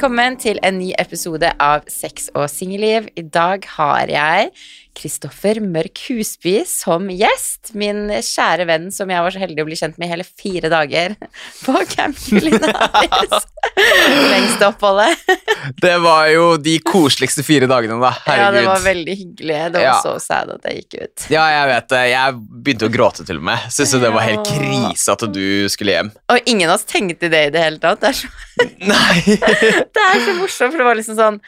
velkommen 0.00 0.38
til 0.40 0.56
en 0.64 0.78
ny 0.80 0.94
episode 0.96 1.44
av 1.60 1.82
Sex 1.92 2.30
og 2.32 2.46
singelliv. 2.48 3.10
I 3.20 3.24
dag 3.28 3.66
har 3.68 4.08
jeg 4.08 4.46
Kristoffer 5.00 5.60
Mørk 5.64 6.02
Husby 6.10 6.58
som 6.68 7.06
gjest. 7.08 7.72
Min 7.78 8.10
kjære 8.12 8.66
venn 8.68 8.90
som 8.92 9.08
jeg 9.10 9.24
var 9.24 9.32
så 9.34 9.40
heldig 9.42 9.62
å 9.64 9.68
bli 9.70 9.78
kjent 9.80 9.96
med 10.00 10.08
i 10.08 10.12
hele 10.12 10.26
fire 10.28 10.68
dager 10.72 11.14
på 11.64 11.74
Camp 11.94 12.18
Culinaris. 12.20 13.46
Lengste 14.30 14.68
oppholdet. 14.68 15.16
Det 15.80 15.94
var 16.04 16.28
jo 16.32 16.44
de 16.60 16.76
koseligste 16.84 17.44
fire 17.46 17.68
dagene, 17.70 17.96
da. 18.02 18.10
Herregud. 18.26 18.44
Ja, 18.44 18.50
det 18.58 18.64
var 18.68 18.84
veldig 18.84 19.16
hyggelig. 19.22 19.58
Det 19.72 19.78
var 19.80 19.86
Ja. 19.88 19.96
så 20.04 20.14
sad 20.22 20.52
at 20.54 20.68
jeg 20.68 20.82
gikk 20.84 20.98
ut. 21.06 21.26
Ja, 21.32 21.46
jeg 21.54 21.70
vet 21.72 21.88
det. 21.94 22.02
Jeg 22.12 22.36
begynte 22.66 22.90
å 22.90 22.92
gråte 22.92 23.26
til 23.28 23.40
og 23.40 23.46
med. 23.50 23.64
Syns 23.72 23.94
jo 23.96 24.02
det 24.02 24.12
var 24.14 24.26
helt 24.28 24.44
krise 24.48 25.16
at 25.16 25.24
du 25.32 25.44
skulle 25.72 25.96
hjem. 25.96 26.12
Og 26.32 26.44
ingen 26.50 26.68
av 26.70 26.76
oss 26.78 26.84
tenkte 26.88 27.30
det 27.32 27.46
i 27.48 27.54
det 27.56 27.64
hele 27.64 27.80
tatt. 27.82 28.00
Det 28.04 28.12
er 28.12 28.20
så 28.20 28.28
Nei. 28.60 29.38
Det 29.96 30.02
er 30.04 30.18
så 30.26 30.34
morsomt, 30.36 30.74
for 30.74 30.82
det 30.82 30.84
var 30.86 30.98
liksom 30.98 31.16
sånn 31.16 31.38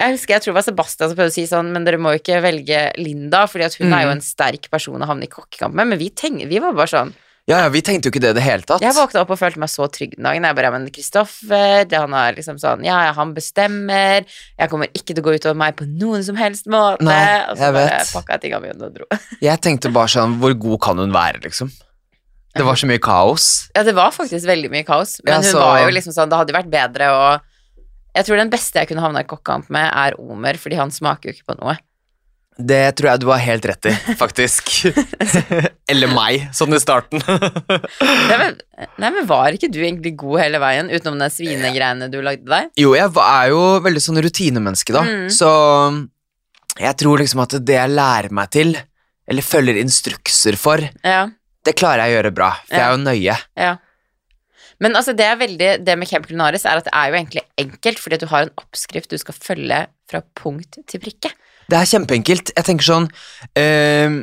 Jeg 0.00 0.14
husker 0.16 0.32
jeg 0.38 0.42
tror 0.42 0.52
det 0.54 0.58
var 0.60 0.64
Sebastian 0.66 1.10
som 1.10 1.16
prøvde 1.18 1.32
å 1.34 1.36
si 1.36 1.42
sånn 1.50 1.72
Men 1.74 1.84
dere 1.84 1.98
må 2.00 2.14
jo 2.14 2.20
ikke 2.22 2.38
velge 2.40 2.84
Linda, 2.96 3.42
Fordi 3.46 3.66
at 3.68 3.74
hun 3.80 3.92
er 3.92 4.06
jo 4.06 4.08
Mm. 4.08 4.16
en 4.16 4.22
sterk 4.24 4.70
person 4.72 5.00
å 5.02 5.06
havne 5.10 5.26
i 5.28 5.32
kokkekamp 5.32 5.74
med. 5.76 5.86
Men 5.92 5.98
vi, 6.00 6.08
tenkte, 6.10 6.48
vi 6.48 6.58
var 6.58 6.72
bare 6.72 6.88
sånn 6.88 7.12
Ja, 7.48 7.64
ja, 7.64 7.68
vi 7.72 7.80
tenkte 7.82 8.06
jo 8.06 8.12
ikke 8.12 8.20
det 8.22 8.30
i 8.30 8.36
det 8.36 8.42
hele 8.44 8.62
tatt. 8.62 8.80
Jeg 8.84 8.94
våkna 8.94 9.22
opp 9.24 9.30
og 9.34 9.38
følte 9.40 9.58
meg 9.58 9.68
så 9.72 9.88
trygg 9.90 10.12
den 10.14 10.22
dagen. 10.28 10.44
Jeg 10.44 10.54
bare, 10.54 10.68
ja, 10.68 10.70
men 10.70 10.84
Kristoffer, 10.94 11.88
han 11.98 12.14
er 12.14 12.34
liksom 12.36 12.60
sånn 12.62 12.84
Ja, 12.86 12.98
ja, 13.08 13.12
han 13.16 13.34
bestemmer. 13.34 14.24
Jeg 14.58 14.70
kommer 14.70 14.86
ikke 14.94 15.14
til 15.16 15.22
å 15.22 15.26
gå 15.26 15.34
utover 15.40 15.56
meg 15.56 15.74
på 15.76 15.88
noen 15.88 16.22
som 16.24 16.36
helst 16.36 16.66
måte. 16.70 17.02
Nei, 17.02 17.44
og 17.50 17.56
så 17.58 17.64
jeg 17.68 17.74
bare 17.74 17.90
vet. 17.98 18.12
pakka 18.14 18.36
jeg 18.36 18.40
tingene 18.46 18.62
mine 18.68 18.86
og 18.86 18.94
dro. 18.94 19.04
Jeg 19.48 19.60
tenkte 19.60 19.90
bare 19.92 20.08
sånn, 20.12 20.38
hvor 20.40 20.54
god 20.54 20.80
kan 20.80 20.98
hun 21.02 21.12
være, 21.12 21.40
liksom? 21.42 21.72
Det 22.54 22.64
var 22.66 22.74
så 22.74 22.86
mye 22.90 22.98
kaos. 23.02 23.70
Ja, 23.76 23.82
det 23.86 23.94
var 23.94 24.10
faktisk 24.14 24.46
veldig 24.46 24.70
mye 24.70 24.84
kaos. 24.86 25.18
Men 25.24 25.34
Ja, 25.42 25.50
hun 25.50 25.60
var 25.60 25.80
jo 25.84 25.90
liksom 25.94 26.12
sånn 26.14 26.28
Det 26.30 26.38
hadde 26.38 26.50
jo 26.54 26.58
vært 26.60 26.70
bedre 26.70 27.10
å 27.14 27.40
Jeg 28.16 28.26
tror 28.26 28.40
den 28.40 28.50
beste 28.50 28.82
jeg 28.82 28.90
kunne 28.90 29.04
havna 29.04 29.22
i 29.22 29.28
kokkekamp 29.28 29.70
med, 29.72 29.86
er 29.86 30.18
Omer, 30.20 30.58
fordi 30.60 30.78
han 30.80 30.92
smaker 30.94 31.30
jo 31.30 31.36
ikke 31.36 31.52
på 31.52 31.58
noe. 31.60 31.76
Det 32.60 32.80
tror 32.98 33.12
jeg 33.12 33.20
du 33.22 33.28
har 33.30 33.40
helt 33.40 33.66
rett 33.70 33.88
i, 33.88 33.92
faktisk. 34.20 34.72
Eller 35.90 36.10
meg, 36.12 36.48
sånn 36.56 36.74
i 36.76 36.80
starten. 36.82 37.22
Nei 37.24 38.36
men, 38.42 38.58
nei, 39.00 39.10
men 39.14 39.28
var 39.28 39.56
ikke 39.56 39.70
du 39.72 39.78
egentlig 39.80 40.12
god 40.20 40.42
hele 40.42 40.60
veien, 40.60 40.90
utenom 40.92 41.20
den 41.22 41.32
svinegreiene 41.32 42.10
du 42.12 42.18
lagde 42.24 42.50
deg? 42.50 42.72
Jo, 42.80 42.92
jeg 42.98 43.14
er 43.24 43.52
jo 43.54 43.62
veldig 43.86 44.02
sånn 44.04 44.20
rutinemenneske, 44.26 44.94
da. 44.96 45.04
Mm. 45.06 45.28
Så 45.32 45.50
jeg 46.80 46.96
tror 47.00 47.22
liksom 47.22 47.44
at 47.46 47.56
det 47.64 47.78
jeg 47.78 47.94
lærer 47.94 48.34
meg 48.34 48.52
til, 48.54 48.74
eller 49.30 49.46
følger 49.46 49.78
instrukser 49.80 50.58
for, 50.60 50.82
Ja, 51.06 51.28
det 51.64 51.76
klarer 51.76 52.06
jeg 52.08 52.12
å 52.12 52.18
gjøre 52.18 52.34
bra. 52.34 52.50
For 52.66 52.76
jeg 52.76 52.86
er 52.86 52.92
jo 52.96 53.00
nøye. 53.04 53.38
ja. 53.60 53.76
Men 54.80 54.96
altså, 54.96 55.12
det 55.16 55.28
veldig 55.40 55.70
Det 55.84 55.96
med 55.98 56.08
Camp 56.08 56.26
Culinaris 56.28 56.64
er 56.64 56.80
at 56.80 56.88
det 56.88 56.94
er 56.96 57.10
jo 57.10 57.20
egentlig 57.20 57.44
enkelt, 57.60 58.00
fordi 58.00 58.18
at 58.18 58.24
du 58.24 58.30
har 58.32 58.46
en 58.46 58.56
oppskrift 58.62 59.12
du 59.12 59.20
skal 59.20 59.36
følge 59.36 59.84
fra 60.10 60.22
punkt 60.40 60.80
til 60.88 61.02
prikke. 61.02 61.32
Det 61.70 61.78
er 61.78 61.88
kjempeenkelt. 61.92 62.52
Jeg 62.56 62.66
tenker 62.66 62.88
sånn 62.88 63.08
uh... 63.60 64.20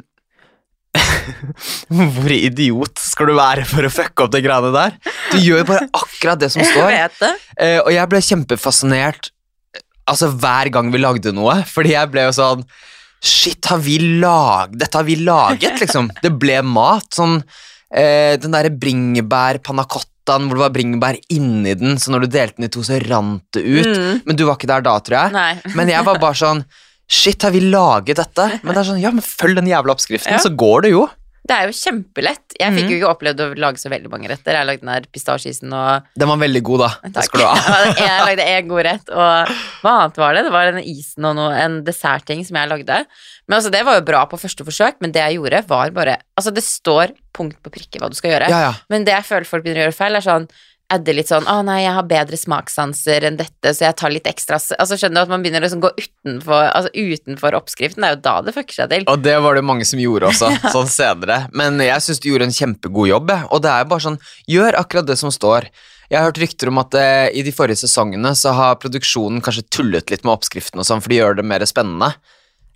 Hvor 2.18 2.34
idiot 2.34 2.98
skal 2.98 3.30
du 3.30 3.36
være 3.38 3.68
for 3.70 3.86
å 3.86 3.92
fucke 3.94 4.26
opp 4.26 4.34
de 4.34 4.42
greiene 4.42 4.74
der? 4.74 4.98
Du 5.30 5.38
gjør 5.38 5.62
jo 5.62 5.68
bare 5.70 5.90
akkurat 5.94 6.42
det 6.42 6.50
som 6.54 6.62
Jeg 6.64 6.74
står. 6.74 6.90
vet 6.96 7.20
det. 7.22 7.34
Uh, 7.62 7.80
og 7.86 7.92
jeg 7.94 8.12
ble 8.14 8.24
kjempefascinert 8.32 9.32
altså 10.08 10.32
hver 10.40 10.72
gang 10.74 10.90
vi 10.94 11.02
lagde 11.04 11.34
noe, 11.36 11.60
fordi 11.68 11.94
jeg 11.94 12.14
ble 12.14 12.30
jo 12.30 12.36
sånn 12.36 12.68
Shit, 13.18 13.66
har 13.66 13.80
vi 13.82 13.96
lag... 14.22 14.76
dette 14.78 14.94
har 14.94 15.06
vi 15.08 15.16
laget, 15.18 15.80
liksom. 15.82 16.12
Det 16.24 16.30
ble 16.38 16.60
mat. 16.62 17.08
Sånn 17.18 17.40
uh, 17.42 18.34
Den 18.38 18.54
derre 18.54 18.70
bringebær 18.70 19.58
panna 19.66 19.88
hvor 20.28 20.58
det 20.60 20.64
var 20.66 20.74
bringebær 20.76 21.18
inni 21.34 21.74
den, 21.80 21.96
så 22.02 22.12
når 22.12 22.26
du 22.26 22.34
delte 22.36 22.60
den 22.60 22.68
i 22.68 22.72
to, 22.74 22.84
så 22.84 23.00
rant 23.06 23.44
det 23.56 23.64
ut. 23.64 23.88
Mm. 23.88 24.22
Men 24.28 24.36
du 24.40 24.44
var 24.48 24.58
ikke 24.60 24.70
der 24.70 24.84
da, 24.86 24.98
tror 25.00 25.18
jeg. 25.22 25.34
Nei. 25.38 25.54
Men 25.80 25.92
jeg 25.94 26.04
var 26.08 26.20
bare 26.20 26.38
sånn 26.38 26.66
Shit, 27.08 27.40
har 27.48 27.54
vi 27.56 27.62
laget 27.64 28.18
dette? 28.20 28.46
Men 28.66 28.74
det 28.76 28.82
er 28.82 28.88
sånn, 28.90 29.00
ja, 29.00 29.14
men 29.16 29.24
følg 29.24 29.56
den 29.56 29.70
jævla 29.70 29.94
oppskriften, 29.96 30.34
Ja. 30.36 30.42
så 30.44 30.50
går 30.52 30.82
det 30.84 30.90
jo. 30.92 31.06
Det 31.48 31.56
er 31.56 31.70
jo 31.70 31.76
kjempelett. 31.78 32.56
Jeg 32.60 32.74
fikk 32.76 32.90
jo 32.92 32.98
ikke 32.98 33.10
opplevd 33.14 33.42
å 33.44 33.48
lage 33.64 33.80
så 33.80 33.92
veldig 33.92 34.10
mange 34.12 34.28
retter. 34.32 34.58
Jeg 34.58 34.68
lagde 34.68 34.84
den 34.84 34.92
der 34.92 35.06
pistasjeisen 35.16 35.72
og 35.78 36.10
Den 36.20 36.28
var 36.32 36.42
veldig 36.42 36.62
god, 36.68 36.84
da. 36.84 36.90
Det 37.06 37.14
Takk. 37.16 37.30
skal 37.30 37.44
du 37.44 37.46
ha. 37.48 37.78
jeg 38.08 38.26
lagde 38.28 38.48
en 38.52 38.72
god 38.74 38.84
rett, 38.90 39.12
og 39.16 39.54
hva 39.86 39.94
annet 40.02 40.20
var 40.20 40.36
det? 40.36 40.44
Det 40.48 40.54
var 40.58 40.70
denne 40.72 40.84
isen 40.92 41.30
og 41.30 41.38
noe, 41.40 41.56
en 41.64 41.80
dessertting 41.88 42.44
som 42.48 42.60
jeg 42.60 42.72
lagde. 42.74 43.00
Men 43.48 43.58
altså, 43.60 43.72
det 43.74 43.84
var 43.88 44.00
jo 44.00 44.06
bra 44.10 44.26
på 44.28 44.40
første 44.42 44.68
forsøk, 44.68 45.00
men 45.04 45.16
det 45.16 45.24
jeg 45.24 45.40
gjorde, 45.40 45.64
var 45.72 45.94
bare 45.96 46.18
Altså, 46.38 46.52
det 46.54 46.66
står 46.68 47.16
punkt 47.34 47.58
på 47.64 47.72
prikke 47.74 48.02
hva 48.02 48.10
du 48.12 48.18
skal 48.18 48.36
gjøre, 48.36 48.50
Ja, 48.52 48.60
ja. 48.68 48.74
men 48.92 49.06
det 49.08 49.16
jeg 49.16 49.26
føler 49.30 49.48
folk 49.50 49.64
begynner 49.66 49.86
å 49.86 49.88
gjøre 49.88 49.98
feil, 49.98 50.18
er 50.20 50.26
sånn 50.26 50.50
adde 50.90 51.14
litt 51.14 51.28
sånn 51.28 51.44
'Å 51.44 51.66
nei, 51.66 51.82
jeg 51.84 51.94
har 51.94 52.04
bedre 52.04 52.38
smakssanser 52.40 53.26
enn 53.28 53.36
dette, 53.38 53.74
så 53.76 53.80
jeg 53.88 53.96
tar 53.98 54.10
litt 54.10 54.24
ekstra 54.24 54.56
Altså, 54.80 54.96
skjønner 54.96 55.16
du 55.16 55.22
at 55.22 55.30
man 55.30 55.44
begynner 55.44 55.60
å 55.60 55.68
liksom 55.68 55.82
gå 55.84 55.92
utenfor, 56.00 56.72
altså, 56.74 56.90
utenfor 56.96 57.52
oppskriften? 57.60 58.02
Det 58.02 58.08
er 58.08 58.16
jo 58.16 58.22
da 58.22 58.42
det 58.42 58.54
fucker 58.56 58.74
seg 58.74 58.90
til. 58.90 59.04
Og 59.08 59.22
det 59.22 59.36
var 59.44 59.56
det 59.56 59.64
mange 59.68 59.86
som 59.86 60.00
gjorde 60.00 60.30
også, 60.32 60.48
sånn 60.76 60.88
senere. 60.88 61.50
Men 61.52 61.78
jeg 61.80 62.00
syns 62.02 62.20
du 62.24 62.30
gjorde 62.30 62.48
en 62.48 62.56
kjempegod 62.56 63.08
jobb. 63.10 63.30
Og 63.52 63.62
det 63.62 63.70
er 63.72 63.84
jo 63.84 63.90
bare 63.90 64.06
sånn, 64.08 64.20
gjør 64.48 64.80
akkurat 64.80 65.06
det 65.06 65.18
som 65.20 65.30
står. 65.30 65.68
Jeg 66.10 66.20
har 66.22 66.32
hørt 66.32 66.40
rykter 66.40 66.70
om 66.72 66.78
at 66.80 66.94
eh, 66.96 67.30
i 67.36 67.42
de 67.44 67.52
forrige 67.52 67.84
sesongene 67.84 68.32
så 68.34 68.54
har 68.56 68.76
produksjonen 68.80 69.42
kanskje 69.44 69.68
tullet 69.70 70.10
litt 70.10 70.24
med 70.24 70.38
oppskriften 70.40 70.80
og 70.80 70.86
sånn, 70.88 71.02
for 71.04 71.10
de 71.12 71.18
gjør 71.20 71.36
det 71.36 71.44
mer 71.46 71.60
spennende. 71.68 72.14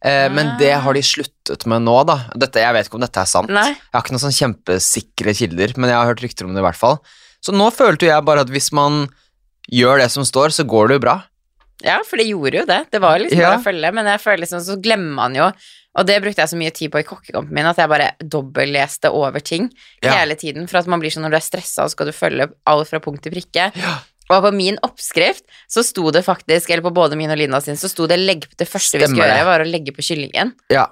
Eh, 0.03 0.27
Men 0.27 0.47
Ah. 0.49 0.57
det 0.59 0.73
har 0.81 0.93
de 0.93 0.99
sluttet 1.01 1.65
med 1.65 1.83
nå, 1.83 2.03
da. 2.05 2.25
Dette, 2.35 2.59
jeg 2.59 2.73
vet 2.73 2.87
ikke 2.89 2.95
om 2.99 3.01
dette 3.07 3.21
er 3.21 3.25
sant. 3.29 3.47
Nei. 3.49 3.69
Jeg 3.69 3.93
har 3.93 4.01
ikke 4.01 4.11
noen 4.17 4.25
sånn 4.27 4.39
kjempesikre 4.41 5.31
kilder, 5.37 5.73
men 5.77 5.89
jeg 5.89 5.95
har 5.95 6.07
hørt 6.11 6.21
rykter 6.25 6.43
om 6.45 6.53
det 6.53 6.59
i 6.59 6.65
hvert 6.67 6.75
fall. 6.75 6.99
Så 7.41 7.53
nå 7.55 7.71
følte 7.73 8.05
jeg 8.09 8.23
bare 8.27 8.41
at 8.45 8.49
hvis 8.53 8.71
man 8.71 9.07
gjør 9.71 10.01
det 10.03 10.09
som 10.13 10.23
står, 10.27 10.53
så 10.53 10.65
går 10.67 10.87
det 10.91 10.99
jo 10.99 11.05
bra. 11.07 11.17
Ja, 11.81 11.99
for 12.05 12.17
det 12.21 12.27
gjorde 12.29 12.59
jo 12.61 12.65
det. 12.69 12.79
Det 12.93 12.99
var 13.01 13.17
liksom 13.17 13.39
Ja. 13.39 13.49
bare 13.55 13.59
å 13.61 13.63
følge, 13.65 13.93
men 13.93 14.05
jeg 14.05 14.21
føler 14.21 14.37
liksom 14.43 14.61
så 14.61 14.75
glemmer 14.81 15.15
man 15.15 15.35
jo 15.35 15.51
Og 15.93 16.05
det 16.07 16.21
brukte 16.23 16.39
jeg 16.39 16.47
så 16.47 16.55
mye 16.55 16.71
tid 16.71 16.89
på 16.89 16.99
i 17.01 17.03
kokkekampen 17.03 17.51
min, 17.51 17.65
at 17.67 17.75
jeg 17.75 17.89
bare 17.89 18.13
dobbelleste 18.23 19.09
over 19.11 19.41
ting 19.43 19.69
Ja. 20.01 20.13
hele 20.13 20.35
tiden. 20.35 20.65
For 20.69 20.77
at 20.77 20.87
man 20.87 21.01
blir 21.01 21.09
sånn 21.11 21.23
når 21.25 21.31
du 21.31 21.35
er 21.35 21.43
stressa, 21.43 21.83
så 21.83 21.89
skal 21.91 22.05
du 22.05 22.13
følge 22.13 22.47
alt 22.65 22.87
fra 22.87 22.99
punkt 23.03 23.21
til 23.23 23.33
prikke. 23.33 23.75
Ja. 23.75 23.97
Og 24.29 24.41
på 24.45 24.53
min 24.55 24.77
oppskrift 24.83 25.43
så 25.69 25.83
sto 25.83 26.09
det 26.11 26.23
faktisk, 26.23 26.69
eller 26.69 26.81
på 26.81 26.93
både 26.93 27.17
min 27.17 27.29
og 27.29 27.37
Lina 27.37 27.59
sin, 27.59 27.75
så 27.75 27.89
sto 27.89 28.07
det 28.07 28.19
legg, 28.19 28.45
det 28.55 28.69
første 28.69 28.99
vi 29.01 29.05
skulle 29.05 29.27
gjøre, 29.27 29.43
var 29.43 29.59
å 29.59 29.67
legge 29.69 29.91
på 29.91 29.99
kyllingen. 30.01 30.53
Ja. 30.69 30.87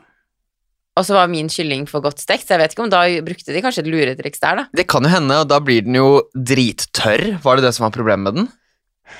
Og 0.99 1.07
så 1.07 1.15
var 1.15 1.31
min 1.31 1.47
kylling 1.51 1.85
for 1.87 2.03
godt 2.03 2.19
stekt, 2.19 2.43
så 2.45 2.57
jeg 2.57 2.65
vet 2.65 2.75
ikke 2.75 2.83
om 2.83 2.91
da 2.91 3.05
brukte 3.23 3.55
de 3.55 3.63
kanskje 3.63 3.85
et 3.85 3.91
luretriks 3.91 4.41
der, 4.43 4.59
da. 4.59 4.65
Det 4.75 4.87
kan 4.91 5.05
jo 5.07 5.13
hende, 5.13 5.37
og 5.39 5.47
da 5.47 5.61
blir 5.63 5.85
den 5.85 5.95
jo 5.95 6.09
drittørr. 6.35 7.37
Var 7.45 7.59
det 7.59 7.69
det 7.69 7.75
som 7.77 7.87
var 7.87 7.95
problemet 7.95 8.27
med 8.27 8.41
den? 8.41 8.49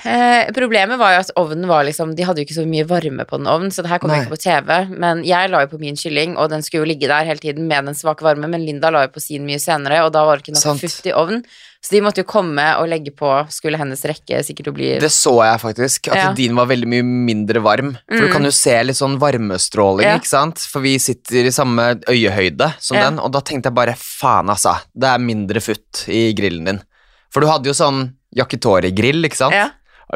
Eh, 0.04 0.50
problemet 0.56 0.96
var 0.98 1.12
jo 1.12 1.20
at 1.20 1.30
ovnen 1.36 1.66
var 1.68 1.84
liksom 1.84 2.14
De 2.16 2.24
hadde 2.24 2.40
jo 2.40 2.46
ikke 2.46 2.56
så 2.56 2.64
mye 2.66 2.86
varme 2.88 3.26
på 3.28 3.36
den 3.36 3.46
ovnen, 3.50 3.70
så 3.70 3.82
det 3.84 3.90
her 3.90 3.98
kom 4.00 4.08
Nei. 4.10 4.22
ikke 4.22 4.32
på 4.32 4.40
TV. 4.40 4.70
Men 4.96 5.24
jeg 5.28 5.50
la 5.50 5.60
jo 5.66 5.70
på 5.74 5.80
min 5.82 5.94
kylling, 5.98 6.36
og 6.40 6.48
den 6.48 6.62
skulle 6.62 6.86
jo 6.86 6.90
ligge 6.94 7.08
der 7.10 7.24
hele 7.28 7.38
tiden 7.42 7.66
med 7.68 7.84
den 7.84 7.94
svake 7.94 8.24
varme, 8.24 8.48
men 8.48 8.64
Linda 8.64 8.88
la 8.90 9.02
jo 9.06 9.12
på 9.12 9.20
sin 9.20 9.44
mye 9.44 9.60
senere, 9.60 10.00
og 10.06 10.12
da 10.12 10.24
var 10.24 10.38
det 10.40 10.46
ikke 10.48 10.56
nok 10.56 10.80
futt 10.80 11.06
i 11.10 11.12
ovnen. 11.12 11.44
Så 11.82 11.90
de 11.94 12.00
måtte 12.04 12.20
jo 12.20 12.24
komme 12.28 12.64
og 12.76 12.88
legge 12.92 13.12
på, 13.16 13.28
skulle 13.48 13.78
hennes 13.80 14.02
rekke 14.04 14.42
sikkert 14.44 14.68
å 14.68 14.74
bli 14.76 14.98
Det 15.00 15.08
så 15.12 15.32
jeg 15.44 15.60
faktisk, 15.62 16.08
at 16.12 16.16
Ja. 16.16 16.32
din 16.36 16.54
var 16.54 16.66
veldig 16.66 16.86
mye 16.88 17.02
mindre 17.02 17.60
varm. 17.64 17.96
For 18.08 18.20
du 18.20 18.26
Mm. 18.28 18.32
kan 18.32 18.44
jo 18.44 18.50
se 18.50 18.82
litt 18.84 18.96
sånn 18.96 19.18
varmestråling, 19.18 20.02
Ja. 20.04 20.16
ikke 20.18 20.26
sant? 20.28 20.58
For 20.58 20.80
vi 20.80 20.98
sitter 20.98 21.46
i 21.46 21.50
samme 21.50 22.00
øyehøyde 22.04 22.74
som 22.78 22.96
Ja. 22.98 23.08
den, 23.08 23.18
og 23.18 23.32
da 23.32 23.40
tenkte 23.40 23.64
jeg 23.68 23.74
bare 23.74 23.94
faen, 23.96 24.48
altså. 24.50 24.78
Det 24.94 25.08
er 25.08 25.18
mindre 25.18 25.60
futt 25.60 26.06
i 26.08 26.32
grillen 26.34 26.64
din. 26.66 26.82
For 27.30 27.40
du 27.40 27.46
hadde 27.46 27.64
jo 27.64 27.72
sånn 27.72 28.12
yakitori-grill, 28.36 29.24
ikke 29.24 29.36
sant? 29.36 29.54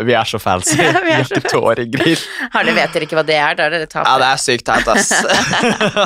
Vi 0.03 0.13
er 0.19 0.25
så 0.27 0.39
fancy. 0.43 0.75
Har 0.81 0.97
dere 0.99 2.75
vet 2.75 2.93
dere 2.97 3.07
ikke 3.07 3.19
hva 3.19 3.23
det 3.29 3.37
er? 3.39 3.55
Da 3.59 3.67
er 3.69 3.71
dere 3.77 3.87
Ja, 4.05 4.15
det 4.19 4.29
er 4.33 4.41
sykt 4.43 4.65
teit, 4.67 4.89
ass. 4.91 5.13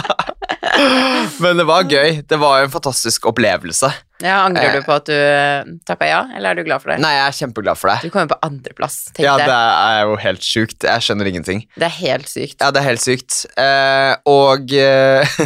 Men 1.43 1.57
det 1.61 1.65
var 1.69 1.87
gøy. 1.89 2.21
Det 2.29 2.39
var 2.41 2.61
jo 2.61 2.69
en 2.69 2.73
fantastisk 2.75 3.27
opplevelse. 3.31 3.91
Ja, 4.23 4.41
angrer 4.45 4.69
Eh. 4.73 4.75
du 4.81 4.83
på 4.87 4.95
at 4.97 5.07
du 5.07 5.79
tappa 5.87 6.07
ja, 6.09 6.21
eller 6.37 6.51
er 6.51 6.55
du 6.59 6.65
glad 6.67 6.83
for 6.83 6.91
det? 6.91 6.99
Nei, 7.03 7.13
jeg 7.15 7.27
er 7.29 7.37
kjempeglad 7.39 7.79
for 7.79 7.93
det. 7.93 7.99
Du 8.03 8.11
kommer 8.11 8.33
på 8.33 8.39
andreplass, 8.43 8.97
Ja, 9.23 9.37
det 9.39 9.47
er 9.55 10.01
jo 10.09 10.17
helt 10.19 10.43
sjukt. 10.43 10.83
Jeg 10.83 11.07
skjønner 11.07 11.31
ingenting. 11.31 11.63
Det 11.79 11.87
er 11.87 11.95
helt 12.03 12.29
sykt. 12.29 12.59
Ja, 12.61 12.73
det 12.75 12.83
er 12.83 12.89
helt 12.91 13.05
sykt. 13.05 13.45
Eh, 13.57 14.17
og 14.27 14.73
eh, 14.75 15.39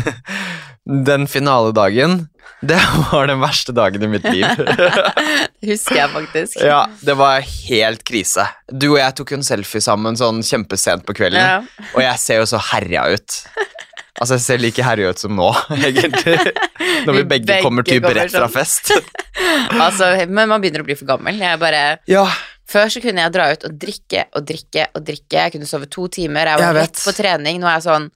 den 1.10 1.28
finaledagen, 1.28 2.28
det 2.64 2.80
var 3.12 3.26
den 3.28 3.40
verste 3.44 3.72
dagen 3.76 4.02
i 4.02 4.10
mitt 4.16 4.24
liv. 4.24 4.46
Husker 5.62 5.94
jeg 6.00 6.10
faktisk. 6.10 6.56
ja, 6.66 6.80
det 7.06 7.14
var 7.16 7.40
helt 7.68 8.02
krise. 8.08 8.46
Du 8.68 8.88
og 8.94 8.98
jeg 8.98 9.14
tok 9.18 9.30
jo 9.30 9.36
en 9.38 9.46
selfie 9.46 9.80
sammen 9.84 10.16
sånn 10.18 10.40
kjempesent 10.42 11.04
på 11.06 11.14
kvelden, 11.14 11.38
Ja. 11.38 11.86
og 11.94 12.00
jeg 12.02 12.18
ser 12.18 12.40
jo 12.42 12.46
så 12.50 12.58
herja 12.72 13.04
ut. 13.14 13.36
Altså, 14.20 14.34
jeg 14.36 14.42
ser 14.44 14.58
like 14.60 14.82
herja 14.84 15.10
ut 15.14 15.18
som 15.22 15.32
nå, 15.38 15.48
egentlig. 15.88 16.36
Når 17.06 17.12
vi 17.12 17.22
Vi 17.22 17.28
begge, 17.30 17.46
begge 17.48 17.62
kommer 17.64 17.82
typ 17.86 18.04
rett 18.04 18.30
fra 18.34 18.48
sånn. 18.48 18.52
fest. 18.52 18.92
Altså, 19.82 20.10
men 20.28 20.48
man 20.50 20.60
begynner 20.62 20.82
å 20.84 20.86
bli 20.86 20.94
for 20.98 21.08
gammel. 21.08 21.38
Jeg 21.40 21.58
bare 21.62 21.98
Ja, 22.10 22.26
Før 22.68 22.88
så 22.92 23.00
kunne 23.04 23.24
jeg 23.24 23.32
dra 23.34 23.48
ut 23.52 23.64
og 23.66 23.74
drikke 23.80 24.26
og 24.36 24.44
drikke 24.48 24.84
og 24.94 25.02
drikke. 25.04 25.38
Jeg 25.46 25.52
kunne 25.56 25.66
sove 25.68 25.88
to 25.90 26.06
timer. 26.12 26.46
Jeg 26.52 26.60
var 26.60 26.68
Jeg 26.68 26.76
rett 26.86 27.00
på 27.04 27.14
trening. 27.16 27.58
Nå 27.60 27.66
er 27.68 27.78
jeg 27.80 27.86
sånn 27.88 28.06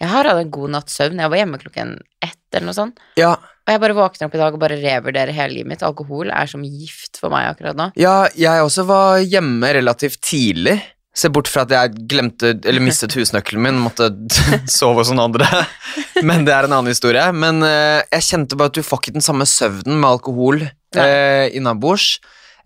Jeg 0.00 0.08
har 0.08 0.24
hatt 0.30 0.40
en 0.40 0.50
god 0.50 0.70
natts 0.76 0.96
søvn. 0.98 1.20
Jeg 1.20 1.30
var 1.30 1.36
hjemme 1.42 1.60
klokken 1.60 1.92
ett 2.22 2.38
eller 2.54 2.66
noe 2.70 2.74
sånt. 2.78 2.98
ja. 3.20 3.36
Og 3.70 3.76
jeg 3.76 3.82
bare 3.84 3.94
våkner 3.94 4.26
opp 4.26 4.32
i 4.34 4.38
dag 4.40 4.54
og 4.56 4.62
bare 4.64 4.76
revurderer 4.82 5.30
hele 5.36 5.54
livet 5.54 5.68
mitt. 5.70 5.82
Alkohol 5.86 6.32
er 6.34 6.48
som 6.50 6.64
gift 6.66 7.20
for 7.22 7.30
meg 7.30 7.52
akkurat 7.52 7.76
nå. 7.78 7.84
Ja, 8.02 8.24
jeg 8.34 8.64
også 8.66 8.82
var 8.88 9.20
hjemme 9.22 9.70
relativt 9.76 10.18
tidlig. 10.26 10.74
Se 11.14 11.30
bort 11.30 11.46
fra 11.50 11.62
at 11.62 11.70
jeg 11.74 12.02
glemte, 12.10 12.50
eller 12.66 12.82
mistet 12.82 13.14
husnøkkelen 13.14 13.62
min, 13.62 13.78
måtte 13.78 14.08
sove 14.70 15.04
hos 15.04 15.12
noen 15.14 15.22
andre. 15.28 15.46
Men 16.26 16.42
det 16.48 16.56
er 16.56 16.66
en 16.66 16.74
annen 16.80 16.90
historie. 16.90 17.22
Men 17.30 17.62
uh, 17.62 18.02
jeg 18.10 18.26
kjente 18.32 18.58
bare 18.58 18.72
at 18.74 18.80
du 18.80 18.82
får 18.86 19.04
ikke 19.04 19.14
den 19.20 19.26
samme 19.28 19.46
søvnen 19.46 20.02
med 20.02 20.10
alkohol 20.16 20.64
uh, 20.66 21.46
innabords. 21.54 22.16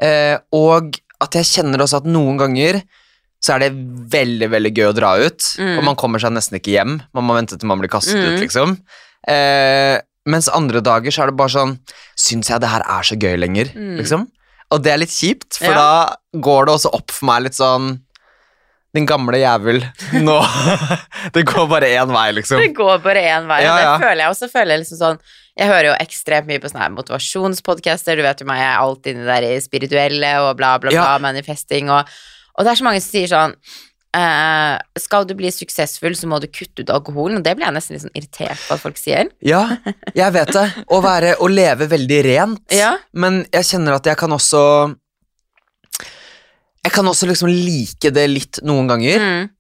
Uh, 0.00 0.40
og 0.56 0.96
at 1.20 1.36
jeg 1.36 1.50
kjenner 1.52 1.84
også 1.84 2.00
at 2.00 2.08
noen 2.08 2.40
ganger 2.40 2.80
så 3.44 3.58
er 3.58 3.66
det 3.66 3.74
veldig 4.16 4.48
veldig 4.56 4.72
gøy 4.72 4.86
å 4.88 4.96
dra 4.96 5.12
ut, 5.20 5.50
Mm. 5.60 5.74
og 5.76 5.84
man 5.84 5.96
kommer 6.00 6.16
seg 6.22 6.32
nesten 6.32 6.56
ikke 6.56 6.72
hjem. 6.78 6.94
Man 7.12 7.26
må 7.28 7.34
vente 7.36 7.58
til 7.60 7.68
man 7.68 7.76
blir 7.82 7.92
kastet 7.92 8.16
Mm. 8.16 8.24
ut, 8.32 8.40
liksom. 8.40 8.72
Eh, 9.28 9.98
mens 10.26 10.48
andre 10.48 10.80
dager 10.80 11.10
så 11.12 11.22
er 11.24 11.26
det 11.32 11.36
bare 11.36 11.52
sånn 11.52 11.78
Syns 12.16 12.48
jeg 12.48 12.60
det 12.60 12.68
her 12.70 12.80
er 12.86 13.02
så 13.02 13.16
gøy 13.18 13.36
lenger, 13.38 13.72
Mm. 13.74 13.96
liksom? 14.00 14.26
Og 14.72 14.82
det 14.82 14.92
er 14.92 14.98
litt 14.98 15.10
kjipt, 15.12 15.58
for 15.58 15.70
Ja. 15.70 15.74
da 15.74 16.16
går 16.40 16.66
det 16.66 16.74
også 16.74 16.94
opp 16.94 17.10
for 17.10 17.26
meg 17.26 17.42
litt 17.44 17.52
sånn 17.58 18.00
Din 18.94 19.06
gamle 19.06 19.34
jævel. 19.42 19.80
Nå 20.22 20.36
Det 21.34 21.42
går 21.44 21.66
bare 21.68 21.88
én 21.98 22.12
vei, 22.14 22.30
liksom. 22.32 22.60
Det 22.62 22.74
går 22.76 23.00
bare 23.02 23.22
én 23.26 23.46
vei, 23.50 23.62
Ja, 23.64 23.72
og 23.72 23.78
det 23.78 23.84
ja. 23.88 23.98
føler 23.98 24.20
jeg 24.22 24.30
også. 24.30 24.48
Føler 24.52 24.70
jeg 24.76 24.80
liksom 24.84 24.98
sånn 25.00 25.18
Jeg 25.58 25.68
hører 25.68 25.88
jo 25.90 25.96
ekstremt 26.02 26.46
mye 26.46 26.58
på 26.62 26.70
sånne 26.70 26.90
motivasjonspodcaster, 26.94 28.16
du 28.16 28.22
vet 28.22 28.40
jo 28.40 28.46
meg, 28.46 28.58
jeg 28.58 28.70
er 28.72 28.82
alltid 28.82 29.14
inni 29.16 29.26
der 29.26 29.42
i 29.50 29.60
spirituelle 29.62 30.30
og 30.42 30.56
bla, 30.56 30.78
bla, 30.78 30.90
bla, 30.90 31.00
Ja. 31.14 31.18
manifesting 31.18 31.90
og 31.90 32.08
Og 32.56 32.64
det 32.64 32.70
er 32.70 32.76
så 32.78 32.84
mange 32.86 33.00
som 33.02 33.10
sier 33.10 33.26
sånn 33.26 33.54
eh, 34.14 34.78
skal 35.02 35.26
du 35.28 35.34
bli 35.38 35.50
suksessfull, 35.52 36.14
så 36.16 36.28
må 36.30 36.38
du 36.40 36.46
kutte 36.48 36.84
ut 36.84 36.90
alkoholen. 36.94 37.40
Og 37.40 37.44
det 37.46 37.56
blir 37.58 37.66
jeg 37.66 37.74
nesten 37.76 37.96
litt 37.96 38.04
sånn 38.06 38.14
irritert 38.16 38.60
på 38.68 38.76
at 38.76 38.82
folk 38.84 39.00
sier. 39.00 39.28
Ja, 39.44 39.64
jeg 40.14 40.32
vet 40.36 40.52
det. 40.54 40.66
Å 40.88 41.00
være 41.04 41.34
Å 41.42 41.48
leve 41.50 41.88
veldig 41.90 42.20
rent. 42.28 42.62
Ja. 42.72 42.94
Men 43.12 43.42
jeg 43.52 43.64
kjenner 43.72 43.98
at 43.98 44.06
jeg 44.06 44.16
kan 44.20 44.32
også 44.36 44.62
Jeg 46.84 46.92
kan 46.92 47.06
også 47.08 47.26
liksom 47.30 47.48
like 47.48 48.10
det 48.12 48.26
litt 48.30 48.62
noen 48.66 48.88
ganger. 48.94 49.20
Mm, 49.28 49.50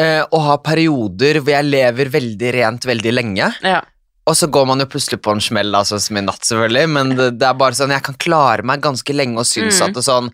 Eh, 0.00 0.22
og 0.32 0.40
ha 0.40 0.54
perioder 0.64 1.36
hvor 1.44 1.52
jeg 1.52 1.66
lever 1.68 2.08
veldig 2.08 2.52
rent 2.56 2.86
veldig 2.88 3.10
lenge. 3.12 3.50
ja. 3.62 3.82
Og 4.24 4.34
så 4.38 4.46
går 4.48 4.64
man 4.66 4.80
jo 4.80 4.86
plutselig 4.86 5.18
på 5.20 5.34
en 5.34 5.40
smell, 5.42 5.68
altså, 5.74 5.98
som 6.00 6.16
i 6.16 6.22
natt, 6.24 6.40
selvfølgelig. 6.48 6.88
Men 6.94 7.10
det, 7.18 7.26
det 7.38 7.46
er 7.46 7.58
bare 7.60 7.74
sånn, 7.76 7.90
jeg 7.92 8.02
kan 8.06 8.16
klare 8.22 8.62
meg 8.64 8.80
ganske 8.80 9.12
lenge 9.14 9.36
og 9.42 9.44
synes 9.46 9.80
Mm. 9.80 9.84
at 9.88 9.94
det 9.98 10.04
sånn 10.06 10.30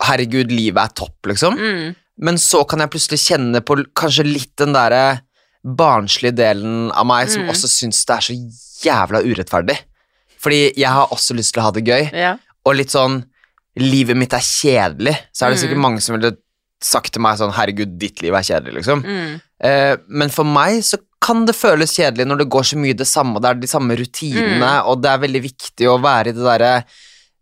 Herregud, 0.00 0.48
livet 0.50 0.80
er 0.80 0.94
topp, 0.96 1.26
liksom. 1.28 1.58
Mm, 1.60 1.94
Men 2.20 2.36
så 2.38 2.64
kan 2.68 2.82
jeg 2.84 2.90
plutselig 2.92 3.20
kjenne 3.24 3.60
på 3.64 3.78
kanskje 3.96 4.26
litt 4.28 4.52
den 4.60 4.74
derre 4.76 5.20
barnslige 5.64 6.34
delen 6.36 6.90
av 6.92 7.06
meg 7.08 7.28
som 7.32 7.42
Mm. 7.42 7.50
også 7.52 7.68
syns 7.68 8.04
det 8.06 8.16
er 8.16 8.26
så 8.28 8.34
jævla 8.84 9.22
urettferdig. 9.24 9.78
Fordi 10.40 10.72
jeg 10.76 10.88
har 10.88 11.08
også 11.12 11.34
lyst 11.36 11.52
til 11.54 11.60
å 11.62 11.64
ha 11.66 11.70
det 11.76 11.84
gøy, 11.84 12.10
ja. 12.12 12.36
og 12.64 12.74
litt 12.76 12.90
sånn 12.90 13.24
Livet 13.78 14.16
mitt 14.18 14.32
er 14.34 14.42
kjedelig. 14.42 15.12
Så 15.32 15.46
er 15.46 15.50
det 15.52 15.58
Mm. 15.60 15.62
sikkert 15.62 15.78
mange 15.80 16.00
som 16.02 16.16
ville 16.18 16.36
sagt 16.82 17.12
til 17.12 17.22
meg 17.22 17.38
sånn 17.38 17.52
Herregud, 17.54 17.96
ditt 17.98 18.20
liv 18.20 18.34
er 18.34 18.42
kjedelig, 18.42 18.74
liksom. 18.80 19.04
Mm, 19.04 19.40
Eh, 19.62 19.96
men 20.08 20.28
for 20.30 20.44
meg 20.44 20.80
så 20.82 20.98
kan 21.20 21.44
det 21.46 21.54
føles 21.54 21.92
kjedelig 21.94 22.26
når 22.26 22.38
det 22.38 22.48
går 22.50 22.62
så 22.64 22.76
mye 22.80 22.96
det 22.96 23.06
samme, 23.06 23.40
det 23.40 23.48
er 23.50 23.54
de 23.60 23.66
samme 23.68 23.94
rutinene, 23.96 24.84
og 24.86 25.02
det 25.02 25.10
er 25.10 25.18
veldig 25.18 25.42
viktig 25.42 25.86
å 25.86 26.00
være 26.02 26.28
i 26.28 26.32
det 26.32 26.42
derre 26.42 26.84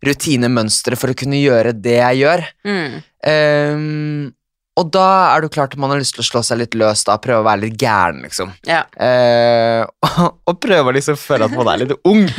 rutinemønsteret 0.05 0.97
for 0.99 1.11
å 1.11 1.17
kunne 1.17 1.39
gjøre 1.41 1.73
det 1.81 1.97
jeg 1.99 2.21
gjør. 2.23 2.45
mm. 2.65 3.03
Ehm, 3.25 4.33
og 4.79 4.91
da 4.95 5.07
er 5.33 5.43
det 5.43 5.51
klart 5.51 5.73
at 5.75 5.81
man 5.81 5.91
har 5.91 5.99
lyst 5.99 6.15
til 6.15 6.23
å 6.23 6.27
slå 6.27 6.41
seg 6.45 6.61
litt 6.61 6.75
løs 6.79 7.01
da, 7.07 7.17
prøve 7.21 7.41
å 7.43 7.47
være 7.47 7.65
litt 7.65 7.75
gæren, 7.81 8.21
liksom. 8.23 8.53
ja. 8.67 8.85
Eh, 8.95 9.83
og 10.49 10.59
prøve 10.63 10.91
å 10.91 10.95
liksom 10.95 11.17
føle 11.19 11.49
at 11.49 11.55
man 11.55 11.67
er 11.73 11.83
litt 11.83 11.95
ung. 12.07 12.25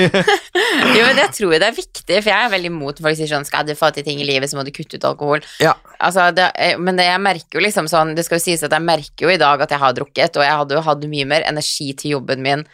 Jo, 0.81 1.03
men 1.05 1.19
det 1.19 1.27
tror 1.35 1.53
jeg 1.53 1.61
det 1.61 1.67
er 1.69 1.77
viktig, 1.77 2.17
for 2.23 2.31
jeg 2.31 2.47
er 2.47 2.53
veldig 2.53 2.69
imot 2.71 3.01
folk 3.03 3.17
sier 3.19 3.29
sånn 3.29 3.45
Skal 3.47 3.67
du 3.67 3.73
få 3.77 3.91
til 3.95 4.05
ting 4.07 4.21
i 4.23 4.27
livet, 4.27 4.49
så 4.49 4.57
må 4.57 4.63
du 4.65 4.71
kutte 4.75 4.97
ut 4.97 5.07
alkohol. 5.07 5.43
ja. 5.63 5.75
Altså, 6.01 6.29
det, 6.35 6.47
eh, 6.57 6.79
men 6.81 6.97
det, 6.97 7.05
jeg 7.09 7.21
merker 7.21 7.59
jo 7.59 7.65
liksom 7.65 7.89
sånn 7.91 8.15
Det 8.17 8.25
skal 8.25 8.39
jo 8.39 8.45
sies 8.47 8.63
at 8.65 8.73
jeg 8.73 8.87
merker 8.87 9.27
jo 9.27 9.33
i 9.35 9.41
dag 9.41 9.61
at 9.61 9.75
jeg 9.75 9.83
har 9.83 9.97
drukket, 9.99 10.39
og 10.39 10.47
jeg 10.47 10.61
hadde 10.63 10.79
jo 10.79 10.85
hatt 10.87 11.05
mye 11.11 11.27
mer 11.29 11.45
energi 11.49 11.91
til 11.99 12.15
jobben 12.17 12.41
min 12.47 12.65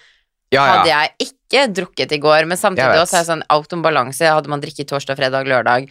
Ja, 0.55 0.63
hadde 0.63 0.93
jeg 0.93 1.27
ikke 1.27 1.65
drukket 1.81 2.13
i 2.15 2.21
går. 2.23 2.47
Men 2.47 2.61
samtidig 2.61 3.01
også 3.01 3.19
er 3.19 3.25
det 3.25 3.31
sånn 3.33 3.47
out 3.51 3.75
om 3.75 3.83
balanse. 3.83 4.29
Hadde 4.31 4.53
man 4.53 4.63
drikket 4.63 4.93
torsdag, 4.93 5.19
fredag, 5.19 5.49
lørdag 5.51 5.91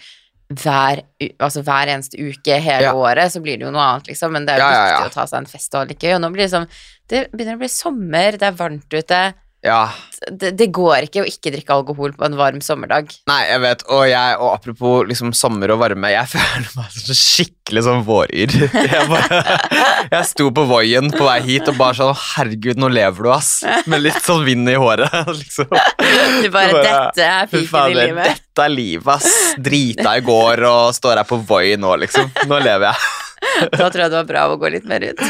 hver, 0.54 1.02
altså 1.42 1.64
hver 1.66 1.90
eneste 1.90 2.20
uke 2.22 2.60
hele 2.62 2.84
Ja. 2.90 2.94
året, 2.94 3.32
så 3.34 3.42
blir 3.42 3.58
det 3.58 3.66
jo 3.66 3.72
noe 3.72 3.82
annet, 3.82 4.08
liksom. 4.12 4.32
Men 4.32 4.46
det 4.46 4.54
er 4.56 4.60
jo 4.60 4.68
Ja, 4.70 4.84
viktig 5.00 5.12
å 5.12 5.14
ta 5.14 5.26
seg 5.26 5.38
en 5.40 5.46
fest 5.50 5.74
og 5.74 5.80
ha 5.80 5.86
det 5.86 5.98
gøy. 6.00 6.16
Og 6.16 6.22
nå 6.22 6.30
blir 6.34 6.44
det 6.46 6.52
sånn 6.54 6.68
Det 7.08 7.32
begynner 7.32 7.56
å 7.56 7.60
bli 7.60 7.68
sommer, 7.70 8.32
det 8.32 8.42
er 8.44 8.52
varmt 8.52 8.90
ute. 8.94 9.34
Ja. 9.66 9.84
Det, 10.32 10.54
det 10.58 10.70
går 10.74 11.06
ikke 11.06 11.22
å 11.22 11.26
ikke 11.28 11.52
drikke 11.54 11.74
alkohol 11.76 12.14
på 12.18 12.24
en 12.26 12.38
varm 12.40 12.62
sommerdag. 12.64 13.12
Nei, 13.30 13.42
jeg 13.50 13.60
vet, 13.62 13.82
og 13.94 14.06
jeg, 14.10 14.38
og 14.40 14.54
apropos 14.56 15.04
liksom 15.10 15.34
sommer 15.38 15.74
og 15.76 15.82
varme, 15.84 16.10
jeg 16.14 16.30
føler 16.34 16.70
meg 16.80 16.96
som 16.96 17.18
skikkelig 17.20 17.84
sånn 17.86 18.02
våryr. 18.08 18.56
Jeg, 18.56 19.04
bare, 19.12 19.42
jeg 20.16 20.30
sto 20.32 20.48
på 20.56 20.64
Voien 20.70 21.12
på 21.14 21.28
vei 21.28 21.38
hit 21.50 21.70
og 21.70 21.78
bare 21.82 21.98
sånn, 22.00 22.16
herregud, 22.32 22.80
nå 22.82 22.90
lever 22.96 23.28
du, 23.28 23.30
ass. 23.36 23.52
Med 23.92 24.06
litt 24.06 24.22
sånn 24.26 24.46
vind 24.48 24.72
i 24.72 24.78
håret, 24.80 25.14
liksom. 25.42 25.68
Du 25.70 26.50
bare, 26.54 26.72
Bare, 26.72 26.88
Dette 26.88 27.28
er 27.28 27.52
piken 27.52 27.92
i 27.92 28.00
livet. 28.00 28.40
dette 28.40 28.66
er 28.66 28.74
livet, 28.74 29.12
ass. 29.20 29.30
Drita 29.62 30.16
i 30.18 30.26
går 30.26 30.66
og 30.72 30.96
står 30.96 31.22
her 31.22 31.30
på 31.30 31.42
Voi 31.46 31.76
nå, 31.82 31.92
liksom. 32.06 32.32
Nå 32.50 32.64
lever 32.66 32.88
jeg. 32.94 33.14
Da 33.80 33.90
tror 33.90 34.06
jeg 34.06 34.12
det 34.12 34.18
var 34.18 34.30
bra 34.30 34.46
å 34.52 34.58
gå 34.62 34.72
litt 34.74 34.88
mer 34.90 35.04
ut. 35.06 35.22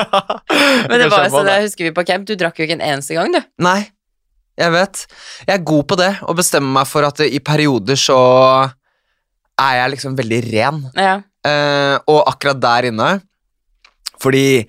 Men 0.90 0.96
det 1.00 1.08
var 1.12 1.30
så 1.32 1.42
det 1.46 1.56
husker 1.66 1.88
vi 1.88 1.94
på 1.96 2.04
camp, 2.08 2.26
du 2.28 2.36
drakk 2.38 2.60
jo 2.60 2.66
ikke 2.66 2.78
en 2.78 2.86
eneste 2.92 3.16
gang, 3.16 3.32
du. 3.34 3.40
Nei, 3.62 3.80
jeg 4.60 4.74
vet. 4.74 5.02
Jeg 5.46 5.54
er 5.56 5.66
god 5.72 5.88
på 5.90 5.98
det, 6.00 6.12
å 6.28 6.36
bestemme 6.36 6.72
meg 6.74 6.88
for 6.90 7.06
at 7.08 7.22
i 7.24 7.40
perioder 7.44 7.98
så 8.00 8.20
er 9.60 9.74
jeg 9.82 9.94
liksom 9.96 10.16
veldig 10.18 10.40
ren. 10.50 10.80
Ja. 10.96 11.18
Eh, 11.46 11.96
og 12.10 12.26
akkurat 12.28 12.58
der 12.60 12.90
inne 12.90 13.06
Fordi 14.20 14.60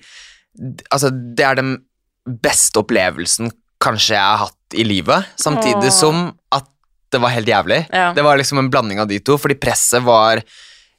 altså, 0.88 1.10
det 1.12 1.44
er 1.44 1.58
den 1.58 1.74
beste 2.24 2.80
opplevelsen 2.80 3.50
kanskje 3.82 4.14
jeg 4.14 4.24
har 4.24 4.46
hatt 4.46 4.76
i 4.78 4.84
livet, 4.86 5.26
samtidig 5.36 5.90
Åh. 5.90 5.92
som 5.92 6.20
at 6.54 6.68
det 7.12 7.20
var 7.20 7.34
helt 7.34 7.50
jævlig. 7.50 7.82
Ja. 7.92 8.12
Det 8.16 8.24
var 8.24 8.38
liksom 8.40 8.62
en 8.62 8.70
blanding 8.72 9.02
av 9.02 9.10
de 9.10 9.18
to, 9.20 9.36
fordi 9.40 9.58
presset 9.60 10.04
var 10.06 10.40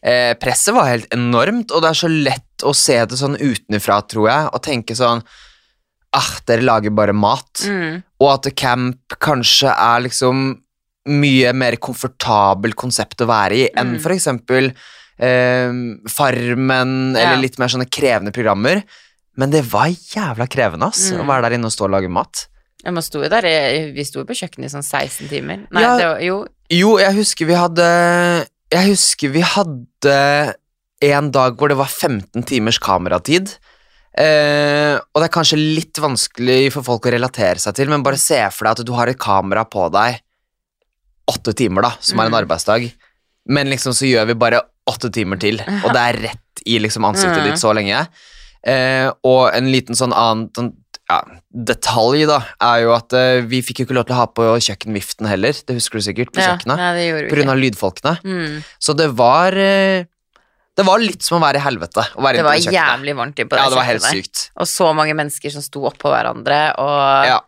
eh, 0.03 0.33
Presset 0.35 0.73
var 0.75 0.89
helt 0.91 1.07
enormt, 1.15 1.71
og 1.71 1.81
det 1.81 1.89
er 1.94 2.00
så 2.03 2.09
lett 2.11 2.63
å 2.67 2.74
se 2.75 2.98
det 3.05 3.17
sånn 3.19 3.38
utenfra, 3.39 4.01
tror 4.07 4.29
jeg, 4.29 4.50
og 4.53 4.62
tenke 4.63 4.95
sånn 5.00 5.24
Ah, 6.15 6.27
dere 6.45 6.62
lager 6.62 6.91
bare 6.93 7.12
mat. 7.17 7.63
Mm. 7.65 8.03
Og 8.22 8.27
at 8.29 8.55
camp 8.55 9.15
kanskje 9.19 9.72
er 9.74 10.03
liksom 10.05 10.60
mye 11.10 11.53
mer 11.57 11.75
komfortabel 11.81 12.75
konsept 12.77 13.17
å 13.25 13.25
være 13.25 13.51
i 13.57 13.69
enn 13.75 13.95
Mm. 13.95 14.00
for 14.00 14.12
eksempel 14.13 14.69
eh, 15.19 15.72
Farmen 16.10 17.15
Ja. 17.15 17.31
eller 17.33 17.41
litt 17.41 17.57
mer 17.57 17.67
sånne 17.67 17.89
krevende 17.89 18.31
programmer. 18.31 18.83
Men 19.36 19.50
det 19.50 19.63
var 19.72 19.88
jævla 19.88 20.48
krevende 20.48 20.86
ass, 20.86 21.12
Mm. 21.12 21.22
å 21.22 21.25
være 21.25 21.41
der 21.50 21.57
inne 21.57 21.65
og 21.65 21.72
stå 21.72 21.86
og 21.86 21.91
lage 21.91 22.10
mat. 22.10 22.45
Ja, 22.86 22.91
man 22.91 23.01
sto 23.01 23.22
jo 23.24 23.29
der, 23.29 23.41
vi 23.93 24.03
sto 24.03 24.24
på 24.24 24.33
kjøkkenet 24.38 24.65
i 24.65 24.69
sånn 24.69 24.83
16 24.86 25.27
timer. 25.29 25.65
Nei, 25.72 25.81
Ja. 25.81 25.98
det 25.98 26.05
var 26.05 26.19
jo 26.22 26.48
Jo, 26.69 26.98
jeg 26.98 27.13
husker 27.15 27.45
vi 27.45 27.53
hadde 27.53 28.48
Jeg 28.74 28.89
husker 28.89 29.30
vi 29.34 29.44
hadde 29.46 30.18
en 31.03 31.27
dag 31.36 31.58
hvor 31.60 31.70
det 31.72 31.77
var 31.77 31.92
15 31.92 32.46
timers 32.50 32.80
kameratid. 32.82 33.51
Eh, 34.18 34.96
og 34.98 35.20
det 35.22 35.25
er 35.27 35.34
kanskje 35.34 35.58
litt 35.60 35.98
vanskelig 36.01 36.72
for 36.75 36.86
folk 36.86 37.08
å 37.10 37.13
relatere 37.15 37.62
seg 37.62 37.75
til, 37.77 37.89
men 37.92 38.03
bare 38.06 38.20
se 38.22 38.39
for 38.53 38.65
deg 38.70 38.77
at 38.80 38.86
du 38.88 38.94
har 38.98 39.10
et 39.10 39.20
kamera 39.22 39.65
på 39.65 39.88
deg 39.94 40.20
åtte 41.34 41.53
timer, 41.58 41.86
da, 41.88 41.92
som 42.03 42.20
er 42.20 42.27
en 42.27 42.34
Mm. 42.34 42.39
arbeidsdag, 42.44 42.92
men 43.48 43.68
liksom 43.72 43.94
så 43.96 44.06
gjør 44.10 44.27
vi 44.27 44.34
bare 44.36 44.62
åtte 44.88 45.10
timer 45.12 45.39
til, 45.39 45.60
og 45.84 45.94
det 45.94 46.01
er 46.03 46.20
rett 46.27 46.63
i 46.68 46.77
liksom 46.80 47.06
ansiktet 47.08 47.42
Mm. 47.42 47.50
ditt 47.50 47.60
så 47.62 47.74
lenge. 47.74 48.08
Eh, 48.63 49.10
og 49.24 49.53
en 49.56 49.72
liten 49.72 49.96
sånn 49.96 50.13
annen 50.13 50.50
sånn, 50.53 50.74
ja, 51.13 51.39
detalj, 51.70 52.24
da, 52.29 52.39
er 52.65 52.79
jo 52.84 52.93
at 52.96 53.13
uh, 53.13 53.43
vi 53.50 53.62
fikk 53.65 53.84
jo 53.84 53.86
ikke 53.88 53.98
lov 54.00 54.08
til 54.10 54.15
å 54.15 54.22
ha 54.24 54.25
på 54.34 54.48
kjøkkenviften 54.65 55.29
heller, 55.29 55.53
det 55.53 55.77
husker 55.77 56.01
du 56.01 56.05
sikkert, 56.08 56.34
på 56.34 56.41
ja, 56.41 56.53
kjøkkenet. 56.53 56.82
Nei, 56.82 56.89
det 56.98 57.05
gjorde 57.05 57.38
vi 57.38 57.46
av 57.53 57.62
lydfolkene. 57.62 58.15
Mm. 58.25 58.58
Så 58.82 58.96
det 58.98 59.08
var 59.20 59.53
uh, 59.58 60.10
Det 60.74 60.86
var 60.88 61.01
litt 61.03 61.22
som 61.22 61.38
å 61.38 61.43
være 61.43 61.62
i 61.62 61.63
helvete. 61.63 62.08
Være 62.17 62.41
Det 62.41 62.46
var 62.50 62.58
jævlig 62.58 63.13
varmt 63.20 63.38
inne 63.39 63.51
på 63.51 63.55
det 63.58 63.62
Ja, 63.63 63.70
det 63.70 63.77
var 63.77 63.89
helt 63.91 64.05
sykt. 64.10 64.48
Og 64.58 64.70
så 64.70 64.89
mange 64.98 65.13
mennesker 65.17 65.53
som 65.53 65.62
sto 65.62 65.86
oppå 65.89 66.10
hverandre, 66.10 66.62
og 66.82 67.27
Ja. 67.29 67.39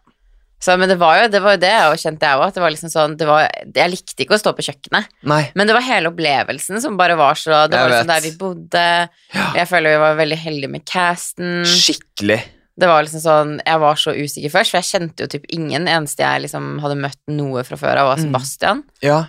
så, 0.61 0.77
Men 0.77 0.89
det 0.93 0.99
var 1.01 1.23
jo 1.23 1.27
det, 1.33 1.41
var 1.41 1.57
jo 1.57 1.61
det 1.65 1.73
og 1.89 1.97
kjente 1.97 2.29
jeg 2.29 2.37
òg, 2.37 2.45
at 2.47 2.53
det 2.59 2.61
var 2.61 2.73
liksom 2.75 2.93
sånn 2.93 3.17
det 3.17 3.25
var, 3.29 3.49
Jeg 3.65 3.91
likte 3.95 4.23
ikke 4.27 4.37
å 4.37 4.41
stå 4.43 4.53
på 4.53 4.67
kjøkkenet, 4.69 5.09
Nei. 5.25 5.41
men 5.57 5.65
det 5.67 5.73
var 5.73 5.81
hele 5.89 6.13
opplevelsen 6.13 6.81
som 6.81 6.97
bare 7.01 7.17
var 7.17 7.33
så 7.33 7.65
Det 7.65 7.79
Jeg 7.79 7.89
var 7.89 7.95
liksom 7.95 8.13
der 8.13 8.21
vi 8.27 8.35
bodde, 8.37 8.85
Ja. 9.33 9.47
jeg 9.57 9.67
føler 9.73 9.95
vi 9.97 10.03
var 10.05 10.21
veldig 10.21 10.37
heldige 10.45 10.69
med 10.77 10.85
casten. 10.85 11.65
Skikkelig. 11.65 12.43
Det 12.75 12.87
var 12.91 13.05
liksom 13.05 13.21
sånn 13.23 13.51
Jeg 13.63 13.79
var 13.79 13.95
så 13.95 14.11
usikker 14.11 14.51
først, 14.51 14.73
for 14.73 14.81
jeg 14.81 14.89
kjente 14.89 15.23
jo 15.23 15.31
typ 15.31 15.45
ingen. 15.55 15.87
Eneste 15.87 16.25
jeg 16.25 16.43
liksom 16.47 16.73
hadde 16.83 16.97
møtt 16.99 17.21
noe 17.31 17.63
fra 17.63 17.77
før 17.79 18.01
av, 18.03 18.11
var 18.11 18.19
Mm. 18.25 18.83
Ja. 19.05 19.21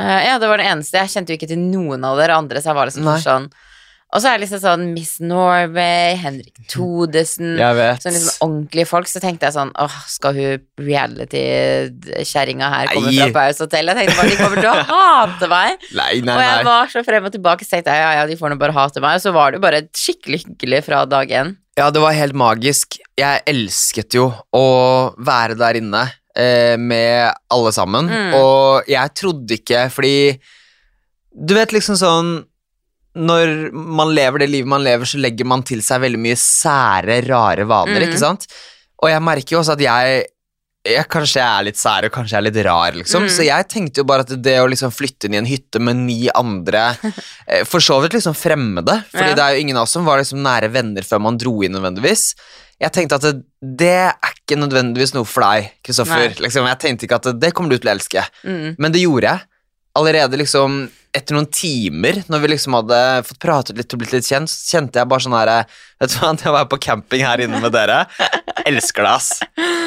Uh, 0.00 0.20
ja, 0.26 0.38
det 0.42 0.48
var 0.50 0.58
det 0.58 0.66
eneste. 0.66 0.98
Jeg 0.98 1.12
kjente 1.12 1.30
jo 1.30 1.38
ikke 1.38 1.52
til 1.52 1.60
noen 1.62 2.02
av 2.04 2.18
dere 2.18 2.34
andre, 2.34 2.58
så 2.58 2.72
jeg 2.72 2.78
var 2.80 2.90
liksom 2.90 3.06
Nei. 3.06 3.20
sånn 3.22 3.46
Og 4.14 4.20
så 4.22 4.28
er 4.30 4.36
det 4.38 4.44
liksom 4.44 4.60
sånn 4.62 4.82
Miss 4.94 5.20
Norway, 5.22 6.14
Henrik 6.18 6.58
Thodesen. 6.72 7.54
Sånn 8.02 8.14
liksom 8.14 8.42
ordentlige 8.46 8.86
folk. 8.90 9.06
Så 9.10 9.22
tenkte 9.22 9.46
jeg 9.46 9.54
sånn 9.54 9.70
Åh, 9.78 9.96
skal 10.10 10.34
hun 10.34 10.66
reality-kjerringa 10.78 12.70
her 12.74 12.92
komme 12.92 13.10
Nei. 13.10 13.18
fra 13.22 13.32
Paus 13.38 13.62
Hotel? 13.64 13.90
Jeg 13.90 14.00
tenkte 14.00 14.18
bare 14.18 14.30
de 14.34 14.38
kommer 14.42 14.62
til 14.62 14.70
å 14.70 14.86
hate 14.90 15.50
meg. 15.50 15.86
Nei, 16.00 16.12
nei, 16.26 16.36
Og 16.36 16.42
jeg 16.42 16.64
var 16.70 16.94
så 16.94 17.04
frem 17.06 17.26
og 17.30 17.34
tilbake, 17.34 17.66
så 17.66 17.76
tenkte 17.76 17.94
jeg 17.94 18.02
ja, 18.06 18.12
ja, 18.20 18.26
de 18.30 18.38
får 18.38 18.54
nå 18.54 18.58
bare 18.60 18.76
hate 18.76 19.02
meg. 19.04 19.18
Og 19.18 19.24
så 19.26 19.34
var 19.34 19.52
det 19.52 19.60
jo 19.60 19.66
bare 19.66 19.84
skikkelig 19.94 20.44
hyggelig 20.44 20.84
fra 20.88 21.04
dag 21.10 21.30
én. 21.42 21.54
Ja, 21.78 21.88
det 21.90 22.00
var 22.02 22.14
helt 22.14 22.36
magisk. 22.38 22.98
Jeg 23.18 23.42
elsket 23.50 24.14
jo 24.14 24.28
å 24.54 24.66
være 25.18 25.56
der 25.58 25.78
inne 25.80 26.04
eh, 26.36 26.76
med 26.78 27.32
alle 27.50 27.72
sammen. 27.74 28.06
Mm. 28.10 28.34
Og 28.38 28.90
jeg 28.90 29.14
trodde 29.18 29.58
ikke, 29.58 29.88
fordi 29.94 30.16
Du 31.34 31.54
vet 31.56 31.72
liksom 31.74 31.96
sånn 31.98 32.28
Når 33.18 33.72
man 33.74 34.12
lever 34.14 34.38
det 34.44 34.48
livet 34.52 34.70
man 34.70 34.82
lever, 34.86 35.06
så 35.06 35.18
legger 35.18 35.46
man 35.50 35.62
til 35.66 35.82
seg 35.82 36.00
veldig 36.02 36.18
mye 36.22 36.38
sære, 36.38 37.20
rare 37.28 37.66
vaner, 37.66 38.00
Mm. 38.02 38.08
ikke 38.08 38.18
sant? 38.22 38.46
Og 39.02 39.10
jeg 39.10 39.22
merker 39.22 39.54
jo 39.56 39.60
også 39.60 39.74
at 39.74 39.82
jeg 39.84 40.24
jeg, 40.84 41.06
kanskje 41.08 41.40
jeg 41.40 41.48
er 41.48 41.64
litt 41.64 41.78
sær 41.80 42.04
og 42.06 42.12
kanskje 42.12 42.34
jeg 42.34 42.42
er 42.42 42.46
litt 42.48 42.58
rar, 42.66 42.96
liksom. 42.98 43.24
Mm. 43.24 43.30
Så 43.32 43.46
jeg 43.46 43.68
tenkte 43.72 44.02
jo 44.02 44.06
bare 44.08 44.26
at 44.26 44.34
det 44.44 44.56
å 44.60 44.66
liksom 44.68 44.92
flytte 44.92 45.28
inn 45.30 45.36
i 45.36 45.40
en 45.40 45.48
hytte 45.48 45.80
med 45.80 45.96
ni 46.04 46.18
andre 46.36 46.82
eh, 47.48 47.62
For 47.68 47.80
så 47.84 47.96
vidt 48.04 48.18
liksom 48.18 48.36
fremmede, 48.36 48.98
Fordi 49.14 49.30
Ja. 49.32 49.38
det 49.38 49.46
er 49.46 49.56
jo 49.56 49.64
ingen 49.64 49.80
av 49.80 49.86
oss 49.88 49.94
som 49.96 50.04
var 50.04 50.20
liksom 50.20 50.42
nære 50.44 50.68
venner 50.74 51.06
før 51.08 51.22
man 51.24 51.40
dro 51.40 51.54
inn 51.64 51.72
nødvendigvis. 51.78 52.26
Jeg 52.84 52.92
tenkte 52.92 53.16
at 53.16 53.24
det, 53.24 53.34
det 53.80 53.92
er 54.10 54.34
ikke 54.34 54.58
nødvendigvis 54.60 55.14
noe 55.16 55.24
for 55.28 55.46
deg, 55.46 55.70
Kristoffer. 55.86 56.34
Liksom, 56.42 56.66
jeg 56.68 56.80
tenkte 56.82 57.06
ikke 57.08 57.20
at 57.22 57.28
det, 57.30 57.34
det 57.46 57.52
kommer 57.56 57.72
du 57.72 57.78
til 57.78 57.88
å 57.88 57.94
elske. 57.94 58.24
Mm. 58.44 58.74
Men 58.76 58.92
det 58.92 59.04
gjorde 59.06 59.30
jeg. 59.30 59.48
Allerede 59.94 60.40
liksom 60.40 60.82
etter 61.14 61.36
noen 61.36 61.46
timer, 61.46 62.18
når 62.30 62.42
vi 62.42 62.48
liksom 62.54 62.74
hadde 62.78 62.98
fått 63.28 63.38
pratet 63.42 63.78
litt 63.78 63.92
og 63.94 64.00
blitt 64.00 64.14
litt 64.16 64.26
kjent, 64.26 64.50
så 64.50 64.76
kjente 64.76 64.98
jeg 64.98 65.10
bare 65.10 65.24
sånn 65.24 65.36
her 65.38 65.52
Vet 66.02 66.10
du 66.10 66.16
hva, 66.18 66.32
jeg 66.42 66.54
var 66.56 66.66
på 66.72 66.78
camping 66.82 67.22
her 67.24 67.44
inne 67.44 67.60
med 67.62 67.72
dere. 67.74 68.00
Elsker 68.66 69.06
det, 69.06 69.12
ass. 69.12 69.28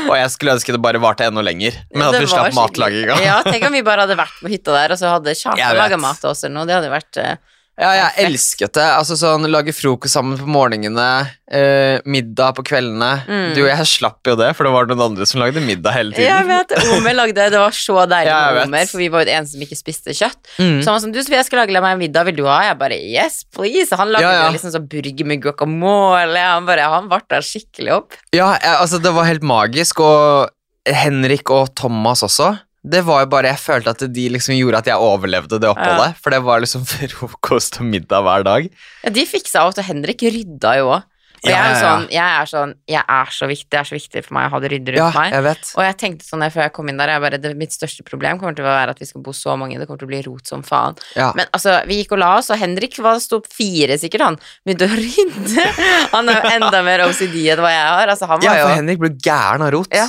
Og 0.07 0.15
jeg 0.15 0.31
skulle 0.33 0.55
ønske 0.55 0.73
det 0.73 0.81
bare 0.81 1.01
varte 1.03 1.27
enda 1.27 1.43
lenger. 1.43 1.75
Men 1.93 2.07
at 2.07 2.15
Det 2.15 2.23
vi 2.23 2.31
slapp 2.31 2.55
matlaginga. 2.55 3.19
Ja, 3.25 3.41
tenk 3.45 3.67
om 3.67 3.75
vi 3.75 3.83
bare 3.85 4.07
hadde 4.07 4.17
vært 4.17 4.39
på 4.39 4.51
hytta 4.51 4.75
der, 4.79 4.95
og 4.95 5.01
så 5.01 5.11
hadde 5.17 5.35
Kjartan 5.41 5.77
laga 5.77 5.99
mat 6.01 6.23
til 6.23 6.31
oss 6.31 6.45
eller 6.45 6.55
noe. 6.61 6.69
Det 6.69 6.77
hadde 6.79 6.93
vært 6.95 7.21
eh, 7.21 7.35
Ja, 7.77 7.91
jeg 7.93 8.25
elsket 8.25 8.73
det. 8.73 8.85
Altså 8.97 9.13
sånn, 9.19 9.43
Lage 9.53 9.69
frokost 9.75 10.15
sammen 10.17 10.33
på 10.39 10.47
morgenene, 10.49 11.27
eh, 11.45 11.99
middag 12.09 12.55
på 12.57 12.63
kveldene. 12.65 13.09
Mm. 13.29 13.51
Du 13.53 13.59
og 13.61 13.69
jeg 13.69 13.85
slapp 13.91 14.25
jo 14.25 14.33
det, 14.39 14.47
for 14.57 14.65
det 14.65 14.71
var 14.73 14.89
noen 14.89 15.03
andre 15.11 15.27
som 15.29 15.43
lagde 15.43 15.61
middag 15.61 15.93
hele 15.93 16.15
tiden. 16.17 16.25
Jeg 16.25 16.47
vet, 16.49 16.73
Omer 16.95 17.13
lagde 17.13 17.45
Det 17.53 17.61
var 17.61 17.77
så 17.77 17.99
deilig 18.15 18.33
med. 18.33 18.61
Omer, 18.63 18.89
for 18.89 18.97
vi 19.03 19.11
var 19.13 19.21
jo 19.21 19.29
det 19.29 19.35
eneste 19.37 19.59
som 19.59 19.67
ikke 19.67 19.77
spiste 19.77 20.15
kjøtt. 20.17 20.41
Mm. 20.57 20.79
Så 20.81 20.89
han 20.89 20.95
var 20.95 21.03
sånn, 21.05 21.13
du 21.13 21.21
Sofie, 21.21 21.37
jeg 21.37 21.49
skal 21.51 21.61
lage 21.61 21.77
meg 21.85 21.93
en 21.93 22.01
middag, 22.01 22.25
vil 22.31 22.39
du 22.41 22.45
ha? 22.49 22.57
Jeg 22.71 22.79
bare, 22.81 22.97
yes, 23.13 23.43
please. 23.53 23.93
Han 24.01 24.09
lagde 24.15 24.25
Ja, 24.25 24.47
ja. 24.47 24.51
liksom 24.57 24.73
sånn 24.73 24.89
burger 24.89 25.29
med 25.29 25.45
guacamole. 25.45 26.41
Han 26.49 26.65
bare, 26.65 26.89
han 26.97 27.13
varta 27.13 27.43
skikkelig 27.45 27.93
opp. 28.01 28.17
Ja, 28.33 28.55
jeg, 28.57 28.73
altså 28.81 28.97
det 29.05 29.13
var 29.13 29.29
helt 29.29 29.45
magisk, 29.45 30.01
og 30.01 30.49
Henrik 30.87 31.53
og 31.53 31.75
Thomas 31.77 32.25
også. 32.25 32.55
Det 32.87 33.03
var 33.07 33.25
jo 33.25 33.29
bare, 33.33 33.51
Jeg 33.51 33.59
følte 33.63 33.93
at 33.95 34.05
de 34.15 34.29
liksom 34.35 34.55
gjorde 34.57 34.79
at 34.83 34.89
jeg 34.93 35.03
overlevde 35.09 35.59
det 35.63 35.69
oppholdet. 35.73 36.17
For 36.23 36.33
det 36.33 36.41
var 36.45 36.63
liksom 36.63 36.85
frokost 36.93 37.81
og 37.81 37.89
middag 37.91 38.23
hver 38.25 38.47
dag. 38.47 38.71
Ja, 39.03 39.13
de 39.13 39.27
fiksa 39.27 39.65
alt, 39.65 39.81
og 39.81 39.87
Henrik 39.89 40.23
rydda 40.23 40.77
jo 40.81 40.89
òg. 40.95 41.05
Og 41.37 41.51
jeg 41.51 41.53
Ja, 41.53 41.57
er 41.61 41.67
ja, 41.69 41.73
ja. 41.77 41.81
sånn, 41.85 42.05
jeg 42.09 42.25
er 42.41 42.47
sånn, 42.49 42.71
jeg 42.89 43.03
er 43.13 43.27
så 43.29 43.45
viktig, 43.45 43.67
det 43.69 43.77
er 43.77 43.85
så 43.85 43.93
viktig 43.93 44.21
for 44.25 44.33
meg 44.33 44.47
å 44.47 44.51
ha 44.55 44.59
det 44.63 44.71
ryddig 44.73 44.95
rundt 44.95 45.03
Ja, 45.03 45.09
meg. 45.21 45.35
jeg 45.35 45.43
vet. 45.45 45.67
Og 45.77 45.83
jeg 45.85 45.97
tenkte 46.01 46.25
sånn 46.25 46.45
før 46.49 46.63
jeg 46.65 46.73
kom 46.73 46.89
inn 46.89 46.97
der, 46.97 47.11
jeg 47.13 47.21
bare, 47.21 47.39
det, 47.43 47.51
mitt 47.59 47.75
største 47.75 48.05
problem 48.07 48.39
kommer 48.41 48.57
til 48.57 48.65
å 48.65 48.71
være 48.73 48.95
at 48.95 49.03
vi 49.03 49.05
skal 49.05 49.21
bo 49.21 49.35
så 49.37 49.53
mange, 49.53 49.77
det 49.77 49.85
kommer 49.85 50.01
til 50.01 50.09
å 50.09 50.13
bli 50.15 50.21
rot 50.25 50.49
som 50.49 50.65
faen. 50.65 50.97
Ja. 51.13 51.29
Men 51.37 51.45
altså, 51.53 51.77
vi 51.85 51.99
gikk 52.01 52.15
og 52.17 52.23
la 52.23 52.31
oss, 52.39 52.49
og 52.49 52.57
Henrik 52.57 52.97
var 53.05 53.21
sto 53.21 53.37
opp 53.43 53.51
fire 53.53 53.99
sikkert, 54.01 54.25
han 54.25 54.39
begynte 54.65 54.89
å 54.89 54.97
rydde. 54.97 55.67
Han 56.15 56.33
har 56.33 56.41
jo 56.41 56.55
enda 56.57 56.81
mer 56.89 57.05
OCD 57.05 57.37
enn 57.53 57.61
hva 57.61 57.69
jeg 57.75 57.85
har. 57.85 58.13
Altså, 58.15 58.31
han 58.33 58.41
ja, 58.41 58.55
for 58.57 58.63
jo 58.71 58.77
Henrik 58.81 59.03
ble 59.05 59.13
gæren 59.29 59.67
av 59.67 59.75
rot. 59.77 59.93
Ja. 59.93 60.07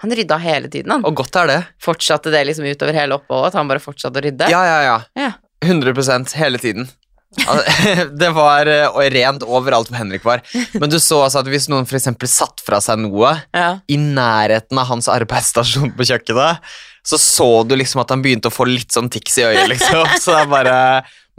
Han 0.00 0.14
rydda 0.16 0.38
hele 0.40 0.70
tiden, 0.72 0.90
han. 0.94 1.04
Og 1.04 1.14
godt 1.20 1.36
er 1.42 1.50
det. 1.50 1.58
Fortsatte 1.82 2.32
det 2.32 2.40
liksom 2.48 2.64
utover 2.70 2.96
hele 2.96 3.18
oppholdet, 3.18 3.52
at 3.52 3.58
han 3.60 3.68
bare 3.68 3.82
fortsatte 3.84 4.20
å 4.20 4.24
rydde. 4.24 4.48
Ja, 4.52 4.62
ja, 4.64 4.80
ja. 4.86 4.98
Ja. 5.18 5.30
100% 5.66 6.32
hele 6.40 6.58
tiden. 6.62 6.88
Det 8.18 8.30
var 8.34 8.66
eh, 8.66 8.96
rent 9.14 9.44
overalt 9.46 9.90
hvor 9.90 10.00
Henrik 10.00 10.24
var. 10.26 10.40
Men 10.74 10.90
du 10.90 10.98
så 10.98 11.20
altså 11.26 11.42
at 11.44 11.50
hvis 11.52 11.68
noen 11.70 11.86
for 11.86 12.00
satt 12.26 12.62
fra 12.66 12.80
seg 12.82 12.98
noe 13.04 13.36
Ja. 13.54 13.78
i 13.86 13.98
nærheten 14.00 14.80
av 14.80 14.88
hans 14.90 15.06
arbeidsstasjon 15.12 15.92
på 15.94 16.08
kjøkkenet, 16.10 16.58
så 17.06 17.16
så 17.20 17.48
du 17.64 17.76
liksom 17.78 18.02
at 18.02 18.10
han 18.12 18.22
begynte 18.24 18.50
å 18.50 18.54
få 18.54 18.66
litt 18.68 18.92
sånn 18.92 19.08
tics 19.12 19.38
i 19.40 19.46
øyet, 19.46 19.68
liksom. 19.70 20.02
Så 20.20 20.34
det 20.34 20.40
er 20.42 20.50
bare 20.50 20.76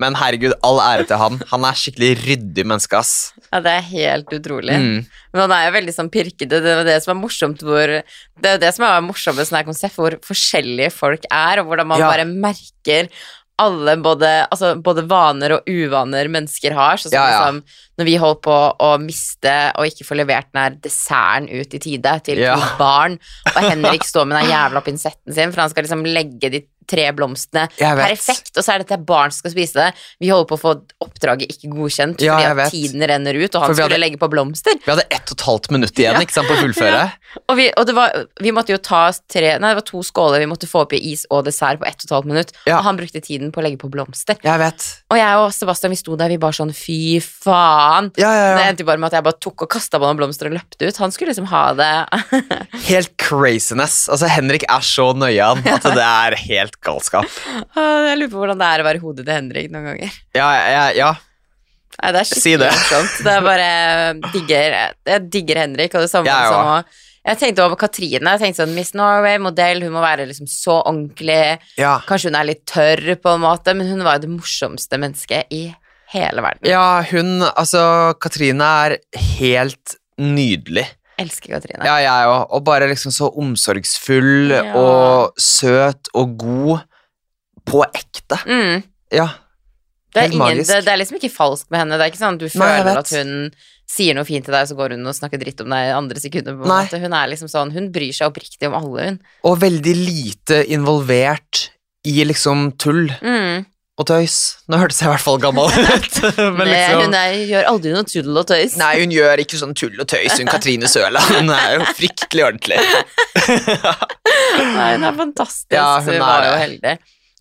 Men 0.01 0.15
herregud, 0.17 0.53
all 0.65 0.79
ære 0.83 1.05
til 1.11 1.19
han. 1.21 1.39
Han 1.51 1.67
er 1.69 1.77
skikkelig 1.77 2.11
ryddig 2.25 2.65
menneske, 2.67 2.97
ass. 2.97 3.13
ja, 3.51 3.59
det 3.63 3.73
er 3.77 3.85
helt 3.91 4.33
utrolig. 4.37 4.77
Mm. 4.81 5.03
Men 5.33 5.43
han 5.45 5.53
er 5.57 5.67
jo 5.67 5.75
veldig 5.77 5.93
sånn 5.97 6.09
pirkete. 6.13 6.49
Det 6.63 6.71
er 6.73 6.81
jo 6.81 6.87
det 6.89 6.97
som 7.05 7.13
er 7.15 7.21
morsomt 7.21 7.61
hvor 7.67 7.93
Det 8.41 8.49
er 8.49 8.57
jo 8.57 8.63
det 8.65 8.71
som 8.75 8.87
er 8.87 9.03
morsomt 9.05 9.37
med 9.51 9.67
konsept, 9.69 9.95
hvor 9.99 10.17
forskjellige 10.25 10.89
folk 10.95 11.27
er, 11.29 11.61
og 11.61 11.69
hvordan 11.69 11.87
man 11.93 11.99
Ja. 12.01 12.09
bare 12.09 12.25
merker 12.25 13.11
alle 13.61 13.93
både, 14.01 14.29
altså 14.49 14.71
både 14.81 15.03
vaner 15.05 15.53
og 15.53 15.67
uvaner 15.69 16.25
mennesker 16.33 16.73
har. 16.73 16.97
Sånn 16.97 17.11
som 17.11 17.19
Ja, 17.19 17.27
ja. 17.29 17.51
liksom 17.51 17.63
når 17.99 18.05
vi 18.07 18.15
holdt 18.17 18.41
på 18.41 18.55
å 18.81 18.87
miste 18.97 19.53
og 19.77 19.85
ikke 19.85 20.07
få 20.07 20.17
levert 20.17 20.47
den 20.51 20.61
her 20.63 20.77
desserten 20.81 21.45
ut 21.51 21.75
i 21.77 21.77
tide 21.83 22.13
til 22.25 22.39
Ja. 22.41 22.55
to 22.55 22.77
barn, 22.79 23.19
og 23.55 23.61
Henrik 23.61 24.01
står 24.07 24.25
med 24.25 24.41
den 24.41 24.49
jævla 24.49 24.81
pinsetten 24.81 25.33
sin, 25.35 25.51
for 25.51 25.61
han 25.61 25.69
skal 25.69 25.83
liksom 25.85 26.01
legge 26.09 26.49
de 26.49 26.63
tre 26.87 27.05
blomstene 27.15 27.67
perfekt, 27.77 28.57
og 28.57 28.63
så 28.65 28.73
er 28.73 28.77
det 28.83 28.87
til 28.89 28.97
barn 29.07 29.31
som 29.31 29.39
skal 29.43 29.51
spise 29.53 29.73
det. 29.79 29.89
Vi 30.19 30.29
holder 30.31 30.47
på 30.49 30.57
å 30.57 30.61
få 30.61 30.73
oppdraget 31.05 31.47
ikke 31.53 31.69
godkjent 31.71 32.21
Ja, 32.25 32.35
fordi 32.37 32.49
at 32.49 32.57
vet. 32.57 32.71
tiden 32.71 33.01
renner 33.07 33.33
ut, 33.37 33.55
og 33.55 33.61
han 33.61 33.75
skulle 33.75 33.87
hadde- 33.89 33.99
legge 34.01 34.17
på 34.19 34.29
blomster. 34.29 34.73
Vi 34.85 34.91
hadde 34.91 35.05
ett 35.09 35.31
og 35.31 35.37
et 35.37 35.45
halvt 35.45 35.71
minutt 35.71 35.93
igjen 35.95 36.13
Ja. 36.17 36.19
ikke 36.19 36.33
sant, 36.33 36.47
på 36.47 36.55
å 36.57 36.61
fullføre. 36.65 37.11
Og, 37.47 37.53
vi, 37.55 37.67
og 37.79 37.85
det 37.87 37.93
var, 37.95 38.15
vi 38.43 38.51
måtte 38.55 38.73
jo 38.73 38.79
ta 38.83 39.05
tre, 39.31 39.53
nei, 39.61 39.71
det 39.71 39.77
var 39.79 39.85
to 39.87 40.01
skåler 40.03 40.41
vi 40.43 40.49
måtte 40.51 40.67
få 40.67 40.81
opp 40.85 40.95
i 40.97 40.99
is 41.13 41.23
og 41.31 41.45
dessert 41.47 41.79
på 41.79 41.87
ett 41.87 42.03
og 42.03 42.07
et 42.09 42.13
halvt 42.15 42.29
minutt. 42.31 42.51
Ja. 42.67 42.79
Og 42.79 42.85
han 42.89 42.99
brukte 42.99 43.21
tiden 43.23 43.53
på 43.55 43.61
å 43.61 43.65
legge 43.65 43.79
på 43.81 43.89
blomster. 43.93 44.39
Jeg 44.43 44.59
vet. 44.61 44.87
Og 45.13 45.19
jeg 45.19 45.39
og 45.39 45.53
Sebastian 45.55 45.93
vi 45.95 45.99
sto 46.01 46.17
der, 46.19 46.31
vi 46.33 46.39
bare 46.41 46.57
sånn 46.57 46.73
fy 46.75 46.97
faen. 47.23 48.11
Ja, 48.19 48.31
ja, 48.35 48.51
Det 48.59 48.65
endte 48.69 48.85
jo 48.85 48.89
bare 48.91 49.01
med 49.01 49.11
at 49.11 49.17
jeg 49.19 49.27
bare 49.29 49.39
tok 49.47 49.65
og 49.67 49.71
kasta 49.71 49.99
på 50.01 50.07
noen 50.09 50.19
blomster 50.19 50.51
og 50.51 50.57
løpte 50.59 50.89
ut. 50.91 51.01
Han 51.05 51.15
skulle 51.15 51.31
liksom 51.31 51.47
ha 51.51 51.63
det 51.79 51.91
Helt 52.91 53.15
craziness. 53.21 54.05
Altså, 54.11 54.27
Henrik 54.31 54.67
er 54.67 54.85
så 54.85 55.11
nøye 55.17 55.39
han 55.53 55.63
at 55.71 55.87
det 55.87 56.05
er 56.07 56.37
helt 56.45 56.79
galskap. 56.83 57.27
Jeg 58.11 58.17
lurer 58.19 58.31
på 58.33 58.41
hvordan 58.41 58.59
det 58.59 58.67
er 58.73 58.81
å 58.83 58.87
være 58.87 59.01
hodet 59.03 59.23
til 59.27 59.35
Henrik 59.37 59.69
noen 59.71 59.91
ganger. 59.93 60.15
Ja, 60.35 60.49
ja, 60.67 60.85
ja. 60.97 61.11
Nei, 62.01 62.11
det 62.15 62.21
er 62.21 62.27
Si 62.27 62.39
skikkelig 62.39 62.59
det. 62.63 62.71
morsomt. 62.75 63.15
Det 63.25 63.31
er 63.35 63.45
bare 63.45 63.69
digger, 64.33 64.75
Jeg 65.11 65.23
digger 65.31 65.59
Henrik, 65.61 65.95
og 65.95 66.05
det 66.05 66.11
samme 66.11 66.27
Jeg 66.31 66.51
som 66.51 67.09
jeg 67.27 67.37
tenkte 67.37 67.63
over 67.65 67.75
Katrine. 67.79 68.33
Jeg 68.35 68.39
tenkte 68.41 68.63
sånn 68.63 68.73
Miss 68.75 68.93
Norway-modell, 68.97 69.83
hun 69.85 69.93
må 69.93 70.01
være 70.01 70.25
liksom 70.29 70.47
så 70.49 70.79
ordentlig. 70.81 71.59
ja. 71.77 71.99
Kanskje 72.07 72.31
hun 72.31 72.39
er 72.39 72.47
litt 72.49 72.65
tørr, 72.65 73.15
på 73.21 73.35
en 73.35 73.41
måte, 73.43 73.75
men 73.77 73.87
hun 73.91 74.03
var 74.03 74.17
jo 74.17 74.25
det 74.27 74.31
morsomste 74.33 74.97
mennesket 75.01 75.51
i 75.53 75.63
hele 76.13 76.41
verden. 76.43 76.67
Ja, 76.67 77.01
hun 77.11 77.41
Altså, 77.55 78.13
Katrine 78.19 78.63
er 78.85 78.97
helt 79.37 79.95
nydelig. 80.19 80.87
Elsker 81.21 81.53
Katrine. 81.59 81.85
Ja, 81.85 81.99
jeg 82.01 82.27
òg. 82.31 82.47
Og 82.57 82.63
bare 82.65 82.87
liksom 82.89 83.11
så 83.13 83.29
omsorgsfull 83.37 84.49
Ja. 84.51 84.73
og 84.75 85.33
søt 85.37 86.09
og 86.17 86.37
god 86.37 86.81
på 87.69 87.83
ekte. 87.93 88.39
Mm. 88.47 88.83
Ja. 89.13 89.27
Det, 90.11 90.21
er 90.25 90.33
ingen, 90.35 90.57
det, 90.67 90.79
det 90.85 90.91
er 90.91 90.99
liksom 90.99 91.17
ikke 91.21 91.31
falskt 91.31 91.69
med 91.71 91.79
henne. 91.83 91.95
Det 91.99 92.03
er 92.07 92.11
ikke 92.11 92.19
sånn 92.21 92.35
at 92.35 92.43
du 92.43 92.49
føler 92.51 92.83
Nei, 92.87 92.95
at 92.99 93.11
hun 93.15 93.33
sier 93.91 94.15
noe 94.15 94.27
fint 94.27 94.45
til 94.47 94.55
deg, 94.55 94.67
så 94.69 94.75
går 94.79 94.93
hun 94.95 95.07
og 95.07 95.15
snakker 95.17 95.39
dritt 95.41 95.59
om 95.63 95.71
deg 95.71 95.89
andre 95.95 96.19
sekunder. 96.23 96.55
Hun 96.61 97.15
er 97.17 97.31
liksom 97.31 97.49
sånn, 97.51 97.71
hun 97.75 97.89
bryr 97.95 98.11
seg 98.15 98.29
oppriktig 98.31 98.67
om 98.69 98.75
alle, 98.79 99.05
hun. 99.09 99.17
Og 99.47 99.57
veldig 99.63 99.95
lite 99.99 100.61
involvert 100.71 101.69
i 102.07 102.17
liksom 102.27 102.71
tull 102.81 103.11
Mm. 103.21 103.65
og 104.01 104.07
tøys. 104.09 104.37
Nå 104.71 104.79
hørtes 104.81 104.99
jeg 105.03 105.09
i 105.09 105.11
hvert 105.11 105.21
fall 105.25 105.39
gammel 105.43 105.67
ut. 105.95 106.21
Men 106.57 106.63
Nei, 106.63 106.69
liksom 106.71 107.01
Hun 107.03 107.17
er, 107.19 107.35
gjør 107.51 107.67
aldri 107.71 107.91
noe 107.95 108.07
tull 108.09 108.39
og 108.41 108.47
tøys. 108.49 108.77
Nei, 108.79 108.93
hun 109.03 109.11
gjør 109.13 109.43
ikke 109.43 109.59
sånn 109.59 109.75
tull 109.77 109.99
og 110.01 110.07
tøys, 110.09 110.39
hun 110.39 110.49
Katrine 110.49 110.89
Søla. 110.91 111.21
Hun 111.29 111.51
er 111.55 111.75
jo 111.77 111.89
fryktelig 111.99 112.47
ordentlig. 112.47 112.79
Nei, 114.75 114.87
hun 114.95 115.05
er 115.07 115.17
fantastisk. 115.19 115.71
Ja, 115.75 115.99
hun 115.99 116.07
hun 116.09 116.15
er 116.15 116.23
var 116.23 116.47
jo 116.47 116.55
heldig. 116.63 116.95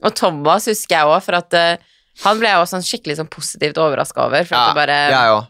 Og 0.04 0.14
Thomas 0.16 0.66
husker 0.70 0.96
jeg 0.98 1.08
òg, 1.12 1.22
for 1.24 1.38
at 1.40 1.56
eh, 1.58 1.88
han 2.24 2.38
ble 2.38 2.48
jeg 2.48 2.56
også 2.62 2.76
sånn 2.78 2.86
skikkelig 2.86 3.16
sånn 3.20 3.30
positivt 3.30 3.78
overraska 3.80 4.26
over. 4.26 4.44
For 4.44 4.54
Ja, 4.56 4.74
bare, 4.74 4.98
jeg 5.10 5.34
òg. 5.36 5.46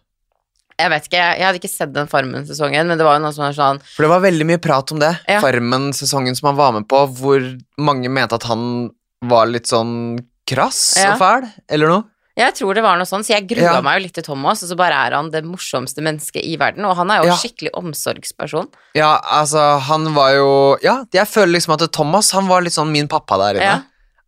Jeg 0.80 0.88
vet 0.88 1.08
ikke, 1.10 1.24
jeg 1.36 1.44
hadde 1.44 1.58
ikke 1.60 1.68
sett 1.68 1.92
den 1.92 2.06
Farmen-sesongen, 2.08 2.86
men 2.88 2.96
det 2.96 3.04
var 3.04 3.18
jo 3.18 3.24
noe 3.26 3.34
som 3.36 3.44
var 3.44 3.52
sånn 3.52 3.82
For 3.96 4.02
det 4.06 4.08
var 4.14 4.22
veldig 4.24 4.46
mye 4.48 4.60
prat 4.64 4.92
om 4.92 4.98
det. 5.02 5.10
Ja. 5.28 5.40
Farmen-sesongen 5.44 6.34
som 6.38 6.46
han 6.48 6.56
var 6.56 6.72
med 6.72 6.88
på, 6.88 7.02
hvor 7.20 7.44
mange 7.76 8.08
mente 8.08 8.32
at 8.38 8.46
han 8.48 8.90
var 9.28 9.46
litt 9.52 9.66
sånn 9.68 10.20
krass 10.48 10.96
Ja. 10.96 11.12
og 11.12 11.18
fæl, 11.20 11.50
eller 11.68 11.88
noe. 11.92 12.04
Jeg 12.38 12.54
tror 12.56 12.72
det 12.74 12.82
var 12.82 12.96
noe 12.96 13.04
sånn, 13.04 13.20
så 13.26 13.34
jeg 13.34 13.48
grua 13.50 13.74
Ja. 13.74 13.80
meg 13.82 13.98
jo 14.00 14.04
litt 14.06 14.14
til 14.14 14.22
Thomas, 14.24 14.62
og 14.62 14.70
så 14.70 14.76
bare 14.78 14.94
er 14.94 15.12
han 15.14 15.28
det 15.30 15.44
morsomste 15.44 16.00
mennesket 16.00 16.42
i 16.42 16.56
verden, 16.56 16.86
og 16.86 16.96
han 16.96 17.10
er 17.10 17.20
jo 17.24 17.28
Ja. 17.28 17.36
skikkelig 17.36 17.70
omsorgsperson. 17.74 18.68
Ja, 18.94 19.20
altså, 19.20 19.78
han 19.82 20.14
var 20.14 20.30
jo 20.32 20.78
Ja, 20.82 21.04
jeg 21.12 21.26
føler 21.28 21.58
liksom 21.58 21.74
at 21.74 21.92
Thomas, 21.92 22.30
han 22.30 22.48
var 22.48 22.62
litt 22.62 22.72
sånn 22.72 22.90
min 22.90 23.06
pappa 23.08 23.36
der 23.36 23.60
inne. 23.60 23.84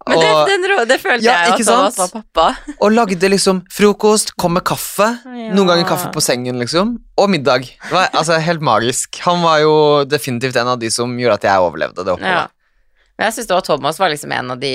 Men 0.08 0.18
det, 0.18 0.30
den, 0.48 0.88
det 0.88 0.96
følte 1.02 1.24
Ja, 1.26 1.34
jeg 1.46 1.60
at 1.60 1.66
sant? 1.66 1.98
var 2.00 2.08
pappa. 2.16 2.46
og 2.82 2.94
lagde 2.94 3.28
liksom 3.30 3.60
frokost, 3.70 4.34
kom 4.40 4.56
med 4.56 4.64
kaffe. 4.66 5.08
Ja. 5.26 5.52
Noen 5.54 5.68
ganger 5.70 5.86
kaffe 5.88 6.10
på 6.14 6.22
sengen, 6.24 6.58
liksom. 6.62 6.96
Og 7.20 7.30
middag. 7.30 7.68
Det 7.68 7.92
var 7.94 8.08
altså 8.10 8.40
helt 8.42 8.64
magisk. 8.64 9.20
Han 9.26 9.44
var 9.44 9.60
jo 9.62 9.74
definitivt 10.08 10.58
en 10.58 10.72
av 10.74 10.80
de 10.82 10.90
som 10.90 11.12
gjorde 11.20 11.38
at 11.40 11.48
jeg 11.50 11.68
overlevde 11.68 12.06
det 12.08 12.18
Ja. 12.22 12.48
Men 13.18 13.28
jeg 13.28 13.36
syns 13.44 13.64
Thomas 13.66 13.98
var 14.00 14.10
liksom 14.10 14.32
en 14.34 14.50
av 14.54 14.58
de 14.58 14.70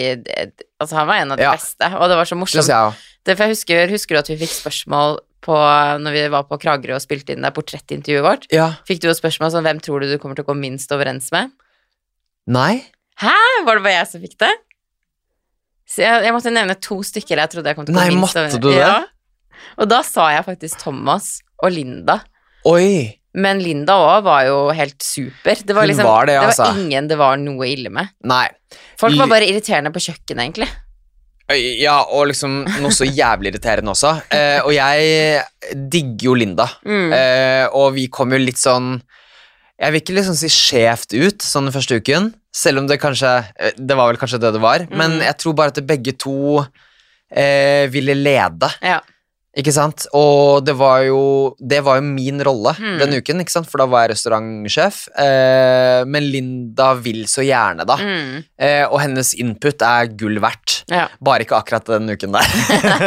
Altså, 0.79 0.93
han 0.95 1.07
var 1.09 1.15
en 1.23 1.31
av 1.33 1.39
de 1.39 1.47
beste, 1.49 1.87
og 1.97 2.07
det 2.07 2.17
var 2.19 2.29
så 2.29 2.37
morsomt. 2.37 2.67
jeg. 2.69 2.93
Det, 3.25 3.35
for 3.35 3.43
jeg 3.43 3.57
husker, 3.57 3.89
husker 3.91 4.15
du 4.15 4.19
at 4.19 4.29
vi 4.29 4.37
fikk 4.45 4.53
spørsmål 4.61 5.17
på 5.43 5.55
når 6.03 6.15
vi 6.15 6.21
var 6.31 6.45
på 6.47 6.57
Kragerø 6.61 6.95
og 6.95 7.03
spilte 7.03 7.33
inn 7.33 7.43
det 7.43 7.51
portrettintervjuet 7.55 8.23
vårt? 8.23 8.45
Ja. 8.53 8.69
Fikk 8.87 9.01
du 9.03 9.09
jo 9.09 9.15
spørsmål 9.17 9.51
sånn 9.53 9.67
Hvem 9.67 9.81
tror 9.83 10.03
du 10.03 10.11
du 10.11 10.17
kommer 10.21 10.37
til 10.37 10.45
å 10.45 10.51
gå 10.51 10.55
minst 10.59 10.91
overens 10.95 11.31
med? 11.35 11.51
Nei? 12.47 12.85
Hæ? 13.19 13.33
Var 13.65 13.79
det 13.79 13.83
bare 13.83 13.97
jeg 13.97 14.09
som 14.13 14.23
fikk 14.23 14.37
det? 14.43 14.53
Så 15.87 16.03
jeg, 16.03 16.25
jeg 16.27 16.35
måtte 16.35 16.51
nevne 16.51 16.75
to 16.83 16.99
stykker 17.05 17.39
jeg 17.43 17.53
trodde 17.53 17.71
jeg 17.71 17.77
kom 17.77 17.87
til 17.87 17.95
å 17.95 17.99
Nei, 17.99 18.09
minst 18.11 18.35
måtte 18.35 18.59
du 18.59 18.69
det? 18.69 18.81
Ja. 18.81 18.97
Og 19.79 19.87
da 19.89 20.01
sa 20.05 20.27
jeg 20.33 20.43
faktisk 20.47 20.81
Thomas 20.83 21.37
og 21.63 21.71
Linda. 21.73 22.19
Oi! 22.67 23.15
Men 23.37 23.61
Linda 23.61 23.95
òg 24.01 24.25
var 24.25 24.47
jo 24.47 24.57
helt 24.73 24.97
super. 25.03 25.59
Det 25.61 25.75
var, 25.77 25.85
liksom, 25.89 26.07
var 26.07 26.27
det, 26.29 26.39
altså. 26.41 26.47
det 26.47 26.49
altså. 26.49 26.67
var 26.67 26.81
ingen 26.83 27.09
det 27.11 27.17
var 27.19 27.39
noe 27.39 27.69
ille 27.69 27.91
med. 27.93 28.09
Nei. 28.27 28.47
Folk 28.97 29.17
var 29.19 29.29
bare 29.29 29.47
irriterende 29.47 29.93
på 29.93 30.01
kjøkkenet, 30.07 30.41
egentlig. 30.41 30.69
Ja, 31.79 32.01
og 32.11 32.27
liksom 32.31 32.63
noe 32.81 32.91
så 32.91 33.05
jævlig 33.07 33.53
irriterende 33.53 33.93
også. 33.93 34.17
Eh, 34.35 34.57
og 34.65 34.73
jeg 34.75 35.77
digger 35.93 36.31
jo 36.31 36.33
Linda. 36.41 36.65
Mm. 36.83 37.13
Eh, 37.15 37.65
og 37.77 37.93
vi 37.95 38.07
kom 38.11 38.33
jo 38.35 38.41
litt 38.41 38.59
sånn 38.59 38.97
Jeg 39.79 39.93
vil 39.93 40.01
ikke 40.01 40.15
liksom 40.17 40.35
si 40.39 40.49
skjevt 40.49 41.13
ut 41.13 41.43
sånn 41.45 41.67
den 41.69 41.73
første 41.75 41.99
uken, 42.01 42.31
selv 42.53 42.79
om 42.81 42.87
det 42.89 42.97
kanskje 43.01 43.33
eh, 43.59 43.75
Det 43.77 43.95
var 43.97 44.09
vel 44.09 44.17
kanskje 44.17 44.39
det 44.41 44.53
det 44.55 44.61
var, 44.63 44.87
men 44.89 45.19
Mm. 45.19 45.25
jeg 45.27 45.37
tror 45.43 45.53
bare 45.59 45.67
at 45.75 45.85
begge 45.85 46.15
to 46.17 46.65
eh, 47.31 47.85
ville 47.91 48.15
lede. 48.15 48.69
Ja. 48.81 48.99
Ikke 49.57 49.71
sant? 49.73 50.03
Og 50.13 50.61
det 50.65 50.75
var 50.77 51.01
jo 51.07 51.55
Det 51.57 51.79
var 51.83 51.97
jo 51.97 52.03
min 52.05 52.37
rolle 52.45 52.75
Mm. 52.77 52.99
den 52.99 53.13
uken, 53.21 53.39
ikke 53.41 53.49
sant? 53.55 53.69
for 53.69 53.77
da 53.81 53.85
var 53.89 54.05
jeg 54.07 54.11
restaurantsjef. 54.15 55.07
Eh, 55.17 56.03
men 56.05 56.27
Linda 56.31 56.93
vil 56.95 57.23
så 57.25 57.41
gjerne, 57.45 57.85
da. 57.85 57.97
Mm. 57.97 58.43
Eh, 58.59 58.85
og 58.85 58.99
hennes 59.01 59.33
input 59.35 59.81
er 59.81 60.07
gull 60.15 60.37
verdt. 60.39 60.83
ja. 60.89 61.07
Bare 61.21 61.41
ikke 61.45 61.57
akkurat 61.57 61.85
den 61.85 62.09
uken 62.09 62.31
der. 62.33 62.45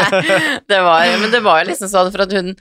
det 0.70 0.80
var, 0.82 1.06
men 1.20 1.30
det 1.30 1.42
var 1.42 1.62
jo 1.64 1.70
liksom 1.70 1.88
sånn 1.90 2.10
for 2.12 2.22
at 2.26 2.32
hun 2.32 2.54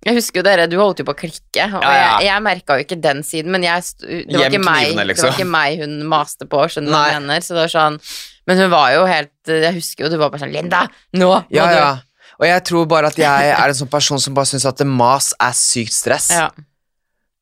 Jeg 0.00 0.16
husker 0.16 0.40
jo 0.40 0.44
dere, 0.46 0.64
du 0.70 0.78
holdt 0.80 1.02
jo 1.02 1.04
på 1.04 1.12
å 1.12 1.18
klikke, 1.18 1.64
og 1.76 1.82
Ja, 1.84 1.90
ja. 1.92 2.04
jeg, 2.22 2.28
jeg 2.30 2.42
merka 2.46 2.76
jo 2.78 2.84
ikke 2.86 2.96
den 3.04 3.18
siden, 3.26 3.52
men 3.52 3.66
jeg, 3.66 3.82
det, 4.00 4.32
var 4.32 4.46
ikke 4.48 4.62
meg, 4.64 4.86
knivene, 4.86 5.02
det 5.02 5.08
liksom. 5.10 5.26
var 5.28 5.34
ikke 5.36 5.50
meg 5.52 5.82
hun 5.82 5.96
maste 6.08 6.46
på, 6.48 6.62
skjønner 6.72 6.88
du 6.88 6.96
hva 6.96 7.02
jeg 7.10 7.24
mener? 7.26 7.44
Så 7.44 7.56
det 7.56 7.60
var 7.66 7.72
sånn 7.74 7.98
Men 8.48 8.62
hun 8.62 8.70
var 8.72 8.94
jo 8.94 9.02
helt 9.10 9.52
Jeg 9.52 9.74
husker 9.76 10.06
jo 10.06 10.12
du 10.14 10.16
var 10.22 10.32
bare 10.32 10.40
sånn 10.46 10.54
Linda, 10.54 10.86
nå 11.20 11.28
må 11.28 11.36
Ja, 11.52 11.66
du 11.68 11.76
ja. 11.76 11.90
Og 12.40 12.46
jeg 12.48 12.64
tror 12.70 12.86
bare 12.88 13.10
at 13.12 13.18
jeg 13.20 13.50
er 13.52 13.68
en 13.68 13.76
sånn 13.76 13.90
person 13.92 14.22
som 14.22 14.32
bare 14.32 14.48
syns 14.48 14.64
at 14.64 14.80
mas 14.88 15.34
er 15.36 15.52
sykt 15.52 15.92
stress. 15.92 16.30
Ja, 16.32 16.46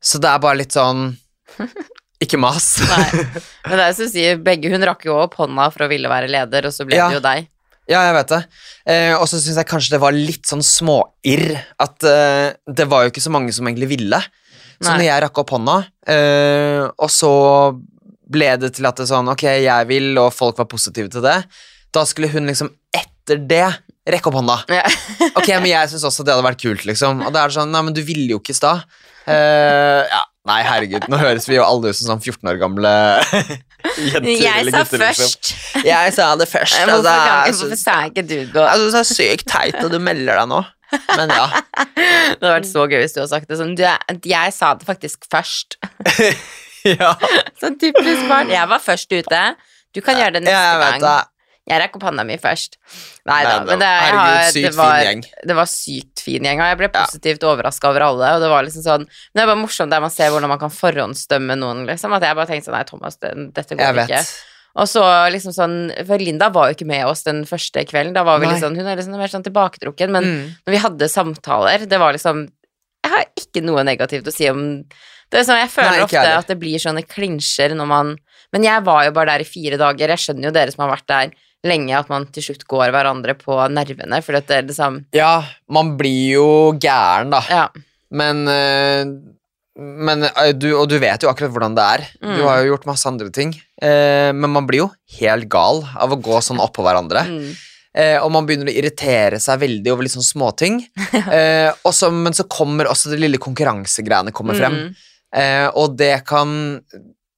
Så 0.02 0.18
det 0.18 0.26
er 0.32 0.40
bare 0.42 0.58
litt 0.58 0.74
sånn 0.74 1.12
Ikke 2.24 2.40
mas. 2.42 2.72
nei. 2.82 3.22
Men 3.68 3.78
det 3.78 3.84
er 3.84 3.94
som 3.94 4.10
sier, 4.10 4.40
begge 4.42 4.72
Hun 4.72 4.82
rakk 4.90 5.06
jo 5.06 5.14
opp 5.20 5.36
hånda 5.38 5.68
for 5.70 5.86
å 5.86 5.90
ville 5.92 6.10
være 6.10 6.26
leder, 6.30 6.66
og 6.66 6.74
så 6.74 6.82
ble 6.88 6.98
det 6.98 7.20
jo 7.20 7.22
deg. 7.22 7.46
Ja, 7.88 8.02
jeg 8.04 8.16
vet 8.18 8.32
det. 8.34 8.40
Eh, 8.92 9.14
og 9.16 9.24
så 9.30 9.40
syns 9.40 9.56
jeg 9.56 9.68
kanskje 9.68 9.94
det 9.96 10.02
var 10.02 10.16
litt 10.16 10.44
sånn 10.48 10.64
småirr 10.64 11.54
at 11.80 12.04
eh, 12.04 12.50
det 12.68 12.86
var 12.90 13.04
jo 13.06 13.12
ikke 13.12 13.24
så 13.24 13.32
mange 13.32 13.54
som 13.56 13.68
egentlig 13.68 13.88
ville. 13.94 14.20
Så 14.78 14.92
Nei. 14.92 14.98
når 15.00 15.06
jeg 15.08 15.22
rakk 15.24 15.40
opp 15.42 15.54
hånda, 15.56 15.76
eh, 16.12 16.84
og 16.86 17.10
så 17.10 17.32
ble 18.28 18.50
det 18.60 18.74
til 18.76 18.86
at 18.86 19.00
det 19.00 19.08
sånn 19.08 19.30
Ok, 19.32 19.46
jeg 19.64 19.88
vil, 19.88 20.12
og 20.20 20.34
folk 20.36 20.60
var 20.60 20.68
positive 20.70 21.08
til 21.10 21.24
det, 21.24 21.38
da 21.96 22.04
skulle 22.06 22.28
hun 22.30 22.46
liksom 22.50 22.68
etter 22.94 23.40
det 23.48 23.64
rekke 24.08 24.30
opp 24.30 24.38
hånda. 24.38 24.58
Ja. 24.72 24.84
Ok, 25.38 25.48
men 25.56 25.70
jeg 25.70 25.90
syns 25.90 26.04
også 26.08 26.24
det 26.24 26.34
hadde 26.34 26.46
vært 26.46 26.62
kult, 26.62 26.84
liksom. 26.88 27.24
Og 27.24 27.32
da 27.34 27.42
er 27.42 27.50
det 27.50 27.56
sånn 27.56 27.72
Nei, 27.72 27.82
men 27.88 27.96
du 27.96 28.02
ville 28.04 28.28
jo 28.34 28.40
ikke 28.40 28.54
i 28.54 28.58
stad. 28.60 28.84
Eh, 29.28 30.02
ja, 30.08 30.22
nei, 30.48 30.60
herregud, 30.64 31.08
nå 31.12 31.20
høres 31.20 31.48
vi 31.48 31.58
jo 31.58 31.64
alle 31.66 31.90
ut 31.90 31.98
som 31.98 32.14
sånn 32.14 32.22
14 32.22 32.52
år 32.52 32.60
gamle 32.60 32.92
Jeg 33.84 34.14
sa 34.18 34.54
gutter, 34.64 34.64
liksom. 34.66 34.98
først. 34.98 35.52
Jeg 35.86 36.14
sa 36.16 36.26
det 36.36 36.48
først. 36.50 36.78
Hvorfor, 36.82 37.06
kan, 37.06 37.46
jeg 37.46 37.54
hvorfor 37.60 37.78
sa 37.78 37.94
ikke 38.08 38.24
du 38.26 38.34
det? 38.40 38.64
Altså, 38.64 38.90
det 38.90 39.00
er 39.00 39.08
sykt 39.12 39.48
teit 39.52 39.78
og 39.84 39.92
du 39.94 39.98
melder 40.02 40.42
deg 40.42 40.50
nå. 40.50 40.60
Men 41.14 41.32
ja. 41.32 41.46
Det 41.84 42.40
hadde 42.40 42.52
vært 42.54 42.68
så 42.68 42.84
gøy 42.88 43.02
hvis 43.02 43.14
du 43.14 43.20
hadde 43.22 43.30
sagt 43.30 43.50
det 43.50 43.58
sånn. 43.60 43.74
Du, 43.78 43.84
jeg 44.28 44.54
sa 44.56 44.72
det 44.78 44.88
faktisk 44.88 45.28
først. 45.30 45.78
ja. 46.98 47.14
Sånn 47.60 47.78
typisk 47.80 48.24
barn. 48.30 48.52
Jeg 48.52 48.70
var 48.70 48.82
først 48.82 49.12
ute. 49.12 49.42
Du 49.94 50.02
kan 50.04 50.18
gjøre 50.20 50.38
det 50.38 50.46
neste 50.46 50.56
Jeg 50.56 50.80
vet 50.82 51.02
gang. 51.04 51.34
Jeg 51.68 51.80
rakk 51.82 51.96
opp 51.98 52.02
handa 52.08 52.24
mi 52.24 52.36
først. 52.40 52.76
Nei 53.28 53.42
da, 53.44 53.58
men 53.64 53.78
det, 53.78 53.88
jeg 53.88 54.12
herregud, 54.12 54.52
sykt 54.54 54.64
det, 54.68 54.74
var, 54.78 54.92
fin 54.98 55.06
gjeng. 55.08 55.22
det 55.50 55.56
var 55.58 55.68
sykt 55.72 56.20
fin 56.24 56.42
gjeng, 56.48 56.60
og 56.64 56.66
jeg 56.70 56.78
ble 56.80 56.88
Ja. 56.88 57.04
positivt 57.04 57.42
overraska 57.44 57.88
over 57.90 58.00
alle. 58.08 58.34
Og 58.36 58.40
det 58.40 58.48
var 58.52 58.62
liksom 58.64 58.82
sånn 58.86 59.04
Men 59.06 59.34
det 59.34 59.42
er 59.42 59.50
bare 59.52 59.62
morsomt 59.62 59.90
der 59.90 60.00
man 60.00 60.10
ser 60.10 60.30
hvordan 60.30 60.48
man 60.48 60.58
kan 60.62 60.70
forhåndsdømme 60.70 61.58
noen, 61.60 61.86
liksom. 61.86 62.12
At 62.16 62.22
jeg 62.22 62.34
bare 62.36 62.46
tenkte 62.46 62.70
sånn 62.70 62.78
Nei, 62.78 62.84
Thomas, 62.88 63.16
det, 63.20 63.34
dette 63.54 63.76
går 63.76 63.84
Jeg 63.84 63.94
vet. 64.08 64.32
Og 64.78 64.86
så 64.86 65.02
liksom 65.32 65.52
sånn 65.52 66.06
For 66.06 66.18
Linda 66.22 66.48
var 66.54 66.68
jo 66.70 66.76
ikke 66.76 66.86
med 66.86 67.04
oss 67.06 67.22
den 67.26 67.44
første 67.48 67.84
kvelden. 67.88 68.14
Da 68.14 68.22
var 68.24 68.38
vi 68.38 68.46
liksom, 68.46 68.76
Hun 68.76 68.86
er 68.86 68.96
liksom 68.96 69.16
mer 69.18 69.28
sånn 69.32 69.44
tilbaketrukken, 69.44 70.10
men 70.10 70.24
Mm. 70.24 70.54
når 70.66 70.70
vi 70.72 70.82
hadde 70.84 71.08
samtaler, 71.08 71.86
det 71.88 71.98
var 71.98 72.12
liksom 72.12 72.48
Jeg 73.04 73.12
har 73.12 73.24
ikke 73.38 73.62
noe 73.64 73.82
negativt 73.84 74.26
å 74.26 74.32
si 74.32 74.48
om 74.48 74.84
det 75.30 75.44
sånn, 75.44 75.60
Jeg 75.60 75.68
føler 75.70 75.90
Nei, 75.98 76.04
ofte 76.06 76.16
heller. 76.18 76.38
at 76.38 76.46
det 76.48 76.58
blir 76.58 76.78
sånne 76.80 77.04
klinsjer 77.06 77.74
når 77.76 77.86
man 77.86 78.16
Men 78.52 78.62
jeg 78.64 78.82
var 78.84 79.04
jo 79.04 79.10
bare 79.12 79.26
der 79.36 79.40
i 79.40 79.44
fire 79.44 79.76
dager. 79.76 80.08
Jeg 80.08 80.16
skjønner 80.24 80.44
jo 80.44 80.50
dere 80.50 80.72
som 80.72 80.88
har 80.88 80.96
vært 80.96 81.06
der 81.06 81.30
lenge, 81.66 81.94
at 81.98 82.08
man 82.08 82.26
til 82.32 82.42
slutt 82.42 82.66
går 82.70 82.92
hverandre 82.94 83.34
på 83.38 83.56
nervene, 83.74 84.22
For 84.22 84.32
det 84.38 84.50
er 84.50 84.62
liksom 84.68 85.04
Ja, 85.16 85.42
man 85.68 85.96
blir 85.98 86.34
jo 86.36 86.72
gæren, 86.78 87.30
da. 87.34 87.40
Ja. 87.50 87.68
Men, 88.10 88.46
eh, 88.48 89.04
men 89.78 90.24
eh, 90.24 90.52
du, 90.52 90.72
Og 90.78 90.88
du 90.88 90.98
vet 90.98 91.22
jo 91.22 91.28
akkurat 91.30 91.50
hvordan 91.52 91.74
det 91.76 91.84
er. 91.84 92.06
Du 92.20 92.28
Mm. 92.28 92.46
har 92.46 92.62
jo 92.62 92.74
gjort 92.76 92.86
masse 92.86 93.06
andre 93.06 93.30
ting. 93.30 93.52
Eh, 93.82 94.32
men 94.32 94.50
man 94.50 94.66
blir 94.66 94.84
jo 94.86 94.90
helt 95.20 95.48
gal 95.48 95.82
av 95.96 96.10
å 96.14 96.20
gå 96.22 96.38
sånn 96.42 96.58
oppå 96.62 96.82
hverandre. 96.86 97.26
Mm. 97.26 97.56
Eh, 97.98 98.16
og 98.22 98.30
man 98.30 98.46
begynner 98.46 98.70
å 98.70 98.74
irritere 98.78 99.40
seg 99.40 99.58
veldig 99.60 99.90
over 99.92 100.02
litt 100.06 100.12
sånn 100.14 100.22
småting. 100.22 100.80
men 102.12 102.32
så 102.36 102.44
kommer 102.48 102.86
også 102.86 103.10
det 103.10 103.18
lille 103.20 103.38
konkurransegreiene 103.38 104.32
kommer 104.32 104.54
frem. 104.54 104.72
Mm. 104.72 104.94
Eh, 105.34 105.68
og 105.74 105.96
det 105.98 106.24
kan 106.24 106.82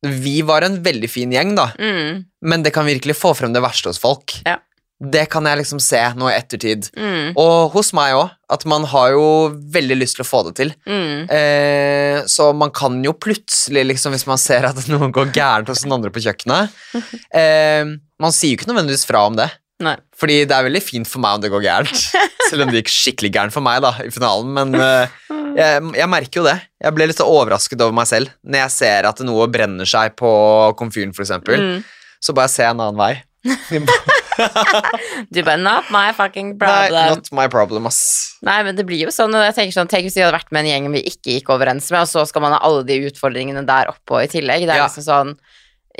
Vi 0.07 0.41
var 0.49 0.65
en 0.65 0.79
veldig 0.83 1.11
fin 1.13 1.31
gjeng, 1.35 1.55
da, 1.59 1.73
Mm. 1.79 2.25
men 2.43 2.63
det 2.63 2.73
kan 2.73 2.87
virkelig 2.87 3.17
få 3.19 3.35
frem 3.37 3.53
det 3.53 3.61
verste 3.63 3.91
hos 3.93 3.99
folk. 4.01 4.33
Ja. 4.47 4.57
Det 5.01 5.31
kan 5.33 5.45
jeg 5.49 5.57
liksom 5.63 5.81
se 5.81 5.97
nå 6.15 6.29
i 6.29 6.35
ettertid. 6.37 6.91
Mm. 6.93 7.33
Og 7.41 7.71
hos 7.73 7.93
meg 7.97 8.13
òg, 8.13 8.31
at 8.53 8.67
man 8.69 8.85
har 8.85 9.13
jo 9.15 9.49
veldig 9.73 9.97
lyst 9.97 10.17
til 10.19 10.25
å 10.27 10.29
få 10.29 10.43
det 10.45 10.55
til. 10.59 10.73
Mm. 10.87 11.25
Eh, 11.31 12.21
så 12.29 12.51
man 12.55 12.71
kan 12.71 12.99
jo 13.03 13.15
plutselig, 13.17 13.87
liksom, 13.87 14.13
hvis 14.13 14.27
man 14.29 14.37
ser 14.37 14.69
at 14.69 14.77
noe 14.93 15.09
går 15.11 15.33
gærent 15.33 15.69
hos 15.73 15.81
den 15.87 15.93
andre 15.97 16.11
på 16.13 16.21
kjøkkenet 16.21 16.69
eh, 17.33 17.85
Man 18.21 18.33
sier 18.37 18.53
jo 18.53 18.59
ikke 18.59 18.69
nødvendigvis 18.69 19.07
fra 19.09 19.25
om 19.25 19.37
det. 19.41 19.49
Nei. 19.81 19.95
Fordi 20.21 20.35
det 20.45 20.53
er 20.57 20.67
veldig 20.67 20.83
fint 20.85 21.09
for 21.09 21.23
meg 21.25 21.39
om 21.39 21.45
det 21.45 21.51
går 21.53 21.63
gærent. 21.65 22.03
Selv 22.51 22.67
om 22.67 22.73
det 22.73 22.83
gikk 22.83 22.93
skikkelig 22.93 23.31
gærent 23.33 23.55
for 23.55 23.65
meg 23.65 23.81
da, 23.85 23.95
i 24.05 24.11
finalen. 24.13 24.51
Men 24.59 24.75
uh, 24.77 25.09
jeg, 25.57 25.87
jeg 25.97 26.11
merker 26.13 26.43
jo 26.43 26.47
det. 26.51 26.57
Jeg 26.85 26.97
ble 26.99 27.07
litt 27.09 27.23
overrasket 27.25 27.81
over 27.81 27.97
meg 27.97 28.09
selv 28.11 28.29
når 28.45 28.65
jeg 28.67 28.75
ser 28.77 29.09
at 29.09 29.23
noe 29.25 29.49
brenner 29.53 29.89
seg 29.89 30.13
på 30.21 30.31
komfyren, 30.81 31.15
f.eks. 31.17 31.31
eksempel 31.31 31.61
Mm. 31.61 31.81
Så 32.21 32.35
bare 32.37 32.51
ser 32.53 32.67
jeg 32.69 32.75
en 32.77 32.83
annen 32.85 33.01
vei. 33.01 33.15
Du 35.31 35.43
bare 35.45 35.57
Not 35.61 35.89
my 35.93 36.11
fucking 36.17 36.55
Nei, 36.55 36.59
problem. 36.61 37.09
not 37.15 37.31
my 37.37 37.47
problem, 37.53 37.87
ass. 37.89 38.37
Nei, 38.47 38.59
men 38.67 38.77
det 38.77 38.85
blir 38.89 39.01
jo 39.07 39.13
sånn, 39.15 39.35
og 39.37 39.45
jeg 39.49 39.57
tenker 39.57 39.77
sånn 39.77 39.91
Tenk 39.91 40.07
hvis 40.09 40.17
vi 40.19 40.25
hadde 40.25 40.37
vært 40.37 40.53
med 40.55 40.65
en 40.65 40.71
gjeng 40.71 40.89
vi 40.95 41.03
ikke 41.11 41.37
gikk 41.39 41.51
overens 41.55 41.91
med, 41.93 42.03
og 42.05 42.11
så 42.11 42.25
skal 42.29 42.45
man 42.45 42.55
ha 42.57 42.61
alle 42.67 42.85
de 42.89 42.99
utfordringene 43.11 43.65
der 43.69 43.91
oppå 43.93 44.21
i 44.25 44.29
tillegg. 44.33 44.65
Det 44.69 44.75
er 44.77 44.83
Ja. 44.83 44.89
liksom 44.89 45.07
sånn 45.07 45.35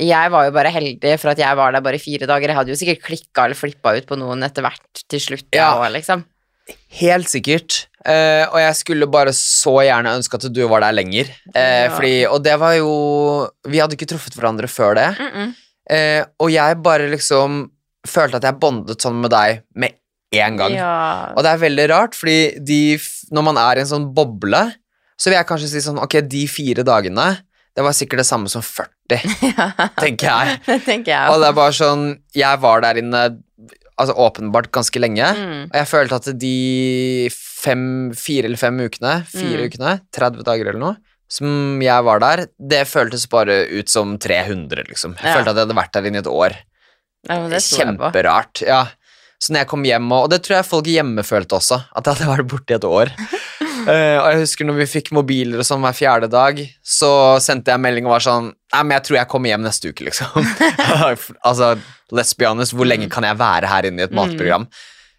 Jeg 0.01 0.33
var 0.33 0.47
jo 0.49 0.53
bare 0.57 0.73
heldig 0.73 1.15
for 1.21 1.33
at 1.35 1.41
jeg 1.43 1.57
var 1.59 1.73
der 1.75 1.85
bare 1.85 2.01
fire 2.01 2.27
dager. 2.29 2.49
Jeg 2.53 2.57
hadde 2.57 2.73
jo 2.73 2.79
sikkert 2.81 3.03
klikka 3.05 3.45
eller 3.47 3.59
flippa 3.59 3.95
ut 3.99 4.07
på 4.09 4.19
noen 4.21 4.43
etter 4.47 4.65
hvert 4.65 5.03
til 5.11 5.21
slutt, 5.21 5.49
Ja. 5.55 5.75
også, 5.77 5.93
liksom. 5.99 6.25
Helt 7.01 7.29
sikkert. 7.29 7.87
Uh, 8.01 8.47
og 8.49 8.59
jeg 8.63 8.77
skulle 8.79 9.07
bare 9.11 9.33
så 9.37 9.75
gjerne 9.85 10.15
ønske 10.17 10.39
at 10.39 10.47
du 10.55 10.63
var 10.71 10.81
der 10.81 10.95
lenger. 10.97 11.29
Uh, 11.53 11.59
Ja. 11.61 11.91
fordi, 11.97 12.15
og 12.27 12.43
det 12.43 12.57
var 12.59 12.75
jo 12.79 12.93
Vi 13.69 13.79
hadde 13.79 13.97
ikke 13.99 14.09
truffet 14.09 14.35
hverandre 14.39 14.69
før 14.69 14.95
det. 14.95 15.11
Mm 15.19 15.31
-mm. 15.35 15.51
Uh, 15.91 16.25
og 16.39 16.51
jeg 16.53 16.83
bare 16.83 17.11
liksom 17.11 17.71
følte 18.07 18.37
at 18.37 18.45
jeg 18.45 18.61
bondet 18.61 19.03
sånn 19.03 19.21
med 19.21 19.31
deg 19.31 19.63
med 19.75 19.93
en 20.33 20.57
gang. 20.57 20.73
Ja. 20.73 21.33
Og 21.37 21.43
det 21.43 21.51
er 21.51 21.59
veldig 21.59 21.89
rart, 21.91 22.15
fordi 22.15 22.59
de, 22.65 22.99
når 23.33 23.43
man 23.43 23.57
er 23.59 23.77
i 23.77 23.81
en 23.81 23.87
sånn 23.87 24.15
boble, 24.15 24.73
så 25.19 25.29
vil 25.29 25.37
jeg 25.37 25.47
kanskje 25.47 25.69
si 25.69 25.83
sånn 25.85 25.99
Ok, 25.99 26.21
de 26.21 26.47
fire 26.47 26.85
dagene, 26.87 27.27
det 27.81 27.87
var 27.89 27.97
sikkert 27.97 28.21
det 28.23 28.29
samme 28.29 28.51
som 28.53 28.63
40, 28.63 29.21
tenker 30.05 30.29
jeg. 30.29 30.59
det 30.69 30.79
tenker 30.87 31.15
jeg 31.15 31.33
Og 31.33 31.41
det 31.41 31.49
er 31.51 31.57
bare 31.57 31.75
sånn 31.77 32.03
Jeg 32.37 32.61
var 32.63 32.85
der 32.85 33.01
inne 33.01 33.23
altså 34.01 34.15
åpenbart 34.17 34.71
ganske 34.73 34.97
lenge. 35.03 35.27
Mm. 35.37 35.65
Og 35.67 35.75
jeg 35.77 35.89
følte 35.91 36.17
at 36.21 36.29
de 36.41 36.53
fem, 37.35 37.83
fire 38.17 38.49
eller 38.49 38.57
fem 38.61 38.79
ukene, 38.81 39.19
fire 39.29 39.59
Mm. 39.61 39.67
ukene, 39.69 39.91
30 40.17 40.47
dager 40.47 40.71
eller 40.71 40.81
noe, 40.81 40.97
som 41.29 41.83
jeg 41.85 42.07
var 42.07 42.23
der, 42.23 42.47
det 42.57 42.87
føltes 42.89 43.27
bare 43.31 43.59
ut 43.77 43.93
som 43.93 44.15
300, 44.19 44.87
liksom. 44.89 45.19
Jeg 45.21 45.29
Ja. 45.29 45.35
følte 45.37 45.53
at 45.53 45.57
jeg 45.61 45.67
hadde 45.67 45.77
vært 45.83 45.93
der 45.99 46.09
inne 46.09 46.17
i 46.17 46.25
et 46.25 46.31
år. 46.33 46.57
Ja. 47.29 47.37
Kjemperart. 47.61 48.63
Ja. 48.65 48.81
Så 49.41 49.53
når 49.53 49.61
jeg 49.67 49.69
kom 49.75 49.85
hjem, 49.85 50.09
og, 50.13 50.25
og 50.25 50.31
det 50.33 50.41
tror 50.49 50.57
jeg 50.63 50.69
folk 50.71 50.89
hjemme 50.89 51.23
følte 51.25 51.57
også, 51.61 51.83
at 51.97 52.05
jeg 52.09 52.15
hadde 52.17 52.31
vært 52.39 52.49
borte 52.49 52.73
i 52.73 52.79
et 52.81 52.89
år. 52.89 53.13
Eh, 53.89 54.17
og 54.21 54.27
jeg 54.33 54.43
husker 54.43 54.69
når 54.69 54.81
vi 54.83 54.87
fikk 54.91 55.11
mobiler 55.17 55.63
og 55.63 55.67
sånn 55.67 55.83
hver 55.85 55.97
fjerde 55.97 56.29
dag, 56.33 56.61
så 56.85 57.11
sendte 57.43 57.73
jeg 57.73 57.83
melding 57.83 58.09
og 58.09 58.17
var 58.17 58.27
sånn 58.27 58.51
Nei, 58.71 58.83
men 58.85 58.95
jeg 58.99 59.07
tror 59.07 59.17
jeg 59.19 59.31
kommer 59.33 59.51
hjem 59.51 59.65
neste 59.65 59.91
uke, 59.91 60.05
liksom. 60.07 60.49
altså, 61.49 61.73
let's 62.15 62.37
be 62.39 62.47
honest, 62.47 62.77
hvor 62.79 62.87
lenge 62.87 63.09
kan 63.11 63.27
jeg 63.27 63.39
være 63.41 63.71
her 63.71 63.89
inne 63.89 64.05
i 64.05 64.07
et 64.07 64.15
matprogram? 64.15 64.69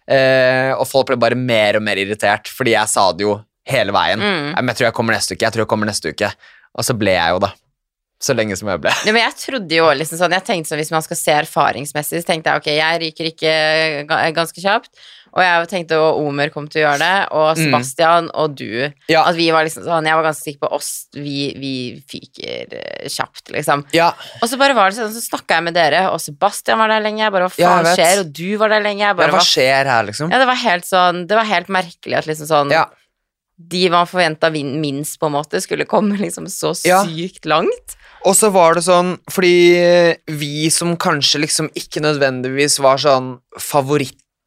Uh, 0.08 0.72
og 0.78 0.86
folk 0.88 1.10
ble 1.10 1.18
bare 1.20 1.36
mer 1.36 1.76
og 1.76 1.84
mer 1.84 2.00
irritert, 2.00 2.48
fordi 2.48 2.72
jeg 2.72 2.88
sa 2.88 3.04
det 3.12 3.26
jo 3.26 3.36
hele 3.68 3.92
veien. 3.94 4.22
Mm. 4.24 4.48
Men 4.56 4.72
jeg 4.72 4.80
tror 4.80 4.88
jeg 4.88 4.96
kommer 4.96 5.18
neste 5.18 5.36
uke, 5.36 5.44
jeg 5.44 5.54
tror 5.54 5.66
jeg 5.66 5.70
kommer 5.74 5.90
neste 5.90 6.14
uke. 6.14 6.32
Og 6.72 6.88
så 6.88 6.96
ble 6.96 7.12
jeg 7.12 7.36
jo, 7.36 7.42
da. 7.44 7.52
Så 8.22 8.36
lenge 8.38 8.56
som 8.58 8.70
jeg 8.70 8.80
ble. 8.84 8.92
Ja, 9.02 9.12
men 9.14 9.24
jeg 9.24 9.34
trodde 9.40 9.74
jo 9.74 9.88
liksom 9.98 10.18
sånn 10.20 10.34
Jeg 10.36 10.44
tenkte 10.46 10.70
sånn 10.70 10.78
Hvis 10.78 10.92
man 10.94 11.02
skal 11.02 11.18
se 11.18 11.32
erfaringsmessig, 11.40 12.20
så 12.22 12.28
tenkte 12.28 12.52
jeg 12.52 12.62
ok, 12.62 12.68
jeg 12.76 13.00
ryker 13.02 13.30
ikke 13.32 13.54
ganske 14.36 14.62
kjapt. 14.62 14.92
Og 15.32 15.40
jeg 15.40 15.68
tenkte 15.70 15.96
at 15.96 16.18
Omer 16.20 16.50
kom 16.52 16.66
til 16.68 16.82
å 16.82 16.84
gjøre 16.90 16.98
det, 17.00 17.28
og 17.32 17.46
Mm. 17.56 17.62
Sebastian 17.64 18.30
og 18.36 18.54
du. 18.58 18.92
Ja. 19.08 19.22
At 19.24 19.34
vi 19.36 19.46
var 19.50 19.64
liksom 19.64 19.84
sånn 19.86 20.04
Jeg 20.04 20.18
var 20.18 20.26
ganske 20.26 20.44
sikker 20.44 20.60
på 20.66 20.72
oss, 20.76 20.90
vi, 21.16 21.52
vi 21.56 21.74
fyker 22.08 22.74
eh, 22.76 23.08
kjapt, 23.08 23.48
liksom. 23.54 23.86
Ja, 23.96 24.10
Og 24.42 24.48
så 24.50 24.58
bare 24.60 24.76
var 24.76 24.90
det 24.90 24.98
sånn, 25.00 25.12
så 25.14 25.22
snakka 25.24 25.56
jeg 25.56 25.64
med 25.70 25.74
dere, 25.78 26.02
og 26.12 26.20
Sebastian 26.20 26.78
var 26.82 26.92
der 26.92 27.00
lenge. 27.00 27.22
Jeg 27.24 27.32
bare 27.32 27.48
hva 27.48 27.54
faen 27.56 27.88
ja, 27.88 27.94
skjer? 27.96 28.20
Og 28.24 28.32
du 28.36 28.56
var 28.60 28.74
der 28.74 28.84
lenge. 28.84 29.06
Jeg 29.06 29.16
bare, 29.16 29.32
hva 29.32 29.44
skjer 29.46 29.88
her, 29.94 30.04
liksom? 30.10 30.32
ja, 30.32 30.42
det 30.42 30.48
var 30.52 30.60
helt 30.66 30.88
sånn 30.88 31.24
Det 31.26 31.38
var 31.38 31.48
helt 31.48 31.72
merkelig 31.72 32.18
at 32.20 32.28
liksom 32.28 32.50
sånn. 32.50 32.76
De 33.72 33.82
man 33.92 34.08
forventa 34.10 34.48
minst, 34.50 35.18
på 35.20 35.28
en 35.28 35.36
måte, 35.36 35.60
skulle 35.62 35.84
komme 35.88 36.16
liksom 36.18 36.48
så 36.50 36.72
sykt 36.76 37.44
langt. 37.46 37.96
Og 38.26 38.34
så 38.38 38.50
var 38.54 38.74
det 38.74 38.84
sånn, 38.86 39.16
fordi 39.30 39.52
vi 40.30 40.68
som 40.70 40.96
kanskje 40.96 41.40
liksom 41.42 41.68
ikke 41.78 42.02
nødvendigvis 42.04 42.78
var 42.82 43.00
sånn 43.02 43.36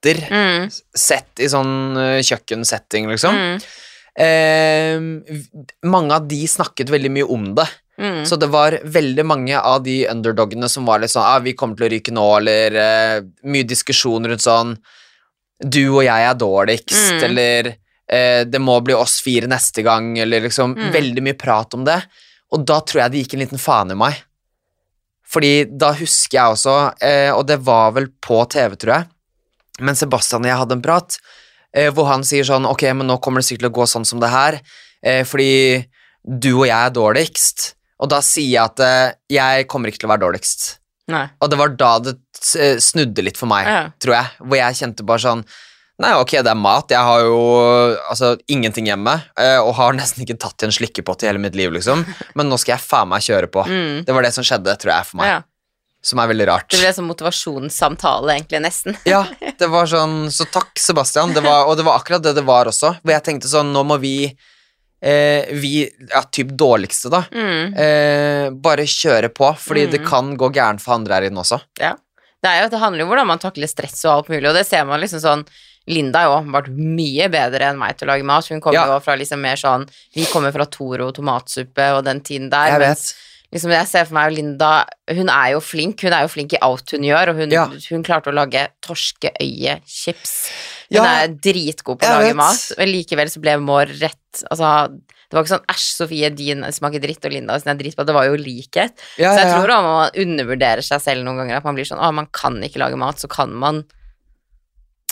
favoritter 0.05 0.27
Mm. 0.31 0.69
sett 0.95 1.39
i 1.39 1.47
sånn 1.47 1.97
eh, 1.97 2.21
kjøkkensetting, 2.21 3.07
liksom. 3.09 3.33
Mm. 3.35 3.61
Eh, 4.17 4.99
mange 5.83 6.13
av 6.15 6.27
de 6.27 6.45
snakket 6.47 6.89
veldig 6.89 7.11
mye 7.11 7.29
om 7.29 7.53
det. 7.55 7.67
Mm. 7.99 8.25
Så 8.25 8.37
det 8.37 8.47
var 8.51 8.71
veldig 8.83 9.25
mange 9.25 9.55
av 9.57 9.83
de 9.83 10.05
underdogene 10.07 10.69
som 10.69 10.85
var 10.85 10.99
litt 10.99 11.11
sånn 11.11 11.23
ah, 11.23 11.39
'Vi 11.39 11.53
kommer 11.53 11.75
til 11.77 11.87
å 11.87 11.91
ryke 11.91 12.11
nå', 12.11 12.37
eller 12.37 12.75
eh, 12.75 13.21
mye 13.45 13.63
diskusjon 13.63 14.25
rundt 14.27 14.41
sånn 14.41 14.77
'Du 15.63 15.95
og 15.95 16.03
jeg 16.03 16.21
er 16.29 16.35
dårligst', 16.35 17.11
Mm. 17.13 17.23
eller 17.23 17.75
eh, 18.09 18.43
'Det 18.43 18.59
må 18.59 18.83
bli 18.83 18.93
oss 18.93 19.21
fire 19.21 19.47
neste 19.47 19.81
gang', 19.83 20.17
eller 20.19 20.41
liksom 20.41 20.75
Mm. 20.75 20.91
Veldig 20.91 21.23
mye 21.23 21.37
prat 21.37 21.73
om 21.73 21.85
det. 21.85 22.03
Og 22.51 22.65
da 22.65 22.79
tror 22.81 23.01
jeg 23.03 23.11
det 23.11 23.27
gikk 23.27 23.33
en 23.33 23.39
liten 23.39 23.57
faen 23.59 23.91
i 23.91 23.95
meg. 23.95 24.13
Fordi 25.27 25.65
da 25.77 25.91
husker 25.93 26.37
jeg 26.37 26.53
også, 26.53 26.93
eh, 27.01 27.31
og 27.31 27.47
det 27.47 27.59
var 27.59 27.91
vel 27.91 28.07
på 28.21 28.47
TV, 28.49 28.75
tror 28.75 28.93
jeg, 28.93 29.07
men 29.79 29.95
Sebastian 29.99 30.45
og 30.45 30.49
jeg 30.51 30.57
hadde 30.61 30.77
en 30.77 30.81
prat, 30.85 31.17
eh, 31.75 31.89
hvor 31.91 32.07
han 32.11 32.23
sier 32.23 32.43
sånn 32.47 32.65
Ok, 32.69 32.83
men 32.95 33.07
nå 33.07 33.17
kommer 33.23 33.41
det 33.43 33.49
sikkert 33.49 33.67
til 33.67 33.73
å 33.73 33.77
gå 33.81 33.87
sånn 33.91 34.05
som 34.07 34.19
det 34.23 34.29
her, 34.31 34.59
eh, 35.03 35.23
fordi 35.27 35.85
du 36.25 36.51
og 36.61 36.65
jeg 36.67 36.77
er 36.77 36.95
dårligst. 36.95 37.73
Og 38.03 38.09
da 38.11 38.19
sier 38.25 38.49
jeg 38.49 38.63
at 38.63 38.79
eh, 38.83 39.13
jeg 39.31 39.67
kommer 39.71 39.89
ikke 39.91 40.01
til 40.03 40.09
å 40.09 40.13
være 40.15 40.25
dårligst. 40.25 40.79
Nei. 41.13 41.27
Og 41.39 41.51
det 41.51 41.57
var 41.59 41.69
da 41.77 41.91
det 41.99 42.15
eh, 42.57 42.79
snudde 42.81 43.23
litt 43.23 43.37
for 43.37 43.47
meg, 43.51 43.67
Ja. 43.69 43.83
tror 44.01 44.15
jeg. 44.17 44.31
Hvor 44.41 44.57
jeg 44.57 44.79
kjente 44.81 45.05
bare 45.05 45.19
sånn 45.27 45.45
Nei, 45.95 46.09
ok, 46.19 46.33
det 46.43 46.51
er 46.51 46.57
mat. 46.59 46.89
Jeg 46.91 46.99
har 47.07 47.21
jo 47.23 47.35
altså, 48.11 48.33
ingenting 48.51 48.89
hjemme, 48.89 49.13
eh, 49.39 49.61
og 49.63 49.77
har 49.77 49.93
nesten 49.95 50.25
ikke 50.25 50.35
tatt 50.43 50.59
i 50.59 50.67
en 50.67 50.73
slikkepott 50.75 51.23
i 51.23 51.29
hele 51.29 51.39
mitt 51.39 51.55
liv, 51.55 51.71
liksom. 51.71 52.01
Men 52.35 52.49
nå 52.51 52.57
skal 52.59 52.73
jeg 52.75 52.83
faen 52.83 53.07
meg 53.07 53.23
kjøre 53.23 53.47
på. 53.47 53.63
Mm. 53.63 54.01
Det 54.03 54.11
var 54.17 54.27
det 54.27 54.33
som 54.35 54.43
skjedde, 54.43 54.75
tror 54.81 54.91
jeg, 54.91 55.07
for 55.07 55.21
meg. 55.21 55.29
Ja. 55.31 55.37
Som 56.05 56.19
er 56.21 56.27
veldig 56.29 56.45
rart. 56.47 56.67
Det 56.69 56.77
ble 56.83 56.91
sånn 56.93 57.07
motivasjonssamtale, 57.09 58.35
egentlig, 58.35 58.59
nesten. 58.61 58.97
Ja, 59.09 59.23
det 59.41 59.69
var 59.73 59.87
sånn 59.89 60.27
Så 60.33 60.45
takk, 60.53 60.75
Sebastian. 60.77 61.33
Det 61.33 61.41
var, 61.41 61.65
og 61.65 61.77
det 61.79 61.85
var 61.87 61.97
akkurat 61.97 62.21
det 62.21 62.35
det 62.37 62.43
var 62.45 62.69
også. 62.69 62.91
Hvor 63.01 63.15
jeg 63.15 63.23
tenkte 63.25 63.49
sånn 63.49 63.71
Nå 63.73 63.81
må 63.89 63.97
vi 64.03 64.13
eh, 65.01 65.49
Vi 65.57 65.73
ja, 66.11 66.21
typ 66.29 66.53
dårligste, 66.57 67.09
da. 67.13 67.23
Mm. 67.33 67.73
Eh, 67.73 68.49
bare 68.53 68.85
kjøre 68.89 69.29
på, 69.33 69.49
fordi 69.57 69.87
det 69.91 70.01
Mm. 70.03 70.09
kan 70.09 70.33
gå 70.37 70.51
gærent 70.53 70.81
for 70.81 70.93
andre 70.99 71.13
her 71.19 71.27
inne 71.29 71.41
også. 71.41 71.59
Ja. 71.81 71.95
Det, 72.43 72.49
er 72.51 72.63
jo, 72.63 72.69
det 72.69 72.79
handler 72.79 73.01
jo 73.01 73.05
om 73.07 73.11
hvordan 73.15 73.27
man 73.33 73.39
takler 73.41 73.67
stress 73.67 74.03
og 74.05 74.11
alt 74.19 74.27
mulig, 74.29 74.45
og 74.49 74.53
det 74.53 74.65
ser 74.67 74.85
man 74.85 75.01
liksom 75.01 75.19
sånn 75.23 75.45
Linda 75.87 76.23
har 76.23 76.31
jo 76.43 76.49
vært 76.49 76.69
mye 76.73 77.27
bedre 77.29 77.67
enn 77.69 77.77
meg 77.77 77.93
til 77.97 78.07
å 78.07 78.11
lage 78.15 78.25
mat. 78.25 78.47
Hun 78.49 78.61
kommer 78.61 78.79
Ja. 78.79 78.93
jo 78.95 78.99
fra 79.05 79.13
liksom 79.17 79.37
mer 79.41 79.55
sånn 79.55 79.83
Vi 80.15 80.25
kommer 80.25 80.51
fra 80.53 80.65
Toro 80.65 81.11
tomatsuppe 81.13 81.91
og 81.97 82.03
den 82.05 82.21
tiden 82.21 82.49
der. 82.49 82.71
Jeg 82.71 82.79
mens 82.81 83.03
vet. 83.13 83.21
Liksom 83.55 83.71
jeg 83.71 83.87
ser 83.87 84.05
for 84.09 84.17
meg 84.19 84.33
Linda 84.35 84.71
Hun 85.15 85.29
er 85.31 85.53
jo 85.55 85.61
flink. 85.63 86.01
Hun 86.03 86.13
er 86.13 86.25
jo 86.27 86.31
flink 86.33 86.53
i 86.53 86.61
alt 86.65 86.91
hun 86.91 87.07
gjør, 87.07 87.31
og 87.31 87.35
hun, 87.41 87.51
Ja. 87.55 87.65
hun 87.71 88.03
klarte 88.03 88.29
å 88.29 88.35
lage 88.35 88.67
torskeøyechips. 88.85 90.35
Hun 90.91 90.99
Ja, 90.99 91.03
er 91.23 91.27
dritgod 91.33 91.97
på 91.99 92.05
å 92.05 92.13
lage 92.19 92.27
vet. 92.33 92.35
mat, 92.35 92.71
men 92.77 92.91
likevel 92.93 93.31
så 93.31 93.41
ble 93.41 93.57
Mår 93.57 93.87
rett 93.99 94.43
Altså, 94.51 94.91
det 94.91 95.31
var 95.33 95.43
ikke 95.43 95.55
sånn 95.55 95.65
'æsj, 95.71 95.85
Sofie, 95.95 96.29
din 96.35 96.61
smaker 96.75 96.99
dritt', 97.01 97.25
og 97.25 97.31
Linda 97.31 97.57
sin 97.59 97.71
er 97.71 97.79
dritbra. 97.81 98.05
Det 98.05 98.13
var 98.13 98.25
jo 98.25 98.35
likhet. 98.35 98.91
Ja, 99.17 99.31
Så 99.33 99.39
jeg 99.41 99.53
tror 99.55 99.67
da 99.67 99.81
man 99.81 100.11
undervurderer 100.13 100.83
seg 100.83 100.99
selv 101.01 101.23
noen 101.23 101.37
ganger. 101.37 101.55
At 101.57 101.63
man 101.63 101.75
blir 101.75 101.85
sånn 101.87 101.99
'Å, 101.99 102.13
man 102.13 102.27
kan 102.27 102.61
ikke 102.61 102.77
lage 102.83 102.97
mat', 102.97 103.17
så 103.19 103.27
kan 103.29 103.51
man 103.53 103.85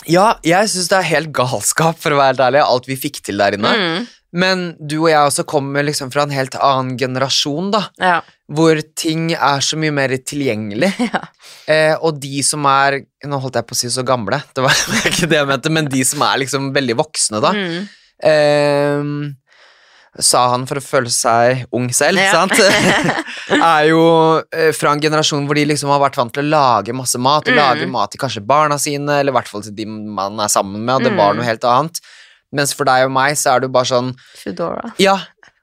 ja, 0.06 0.34
jeg 0.44 0.66
syns 0.68 0.88
det 0.90 0.98
er 0.98 1.02
helt 1.16 1.32
galskap, 1.32 1.96
for 1.96 2.10
å 2.10 2.16
være 2.18 2.36
helt 2.36 2.44
ærlig, 2.52 2.60
alt 2.62 2.86
vi 2.86 2.96
fikk 2.96 3.22
til 3.22 3.38
der 3.38 3.52
inne. 3.52 3.72
mm, 3.72 4.08
Men 4.34 4.76
du 4.84 5.00
og 5.02 5.08
jeg 5.08 5.16
også 5.30 5.44
kommer 5.46 5.82
liksom 5.82 6.10
fra 6.12 6.22
en 6.24 6.30
helt 6.30 6.50
annen 6.60 6.98
generasjon, 6.98 7.70
da. 7.70 7.88
Ja. 7.98 8.20
Hvor 8.52 8.76
ting 8.94 9.30
er 9.32 9.62
så 9.64 9.76
mye 9.80 9.92
mer 9.96 10.08
tilgjengelig. 10.20 10.90
ja. 11.14 11.22
Eh, 11.66 11.94
og 12.04 12.18
de 12.20 12.42
som 12.44 12.64
er 12.68 12.98
Nå 13.24 13.38
holdt 13.40 13.54
jeg 13.56 13.64
på 13.70 13.72
å 13.72 13.78
si 13.78 13.88
så 13.88 14.04
gamle, 14.04 14.42
det 14.52 14.60
var 14.66 14.74
ikke 15.08 15.28
det 15.30 15.38
jeg 15.38 15.48
mente, 15.48 15.70
men 15.72 15.88
de 15.88 16.02
som 16.04 16.20
er 16.26 16.42
liksom 16.42 16.72
veldig 16.76 16.96
voksne, 17.00 17.40
da. 17.40 17.54
Mm. 17.56 17.88
Eh, 18.20 19.32
sa 20.22 20.44
han 20.52 20.62
for 20.68 20.78
å 20.78 20.84
føle 20.84 21.10
seg 21.10 21.64
ung 21.74 21.88
selv, 21.90 22.20
Ja. 22.22 22.30
sant? 22.36 22.52
er 23.50 23.88
jo 23.88 24.02
eh, 24.54 24.70
fra 24.76 24.92
en 24.94 25.00
generasjon 25.02 25.46
hvor 25.48 25.58
de 25.58 25.64
liksom 25.72 25.90
har 25.90 26.02
vært 26.04 26.20
vant 26.20 26.30
til 26.36 26.44
å 26.44 26.52
lage 26.52 26.94
masse 26.94 27.18
mat, 27.18 27.48
og 27.48 27.54
Mm. 27.54 27.58
lage 27.58 27.88
mat 27.90 28.12
til 28.12 28.20
kanskje 28.22 28.44
barna 28.46 28.78
sine, 28.78 29.08
eller 29.20 29.32
i 29.32 29.38
hvert 29.38 29.48
fall 29.50 29.64
til 29.66 29.74
de 29.74 29.86
man 29.88 30.38
er 30.38 30.52
sammen 30.52 30.84
med, 30.84 30.94
og 31.00 31.02
det 31.08 31.16
var 31.16 31.32
Mm. 31.34 31.40
noe 31.40 31.48
helt 31.48 31.64
annet. 31.64 31.98
Mens 32.54 32.72
for 32.72 32.84
deg 32.86 33.06
og 33.08 33.10
meg 33.10 33.34
så 33.34 33.56
er 33.56 33.60
det 33.60 33.66
jo 33.66 33.72
bare 33.74 33.90
sånn 33.90 34.12
Foodora. 34.38 34.92
Ja, 35.02 35.16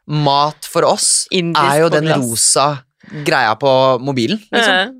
mat 0.07 0.65
for 0.65 0.83
oss 0.85 1.27
Indisk 1.31 1.61
er 1.63 1.79
jo 1.83 1.89
den 1.89 2.05
glass. 2.09 2.17
rosa 2.25 2.65
greia 3.25 3.55
på 3.59 3.99
mobilen, 4.01 4.39
liksom. 4.51 4.73
Mm. 4.91 4.97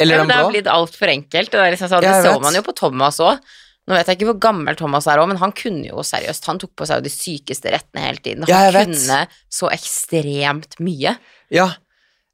Eller 0.00 0.14
Ja, 0.14 0.18
den 0.22 0.26
blå. 0.28 0.34
det 0.34 0.42
har 0.44 0.50
blitt 0.52 0.66
altfor 0.70 1.08
enkelt. 1.10 1.50
Det, 1.50 1.70
liksom 1.74 1.88
sånn, 1.90 2.00
det 2.04 2.12
så 2.24 2.32
vet. 2.36 2.42
man 2.42 2.54
jo 2.54 2.62
på 2.62 2.74
Thomas 2.76 3.18
òg. 3.18 3.40
Nå 3.88 3.94
vet 3.96 4.06
jeg 4.06 4.18
ikke 4.18 4.28
hvor 4.32 4.38
gammel 4.40 4.76
Thomas 4.76 5.06
er 5.08 5.18
òg, 5.18 5.26
men 5.28 5.38
han 5.40 5.50
kunne 5.56 5.88
jo 5.88 6.02
seriøst 6.04 6.44
Han 6.46 6.58
tok 6.60 6.74
på 6.76 6.86
seg 6.86 7.02
de 7.02 7.08
sykeste 7.10 7.72
rettene 7.72 8.04
hele 8.04 8.18
tiden. 8.22 8.44
Han 8.44 8.52
Ja, 8.52 8.84
kunne 8.84 9.26
så 9.50 9.70
ekstremt 9.74 10.78
mye. 10.80 11.16
Ja, 11.50 11.70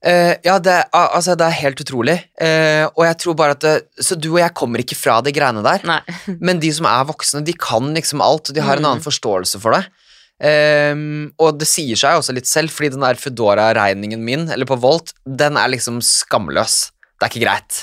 Uh, 0.04 0.34
ja 0.44 0.58
det, 0.60 0.84
altså, 0.92 1.32
det 1.34 1.46
er 1.46 1.54
helt 1.62 1.78
utrolig. 1.80 2.18
Uh, 2.37 2.84
og 2.92 3.06
jeg 3.06 3.16
tror 3.22 3.34
bare 3.40 3.54
at 3.56 3.60
det, 3.64 3.87
Så 4.04 4.18
du 4.20 4.34
og 4.34 4.38
jeg 4.42 4.52
kommer 4.52 4.82
ikke 4.82 4.98
fra 5.00 5.22
de 5.24 5.32
greiene 5.32 5.62
der. 5.64 5.80
Men 6.44 6.60
de 6.60 6.68
som 6.76 6.84
er 6.84 7.06
voksne, 7.08 7.40
de 7.42 7.54
kan 7.56 7.88
liksom 7.96 8.20
alt, 8.20 8.50
og 8.50 8.54
de 8.54 8.60
har 8.60 8.76
en 8.76 8.82
Mm. 8.84 8.90
annen 8.90 9.00
forståelse 9.06 9.58
for 9.62 9.72
det. 9.72 9.87
Ehm, 10.44 11.30
og 11.40 11.57
det 11.61 11.68
sier 11.70 11.96
seg 11.98 12.18
også 12.18 12.35
litt 12.37 12.48
selv, 12.50 12.72
fordi 12.74 12.92
den 12.94 13.04
der 13.04 13.18
Foodora-regningen 13.20 14.20
min, 14.24 14.48
eller 14.52 14.68
på 14.68 14.76
Volt, 14.83 15.14
den 15.24 15.57
er 15.61 15.72
liksom 15.72 16.02
skamløs. 16.04 16.90
Det 17.14 17.26
er 17.26 17.33
ikke 17.33 17.44
greit. 17.46 17.80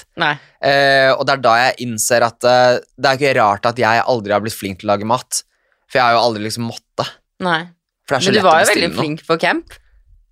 Eh, 0.62 1.10
og 1.16 1.24
det 1.26 1.34
er 1.38 1.42
da 1.42 1.54
jeg 1.64 1.88
innser 1.88 2.26
at 2.28 2.46
uh, 2.46 2.78
det 3.00 3.08
er 3.10 3.18
ikke 3.18 3.38
rart 3.40 3.66
at 3.70 3.80
jeg 3.80 4.04
aldri 4.12 4.36
har 4.36 4.44
blitt 4.44 4.58
flink 4.58 4.82
til 4.82 4.90
å 4.90 4.94
lage 4.94 5.08
mat. 5.08 5.42
For 5.90 5.98
jeg 5.98 6.06
har 6.06 6.18
jo 6.18 6.26
aldri 6.28 6.44
liksom 6.46 6.68
måttet. 6.70 7.16
Nei. 7.42 7.62
Men 8.12 8.36
du 8.36 8.42
var 8.44 8.62
jo 8.62 8.70
veldig 8.74 8.92
flink 8.98 9.24
på 9.26 9.38
camp. 9.42 9.74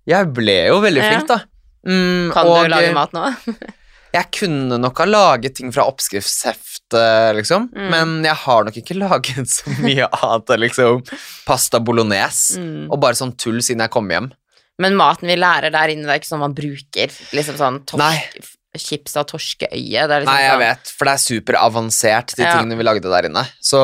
Jeg 0.08 0.28
ble 0.36 0.56
jo 0.68 0.78
veldig 0.84 1.02
Ja. 1.02 1.08
flink, 1.10 1.28
da. 1.30 1.40
Mm, 1.86 2.30
Kan 2.34 2.46
og, 2.46 2.64
du 2.64 2.72
lage 2.74 2.90
eh, 2.90 2.94
mat 2.94 3.12
nå? 3.16 3.24
Jeg 4.12 4.26
kunne 4.34 4.78
nok 4.82 4.98
ha 4.98 5.04
laget 5.06 5.54
ting 5.54 5.70
fra 5.72 5.84
oppskriftsheftet, 5.86 7.34
liksom, 7.36 7.68
Mm. 7.74 7.90
men 7.90 8.24
jeg 8.24 8.34
har 8.34 8.64
nok 8.64 8.76
ikke 8.80 8.96
laget 9.04 9.46
så 9.48 9.70
mye 9.80 10.08
annet 10.10 10.50
enn 10.56 10.60
liksom 10.64 11.02
pasta 11.46 11.78
bolognese. 11.80 12.58
Mm. 12.58 12.88
Og 12.90 12.98
bare 13.00 13.14
sånn 13.18 13.36
tull 13.38 13.60
siden 13.62 13.80
jeg 13.86 13.90
kom 13.94 14.08
hjem. 14.10 14.32
Men 14.80 14.96
maten 14.96 15.28
vi 15.28 15.36
lærer 15.36 15.70
der 15.70 15.92
inne, 15.92 16.06
det 16.08 16.14
er 16.16 16.22
ikke 16.22 16.32
sånn 16.32 16.40
man 16.42 16.54
bruker 16.56 17.12
liksom 17.36 17.56
sånn 17.60 17.82
Nei. 18.00 18.16
torsk, 18.32 18.56
chips 18.80 19.16
av 19.18 19.26
torskeøye. 19.28 20.06
Liksom 20.08 20.24
Nei, 20.30 20.40
jeg 20.42 20.50
sånn, 20.54 20.62
vet, 20.64 20.92
for 20.96 21.04
det 21.04 21.12
er 21.12 21.22
superavansert, 21.26 22.34
de 22.38 22.42
Ja. 22.42 22.52
tingene 22.56 22.78
vi 22.78 22.84
lagde 22.86 23.02
der 23.10 23.28
inne. 23.28 23.44
Så 23.60 23.76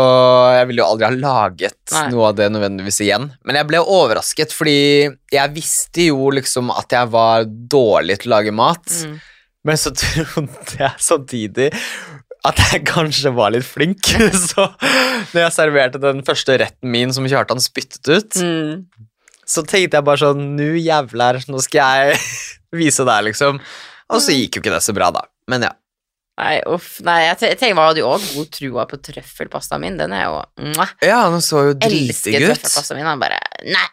jeg 0.56 0.66
ville 0.68 0.80
jo 0.82 0.88
aldri 0.88 1.04
ha 1.04 1.10
laget 1.12 1.92
Nei. 1.92 2.08
noe 2.10 2.28
av 2.30 2.36
det 2.36 2.50
nødvendigvis 2.50 3.00
igjen. 3.04 3.30
Men 3.44 3.56
jeg 3.60 3.66
ble 3.68 3.78
overrasket, 3.84 4.50
fordi 4.56 5.10
jeg 5.30 5.54
visste 5.54 6.06
jo 6.08 6.30
liksom 6.30 6.70
at 6.76 6.88
jeg 6.90 7.10
var 7.10 7.44
dårlig 7.44 8.18
til 8.22 8.32
å 8.32 8.36
lage 8.40 8.52
mat. 8.54 8.86
Mm. 8.86 9.20
Men 9.66 9.78
så 9.80 9.90
trodde 9.96 10.76
jeg 10.78 10.92
samtidig 11.02 11.70
at 12.46 12.60
jeg 12.70 12.84
kanskje 12.86 13.32
var 13.34 13.50
litt 13.50 13.66
flink. 13.66 14.06
Så 14.46 14.68
når 15.32 15.40
jeg 15.40 15.54
serverte 15.56 15.98
den 16.02 16.20
første 16.26 16.54
retten 16.62 16.92
min 16.92 17.10
som 17.16 17.26
Kjartan 17.26 17.58
spyttet 17.64 18.06
ut, 18.12 18.36
Mm. 18.38 18.84
så 19.46 19.62
tenkte 19.66 19.98
jeg 19.98 20.04
bare 20.06 20.18
sånn 20.22 20.44
Nu 20.58 20.76
jævler, 20.78 21.40
nå 21.50 21.58
skal 21.64 21.98
jeg 22.06 22.20
vise 22.80 23.02
deg, 23.08 23.26
liksom. 23.32 23.58
Og 24.14 24.22
så 24.22 24.34
gikk 24.36 24.58
jo 24.58 24.62
ikke 24.62 24.74
det 24.76 24.82
så 24.86 24.94
bra, 24.94 25.10
da. 25.14 25.24
Men 25.50 25.66
ja. 25.66 25.72
Nei, 26.38 26.60
uff. 26.68 26.98
Nei, 27.06 27.18
jeg 27.24 27.38
te- 27.40 27.48
jeg 27.48 27.58
tenker, 27.58 27.74
jeg 27.80 27.88
hadde 27.90 28.02
jo 28.04 28.08
også 28.12 28.34
god 28.36 28.48
trua 28.52 28.82
på 28.90 28.98
trøffelpastaen 29.08 29.80
min. 29.82 29.96
Den 29.98 30.12
er 30.12 30.26
jo 30.28 30.40
mwah. 30.68 30.90
Ja, 31.02 31.22
den 31.32 31.40
så 31.42 31.62
jo 31.70 31.74
Elsker 31.78 31.88
dritdigg 31.88 32.36
ut. 32.36 32.50
trøffelpastaen 32.52 33.00
min. 33.00 33.06
Han 33.08 33.22
bare 33.22 33.38
Nei! 33.64 33.86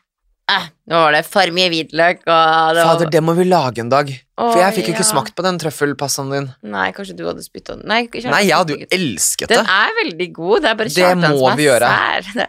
Eh, 0.53 0.65
nå 0.91 0.99
var 1.05 1.15
det 1.15 1.21
for 1.27 1.53
mye 1.55 1.69
hvitløk, 1.71 2.23
og 2.25 2.75
det 2.75 2.83
var 2.83 2.89
Fader, 2.91 3.11
det 3.13 3.21
må 3.23 3.35
vi 3.37 3.45
lage 3.47 3.83
en 3.83 3.91
dag. 3.91 4.09
For 4.39 4.59
jeg 4.59 4.75
fikk 4.77 4.89
jo 4.89 4.95
ikke 4.95 5.05
ja. 5.05 5.09
smakt 5.11 5.35
på 5.37 5.45
den 5.45 5.59
trøffelpastaen 5.61 6.33
din. 6.33 6.49
Nei, 6.73 6.89
kanskje 6.95 7.15
du 7.19 7.23
hadde 7.29 7.45
spytta 7.45 7.77
den. 7.77 7.85
Nei, 7.89 8.01
Nei, 8.25 8.43
jeg 8.49 8.57
hadde 8.57 8.75
jo 8.75 8.89
elsket 8.97 9.51
det. 9.51 9.61
Den 9.61 9.71
er 9.71 9.95
veldig 10.01 10.29
god. 10.35 10.55
Det 10.65 10.71
er 10.71 10.77
bare 10.81 10.91
Det 10.91 10.97
Kjartan 10.99 11.25
som 11.37 11.49
er 11.51 11.59
vi 11.59 11.67
gjøre. 11.69 11.91
sær. 11.93 12.29
Det, 12.41 12.47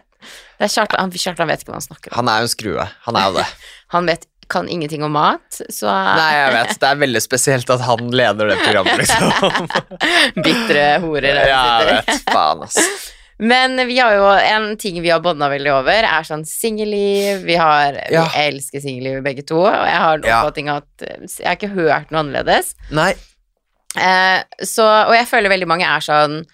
det 0.59 0.67
er 0.67 0.73
Kjartan, 0.75 1.01
han, 1.03 1.17
Kjartan 1.25 1.51
vet 1.51 1.65
ikke 1.65 1.73
hva 1.73 1.79
han 1.79 1.85
snakker 1.87 2.11
om. 2.11 2.17
Han 2.19 2.31
er 2.33 2.41
jo 2.41 2.49
en 2.49 2.53
skrue. 2.55 2.87
Han 3.07 3.19
er 3.21 3.27
jo 3.29 3.37
det. 3.39 3.49
Han 3.95 4.07
vet, 4.09 4.25
kan 4.49 4.67
ingenting 4.69 5.03
om 5.05 5.13
mat, 5.13 5.59
så 5.73 5.87
Nei, 5.89 6.31
jeg 6.33 6.53
vet. 6.55 6.71
Det 6.81 6.87
er 6.89 6.97
veldig 7.01 7.21
spesielt 7.21 7.69
at 7.73 7.83
han 7.85 8.09
leder 8.13 8.49
det 8.49 8.57
programmet, 8.63 8.97
liksom. 9.03 9.69
Bitre 10.41 10.85
horer. 11.05 11.39
Ja, 11.47 11.61
jeg 11.81 11.99
vet. 12.01 12.25
Faen, 12.33 12.65
ass. 12.65 12.79
Men 13.37 13.75
vi 13.87 13.97
har 13.99 14.13
jo 14.15 14.27
en 14.31 14.77
ting 14.77 15.01
vi 15.03 15.09
har 15.11 15.19
bånda 15.19 15.49
veldig 15.51 15.71
over, 15.73 16.05
er 16.07 16.23
sånn 16.23 16.45
singelliv. 16.47 17.41
Vi, 17.43 17.55
har- 17.59 17.99
Ja. 18.11 18.23
vi 18.31 18.39
elsker 18.47 18.79
singellivet 18.81 19.23
begge 19.23 19.45
to, 19.45 19.57
og 19.65 19.73
jeg 19.85 19.97
har 19.97 20.13
en 20.17 20.23
Ja. 20.23 20.41
oppfatning 20.43 20.69
av 20.69 20.77
at 20.77 21.01
eh, 21.09 21.17
Jeg 21.39 21.45
har 21.47 21.55
ikke 21.57 21.73
hørt 21.75 22.11
noe 22.11 22.21
annerledes. 22.23 22.75
Nei. 22.91 23.13
Eh, 23.97 24.43
så, 24.63 24.83
og 25.07 25.13
jeg 25.15 25.27
føler 25.27 25.49
veldig 25.49 25.67
mange 25.67 25.83
er 25.87 25.99
sånn 25.99 26.45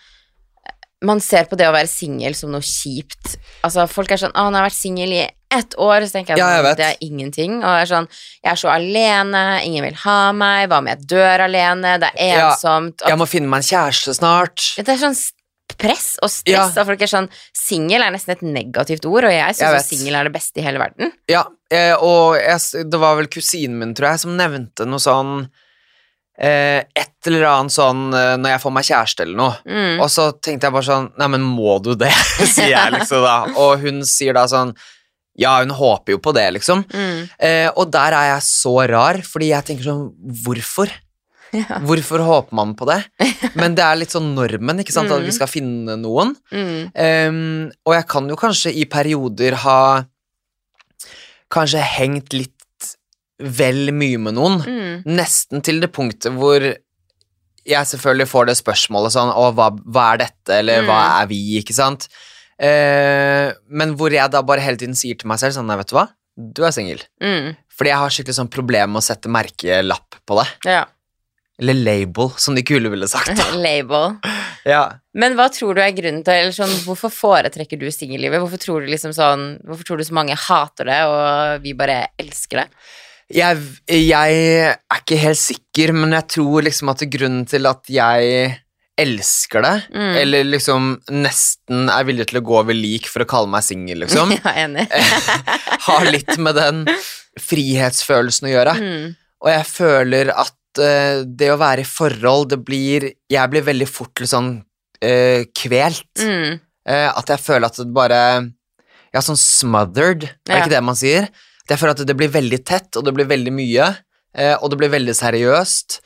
Man 1.04 1.20
ser 1.20 1.46
på 1.50 1.58
det 1.58 1.66
å 1.66 1.72
være 1.74 1.88
singel 1.90 2.36
som 2.36 2.52
noe 2.52 2.62
kjipt. 2.62 3.38
Altså 3.66 3.88
Folk 3.90 4.12
er 4.12 4.18
sånn 4.18 4.32
'Å, 4.34 4.44
han 4.44 4.54
har 4.54 4.70
vært 4.70 4.78
singel 4.78 5.10
i 5.14 5.28
ett 5.50 5.74
år', 5.76 6.06
så 6.06 6.12
tenker 6.14 6.36
jeg, 6.36 6.38
Ja, 6.38 6.62
jeg 6.62 6.66
sånn, 6.66 6.78
det 6.78 6.86
er 6.86 6.98
ingenting. 7.02 7.58
Og 7.64 7.64
jeg 7.64 7.82
er 7.82 7.96
sånn 7.96 8.08
'Jeg 8.46 8.52
er 8.52 8.56
så 8.56 8.70
alene, 8.70 9.62
ingen 9.66 9.84
vil 9.84 9.96
ha 9.96 10.32
meg', 10.32 10.70
'Hva 10.70 10.78
om 10.78 10.86
jeg 10.86 11.00
dør 11.08 11.40
alene', 11.40 12.00
'Det 12.00 12.12
er 12.20 12.38
Ja, 12.38 12.52
ensomt'. 12.56 13.02
Jeg 13.08 13.18
må 13.18 13.28
finne 13.28 13.48
meg 13.50 13.58
en 13.58 13.64
kjæreste 13.80 14.14
snart. 14.16 14.76
Det 14.78 14.90
er 14.90 14.98
sånn 14.98 15.32
press 15.82 16.14
og 16.22 16.32
stress. 16.32 16.76
Ja. 16.76 16.84
Og 16.84 16.92
folk 16.92 17.02
er 17.04 17.12
sånn 17.12 17.30
Singel 17.58 18.06
er 18.06 18.14
nesten 18.14 18.36
et 18.36 18.46
negativt 18.46 19.08
ord, 19.10 19.28
og 19.28 19.34
jeg 19.34 19.58
syns 19.58 19.90
singel 19.90 20.18
er 20.20 20.30
det 20.30 20.36
beste 20.36 20.62
i 20.62 20.66
hele 20.66 20.82
verden. 20.82 21.12
Ja, 21.32 21.46
eh, 21.74 21.94
og 21.98 22.38
jeg, 22.40 22.86
det 22.92 23.02
var 23.02 23.18
vel 23.20 23.30
kusinen 23.32 23.80
min, 23.82 23.96
tror 23.98 24.14
jeg, 24.14 24.24
som 24.26 24.38
nevnte 24.38 24.88
noe 24.90 25.02
sånn 25.02 25.36
eh, 26.38 26.82
Et 26.98 27.30
eller 27.30 27.46
annet 27.50 27.76
sånn 27.76 28.08
eh, 28.18 28.34
når 28.42 28.56
jeg 28.56 28.64
får 28.64 28.76
meg 28.78 28.88
kjæreste 28.88 29.28
eller 29.28 29.40
noe. 29.42 29.60
Mm. 29.68 30.02
Og 30.02 30.10
så 30.14 30.32
tenkte 30.38 30.70
jeg 30.70 30.78
bare 30.78 30.90
sånn 30.90 31.12
Nei, 31.22 31.30
men 31.36 31.46
må 31.46 31.78
du 31.84 31.94
det? 32.00 32.14
sier 32.56 32.74
jeg 32.74 32.96
liksom 32.98 33.26
da. 33.26 33.38
Og 33.66 33.86
hun 33.86 34.02
sier 34.08 34.38
da 34.38 34.48
sånn 34.52 34.74
Ja, 35.40 35.60
hun 35.62 35.74
håper 35.76 36.18
jo 36.18 36.24
på 36.24 36.34
det, 36.36 36.48
liksom. 36.58 36.84
Mm. 36.92 37.22
Eh, 37.40 37.70
og 37.72 37.94
der 37.94 38.18
er 38.18 38.34
jeg 38.34 38.46
så 38.50 38.76
rar, 38.92 39.22
fordi 39.26 39.54
jeg 39.54 39.70
tenker 39.70 39.92
sånn 39.92 40.10
Hvorfor? 40.46 40.92
Ja. 41.62 41.80
Hvorfor 41.84 42.22
håper 42.24 42.56
man 42.56 42.76
på 42.80 42.86
det? 42.88 43.00
Men 43.60 43.76
det 43.76 43.84
er 43.84 43.98
litt 44.00 44.14
sånn 44.14 44.30
normen, 44.38 44.80
ikke 44.80 44.94
sant, 44.96 45.12
at 45.12 45.20
Mm. 45.20 45.26
vi 45.28 45.34
skal 45.36 45.50
finne 45.52 45.98
noen. 46.00 46.36
Mm. 46.52 46.92
Um, 46.96 47.72
og 47.86 47.96
jeg 47.98 48.08
kan 48.08 48.30
jo 48.32 48.38
kanskje 48.40 48.72
i 48.80 48.86
perioder 48.88 49.58
ha 49.66 49.80
Kanskje 51.52 51.82
hengt 51.84 52.32
litt 52.32 52.56
vel 53.42 53.90
mye 53.92 54.20
med 54.22 54.38
noen. 54.38 54.60
Mm. 54.64 55.02
Nesten 55.18 55.64
til 55.66 55.82
det 55.84 55.90
punktet 55.92 56.32
hvor 56.38 56.64
jeg 56.64 57.86
selvfølgelig 57.92 58.30
får 58.32 58.48
det 58.50 58.56
spørsmålet 58.58 59.14
sånn 59.14 59.34
Å, 59.36 59.50
hva, 59.58 59.68
hva 59.86 60.06
er 60.14 60.22
dette, 60.24 60.56
eller 60.62 60.86
hva 60.88 61.00
Mm. 61.02 61.18
er 61.22 61.28
vi, 61.30 61.42
ikke 61.60 61.76
sant? 61.76 62.08
Uh, 62.62 63.52
men 63.74 63.96
hvor 63.98 64.14
jeg 64.14 64.32
da 64.32 64.42
bare 64.46 64.62
hele 64.64 64.78
tiden 64.80 64.96
sier 64.96 65.18
til 65.20 65.28
meg 65.28 65.40
selv 65.42 65.58
sånn 65.58 65.68
Nei, 65.68 65.76
vet 65.82 65.90
du 65.92 65.96
hva? 65.98 66.08
Du 66.38 66.64
er 66.64 66.72
singel. 66.72 67.02
Mm. 67.22 67.52
Fordi 67.76 67.90
jeg 67.92 67.98
har 68.00 68.10
skikkelig 68.16 68.38
sånn 68.40 68.50
problem 68.54 68.94
med 68.94 69.02
å 69.02 69.06
sette 69.06 69.28
merkelapp 69.30 70.16
på 70.26 70.38
det. 70.40 70.48
Ja. 70.72 70.86
Eller 71.62 71.78
label, 71.78 72.32
som 72.42 72.56
de 72.58 72.64
kule 72.66 72.90
ville 72.90 73.06
sagt. 73.08 73.38
Label. 73.68 74.16
ja. 74.66 74.84
Men 75.14 75.36
hva 75.38 75.46
tror 75.54 75.78
du 75.78 75.82
er 75.84 75.94
grunnen 75.94 76.24
til 76.26 76.34
eller 76.40 76.56
sånn, 76.56 76.72
Hvorfor 76.88 77.12
foretrekker 77.14 77.78
du 77.78 77.86
singellivet? 77.94 78.42
Hvorfor 78.42 78.58
tror 78.64 78.82
du 78.82 78.90
liksom 78.90 79.14
sånn 79.14 79.44
Hvorfor 79.68 79.86
tror 79.86 80.02
du 80.02 80.06
så 80.08 80.16
mange 80.18 80.34
hater 80.48 80.90
det, 80.90 80.98
og 81.06 81.62
vi 81.66 81.76
bare 81.78 82.00
elsker 82.22 82.64
det? 82.64 82.68
Jeg, 83.32 83.62
jeg 83.88 84.42
er 84.66 84.98
ikke 84.98 85.20
helt 85.22 85.40
sikker, 85.40 85.94
men 85.96 86.18
jeg 86.18 86.28
tror 86.34 86.66
liksom 86.66 86.90
at 86.92 87.06
grunnen 87.14 87.46
til 87.48 87.70
at 87.70 87.88
jeg 87.94 88.58
elsker 89.00 89.64
det, 89.64 89.76
Mm. 89.96 90.16
eller 90.20 90.44
liksom 90.50 90.90
nesten 91.16 91.88
er 91.90 92.04
villig 92.10 92.26
til 92.30 92.42
å 92.42 92.44
gå 92.46 92.58
over 92.60 92.76
lik 92.76 93.08
for 93.10 93.24
å 93.24 93.30
kalle 93.32 93.48
meg 93.54 93.64
singel, 93.64 94.02
liksom, 94.04 94.34
Ja, 94.42 94.52
enig. 94.66 94.84
har 95.88 96.10
litt 96.12 96.36
med 96.44 96.60
den 96.60 96.84
frihetsfølelsen 97.40 98.50
å 98.50 98.54
gjøre. 98.56 98.76
Mm. 98.82 99.08
Og 99.42 99.50
jeg 99.54 99.68
føler 99.72 100.34
at 100.36 100.54
eh, 100.80 101.24
det 101.26 101.50
å 101.52 101.60
være 101.60 101.84
i 101.84 101.88
forhold, 101.88 102.50
det 102.54 102.62
blir 102.64 103.12
Jeg 103.30 103.52
blir 103.52 103.66
veldig 103.66 103.88
fort 103.90 104.22
litt 104.22 104.32
sånn 104.32 104.54
uh, 105.04 105.42
kvelt. 105.58 106.12
Mm. 106.22 106.60
Uh, 106.88 107.10
at 107.12 107.34
jeg 107.34 107.42
føler 107.42 107.68
at 107.68 107.80
det 107.82 107.94
bare 107.94 108.22
Ja, 109.12 109.20
sånn 109.20 109.40
smothered, 109.40 110.24
er 110.24 110.38
det 110.46 110.56
Ja. 110.56 110.62
ikke 110.62 110.76
det 110.76 110.84
man 110.84 110.96
sier? 110.96 111.28
At 111.66 111.76
jeg 111.76 111.82
føler 111.82 111.98
at 111.98 112.08
det 112.08 112.18
blir 112.18 112.32
veldig 112.32 112.64
tett, 112.64 112.96
og 112.96 113.04
det 113.06 113.14
blir 113.14 113.28
veldig 113.28 113.52
mye, 113.52 113.90
og 114.62 114.70
det 114.72 114.78
blir 114.80 114.90
veldig 114.92 115.14
seriøst. 115.16 116.00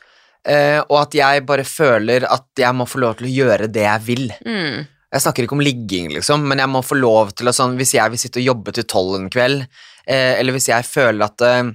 Og 0.90 0.96
at 0.98 1.14
jeg 1.14 1.44
bare 1.46 1.64
føler 1.64 2.26
at 2.26 2.44
jeg 2.58 2.74
må 2.74 2.86
få 2.86 3.00
lov 3.02 3.16
til 3.16 3.26
å 3.26 3.32
gjøre 3.32 3.68
det 3.72 3.86
jeg 3.86 4.02
vil. 4.06 4.26
Mm. 4.42 4.84
Jeg 5.16 5.22
snakker 5.22 5.46
ikke 5.46 5.56
om 5.56 5.64
ligging, 5.64 6.10
liksom, 6.12 6.44
men 6.50 6.60
jeg 6.60 6.70
må 6.70 6.82
få 6.84 6.98
lov 6.98 7.30
til 7.38 7.48
å 7.48 7.54
sånn 7.54 7.76
Hvis 7.78 7.94
jeg 7.96 8.12
vil 8.12 8.20
sitte 8.20 8.42
og 8.42 8.48
jobbe 8.50 8.74
til 8.76 8.86
tolv 8.90 9.16
en 9.20 9.30
kveld, 9.32 9.66
eh, 10.04 10.34
eller 10.40 10.56
hvis 10.56 10.68
jeg 10.72 10.88
føler 10.88 11.28
at 11.28 11.44
eh, 11.46 11.70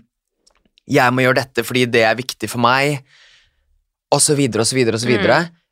jeg 0.91 1.15
må 1.15 1.25
gjøre 1.25 1.41
dette 1.41 1.65
fordi 1.67 1.87
det 1.91 2.05
er 2.07 2.19
viktig 2.19 2.49
for 2.51 2.63
meg, 2.63 3.01
så 4.11 4.19
så 4.19 4.35
videre, 4.35 4.65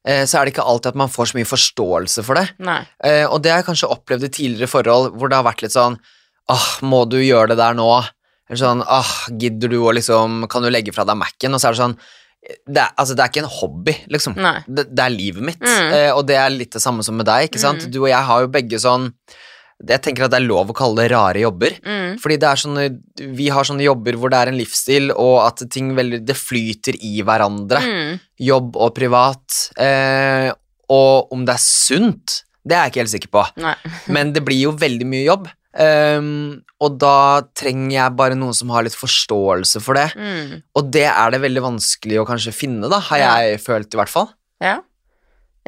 eh, 0.08 0.24
så 0.26 0.40
er 0.40 0.46
det 0.48 0.54
ikke 0.54 0.68
alltid 0.72 0.94
at 0.94 1.02
man 1.02 1.12
får 1.12 1.32
så 1.32 1.40
mye 1.40 1.50
forståelse 1.50 2.24
for 2.24 2.40
det. 2.40 2.48
Nei. 2.64 2.80
Eh, 3.04 3.26
og 3.28 3.42
det 3.44 3.52
har 3.52 3.60
jeg 3.60 3.68
kanskje 3.68 3.92
opplevd 3.92 4.30
i 4.30 4.32
tidligere 4.32 4.72
forhold 4.72 5.12
hvor 5.18 5.30
det 5.30 5.40
har 5.40 5.48
vært 5.48 5.66
litt 5.66 5.76
sånn 5.76 6.00
Åh, 6.50 6.70
må 6.82 7.04
du 7.06 7.20
gjøre 7.22 7.52
det 7.52 7.60
der 7.60 7.76
nå? 7.78 7.90
Eller 8.50 8.58
sånn 8.58 8.80
Åh, 8.82 9.12
gidder 9.38 9.70
du 9.70 9.76
å 9.84 9.92
liksom 9.94 10.48
Kan 10.50 10.64
du 10.66 10.72
legge 10.72 10.96
fra 10.96 11.06
deg 11.06 11.20
Mac-en? 11.20 11.54
Og 11.54 11.62
så 11.62 11.70
er 11.70 11.76
det 11.76 11.82
sånn 11.84 12.00
det 12.40 12.80
er, 12.80 12.94
altså, 12.96 13.14
det 13.18 13.24
er 13.24 13.32
ikke 13.34 13.42
en 13.44 13.52
hobby, 13.52 13.94
liksom. 14.16 14.38
Det, 14.64 14.86
det 14.96 15.04
er 15.04 15.12
livet 15.12 15.44
mitt. 15.44 15.60
Mm. 15.60 15.90
Eh, 15.92 16.12
og 16.16 16.22
det 16.30 16.38
er 16.40 16.54
litt 16.54 16.72
det 16.72 16.82
samme 16.82 17.04
som 17.04 17.18
med 17.20 17.28
deg. 17.28 17.50
ikke 17.50 17.60
sant? 17.62 17.84
Mm. 17.84 17.92
Du 17.92 17.98
og 18.00 18.08
jeg 18.08 18.28
har 18.30 18.46
jo 18.46 18.52
begge 18.54 18.80
sånn 18.80 19.10
Jeg 19.88 20.02
tenker 20.04 20.26
at 20.26 20.34
det 20.34 20.42
er 20.42 20.48
lov 20.50 20.72
å 20.74 20.76
kalle 20.76 21.06
det 21.06 21.12
rare 21.14 21.40
jobber. 21.40 21.78
Mm. 21.86 22.18
Fordi 22.20 22.36
det 22.42 22.48
er 22.50 22.60
sånne, 22.60 22.88
vi 23.38 23.46
har 23.54 23.64
sånne 23.64 23.86
jobber 23.86 24.18
hvor 24.20 24.32
det 24.34 24.42
er 24.42 24.52
en 24.52 24.58
livsstil, 24.60 25.12
og 25.16 25.38
at 25.46 25.64
ting 25.72 25.94
veldig, 25.96 26.20
det 26.28 26.36
flyter 26.36 26.98
i 27.00 27.22
hverandre. 27.24 27.80
Mm. 27.86 28.18
Jobb 28.50 28.76
og 28.76 28.92
privat. 28.98 29.62
Eh, 29.80 30.50
og 30.92 31.32
om 31.32 31.46
det 31.48 31.56
er 31.56 31.64
sunt, 31.64 32.42
det 32.68 32.76
er 32.76 32.84
jeg 32.88 32.92
ikke 32.94 33.04
helt 33.06 33.14
sikker 33.16 33.32
på. 33.38 33.46
Men 34.16 34.34
det 34.36 34.44
blir 34.44 34.66
jo 34.68 34.76
veldig 34.76 35.08
mye 35.08 35.24
jobb. 35.30 35.48
Um, 35.80 36.60
og 36.82 36.96
da 37.00 37.46
trenger 37.56 37.94
jeg 37.94 38.16
bare 38.18 38.36
noen 38.36 38.56
som 38.58 38.72
har 38.74 38.84
litt 38.84 38.98
forståelse 38.98 39.80
for 39.86 39.96
det. 40.00 40.08
Mm. 40.18 40.56
Og 40.76 40.90
det 40.92 41.06
er 41.12 41.32
det 41.36 41.40
veldig 41.44 41.62
vanskelig 41.68 42.20
å 42.20 42.26
kanskje 42.28 42.56
finne, 42.58 42.90
da, 42.92 43.00
har 43.12 43.22
Ja. 43.22 43.32
jeg 43.46 43.62
følt 43.64 43.94
i 43.94 44.00
hvert 44.02 44.12
fall. 44.12 44.32
Ja. 44.60 44.80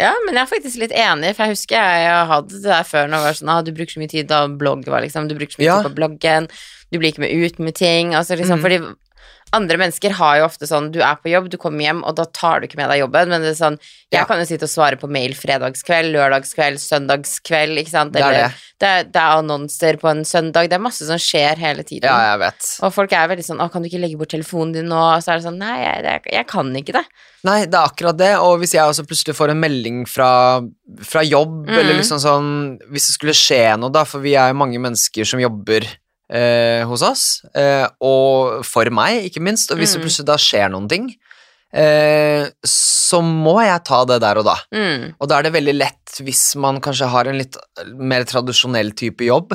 Ja, 0.01 0.11
men 0.25 0.37
jeg 0.37 0.43
er 0.43 0.49
faktisk 0.51 0.81
litt 0.81 0.93
enig, 0.97 1.33
for 1.37 1.45
jeg 1.45 1.55
husker 1.55 1.77
jeg, 1.77 2.01
jeg 2.07 2.27
hadde 2.31 2.57
det 2.57 2.71
der 2.71 2.87
før 2.87 3.07
når 3.07 3.17
det 3.21 3.27
var 3.29 3.39
sånn 3.39 3.53
ah, 3.53 3.61
du 3.65 3.71
bruker 3.77 3.95
så 3.95 4.01
mye 4.01 4.11
tid 4.11 4.29
da 4.31 4.41
blogg 4.49 4.87
var 4.89 5.05
liksom, 5.05 5.29
du 5.29 5.35
bruker 5.37 5.55
så 5.55 5.61
mye 5.61 5.69
Ja. 5.69 5.77
tid 5.81 5.89
på 5.91 5.97
bloggen, 6.01 6.49
du 6.91 6.99
blir 6.99 7.13
ikke 7.13 7.23
med 7.25 7.31
ut 7.37 7.59
med 7.63 7.77
ting, 7.79 8.15
altså 8.17 8.35
liksom, 8.39 8.59
mm. 8.59 8.65
fordi 8.65 8.81
andre 9.55 9.77
mennesker 9.81 10.13
har 10.15 10.39
jo 10.39 10.45
ofte 10.47 10.67
sånn, 10.69 10.89
du 10.93 11.01
er 11.03 11.17
på 11.19 11.31
jobb, 11.31 11.49
du 11.51 11.57
kommer 11.59 11.83
hjem, 11.83 12.01
og 12.07 12.15
da 12.19 12.25
tar 12.25 12.61
du 12.61 12.67
ikke 12.67 12.79
med 12.79 12.91
deg 12.91 13.01
jobben, 13.03 13.31
men 13.33 13.43
det 13.43 13.51
er 13.53 13.59
sånn, 13.59 13.77
jeg 14.11 14.21
Ja. 14.21 14.25
kan 14.25 14.39
jo 14.39 14.45
sitte 14.47 14.67
og 14.67 14.71
svare 14.71 14.99
på 14.99 15.09
mail 15.11 15.33
fredagskveld, 15.35 16.11
lørdagskveld, 16.15 16.79
søndagskveld, 16.79 17.79
ikke 17.81 17.91
sant? 17.91 18.13
Det 18.13 18.21
er 18.23 18.31
det. 18.31 18.51
det, 18.79 19.11
det 19.11 19.21
er 19.21 19.41
annonser 19.41 19.99
på 19.99 20.09
en 20.11 20.23
søndag, 20.23 20.69
det 20.69 20.79
er 20.79 20.83
masse 20.83 21.05
som 21.05 21.19
skjer 21.19 21.59
hele 21.59 21.83
tiden. 21.83 22.07
Ja, 22.07 22.33
jeg 22.33 22.39
vet. 22.39 22.69
Og 22.81 22.93
folk 22.93 23.11
er 23.11 23.27
veldig 23.27 23.45
sånn 23.45 23.59
'Å, 23.59 23.71
kan 23.71 23.81
du 23.81 23.89
ikke 23.89 24.01
legge 24.01 24.17
bort 24.17 24.31
telefonen 24.31 24.73
din 24.73 24.87
nå?' 24.87 25.15
Og 25.15 25.23
så 25.23 25.33
er 25.33 25.37
det 25.39 25.47
sånn 25.47 25.59
'Nei, 25.59 25.77
jeg, 25.83 26.03
jeg, 26.03 26.21
jeg 26.33 26.47
kan 26.47 26.73
ikke 26.75 26.93
det'. 26.93 27.05
Nei, 27.43 27.65
det 27.65 27.73
er 27.73 27.89
akkurat 27.89 28.17
det, 28.17 28.35
og 28.37 28.59
hvis 28.61 28.75
jeg 28.75 28.85
også 28.85 29.05
plutselig 29.07 29.35
får 29.35 29.49
en 29.51 29.59
melding 29.59 30.05
fra, 30.07 30.61
fra 31.01 31.23
jobb, 31.25 31.67
mm. 31.67 31.77
eller 31.77 31.97
liksom 31.97 32.19
sånn 32.21 32.79
Hvis 32.91 33.07
det 33.07 33.15
skulle 33.17 33.33
skje 33.33 33.77
noe, 33.79 33.91
da, 33.91 34.03
for 34.05 34.21
vi 34.21 34.35
er 34.35 34.51
jo 34.51 34.59
mange 34.61 34.79
mennesker 34.79 35.25
som 35.25 35.41
jobber 35.41 35.87
eh, 36.31 36.83
hos 36.87 37.01
oss, 37.03 37.23
eh, 37.53 37.87
og 38.01 38.63
for 38.65 38.87
meg, 38.89 39.25
ikke 39.29 39.41
minst, 39.43 39.71
og 39.71 39.77
hvis 39.81 39.93
det 39.93 39.99
Mhm. 39.99 40.05
plutselig 40.07 40.25
da 40.31 40.37
skjer 40.39 40.69
noen 40.71 40.87
ting, 40.89 41.09
eh, 41.73 42.47
så 42.65 43.21
må 43.23 43.57
jeg 43.63 43.83
ta 43.87 44.03
det 44.07 44.19
der 44.23 44.39
og 44.41 44.45
da. 44.47 44.55
Mm. 44.73 45.13
Og 45.19 45.27
da 45.29 45.39
er 45.39 45.43
det 45.47 45.53
veldig 45.55 45.75
lett, 45.77 46.15
hvis 46.23 46.55
man 46.55 46.79
kanskje 46.83 47.09
har 47.11 47.27
en 47.27 47.37
litt 47.37 47.57
mer 47.95 48.23
tradisjonell 48.27 48.93
type 48.95 49.23
jobb, 49.27 49.53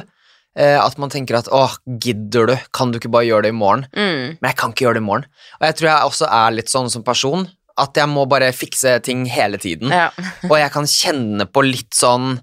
eh, 0.56 0.78
at 0.80 0.96
man 0.98 1.10
tenker 1.12 1.36
at 1.38 1.48
åh, 1.52 1.76
gidder 2.00 2.46
du? 2.46 2.56
Kan 2.72 2.90
du 2.92 2.98
ikke 2.98 3.10
bare 3.12 3.26
gjøre 3.28 3.42
det 3.48 3.54
i 3.54 3.58
morgen?' 3.58 3.86
Mm. 3.94 4.38
Men 4.40 4.50
jeg 4.50 4.56
kan 4.56 4.72
ikke 4.72 4.84
gjøre 4.86 4.94
det 4.94 5.02
i 5.04 5.10
morgen. 5.10 5.26
Og 5.60 5.66
jeg 5.66 5.76
tror 5.76 5.88
jeg 5.88 6.10
også 6.10 6.26
er 6.32 6.50
litt 6.56 6.68
sånn 6.68 6.90
som 6.90 7.02
person, 7.02 7.50
at 7.78 7.92
jeg 7.94 8.08
må 8.08 8.26
bare 8.28 8.52
fikse 8.52 9.02
ting 9.02 9.26
hele 9.26 9.58
tiden. 9.58 9.90
Ja. 9.90 10.08
Og 10.50 10.56
jeg 10.56 10.72
kan 10.72 10.84
kjenne 10.84 11.44
på 11.44 11.62
litt 11.62 11.90
sånn 11.92 12.40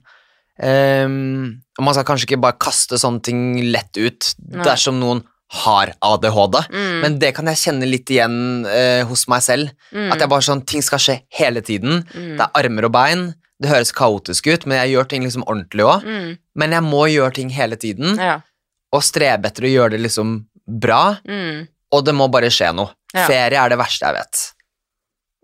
ehm, 0.62 1.62
og 1.78 1.84
Man 1.86 1.94
skal 1.96 2.06
kanskje 2.06 2.28
ikke 2.30 2.42
bare 2.44 2.60
kaste 2.62 3.00
sånne 3.02 3.22
ting 3.26 3.40
lett 3.72 3.98
ut 3.98 4.34
Nei. 4.52 4.64
dersom 4.66 5.00
noen 5.02 5.24
har 5.54 5.92
ADHD. 6.02 6.60
Mm. 6.74 7.00
Men 7.04 7.20
det 7.22 7.34
kan 7.38 7.46
jeg 7.46 7.60
kjenne 7.62 7.86
litt 7.86 8.10
igjen 8.10 8.66
uh, 8.66 9.04
hos 9.06 9.28
meg 9.30 9.42
selv. 9.46 9.70
mm, 9.94 10.12
At 10.14 10.20
jeg 10.24 10.30
bare 10.32 10.42
sånn, 10.46 10.64
ting 10.66 10.82
skal 10.82 10.98
skje 11.02 11.20
hele 11.38 11.62
tiden. 11.62 12.02
mm, 12.14 12.38
Det 12.40 12.46
er 12.48 12.56
armer 12.64 12.88
og 12.88 12.94
bein. 12.96 13.26
Det 13.62 13.70
høres 13.70 13.92
kaotisk 13.94 14.48
ut, 14.50 14.66
men 14.66 14.80
jeg 14.82 14.96
gjør 14.96 15.10
ting 15.12 15.24
liksom 15.28 15.46
ordentlig 15.46 15.86
òg. 15.86 16.04
mm, 16.10 16.32
Men 16.58 16.72
jeg 16.74 16.84
må 16.88 17.04
gjøre 17.12 17.34
ting 17.38 17.50
hele 17.54 17.78
tiden, 17.78 18.18
ja. 18.18 18.40
og 18.94 19.04
strebe 19.06 19.48
etter 19.52 19.64
å 19.70 19.74
gjøre 19.74 19.92
det 19.96 20.02
liksom 20.08 20.34
bra. 20.68 21.18
Mm. 21.28 21.68
Og 21.94 22.04
det 22.06 22.16
må 22.18 22.28
bare 22.34 22.50
skje 22.50 22.74
noe. 22.74 22.90
Ja. 23.14 23.28
Ferie 23.30 23.62
er 23.62 23.70
det 23.70 23.78
verste 23.78 24.10
jeg 24.10 24.18
vet. 24.18 24.42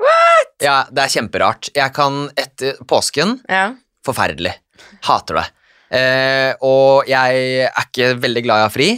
What? 0.02 0.54
Ja, 0.64 0.78
det 0.90 1.04
er 1.06 1.14
kjemperart. 1.14 1.70
Jeg 1.76 1.94
kan 1.94 2.30
etter 2.40 2.80
påsken 2.90 3.38
ja. 3.50 3.76
Forferdelig. 4.06 4.56
Hater 5.08 5.40
det. 5.40 5.48
Eh, 6.00 6.52
og 6.66 7.08
jeg 7.10 7.42
er 7.66 7.84
ikke 7.86 8.12
veldig 8.22 8.44
glad 8.46 8.60
i 8.62 8.66
å 8.66 8.68
ha 8.68 8.74
fri, 8.74 8.90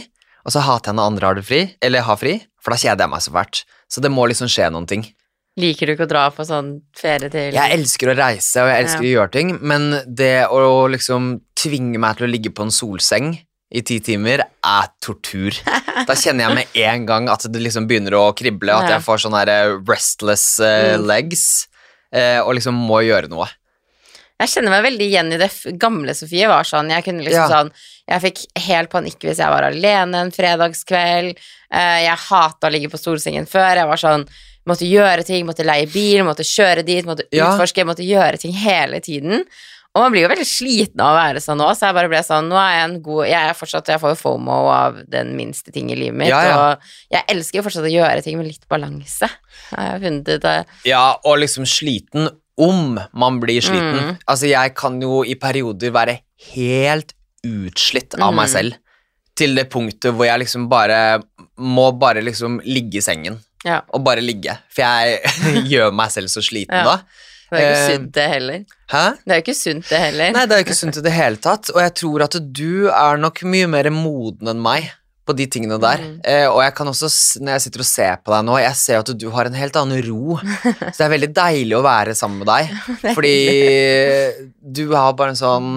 og 0.42 0.52
så 0.52 0.60
hater 0.66 0.90
jeg 0.92 0.98
når 0.98 1.10
andre 1.12 1.26
har 1.30 1.38
det 1.38 1.44
fri, 1.46 1.60
eller 1.80 2.04
har 2.06 2.18
fri, 2.20 2.34
for 2.62 2.74
da 2.74 2.80
kjeder 2.82 3.04
jeg 3.06 3.12
meg 3.14 3.22
så 3.24 3.32
fælt. 3.34 3.62
Så 3.92 4.02
det 4.04 4.10
må 4.12 4.26
liksom 4.28 4.50
skje 4.50 4.68
noen 4.72 4.88
ting. 4.90 5.06
Liker 5.60 5.86
du 5.86 5.92
ikke 5.92 6.06
å 6.06 6.10
dra 6.10 6.24
på 6.32 6.44
sånn 6.48 6.68
ferie 6.96 7.28
til 7.28 7.52
Jeg 7.52 7.74
elsker 7.76 8.08
å 8.08 8.16
reise, 8.16 8.62
og 8.64 8.70
jeg 8.72 8.84
elsker 8.86 9.04
å 9.04 9.10
gjøre 9.10 9.32
ting, 9.34 9.50
men 9.60 9.90
det 10.08 10.46
å 10.48 10.86
liksom 10.88 11.32
tvinge 11.60 12.00
meg 12.00 12.16
til 12.16 12.24
å 12.26 12.30
ligge 12.32 12.52
på 12.56 12.64
en 12.64 12.72
solseng 12.72 13.34
i 13.72 13.80
ti 13.88 13.98
timer 14.04 14.42
er 14.48 14.88
tortur. 15.00 15.52
Da 16.08 16.16
kjenner 16.16 16.46
jeg 16.48 16.56
med 16.56 16.76
en 16.88 17.02
gang 17.06 17.28
at 17.30 17.44
det 17.52 17.60
liksom 17.60 17.84
begynner 17.86 18.16
å 18.16 18.22
krible, 18.36 18.72
at 18.74 18.88
jeg 18.90 19.04
får 19.04 19.20
sånne 19.26 19.42
restless 19.86 20.46
eh, 20.64 20.96
Mm. 20.96 21.04
legs, 21.06 21.44
eh, 22.12 22.40
og 22.40 22.54
liksom 22.56 22.74
må 22.88 23.02
gjøre 23.04 23.28
noe. 23.30 23.46
Jeg 24.40 24.48
kjenner 24.48 24.70
meg 24.70 24.84
veldig 24.84 25.06
igjen 25.06 25.32
i 25.32 25.38
det 25.38 25.50
gamle 25.78 26.14
Sofie 26.14 26.48
var 26.50 26.64
sånn. 26.64 26.90
Jeg 26.90 27.04
kunne 27.04 27.22
liksom 27.22 27.48
Ja. 27.48 27.48
sånn 27.48 27.72
Jeg 28.08 28.20
fikk 28.22 28.62
helt 28.66 28.90
panikk 28.90 29.18
hvis 29.20 29.38
jeg 29.38 29.48
var 29.48 29.62
alene 29.62 30.14
en 30.20 30.30
fredagskveld. 30.32 31.36
Eh, 31.72 32.00
jeg 32.04 32.16
hata 32.28 32.66
å 32.68 32.70
ligge 32.72 32.90
på 32.90 32.98
solsengen 32.98 33.46
før. 33.48 33.74
Jeg 33.76 33.86
var 33.86 33.96
sånn 33.96 34.26
Måtte 34.64 34.86
gjøre 34.86 35.24
ting, 35.26 35.44
måtte 35.44 35.64
leie 35.66 35.86
bil, 35.90 36.22
måtte 36.22 36.44
kjøre 36.46 36.84
dit, 36.86 37.04
måtte 37.04 37.24
Ja. 37.32 37.48
utforske, 37.58 37.84
måtte 37.84 38.06
gjøre 38.06 38.38
ting 38.38 38.52
hele 38.52 39.00
tiden. 39.00 39.40
Og 39.92 40.00
man 40.04 40.12
blir 40.12 40.22
jo 40.22 40.28
veldig 40.28 40.46
sliten 40.46 41.00
av 41.00 41.16
å 41.16 41.18
være 41.20 41.40
sånn 41.42 41.58
nå, 41.58 41.68
så 41.74 41.80
jeg 41.90 41.94
bare 41.94 42.08
ble 42.08 42.18
sånn 42.22 42.48
Nå 42.48 42.54
er 42.56 42.76
jeg 42.78 42.84
en 42.90 43.02
god 43.02 43.26
Jeg 43.26 43.50
er 43.50 43.52
fortsatt 43.52 43.86
Jeg 43.88 44.00
får 44.00 44.08
jo 44.14 44.20
FOMO 44.22 44.70
av 44.70 45.02
den 45.10 45.36
minste 45.36 45.70
ting 45.70 45.90
i 45.90 45.94
livet 45.96 46.14
mitt, 46.14 46.28
Ja, 46.28 46.42
ja. 46.44 46.70
og 46.70 46.78
jeg 47.10 47.24
elsker 47.28 47.56
jo 47.60 47.62
fortsatt 47.62 47.84
å 47.84 47.92
gjøre 47.92 48.22
ting 48.22 48.38
med 48.38 48.46
litt 48.46 48.66
balanse. 48.70 49.28
Jeg 49.76 50.00
funnet 50.00 50.28
ut 50.28 50.40
det. 50.40 50.66
Ja, 50.84 51.16
og 51.24 51.38
liksom 51.40 51.66
sliten 51.66 52.30
om 52.58 52.98
man 53.14 53.40
blir 53.40 53.60
sliten. 53.64 53.98
Mm. 54.12 54.16
Altså, 54.28 54.46
jeg 54.50 54.74
kan 54.76 55.00
jo 55.02 55.22
i 55.24 55.34
perioder 55.40 55.90
være 55.94 56.18
helt 56.52 57.14
utslitt 57.46 58.14
av 58.20 58.34
meg 58.34 58.48
Mm. 58.48 58.52
selv. 58.52 58.74
Til 59.34 59.54
det 59.56 59.70
punktet 59.70 60.12
hvor 60.14 60.26
jeg 60.26 60.38
liksom 60.44 60.68
bare 60.68 61.22
må 61.58 61.90
bare 61.98 62.20
liksom 62.22 62.60
ligge 62.64 62.98
i 62.98 63.00
sengen. 63.00 63.38
Ja. 63.64 63.80
Og 63.94 64.02
bare 64.04 64.20
ligge. 64.20 64.58
For 64.68 64.82
jeg 64.82 65.20
gjør 65.72 65.92
meg 65.94 66.10
selv 66.10 66.28
så 66.28 66.42
sliten 66.42 66.74
Ja. 66.76 66.84
da. 66.84 66.96
Det 67.52 67.60
er 67.60 67.62
jo 67.62 67.72
ikke 67.72 67.82
Eh, 67.82 67.96
sunt, 67.96 68.12
det 68.14 68.28
heller. 68.30 68.60
Hæ? 68.88 69.04
Det 69.26 69.30
er 69.32 69.34
jo 69.36 69.42
ikke 69.42 69.54
sunt, 69.54 69.88
det 69.88 69.98
heller. 70.00 70.30
Nei, 70.32 70.46
det 70.46 70.52
er 70.52 70.58
jo 70.62 70.64
ikke 70.64 70.74
sunt 70.78 70.96
i 70.96 71.02
det 71.02 71.12
hele 71.12 71.36
tatt. 71.36 71.68
Og 71.74 71.80
jeg 71.82 71.94
tror 71.94 72.22
at 72.24 72.36
du 72.52 72.88
er 72.88 73.16
nok 73.20 73.42
mye 73.44 73.66
mer 73.68 73.90
moden 73.90 74.48
enn 74.48 74.62
meg 74.62 74.90
på 75.22 75.34
de 75.38 75.46
tingene 75.50 75.78
der. 75.82 76.02
Mm. 76.02 76.14
Eh, 76.26 76.46
og 76.50 76.60
jeg 76.64 76.74
kan 76.78 76.90
også, 76.90 77.10
når 77.42 77.56
jeg 77.56 77.64
sitter 77.66 77.84
og 77.84 77.88
ser 77.88 78.14
på 78.22 78.34
deg 78.34 78.46
nå, 78.48 78.56
jeg 78.62 78.78
ser 78.78 79.02
at 79.02 79.12
du 79.18 79.28
har 79.34 79.48
en 79.48 79.58
helt 79.58 79.76
annen 79.78 80.02
ro. 80.08 80.38
Så 80.40 80.96
det 80.98 81.04
er 81.06 81.12
veldig 81.14 81.32
deilig 81.36 81.76
å 81.78 81.84
være 81.86 82.16
sammen 82.18 82.42
med 82.42 82.50
deg. 82.50 82.72
Fordi 83.16 83.36
du 84.58 84.88
har 84.94 85.14
bare 85.18 85.36
en 85.36 85.44
sånn 85.44 85.76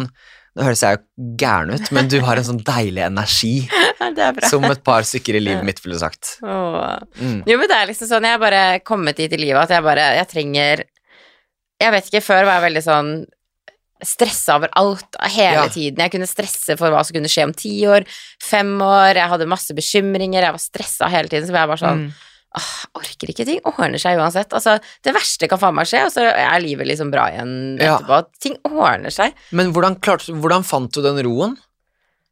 Nå 0.55 0.63
høres 0.63 0.85
jeg 0.85 0.95
jo 0.95 1.31
gæren 1.35 1.73
ut, 1.75 1.89
men 1.91 2.07
du 2.07 2.13
har 2.23 2.39
en 2.39 2.45
sånn 2.47 2.61
deilig 2.63 3.01
energi, 3.03 3.65
det 4.15 4.21
er 4.23 4.37
bra. 4.37 4.47
som 4.47 4.63
et 4.69 4.79
par 4.87 5.03
stykker 5.03 5.35
i 5.35 5.41
livet 5.43 5.67
mitt 5.67 5.81
ville 5.83 5.97
sagt. 5.99 6.37
Mm. 6.39 7.41
Jo, 7.43 7.57
men 7.59 7.67
det 7.67 7.75
er 7.75 7.89
liksom 7.89 8.07
sånn, 8.07 8.23
jeg 8.23 8.37
har 8.37 8.39
bare 8.39 8.61
kommet 8.87 9.19
dit 9.19 9.35
i 9.35 9.41
livet 9.41 9.59
at 9.65 9.73
jeg 9.75 9.83
bare, 9.83 10.05
jeg 10.15 10.29
trenger 10.31 10.85
Jeg 11.83 11.91
vet 11.91 12.07
ikke, 12.07 12.23
før 12.23 12.47
var 12.47 12.61
jeg 12.61 12.65
veldig 12.69 12.85
sånn 12.85 13.11
stressa 14.03 14.55
over 14.57 14.69
alt 14.75 15.15
hele 15.31 15.63
Ja. 15.63 15.67
tiden. 15.71 15.97
Jeg 16.03 16.11
kunne 16.11 16.27
stresse 16.27 16.77
for 16.77 16.89
hva 16.91 17.03
som 17.05 17.13
kunne 17.15 17.31
skje 17.31 17.43
om 17.47 17.53
ti 17.53 17.81
år, 17.87 18.05
fem 18.41 18.75
år, 18.81 19.15
jeg 19.15 19.29
hadde 19.29 19.47
masse 19.47 19.71
bekymringer, 19.73 20.41
jeg 20.43 20.51
var 20.51 20.59
stressa 20.59 21.07
hele 21.09 21.29
tiden, 21.29 21.47
så 21.47 21.53
jeg 21.53 21.67
bare 21.67 21.77
sånn 21.77 22.05
Mm. 22.07 22.13
Åh, 22.55 22.85
orker 22.95 23.27
ikke, 23.27 23.43
ting 23.45 23.59
ordner 23.65 23.99
seg 23.99 24.15
uansett. 24.17 24.47
Altså, 24.55 24.79
det 25.03 25.13
verste 25.13 25.49
kan 25.49 25.59
faen 25.59 25.75
meg 25.75 25.87
skje, 25.87 26.05
og 26.05 26.11
så 26.13 26.21
er 26.23 26.59
livet 26.63 26.87
liksom 26.87 27.11
bra 27.11 27.25
igjen 27.27 27.77
Ja. 27.81 27.97
etterpå. 27.99 28.25
Ting 28.39 28.55
ordner 28.63 29.11
seg. 29.11 29.33
Men 29.51 29.73
hvordan, 29.73 29.99
klart, 29.99 30.21
hvordan 30.23 30.63
fant 30.63 30.89
du 30.93 31.01
den 31.01 31.19
roen? 31.25 31.57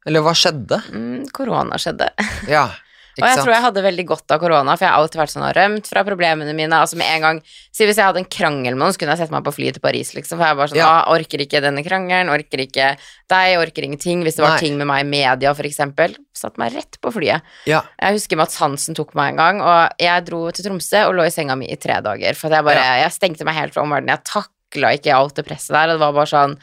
Eller 0.07 0.21
hva 0.21 0.31
skjedde? 0.31 0.79
Mm, 0.93 1.27
korona 1.33 1.75
skjedde. 1.75 2.07
Ja, 2.47 2.69
Og 3.13 3.27
jeg 3.27 3.35
sant? 3.37 3.45
tror 3.45 3.53
jeg 3.53 3.61
hadde 3.61 3.81
veldig 3.85 4.05
godt 4.09 4.31
av 4.33 4.39
korona, 4.41 4.73
for 4.75 4.85
jeg 4.85 4.89
har 4.89 5.01
alltid 5.03 5.19
vært 5.21 5.31
sånn 5.35 5.43
og 5.45 5.51
rømt 5.55 5.89
fra 5.91 6.01
problemene 6.07 6.55
mine. 6.57 6.73
Altså 6.73 6.97
med 6.97 7.05
en 7.13 7.21
gang 7.21 7.41
Si 7.73 7.85
hvis 7.85 7.97
jeg 7.97 8.05
hadde 8.05 8.21
en 8.23 8.25
krangel 8.29 8.73
med 8.73 8.81
noen, 8.81 8.93
så 8.93 8.99
kunne 9.01 9.13
jeg 9.13 9.21
sette 9.21 9.33
meg 9.35 9.43
på 9.45 9.53
flyet 9.53 9.73
til 9.77 9.81
Paris, 9.81 10.13
liksom. 10.13 10.37
For 10.39 10.45
jeg 10.45 10.57
var 10.57 10.67
sånn 10.71 10.77
Ja. 10.77 10.87
ah, 10.89 11.11
orker 11.13 11.41
ikke 11.45 11.61
denne 11.61 11.83
krangelen, 11.85 12.29
orker 12.33 12.61
ikke 12.65 12.97
deg, 13.29 13.57
orker 13.57 13.83
ingenting. 13.85 14.23
Hvis 14.25 14.35
det 14.37 14.43
var 14.45 14.55
Nei. 14.57 14.59
ting 14.59 14.77
med 14.77 14.87
meg 14.87 15.01
i 15.05 15.09
media, 15.09 15.53
for 15.53 15.63
eksempel. 15.63 16.15
Satte 16.33 16.57
meg 16.57 16.73
rett 16.73 16.97
på 17.01 17.11
flyet. 17.13 17.41
Ja, 17.65 17.81
Jeg 18.01 18.13
husker 18.19 18.37
Mats 18.37 18.57
Hansen 18.57 18.95
tok 18.95 19.13
meg 19.15 19.33
en 19.33 19.37
gang, 19.37 19.61
og 19.61 19.91
jeg 19.99 20.25
dro 20.25 20.49
til 20.51 20.65
Tromsø 20.65 21.07
og 21.09 21.13
lå 21.15 21.25
i 21.25 21.29
senga 21.33 21.55
mi 21.57 21.65
i 21.69 21.75
tre 21.77 22.01
dager. 22.01 22.33
For 22.35 22.49
jeg 22.49 22.63
bare 22.63 23.01
Jeg 23.03 23.11
stengte 23.11 23.45
meg 23.45 23.55
helt 23.55 23.73
fra 23.73 23.83
omverdenen. 23.83 24.17
Jeg 24.17 24.23
takla 24.25 24.93
ikke 24.97 25.13
alt 25.15 25.35
det 25.35 25.45
presset 25.45 25.73
der, 25.73 25.89
og 25.93 25.99
det 25.99 26.05
var 26.05 26.13
bare 26.13 26.33
sånn 26.33 26.57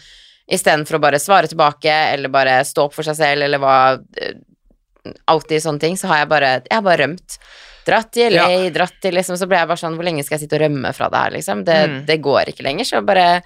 Istedenfor 0.50 0.98
å 0.98 1.00
bare 1.00 1.18
svare 1.22 1.46
tilbake, 1.46 1.86
eller 2.12 2.28
bare 2.28 2.64
stå 2.66 2.88
opp 2.88 2.94
for 2.94 3.06
seg 3.06 3.14
selv, 3.14 3.42
eller 3.46 3.58
hva 3.62 4.00
Alltid 5.28 5.62
sånne 5.62 5.80
ting, 5.80 5.96
så 5.96 6.06
har 6.10 6.18
jeg 6.24 6.28
bare 6.28 6.50
Jeg 6.68 6.76
har 6.76 6.82
bare 6.82 6.98
rømt. 7.04 7.38
Dratt 7.86 8.10
til 8.12 8.32
LA, 8.36 8.68
dratt 8.70 8.98
til 9.02 9.14
liksom 9.16 9.38
Så 9.40 9.46
ble 9.48 9.56
jeg 9.56 9.66
bare 9.70 9.80
sånn 9.80 9.94
Hvor 9.96 10.04
lenge 10.04 10.22
skal 10.26 10.36
jeg 10.38 10.42
sitte 10.44 10.58
og 10.58 10.64
rømme 10.66 10.90
fra 10.94 11.08
det 11.08 11.22
her, 11.22 11.30
liksom? 11.38 11.64
Det, 11.64 11.78
Mm. 11.88 12.04
det 12.06 12.18
går 12.22 12.44
ikke 12.52 12.62
lenger. 12.66 12.84
Så 12.84 13.00
bare 13.06 13.42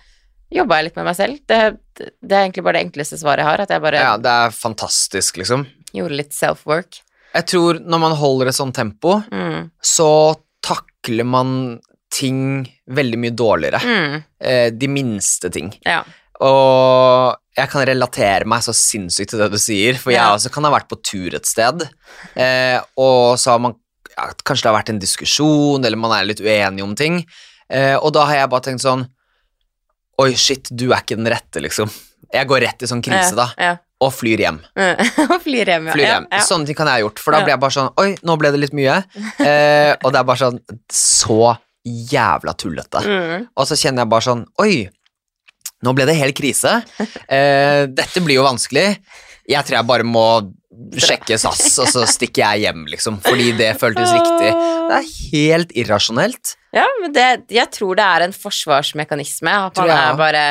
jobba 0.52 0.76
jeg 0.80 0.84
litt 0.84 0.96
med 0.96 1.04
meg 1.06 1.16
selv. 1.16 1.38
Det, 1.46 1.60
det 2.22 2.32
er 2.36 2.44
egentlig 2.48 2.64
bare 2.64 2.78
det 2.78 2.84
enkleste 2.88 3.18
svaret 3.18 3.38
jeg 3.42 3.46
har, 3.48 3.60
at 3.64 3.70
jeg 3.70 3.80
bare 3.82 4.02
ja, 4.02 4.16
det 4.18 4.30
er 4.30 4.50
fantastisk, 4.50 5.36
liksom. 5.38 5.66
gjorde 5.94 6.16
litt 6.18 6.32
self-work. 6.34 7.00
Jeg 7.34 7.46
tror 7.46 7.80
når 7.82 7.98
man 8.00 8.12
holder 8.18 8.48
et 8.48 8.54
sånt 8.54 8.74
tempo, 8.74 9.22
Mm. 9.32 9.70
så 9.82 10.36
takler 10.62 11.24
man 11.26 11.80
ting 12.10 12.68
veldig 12.88 13.18
mye 13.18 13.34
dårligere. 13.34 13.80
Mm. 13.82 14.24
Eh, 14.40 14.70
de 14.70 14.86
minste 14.88 15.50
ting. 15.50 15.72
Ja. 15.84 16.02
Og 16.40 17.36
jeg 17.56 17.70
kan 17.70 17.84
relatere 17.86 18.46
meg 18.50 18.62
så 18.66 18.72
sinnssykt 18.74 19.30
til 19.30 19.38
det 19.44 19.50
du 19.52 19.58
sier, 19.62 19.94
for 20.00 20.10
jeg 20.10 20.20
Ja. 20.20 20.32
også 20.34 20.50
kan 20.52 20.64
ha 20.64 20.70
vært 20.74 20.88
på 20.90 20.98
tur 21.02 21.34
et 21.38 21.46
sted, 21.46 21.84
eh, 22.36 22.80
og 22.98 23.36
så 23.38 23.52
har 23.54 23.58
man 23.60 23.74
ja, 24.16 24.28
Kanskje 24.46 24.62
det 24.62 24.70
har 24.70 24.76
vært 24.82 24.90
en 24.90 24.98
diskusjon, 25.02 25.84
eller 25.84 25.96
man 25.98 26.12
er 26.12 26.24
litt 26.26 26.40
uenig 26.40 26.82
om 26.82 26.94
ting, 26.94 27.24
eh, 27.70 27.96
og 27.96 28.12
da 28.14 28.24
har 28.26 28.34
jeg 28.42 28.50
bare 28.50 28.60
tenkt 28.68 28.82
sånn 28.84 29.08
Oi, 30.22 30.32
shit, 30.38 30.68
du 30.70 30.92
er 30.92 31.00
ikke 31.02 31.16
den 31.18 31.26
rette, 31.26 31.58
liksom. 31.58 31.90
Jeg 32.32 32.46
går 32.46 32.60
rett 32.62 32.82
i 32.82 32.86
sånn 32.86 33.02
krise, 33.02 33.34
da, 33.34 33.48
Ja. 33.58 33.72
og 34.00 34.12
flyr 34.14 34.38
hjem. 34.38 34.60
Og 35.34 35.40
flyr 35.42 35.66
hjem, 35.66 35.86
ja. 35.86 35.92
Flyr 35.96 36.06
hjem. 36.06 36.26
Ja, 36.30 36.38
ja. 36.38 36.44
Sånne 36.46 36.66
ting 36.66 36.76
kan 36.78 36.86
jeg 36.86 37.00
ha 37.02 37.02
gjort, 37.08 37.18
for 37.18 37.32
da 37.34 37.40
blir 37.42 37.54
jeg 37.54 37.60
bare 37.60 37.74
sånn 37.74 37.90
Oi, 37.98 38.14
nå 38.22 38.36
ble 38.38 38.50
det 38.54 38.60
litt 38.62 38.74
mye. 38.78 39.00
Eh, 39.44 39.94
og 40.04 40.12
det 40.14 40.20
er 40.20 40.24
bare 40.28 40.38
sånn 40.38 40.60
Så 40.90 41.56
jævla 41.84 42.54
tullete. 42.56 43.02
Mm. 43.02 43.48
Og 43.56 43.66
så 43.66 43.74
kjenner 43.76 44.04
jeg 44.04 44.08
bare 44.14 44.26
sånn 44.28 44.44
Oi, 44.62 44.88
nå 45.84 45.94
ble 45.96 46.06
det 46.08 46.16
helt 46.18 46.36
krise. 46.38 46.80
Eh, 47.28 47.84
dette 47.92 48.22
blir 48.24 48.40
jo 48.40 48.46
vanskelig. 48.46 48.88
Jeg 49.50 49.66
tror 49.66 49.76
jeg 49.78 49.88
bare 49.88 50.06
må 50.08 50.26
sjekke 50.98 51.36
SAS, 51.38 51.76
og 51.82 51.90
så 51.92 52.04
stikker 52.08 52.42
jeg 52.42 52.64
hjem, 52.66 52.86
liksom. 52.90 53.18
Fordi 53.24 53.52
det 53.58 53.74
føltes 53.80 54.10
riktig. 54.14 54.50
Det 54.88 54.96
er 54.98 55.10
helt 55.32 55.74
irrasjonelt. 55.78 56.54
Ja, 56.74 56.86
men 57.02 57.12
det, 57.14 57.26
jeg 57.54 57.70
tror 57.74 57.98
det 57.98 58.06
er 58.06 58.24
en 58.26 58.34
forsvarsmekanisme. 58.34 59.52
At 59.68 59.78
man 59.78 59.92
er 59.94 60.16
bare 60.18 60.46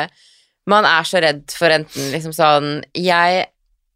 Man 0.66 0.86
er 0.88 1.04
så 1.04 1.20
redd 1.20 1.42
for 1.52 1.68
enten 1.68 2.06
liksom 2.08 2.32
sånn 2.32 2.68
Jeg 2.96 3.42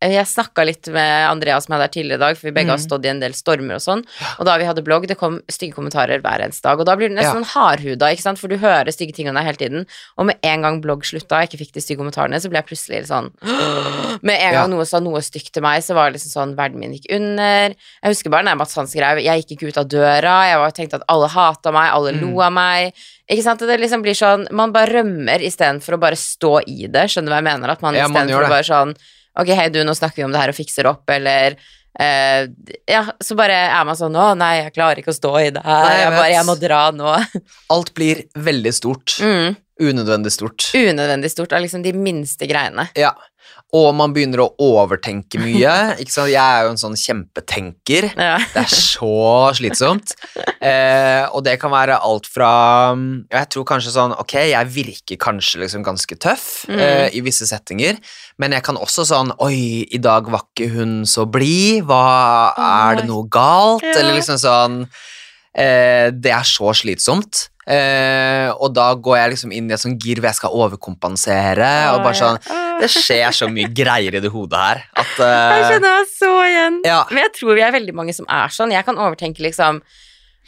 jeg 0.01 0.27
snakka 0.31 0.65
litt 0.65 0.87
med 0.95 1.27
Andreas 1.29 1.65
som 1.67 1.75
jeg 1.75 1.83
der 1.83 1.91
tidligere 1.95 2.19
i 2.21 2.23
dag, 2.23 2.37
for 2.39 2.47
vi 2.47 2.53
begge 2.55 2.71
har 2.71 2.79
Mm. 2.79 2.87
stått 2.87 3.05
i 3.05 3.09
en 3.11 3.19
del 3.21 3.33
stormer 3.33 3.75
og 3.75 3.83
sånn. 3.83 4.05
Og 4.39 4.45
da 4.47 4.57
vi 4.57 4.65
hadde 4.65 4.85
blogg, 4.85 5.07
det 5.09 5.19
kom 5.19 5.41
stygge 5.51 5.75
kommentarer 5.75 6.21
hver 6.23 6.39
eneste 6.45 6.63
dag. 6.63 6.79
Og 6.79 6.87
da 6.87 6.95
blir 6.95 7.09
du 7.09 7.15
nesten 7.17 7.35
Ja. 7.35 7.43
sånn 7.43 7.51
hardhuda, 7.51 8.13
ikke 8.15 8.23
sant, 8.23 8.39
for 8.39 8.47
du 8.49 8.57
hører 8.59 8.87
stygge 8.95 9.13
ting 9.15 9.29
om 9.29 9.35
deg 9.35 9.45
hele 9.45 9.57
tiden. 9.59 9.87
Og 10.17 10.27
med 10.27 10.37
en 10.45 10.63
gang 10.63 10.81
blogg 10.81 11.03
slutta, 11.03 11.41
jeg 11.43 11.51
ikke 11.51 11.59
fikk 11.67 11.73
de 11.73 11.81
stygge 11.81 11.99
kommentarene, 11.99 12.39
så 12.41 12.49
ble 12.49 12.63
jeg 12.63 12.67
plutselig 12.67 13.01
litt 13.01 13.09
sånn 13.09 13.31
Med 14.23 14.41
en 14.41 14.53
gang 14.53 14.71
Ja. 14.71 14.77
noe 14.77 14.85
sa 14.87 14.99
noe 15.01 15.19
stygt 15.21 15.51
til 15.53 15.63
meg, 15.63 15.83
så 15.83 15.95
var 15.95 16.11
det 16.11 16.19
liksom 16.21 16.33
sånn 16.33 16.55
Verden 16.57 16.79
min 16.79 16.93
gikk 16.95 17.07
under. 17.15 17.69
Jeg 18.03 18.11
husker 18.15 18.31
bare 18.31 18.45
når 18.45 18.57
Mats 18.57 18.75
Hans 18.75 18.93
skrev 18.95 19.23
Jeg 19.23 19.45
gikk 19.47 19.59
ikke 19.59 19.69
ut 19.69 19.79
av 19.79 19.89
døra, 19.89 20.49
jeg 20.51 20.59
var, 20.59 20.71
tenkte 20.71 20.95
at 20.95 21.05
alle 21.09 21.29
hata 21.29 21.73
meg, 21.73 21.91
alle 21.93 22.13
Mm. 22.13 22.21
lo 22.21 22.41
av 22.41 22.53
meg. 22.53 22.95
Ikke 23.31 23.43
sant? 23.43 23.59
Det 23.61 23.81
liksom 23.81 24.03
blir 24.03 24.15
sånn 24.15 24.51
Man 24.53 24.73
bare 24.73 24.87
rømmer 24.89 25.39
istedenfor 25.41 25.95
å 25.97 26.01
bare 26.01 26.15
stå 26.17 26.63
i 26.67 26.87
det. 26.87 27.11
Skjønner 27.11 27.27
du 27.27 27.31
hva 27.35 27.43
jeg 27.43 27.45
mener? 27.45 27.69
At 27.71 27.83
man 27.83 27.95
istedenfor 27.95 28.49
bare 28.49 28.63
sånn 28.65 28.95
Ok, 29.39 29.53
hei, 29.55 29.69
du, 29.71 29.83
nå 29.87 29.95
snakker 29.95 30.23
vi 30.23 30.27
om 30.27 30.35
det 30.35 30.41
her 30.43 30.53
og 30.53 30.57
fikser 30.57 30.89
opp, 30.91 31.05
eller 31.15 31.55
eh, 32.01 32.49
Ja, 32.91 33.05
så 33.23 33.37
bare 33.39 33.61
er 33.69 33.87
man 33.87 33.99
sånn 33.99 34.17
Å, 34.19 34.33
nei, 34.39 34.55
jeg 34.65 34.75
klarer 34.75 35.01
ikke 35.03 35.15
å 35.15 35.19
stå 35.19 35.33
i 35.41 35.49
det 35.55 35.63
her. 35.63 35.87
Nei, 35.87 35.97
jeg 36.03 36.13
bare, 36.17 36.33
jeg 36.35 36.49
må 36.49 36.59
dra 36.59 36.83
nå. 36.95 37.15
Alt 37.75 37.95
blir 37.97 38.25
veldig 38.49 38.75
stort. 38.75 39.19
Mm. 39.23 39.57
Unødvendig 39.79 40.35
stort. 40.35 40.71
Unødvendig 40.75 41.31
stort 41.31 41.55
av 41.55 41.63
liksom 41.63 41.85
de 41.85 41.95
minste 41.95 42.49
greiene. 42.51 42.89
Ja. 42.99 43.13
Og 43.77 43.91
man 43.93 44.15
begynner 44.17 44.41
å 44.41 44.55
overtenke 44.65 45.37
mye. 45.43 45.73
Jeg 46.01 46.33
er 46.41 46.63
jo 46.65 46.71
en 46.71 46.79
sånn 46.81 46.95
kjempetenker. 46.97 48.07
Ja. 48.17 48.39
Det 48.55 48.63
er 48.63 48.71
så 48.73 49.11
slitsomt. 49.59 50.15
Eh, 50.65 51.27
og 51.37 51.43
det 51.45 51.59
kan 51.61 51.71
være 51.75 51.99
alt 52.01 52.27
fra 52.27 52.49
Jeg 53.31 53.51
tror 53.53 53.67
kanskje 53.69 53.93
sånn 53.95 54.15
Ok, 54.19 54.33
jeg 54.51 54.71
virker 54.73 55.19
kanskje 55.21 55.61
liksom 55.63 55.85
ganske 55.87 56.17
tøff 56.19 56.47
Mm. 56.69 56.81
eh, 56.81 57.09
i 57.17 57.21
visse 57.25 57.47
settinger, 57.47 57.97
men 58.41 58.53
jeg 58.57 58.65
kan 58.67 58.77
også 58.81 59.05
sånn 59.07 59.31
Oi, 59.45 59.85
i 59.95 60.01
dag 60.03 60.27
var 60.33 60.43
ikke 60.49 60.71
hun 60.73 61.03
så 61.09 61.25
blid. 61.31 61.85
Hva 61.89 62.53
Er 62.57 62.97
det 63.03 63.07
noe 63.09 63.29
galt? 63.31 63.85
Eller 63.85 64.17
liksom 64.19 64.41
sånn 64.43 64.81
eh, 65.55 66.09
Det 66.13 66.33
er 66.35 66.45
så 66.49 66.73
slitsomt. 66.77 67.49
Eh, 67.69 68.49
og 68.57 68.73
da 68.73 68.95
går 68.97 69.19
jeg 69.21 69.31
liksom 69.35 69.53
inn 69.53 69.69
i 69.69 69.75
et 69.77 69.83
sånt 69.83 70.01
gir 70.03 70.17
hvor 70.23 70.31
jeg 70.33 70.39
skal 70.41 70.57
overkompensere. 70.57 71.73
og 71.95 72.03
bare 72.07 72.17
sånn 72.17 72.39
Det 72.81 72.91
skjer 72.93 73.31
så 73.35 73.49
mye 73.53 73.69
greier 73.75 74.15
i 74.19 74.21
det 74.25 74.31
hodet 74.33 74.59
her 74.59 74.85
at 74.95 75.15
Jeg 75.19 75.65
skjønner 75.71 75.97
meg 76.01 76.13
så 76.17 76.33
igjen. 76.49 76.81
Ja. 76.87 77.01
Men 77.11 77.25
jeg 77.27 77.33
tror 77.41 77.55
vi 77.59 77.65
er 77.67 77.73
veldig 77.75 77.95
mange 77.95 78.15
som 78.15 78.27
er 78.29 78.49
sånn. 78.55 78.73
Jeg 78.75 78.85
kan 78.87 78.97
overtenke 79.01 79.43
liksom 79.45 79.83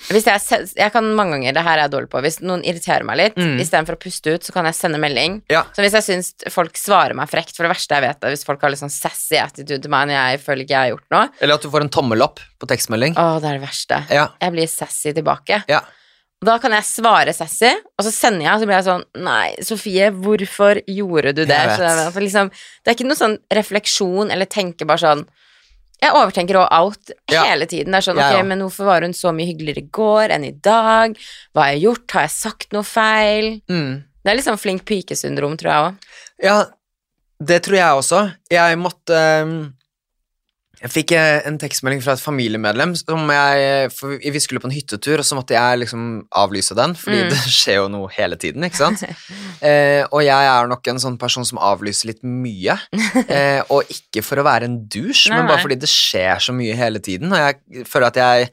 hvis 0.09 0.25
jeg, 0.25 0.69
jeg 0.81 0.93
kan 0.95 1.05
mange 1.13 1.35
ganger, 1.37 1.53
det 1.53 1.63
her 1.67 1.77
er 1.77 1.83
jeg 1.85 1.91
dårlig 1.93 2.09
på, 2.09 2.21
hvis 2.25 2.39
noen 2.41 2.63
irriterer 2.65 3.05
meg 3.05 3.19
litt, 3.21 3.35
Mm. 3.37 3.59
istedenfor 3.61 3.99
å 3.99 4.01
puste 4.01 4.33
ut, 4.33 4.41
så 4.49 4.55
kan 4.55 4.65
jeg 4.65 4.73
sende 4.79 4.97
melding. 4.97 5.43
Ja. 5.53 5.67
Så 5.77 5.83
hvis 5.85 5.93
jeg 5.93 6.07
syns 6.07 6.31
folk 6.49 6.73
svarer 6.81 7.13
meg 7.15 7.29
frekt, 7.29 7.53
for 7.55 7.69
det 7.69 7.75
verste 7.75 7.99
jeg 7.99 8.07
vet 8.07 8.25
er 8.25 8.33
hvis 8.33 8.47
folk 8.49 8.63
har 8.65 8.73
litt 8.73 8.81
sånn 8.81 8.89
sassy 8.89 9.37
attitude 9.37 9.83
til 9.85 9.93
meg 9.93 10.09
når 10.09 10.17
jeg 10.17 10.41
føler 10.47 10.65
ikke 10.65 10.73
jeg 10.73 10.81
har 10.87 10.93
gjort 10.95 11.11
noe, 11.13 11.29
Eller 11.45 11.55
at 11.61 11.61
du 11.61 11.69
får 11.69 11.85
en 11.85 11.93
tommel 11.93 12.23
opp 12.25 12.41
på 12.59 12.67
tekstmelding. 12.73 13.13
å, 13.21 13.27
det 13.45 13.51
er 13.53 13.59
det 13.61 13.67
verste. 13.69 14.01
Ja. 14.09 14.29
Jeg 14.41 14.53
blir 14.57 14.67
sassy 14.73 15.13
tilbake. 15.13 15.65
Ja. 15.69 15.83
Da 16.41 16.55
kan 16.63 16.73
jeg 16.73 16.87
svare 16.89 17.35
sassy, 17.37 17.69
og 17.99 18.05
så 18.07 18.11
sender 18.15 18.47
jeg, 18.47 18.55
og 18.55 18.63
så 18.63 18.69
blir 18.69 18.79
jeg 18.79 18.87
sånn 18.87 19.03
Nei, 19.27 19.49
Sofie, 19.67 20.07
hvorfor 20.25 20.81
gjorde 20.89 21.35
du 21.37 21.43
det? 21.45 21.59
Så 21.75 21.83
det, 21.85 21.91
er 22.09 22.25
liksom, 22.25 22.49
det 22.81 22.89
er 22.93 22.97
ikke 22.97 23.09
noe 23.11 23.19
sånn 23.19 23.37
refleksjon 23.61 24.33
eller 24.33 24.49
tenke 24.49 24.89
bare 24.89 25.03
sånn 25.03 25.25
Jeg 26.01 26.17
overtenker 26.17 26.57
òg 26.63 26.69
alt 26.73 27.13
Ja. 27.29 27.43
hele 27.45 27.67
tiden. 27.69 27.93
Det 27.93 27.99
er 28.01 28.07
sånn, 28.09 28.17
Jeg 28.23 28.39
ok, 28.41 28.47
men 28.49 28.65
hvorfor 28.65 28.89
var 28.89 29.05
hun 29.05 29.13
så 29.13 29.35
mye 29.37 29.51
hyggeligere 29.51 29.85
i 29.85 29.91
går 29.93 30.33
enn 30.33 30.47
i 30.49 30.55
dag? 30.57 31.19
Hva 31.53 31.67
har 31.67 31.75
jeg 31.75 31.83
gjort? 31.85 32.07
Har 32.17 32.25
jeg 32.25 32.31
sagt 32.39 32.73
noe 32.73 32.89
feil? 32.89 33.61
Mm. 33.69 34.05
Det 34.25 34.33
er 34.33 34.37
litt 34.39 34.49
sånn 34.49 34.61
flink 34.61 34.87
pike-syndrom, 34.89 35.59
tror 35.61 35.71
jeg 35.71 35.85
òg. 35.91 36.09
Ja, 36.45 36.57
det 37.41 37.63
tror 37.65 37.77
jeg 37.77 38.01
også. 38.01 38.23
Jeg 38.53 38.81
måtte 38.81 39.21
um, 39.45 39.55
Jeg 40.81 40.91
fikk 40.95 41.13
eh, 41.13 41.43
en 41.45 41.59
tekstmelding 41.61 42.01
fra 42.01 42.15
et 42.17 42.23
familiemedlem 42.25 42.95
som 42.97 43.29
jeg 43.29 43.91
vi 44.33 44.41
skulle 44.41 44.63
på 44.63 44.69
en 44.71 44.73
hyttetur, 44.73 45.21
og 45.21 45.27
så 45.29 45.37
måtte 45.37 45.53
jeg 45.53 45.83
liksom 45.83 46.07
avlyse 46.41 46.73
den, 46.79 46.95
fordi 46.97 47.19
Mm. 47.21 47.29
det 47.35 47.41
skjer 47.53 47.77
jo 47.83 47.89
noe 47.93 48.09
hele 48.15 48.39
tiden, 48.41 48.65
ikke 48.65 48.81
sant? 48.81 49.03
eh, 49.69 50.07
og 50.09 50.23
jeg 50.25 50.49
er 50.55 50.71
nok 50.73 50.89
en 50.89 51.03
sånn 51.03 51.19
person 51.21 51.45
som 51.45 51.61
avlyser 51.61 52.13
litt 52.15 52.23
mye. 52.25 52.79
Eh, 53.31 53.61
og 53.71 53.85
ikke 53.93 54.23
for 54.25 54.41
å 54.41 54.45
være 54.47 54.65
en 54.71 54.79
dusj, 54.91 55.29
Nei, 55.29 55.37
men 55.41 55.47
bare 55.51 55.59
nei. 55.61 55.65
fordi 55.67 55.77
det 55.83 55.91
skjer 55.93 56.41
så 56.43 56.55
mye 56.57 56.75
hele 56.79 56.99
tiden. 57.05 57.33
Og 57.35 57.39
jeg 57.43 57.85
føler 57.91 58.07
at 58.09 58.19
jeg 58.21 58.51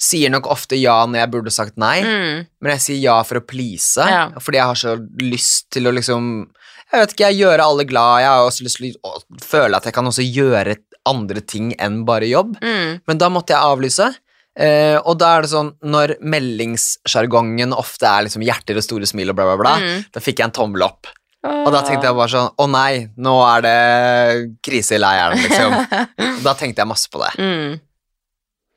sier 0.00 0.32
nok 0.32 0.48
ofte 0.52 0.76
ja 0.80 0.96
når 1.08 1.20
jeg 1.22 1.30
burde 1.32 1.52
sagt 1.54 1.76
nei. 1.80 1.98
Mm. 2.04 2.46
Men 2.62 2.72
jeg 2.76 2.82
sier 2.86 2.98
ja 3.04 3.16
for 3.26 3.40
å 3.40 3.44
please, 3.48 4.00
Ja. 4.08 4.26
fordi 4.40 4.58
jeg 4.60 4.70
har 4.72 4.80
så 4.80 4.96
lyst 5.22 5.68
til 5.76 5.88
å 5.88 5.92
liksom 5.96 6.46
Jeg 6.92 7.00
vet 7.02 7.12
ikke, 7.16 7.28
jeg 7.32 7.40
gjøre 7.42 7.64
alle 7.66 7.84
glad. 7.84 8.20
Jeg 8.22 8.28
har 8.30 8.44
også 8.46 8.62
lyst 8.62 8.78
til 8.78 8.92
å 9.02 9.14
føle 9.42 9.74
at 9.80 9.84
jeg 9.88 9.94
kan 9.96 10.06
også 10.06 10.22
gjøre 10.22 10.76
andre 11.06 11.40
ting 11.40 11.72
enn 11.78 12.04
bare 12.08 12.28
jobb. 12.28 12.56
Mm. 12.62 13.00
Men 13.06 13.18
da 13.18 13.28
måtte 13.32 13.54
jeg 13.54 13.62
avlyse. 13.62 14.08
Eh, 14.56 14.96
og 15.04 15.18
da 15.20 15.34
er 15.36 15.42
det 15.44 15.50
sånn, 15.52 15.74
når 15.84 16.14
meldingssjargongen 16.24 17.74
ofte 17.76 18.06
er 18.08 18.24
liksom 18.26 18.44
hjerter 18.46 18.78
og 18.80 18.84
store 18.86 19.08
smil 19.08 19.30
og 19.32 19.36
bla, 19.38 19.44
bla, 19.50 19.56
bla, 19.60 19.74
Mm. 19.82 20.04
da 20.12 20.20
fikk 20.20 20.38
jeg 20.40 20.46
en 20.48 20.54
tommel 20.56 20.82
opp. 20.86 21.06
Og 21.46 21.68
da 21.70 21.82
tenkte 21.86 22.08
jeg 22.08 22.16
bare 22.16 22.32
sånn 22.32 22.48
Å 22.58 22.64
nei, 22.68 23.06
nå 23.22 23.34
er 23.46 23.60
det 23.62 24.56
krise 24.66 24.96
i 24.96 24.98
leiren, 24.98 25.38
liksom. 25.38 25.76
da 26.46 26.54
tenkte 26.58 26.82
jeg 26.82 26.88
masse 26.90 27.06
på 27.12 27.20
det. 27.22 27.32
Mm. 27.38 27.76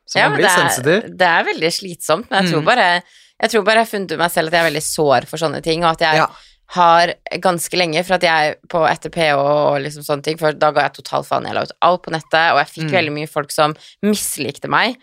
Så 0.06 0.20
Ja, 0.20 0.28
man 0.30 0.38
blir 0.38 0.46
det 0.46 0.52
er, 0.52 0.70
sensitiv. 0.70 1.18
Det 1.18 1.28
er 1.32 1.44
veldig 1.48 1.72
slitsomt, 1.74 2.30
men 2.30 2.44
jeg 2.44 2.54
tror 2.54 2.62
Mm. 2.62 2.66
bare 2.66 3.04
jeg 3.42 3.50
tror 3.54 3.64
bare 3.64 3.80
jeg 3.80 3.86
har 3.88 3.92
funnet 3.94 4.12
ut 4.12 4.20
meg 4.20 4.32
selv 4.32 4.48
at 4.48 4.54
jeg 4.54 4.62
er 4.66 4.70
veldig 4.70 4.84
sår 4.84 5.26
for 5.30 5.38
sånne 5.40 5.64
ting, 5.64 5.84
og 5.86 5.92
at 5.92 6.00
jeg 6.04 6.16
Ja. 6.20 6.28
Har 6.76 7.14
ganske 7.42 7.78
lenge, 7.78 8.04
for 8.06 8.20
at 8.20 8.22
jeg 8.28 8.58
på 8.70 8.84
etter 8.90 9.10
PH 9.10 9.38
og 9.42 9.80
liksom 9.82 10.04
sånne 10.06 10.24
ting, 10.28 10.38
for 10.38 10.54
da 10.54 10.70
ga 10.76 10.84
jeg 10.88 11.00
totalt 11.00 11.26
faen, 11.30 11.48
jeg 11.50 11.58
la 11.58 11.64
ut 11.66 11.78
alt 11.82 12.04
på 12.06 12.14
nettet, 12.14 12.52
og 12.54 12.60
jeg 12.62 12.74
fikk 12.76 12.90
Mm. 12.90 12.98
veldig 13.00 13.16
mye 13.16 13.30
folk 13.30 13.52
som 13.52 13.74
mislikte 14.06 14.70
meg, 14.70 14.98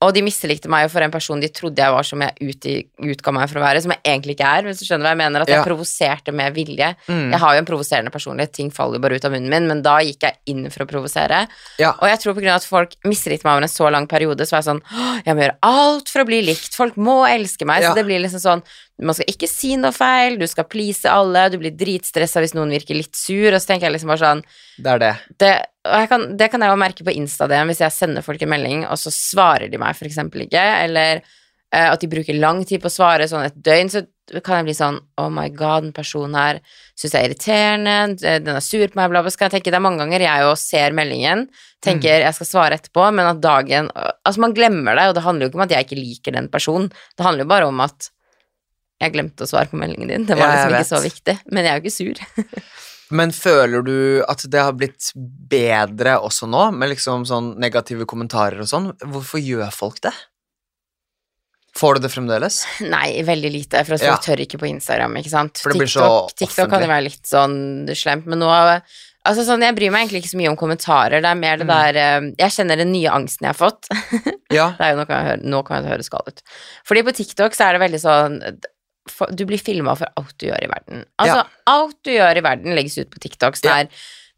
og 0.00 0.14
de 0.16 0.22
mislikte 0.24 0.64
meg 0.72 0.86
for 0.88 1.04
en 1.04 1.10
person 1.12 1.38
de 1.38 1.48
trodde 1.52 1.76
jeg 1.76 1.92
var 1.92 2.02
som 2.08 2.22
jeg 2.24 2.32
ut 2.40 2.64
utga 3.04 3.32
meg 3.36 3.50
for 3.50 3.60
å 3.60 3.64
være, 3.66 3.82
som 3.84 3.92
jeg 3.92 4.00
egentlig 4.08 4.32
ikke 4.38 4.48
er, 4.48 4.62
hvis 4.64 4.78
du 4.80 4.86
skjønner 4.86 5.04
hva 5.04 5.10
jeg 5.12 5.18
mener, 5.20 5.42
at 5.42 5.48
jeg 5.52 5.58
Ja. 5.60 5.64
provoserte 5.66 6.32
med 6.32 6.54
vilje. 6.54 6.96
Mm. 7.06 7.30
Jeg 7.32 7.38
har 7.38 7.52
jo 7.52 7.58
en 7.58 7.66
provoserende 7.68 8.10
personlighet, 8.10 8.52
ting 8.56 8.70
faller 8.70 8.98
bare 8.98 9.16
ut 9.20 9.24
av 9.26 9.32
munnen 9.32 9.50
min, 9.50 9.68
men 9.68 9.82
da 9.82 9.98
gikk 10.00 10.20
jeg 10.22 10.36
inn 10.46 10.70
for 10.70 10.86
å 10.86 10.88
provosere. 10.88 11.46
Ja. 11.78 11.92
Og 12.00 12.08
jeg 12.08 12.18
tror 12.18 12.32
på 12.32 12.40
grunn 12.40 12.48
av 12.56 12.62
at 12.62 12.64
folk 12.64 12.94
mislikte 13.04 13.44
meg 13.44 13.52
over 13.60 13.62
en 13.64 13.68
så 13.68 13.92
lang 13.92 14.06
periode, 14.08 14.40
så 14.48 14.52
var 14.56 14.62
jeg 14.62 14.72
sånn 14.72 14.82
Jeg 15.26 15.36
må 15.36 15.42
gjøre 15.44 15.58
alt 15.62 16.08
for 16.08 16.22
å 16.22 16.24
bli 16.26 16.40
likt. 16.46 16.74
Folk 16.74 16.94
må 16.96 17.28
elske 17.28 17.66
meg. 17.66 17.82
Ja. 17.82 17.90
Så 17.92 17.96
det 17.96 18.06
blir 18.06 18.20
liksom 18.24 18.40
sånn 18.40 18.62
Man 19.00 19.16
skal 19.16 19.30
ikke 19.32 19.48
si 19.48 19.74
noe 19.80 19.94
feil, 19.96 20.36
du 20.40 20.46
skal 20.50 20.68
please 20.68 21.08
alle, 21.08 21.46
du 21.52 21.58
blir 21.60 21.74
dritstressa 21.76 22.42
hvis 22.42 22.54
noen 22.56 22.72
virker 22.74 22.98
litt 22.98 23.16
sur, 23.16 23.48
og 23.48 23.58
så 23.58 23.72
tenker 23.72 23.88
jeg 23.88 23.96
liksom 23.96 24.12
bare 24.12 24.22
sånn 24.22 24.44
Det 24.76 24.94
er 24.94 25.02
det. 25.02 25.12
Det, 25.40 25.52
og 25.88 25.98
jeg 26.02 26.10
kan, 26.12 26.24
det 26.36 26.50
kan 26.52 26.64
jeg 26.64 26.72
jo 26.72 26.80
merke 26.82 27.06
på 27.06 27.16
Insta-DM 27.16 27.72
hvis 27.72 27.84
jeg 27.86 27.96
sender 27.96 28.26
folk 28.26 28.42
en 28.44 28.52
melding, 28.52 28.86
og 28.88 29.00
så 29.00 29.12
svarer 29.14 29.72
de 29.72 29.80
meg 29.80 29.96
for 29.96 30.10
eksempel 30.10 30.44
ikke, 30.44 30.64
eller 30.84 31.22
eh, 31.22 31.88
at 31.88 32.02
de 32.02 32.10
bruker 32.12 32.36
lang 32.36 32.64
tid 32.68 32.82
på 32.82 32.90
å 32.90 32.96
svare, 33.00 33.28
sånn 33.30 33.46
et 33.48 33.56
døgn, 33.56 33.92
så 33.92 34.04
kan 34.44 34.60
jeg 34.60 34.68
bli 34.68 34.76
sånn 34.78 35.00
Oh 35.18 35.26
my 35.32 35.48
god, 35.50 35.88
den 35.88 35.96
personen 35.96 36.36
her 36.38 36.60
syns 36.98 37.16
jeg 37.16 37.18
er 37.24 37.30
irriterende, 37.30 37.96
eh, 38.20 38.38
den 38.44 38.60
er 38.60 38.64
sur 38.64 38.84
på 38.84 39.00
meg, 39.00 39.10
bla, 39.10 39.24
bla. 39.24 39.32
Skal 39.32 39.48
jeg 39.48 39.56
tenke, 39.56 39.72
det 39.72 39.80
er 39.80 39.86
mange 39.88 40.04
ganger 40.04 40.28
jeg 40.28 40.46
jo 40.46 40.54
ser 40.60 40.94
meldingen, 40.96 41.48
tenker 41.82 42.20
jeg 42.20 42.36
skal 42.36 42.52
svare 42.52 42.76
etterpå, 42.78 43.08
men 43.16 43.32
at 43.32 43.40
dagen 43.42 43.88
Altså, 43.96 44.44
man 44.44 44.54
glemmer 44.54 44.98
det, 44.98 45.08
og 45.08 45.16
det 45.16 45.24
handler 45.24 45.46
jo 45.46 45.50
ikke 45.50 45.62
om 45.62 45.66
at 45.66 45.74
jeg 45.74 45.88
ikke 45.88 45.98
liker 45.98 46.36
den 46.36 46.50
personen, 46.52 46.90
det 47.16 47.24
handler 47.26 47.48
jo 47.48 47.54
bare 47.56 47.70
om 47.72 47.86
at 47.88 48.10
jeg 49.00 49.12
glemte 49.14 49.46
å 49.46 49.48
svare 49.48 49.70
på 49.70 49.78
meldingen 49.80 50.08
din. 50.12 50.26
Det 50.28 50.36
var 50.36 50.52
Ja, 50.54 50.68
liksom 50.68 50.76
ikke 50.76 50.90
så 50.90 51.02
viktig. 51.04 51.38
Men 51.50 51.64
jeg 51.64 51.72
er 51.72 51.80
jo 51.80 51.84
ikke 51.86 51.98
sur. 51.98 52.64
Men 53.20 53.32
føler 53.34 53.82
du 53.82 53.94
at 54.30 54.44
det 54.52 54.60
har 54.62 54.72
blitt 54.78 55.08
bedre 55.50 56.18
også 56.22 56.46
nå, 56.46 56.68
med 56.76 56.92
liksom 56.92 57.24
sånn 57.26 57.56
negative 57.58 58.06
kommentarer 58.06 58.60
og 58.62 58.68
sånn? 58.70 58.92
Hvorfor 59.02 59.42
gjør 59.42 59.72
folk 59.74 59.98
det? 60.04 60.12
Får 61.78 61.96
du 61.98 62.00
det 62.04 62.10
fremdeles? 62.12 62.60
Nei, 62.82 63.20
veldig 63.26 63.50
lite, 63.54 63.82
for 63.86 63.94
folk 63.96 64.02
Ja. 64.06 64.16
tør 64.22 64.40
ikke 64.42 64.58
på 64.58 64.66
Instagram, 64.68 65.14
ikke 65.20 65.30
sant. 65.30 65.58
For 65.62 65.70
det 65.72 65.78
blir 65.84 65.90
så 65.90 66.06
TikTok, 66.28 66.36
TikTok 66.42 66.70
kan 66.70 66.82
jo 66.82 66.88
være 66.90 67.04
litt 67.06 67.26
sånn 67.26 67.86
slemt, 67.96 68.26
men 68.26 68.38
nå 68.42 68.50
Altså 69.26 69.42
sånn, 69.44 69.60
Jeg 69.60 69.74
bryr 69.76 69.90
meg 69.92 70.06
egentlig 70.08 70.22
ikke 70.24 70.32
så 70.32 70.38
mye 70.40 70.48
om 70.48 70.56
kommentarer. 70.56 71.20
Det 71.20 71.28
er 71.28 71.34
mer 71.36 71.56
det 71.58 71.66
Mm. 71.66 71.68
der 71.68 71.96
eh, 72.00 72.20
Jeg 72.40 72.50
kjenner 72.56 72.76
den 72.78 72.90
nye 72.92 73.10
angsten 73.12 73.44
jeg 73.44 73.54
har 73.54 73.70
fått. 73.70 73.84
Ja. 74.50 74.70
Det 74.78 74.80
er 74.80 74.90
jo 74.94 74.96
Nå 74.96 75.06
kan 75.06 75.16
jeg 75.20 75.26
høre, 75.28 75.44
nå 75.44 75.62
kan 75.66 75.82
jeg 75.84 75.92
høre 75.92 76.02
skall 76.02 76.22
ut. 76.26 76.40
Fordi 76.88 77.02
på 77.04 77.12
TikTok 77.14 77.52
så 77.54 77.68
er 77.68 77.72
det 77.76 77.82
veldig 77.84 78.00
sånn 78.00 78.40
for, 79.08 79.26
Du 79.34 79.44
blir 79.46 79.58
filma 79.58 79.96
for 79.96 80.08
alt 80.16 80.34
du 80.38 80.46
gjør 80.48 80.62
i 80.64 80.68
verden. 80.68 81.04
Altså, 81.18 81.36
Ja. 81.36 81.44
alt 81.66 81.96
du 82.04 82.10
gjør 82.10 82.36
i 82.36 82.40
verden 82.40 82.74
legges 82.74 82.98
ut 82.98 83.10
på 83.10 83.18
TikTok. 83.20 83.54
Så 83.56 83.62
det 83.62 83.70
Ja. 83.70 83.84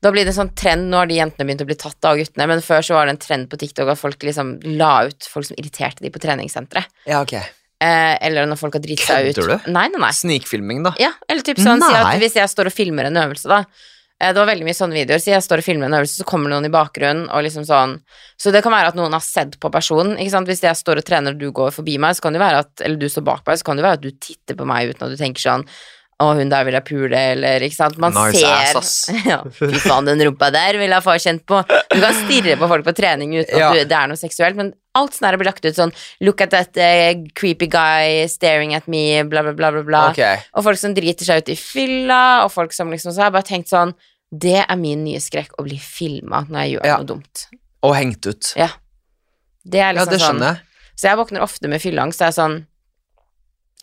da 0.03 0.11
blir 0.11 0.25
det 0.25 0.37
en 0.37 0.47
sånn 0.49 0.55
trend, 0.55 0.91
nå 0.91 0.97
har 0.97 1.07
de 1.07 1.15
jentene 1.15 1.47
begynt 1.47 1.61
å 1.63 1.67
bli 1.67 1.75
tatt 1.75 2.05
av 2.05 2.17
guttene, 2.17 2.47
men 2.49 2.61
før 2.61 2.81
så 2.83 2.95
var 2.95 3.07
det 3.07 3.11
en 3.11 3.19
trend 3.19 3.49
på 3.51 3.59
TikTok 3.59 3.89
at 3.89 3.99
folk 3.99 4.19
liksom 4.19 4.61
la 4.79 5.05
ut 5.07 5.23
folk 5.31 5.47
som 5.47 5.57
irriterte 5.57 6.01
de 6.01 6.11
på 6.11 6.21
treningssenteret. 6.21 6.87
ja, 7.07 7.21
ok. 7.23 7.33
Eh, 7.35 8.17
eller 8.21 8.47
når 8.47 8.59
folk 8.59 8.75
har 8.75 8.81
driti 8.81 9.03
seg 9.03 9.27
ut. 9.27 9.35
Kødder 9.37 9.65
du? 9.65 9.71
Nei, 9.73 9.89
nei, 9.89 9.99
nei. 9.99 10.11
Snikfilming, 10.11 10.85
da. 10.85 10.95
Ja, 11.01 11.11
eller 11.29 11.43
typ 11.43 11.57
sånn, 11.57 11.81
si 11.83 11.93
at 11.93 12.21
hvis 12.21 12.35
jeg 12.35 12.49
står 12.49 12.67
og 12.67 12.73
filmer 12.73 13.07
en 13.07 13.15
øvelse, 13.17 13.49
da. 13.49 13.65
Eh, 14.23 14.33
Det 14.33 14.39
var 14.41 14.49
veldig 14.53 14.67
mye 14.69 14.79
sånne 14.79 14.97
videoer. 14.97 15.21
Så 15.23 15.33
jeg 15.35 15.45
står 15.45 15.63
og 15.63 15.67
filmer 15.67 15.91
en 15.91 15.99
øvelse, 15.99 16.23
så 16.23 16.27
kommer 16.29 16.49
det 16.49 16.57
noen 16.57 16.71
i 16.71 16.75
bakgrunnen, 16.75 17.25
og 17.29 17.43
liksom 17.45 17.67
sånn 17.69 17.99
Så 18.39 18.53
det 18.55 18.63
kan 18.65 18.73
være 18.75 18.93
at 18.95 18.99
noen 18.99 19.13
har 19.13 19.25
sett 19.25 19.59
på 19.61 19.71
personen, 19.75 20.15
ikke 20.19 20.37
sant. 20.37 20.49
Hvis 20.49 20.63
jeg 20.63 20.79
står 20.79 21.03
og 21.03 21.09
trener, 21.09 21.35
og 21.35 21.43
du 21.43 21.51
går 21.51 21.75
forbi 21.75 21.99
meg, 21.99 22.15
så 22.17 22.23
kan 22.29 22.33
det 22.39 22.45
være 22.45 22.63
at 22.67 22.87
Eller 22.87 22.97
du 23.03 23.09
står 23.11 23.27
bak 23.27 23.43
meg, 23.47 23.59
så 23.59 23.65
kan 23.69 23.77
det 23.77 23.85
være 23.89 24.01
at 24.01 24.07
du 24.07 24.13
titter 24.15 24.59
på 24.59 24.69
meg 24.69 24.95
uten 24.95 25.09
at 25.09 25.13
du 25.17 25.21
tenker 25.21 25.43
sånn 25.43 25.67
å, 26.23 26.29
hun 26.39 26.51
der 26.53 26.63
vil 26.69 26.77
jeg 26.77 26.87
pule, 26.87 27.19
eller 27.33 27.65
ikke 27.67 27.75
sant. 27.75 27.97
Man 27.99 28.15
Nice 28.15 28.39
ser 28.39 28.77
ass, 28.79 29.09
ass. 29.11 29.25
Ja, 29.33 29.41
fy 29.51 29.73
faen, 29.83 30.07
den 30.07 30.21
rumpa 30.23 30.53
der 30.55 30.79
vil 30.79 30.93
jeg 30.95 31.03
få 31.03 31.17
kjent 31.19 31.43
på. 31.51 31.63
Du 31.67 31.99
kan 31.99 32.15
stirre 32.21 32.55
på 32.61 32.69
folk 32.71 32.87
på 32.87 32.95
trening 32.95 33.35
uten 33.41 33.59
Ja. 33.59 33.71
at 33.73 33.81
du, 33.81 33.89
det 33.91 33.97
er 33.99 34.11
noe 34.13 34.21
seksuelt, 34.21 34.59
men 34.59 34.71
alt 34.99 35.17
sånn 35.17 35.27
her 35.31 35.39
blir 35.41 35.49
lagt 35.49 35.65
ut 35.65 35.75
sånn 35.75 35.91
Look 36.21 36.43
at 36.45 36.53
that 36.53 36.77
uh, 36.77 37.25
creepy 37.39 37.67
guy 37.73 38.27
staring 38.31 38.75
at 38.77 38.87
me, 38.93 39.23
bla, 39.25 39.43
bla, 39.43 39.55
bla, 39.57 39.73
bla. 39.73 39.83
bla. 39.89 40.03
Okay. 40.13 40.43
Og 40.55 40.67
folk 40.69 40.79
som 40.79 40.95
driter 40.95 41.27
seg 41.27 41.43
ut 41.43 41.53
i 41.55 41.59
fylla, 41.59 42.45
og 42.45 42.53
folk 42.55 42.77
som 42.77 42.93
liksom 42.93 43.15
Så 43.17 43.25
har 43.25 43.35
bare 43.35 43.49
tenkt 43.49 43.73
sånn 43.73 43.95
Det 44.33 44.65
er 44.65 44.77
min 44.81 45.05
nye 45.05 45.21
skrekk, 45.21 45.51
å 45.59 45.65
bli 45.67 45.77
filma 45.79 46.47
når 46.49 46.63
jeg 46.65 46.73
gjør 46.79 46.87
Ja. 46.87 46.97
noe 46.97 47.07
dumt. 47.07 47.47
Og 47.83 47.95
hengt 47.99 48.27
ut. 48.27 48.53
Ja. 48.57 48.69
Det 49.65 49.79
er 49.81 49.93
Ja, 49.93 50.01
liksom 50.01 50.11
det 50.11 50.21
sånn 50.21 50.37
skjønner 50.39 50.55
jeg. 50.55 50.61
Så 50.97 51.09
jeg 51.09 51.17
våkner 51.19 51.43
ofte 51.43 51.69
med 51.69 51.81
fylleangst, 51.83 52.19
jeg 52.21 52.35
sånn 52.35 52.67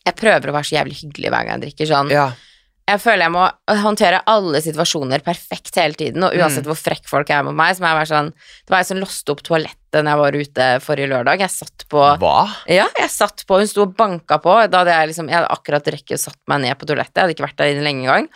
Jeg 0.06 0.16
prøver 0.16 0.50
å 0.50 0.54
være 0.56 0.66
så 0.66 0.78
jævlig 0.80 0.96
hyggelig 1.04 1.30
hver 1.30 1.46
gang 1.46 1.60
jeg 1.62 1.66
drikker 1.76 1.86
sånn. 1.92 2.10
Ja. 2.10 2.32
Jeg 2.90 3.02
føler 3.04 3.28
jeg 3.28 3.32
må 3.36 3.44
håndtere 3.84 4.22
alle 4.26 4.58
situasjoner 4.66 5.22
perfekt 5.22 5.76
hele 5.78 5.94
tiden, 5.94 6.24
og 6.24 6.34
uansett 6.34 6.64
Mm. 6.66 6.72
hvor 6.72 6.80
frekk 6.80 7.06
folk 7.06 7.30
er 7.30 7.44
mot 7.44 7.54
meg, 7.54 7.76
så 7.76 7.82
må 7.82 7.90
jeg 7.92 8.00
være 8.00 8.10
sånn 8.16 8.30
Det 8.34 8.70
var 8.70 8.78
jeg 8.80 8.88
som 8.88 8.98
låste 8.98 9.30
opp 9.30 9.44
toalettet 9.44 9.76
når 10.02 10.10
jeg 10.10 10.18
var 10.18 10.32
ute 10.32 10.82
forrige 10.82 11.10
lørdag. 11.10 11.40
Jeg 11.40 11.50
satt 11.52 11.86
på 11.90 12.18
Hva? 12.18 12.50
Ja, 12.68 12.88
jeg 12.98 13.10
satt 13.12 13.46
på, 13.46 13.58
hun 13.60 13.68
sto 13.68 13.82
og 13.84 13.96
banka 13.96 14.40
på. 14.42 14.70
Da 14.72 14.80
hadde 14.84 14.96
jeg 14.98 15.10
liksom 15.10 15.30
Jeg 15.30 15.38
hadde 15.38 15.52
akkurat 15.54 15.84
rekket 15.86 16.18
å 16.18 16.20
satt 16.20 16.38
meg 16.48 16.62
ned 16.62 16.80
på 16.80 16.88
toalettet. 16.88 17.14
Jeg 17.14 17.24
hadde 17.24 17.36
ikke 17.36 17.48
vært 17.48 17.58
der 17.58 17.74
inne 17.76 17.84
lenge 17.84 18.04
engang. 18.08 18.28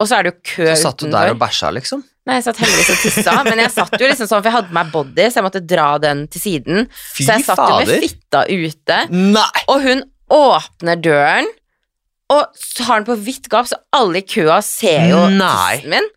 Og 0.00 0.08
så 0.08 0.16
er 0.16 0.24
det 0.24 0.32
jo 0.32 0.38
kø 0.40 0.64
utenfor. 0.64 0.76
Så 0.76 0.82
satt 0.86 0.98
du 0.98 1.06
utenfor. 1.06 1.18
der 1.18 1.34
og 1.34 1.40
bæsja, 1.42 1.70
liksom? 1.76 2.02
Nei, 2.28 2.36
jeg 2.38 2.44
satt 2.46 2.60
heldigvis 2.60 2.90
og 2.92 3.00
tissa, 3.04 3.34
men 3.46 3.60
jeg 3.62 3.72
satt 3.74 3.94
jo 3.96 4.08
liksom 4.08 4.28
sånn, 4.28 4.42
for 4.42 4.48
jeg 4.50 4.54
hadde 4.54 4.70
på 4.70 4.76
meg 4.76 4.92
body, 4.92 5.24
så 5.26 5.40
jeg 5.40 5.46
måtte 5.46 5.62
dra 5.72 5.88
den 6.02 6.22
til 6.30 6.42
siden. 6.44 6.86
Fy 7.16 7.26
så 7.26 7.36
jeg 7.36 7.46
satt 7.48 7.62
jo 7.64 7.78
med 7.80 8.04
fitta 8.04 8.42
ute, 8.48 8.98
Nei! 9.10 9.64
og 9.72 9.84
hun 9.84 10.04
åpner 10.36 11.00
døren, 11.04 11.48
og 12.30 12.62
har 12.86 13.00
den 13.00 13.08
på 13.08 13.16
vidt 13.24 13.48
gap, 13.50 13.66
så 13.66 13.80
alle 13.96 14.20
i 14.22 14.26
køa 14.28 14.60
ser 14.62 15.08
jo 15.10 15.24
Nei. 15.32 15.80
tissen 15.80 15.96
min. 15.96 16.10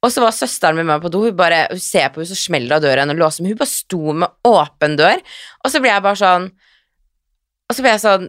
Og 0.00 0.08
så 0.14 0.22
var 0.24 0.32
søsteren 0.32 0.78
min 0.78 0.86
med 0.86 0.94
meg 0.94 1.04
på 1.04 1.10
do, 1.12 1.26
hun, 1.26 1.36
bare, 1.36 1.66
hun 1.68 1.82
ser 1.82 2.08
på 2.08 2.22
henne, 2.22 2.30
så 2.30 2.38
smeller 2.38 2.78
av 2.78 2.86
døren 2.86 3.12
og 3.12 3.20
låser, 3.20 3.44
men 3.44 3.52
hun 3.52 3.60
bare 3.60 3.74
sto 3.74 4.14
med 4.16 4.48
åpen 4.48 4.96
dør, 4.96 5.20
og 5.60 5.74
så 5.74 5.82
ble 5.82 5.92
jeg 5.92 6.06
bare 6.06 6.20
sånn 6.22 6.50
Og 7.70 7.76
så 7.76 7.84
ble 7.84 7.92
jeg 7.92 8.02
sånn 8.02 8.24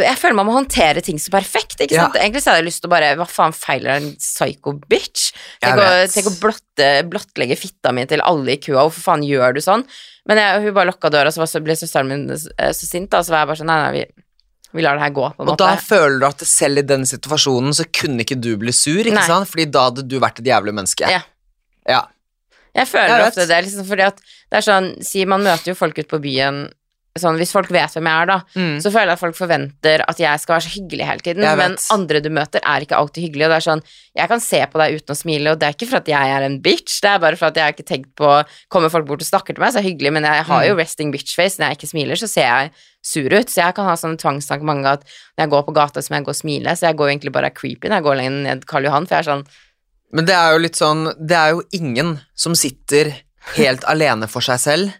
jeg 0.00 0.16
føler 0.16 0.36
man 0.38 0.46
må 0.48 0.54
håndtere 0.56 1.02
ting 1.04 1.18
så 1.20 1.28
perfekt. 1.34 1.76
ikke 1.84 1.92
Ja. 1.98 2.06
Egentlig 2.16 2.40
så 2.40 2.50
hadde 2.52 2.62
jeg 2.62 2.68
lyst 2.70 2.80
til 2.80 2.88
å 2.88 2.92
bare 2.94 3.10
Hva 3.18 3.26
faen 3.28 3.52
feiler 3.52 3.98
en 3.98 4.06
psycho 4.16 4.72
bitch? 4.88 5.32
Tenk 5.60 5.76
å, 5.82 5.88
tenk 6.08 6.30
å 6.30 6.34
blotte, 6.40 6.88
blottlegge 7.12 7.58
fitta 7.60 7.92
mi 7.92 8.06
til 8.08 8.22
alle 8.24 8.54
i 8.54 8.60
køa. 8.62 8.86
Hvorfor 8.86 9.04
faen 9.10 9.26
gjør 9.26 9.52
du 9.58 9.60
sånn? 9.60 9.84
Men 10.30 10.38
jeg, 10.40 10.62
hun 10.64 10.74
bare 10.74 10.88
lukka 10.92 11.10
døra, 11.12 11.32
så 11.34 11.44
så 11.50 11.60
ble 11.60 11.76
søsteren 11.76 12.08
min 12.08 12.24
eh, 12.32 12.72
så 12.72 12.86
sint, 12.88 13.10
da, 13.12 13.20
så 13.26 13.34
var 13.34 13.42
jeg 13.42 13.50
bare 13.52 13.60
sånn 13.60 13.68
Nei, 13.72 13.78
nei, 13.82 13.92
vi, 13.98 14.24
vi 14.72 14.84
lar 14.86 14.96
det 14.96 15.02
her 15.04 15.14
gå, 15.18 15.26
Og 15.36 15.46
måte. 15.50 15.60
da 15.66 15.76
føler 15.76 16.18
du 16.22 16.26
at 16.30 16.44
selv 16.48 16.80
i 16.80 16.88
den 16.88 17.04
situasjonen 17.04 17.74
så 17.76 17.84
kunne 17.92 18.24
ikke 18.24 18.38
du 18.40 18.54
bli 18.56 18.72
sur, 18.72 19.02
ikke 19.02 19.18
Nei. 19.18 19.26
sant? 19.28 19.50
Fordi 19.50 19.66
da 19.68 19.88
hadde 19.90 20.06
du 20.08 20.16
vært 20.22 20.40
et 20.40 20.48
jævlig 20.48 20.72
menneske. 20.78 21.10
Ja. 21.10 21.20
Ja. 21.84 22.04
Jeg 22.72 22.88
føler 22.88 23.18
Jeg 23.18 23.28
ofte 23.28 23.44
det, 23.50 23.58
liksom, 23.66 23.84
fordi 23.84 24.06
at 24.08 24.22
det 24.24 24.56
er 24.56 24.64
sånn 24.64 24.86
Si, 25.04 25.26
man 25.28 25.42
møter 25.44 25.74
jo 25.74 25.76
folk 25.76 25.98
ute 25.98 26.08
på 26.08 26.22
byen 26.24 26.62
Sånn, 27.18 27.36
Hvis 27.36 27.50
folk 27.52 27.68
vet 27.68 27.92
hvem 27.92 28.06
jeg 28.08 28.22
er, 28.22 28.26
da, 28.26 28.38
Mm. 28.56 28.78
så 28.80 28.88
føler 28.88 29.10
jeg 29.12 29.18
at 29.18 29.20
folk 29.20 29.36
forventer 29.36 30.00
at 30.08 30.16
jeg 30.16 30.40
skal 30.40 30.54
være 30.56 30.64
så 30.64 30.70
hyggelig 30.80 31.04
hele 31.04 31.20
tiden. 31.20 31.56
Men 31.58 31.76
andre 31.92 32.20
du 32.24 32.30
møter, 32.30 32.60
er 32.64 32.80
ikke 32.80 32.96
alltid 32.96 33.24
hyggelige. 33.28 33.44
Og 33.44 33.52
det 33.52 33.58
er 33.58 33.66
sånn, 33.68 33.82
jeg 34.16 34.28
kan 34.28 34.40
se 34.40 34.60
på 34.72 34.78
deg 34.80 34.94
uten 34.96 35.12
å 35.12 35.18
smile, 35.20 35.50
og 35.52 35.58
det 35.60 35.66
er 35.68 35.74
ikke 35.76 35.88
for 35.90 35.96
at 35.98 36.06
jeg 36.08 36.32
er 36.32 36.42
en 36.42 36.58
bitch, 36.64 37.00
det 37.02 37.10
er 37.10 37.18
bare 37.18 37.36
for 37.36 37.46
at 37.50 37.54
jeg 37.54 37.64
har 37.64 37.72
ikke 37.74 37.84
tenkt 37.84 38.14
på 38.16 38.30
Kommer 38.70 38.88
folk 38.88 39.04
bort 39.06 39.20
og 39.20 39.28
snakker 39.28 39.52
til 39.54 39.60
meg, 39.60 39.72
så 39.74 39.78
er 39.78 39.82
det 39.82 39.90
hyggelig, 39.92 40.12
men 40.12 40.22
jeg 40.24 40.44
har 40.44 40.64
jo 40.64 40.72
Mm. 40.74 40.78
resting 40.78 41.12
bitch 41.12 41.34
face. 41.36 41.58
Når 41.58 41.68
jeg 41.68 41.76
ikke 41.78 41.90
smiler, 41.92 42.16
så 42.16 42.28
ser 42.30 42.48
jeg 42.48 42.70
sur 43.04 43.28
ut. 43.28 43.46
Så 43.50 43.60
jeg 43.60 43.74
kan 43.74 43.84
ha 43.84 43.92
sånn 43.94 44.16
tvangstanker 44.16 44.62
mange 44.64 44.86
at 44.86 45.04
når 45.36 45.44
jeg 45.44 45.50
går 45.50 45.66
på 45.66 45.74
gata, 45.74 46.00
så 46.00 46.08
må 46.10 46.16
jeg 46.16 46.24
gå 46.24 46.28
og 46.32 46.40
smile. 46.40 46.70
Så 46.72 46.80
jeg 46.88 46.96
går 46.96 47.08
egentlig 47.12 47.32
bare 47.32 47.50
creepy 47.50 47.88
når 47.90 48.00
jeg 48.00 48.04
går 48.04 48.16
lenger 48.16 48.42
ned 48.42 48.64
Karl 48.66 48.84
Johan, 48.84 49.06
for 49.06 49.16
jeg 49.16 49.26
er 49.26 49.32
sånn 49.36 49.46
Men 50.14 50.24
det 50.24 50.34
er 50.34 50.52
jo 50.52 50.58
litt 50.58 50.76
sånn 50.76 51.26
Det 51.26 51.36
er 51.36 51.50
jo 51.50 51.62
ingen 51.72 52.20
som 52.34 52.54
sitter 52.54 53.12
helt 53.56 53.82
alene 53.84 54.26
for 54.28 54.40
seg 54.40 54.56
selv 54.58 54.94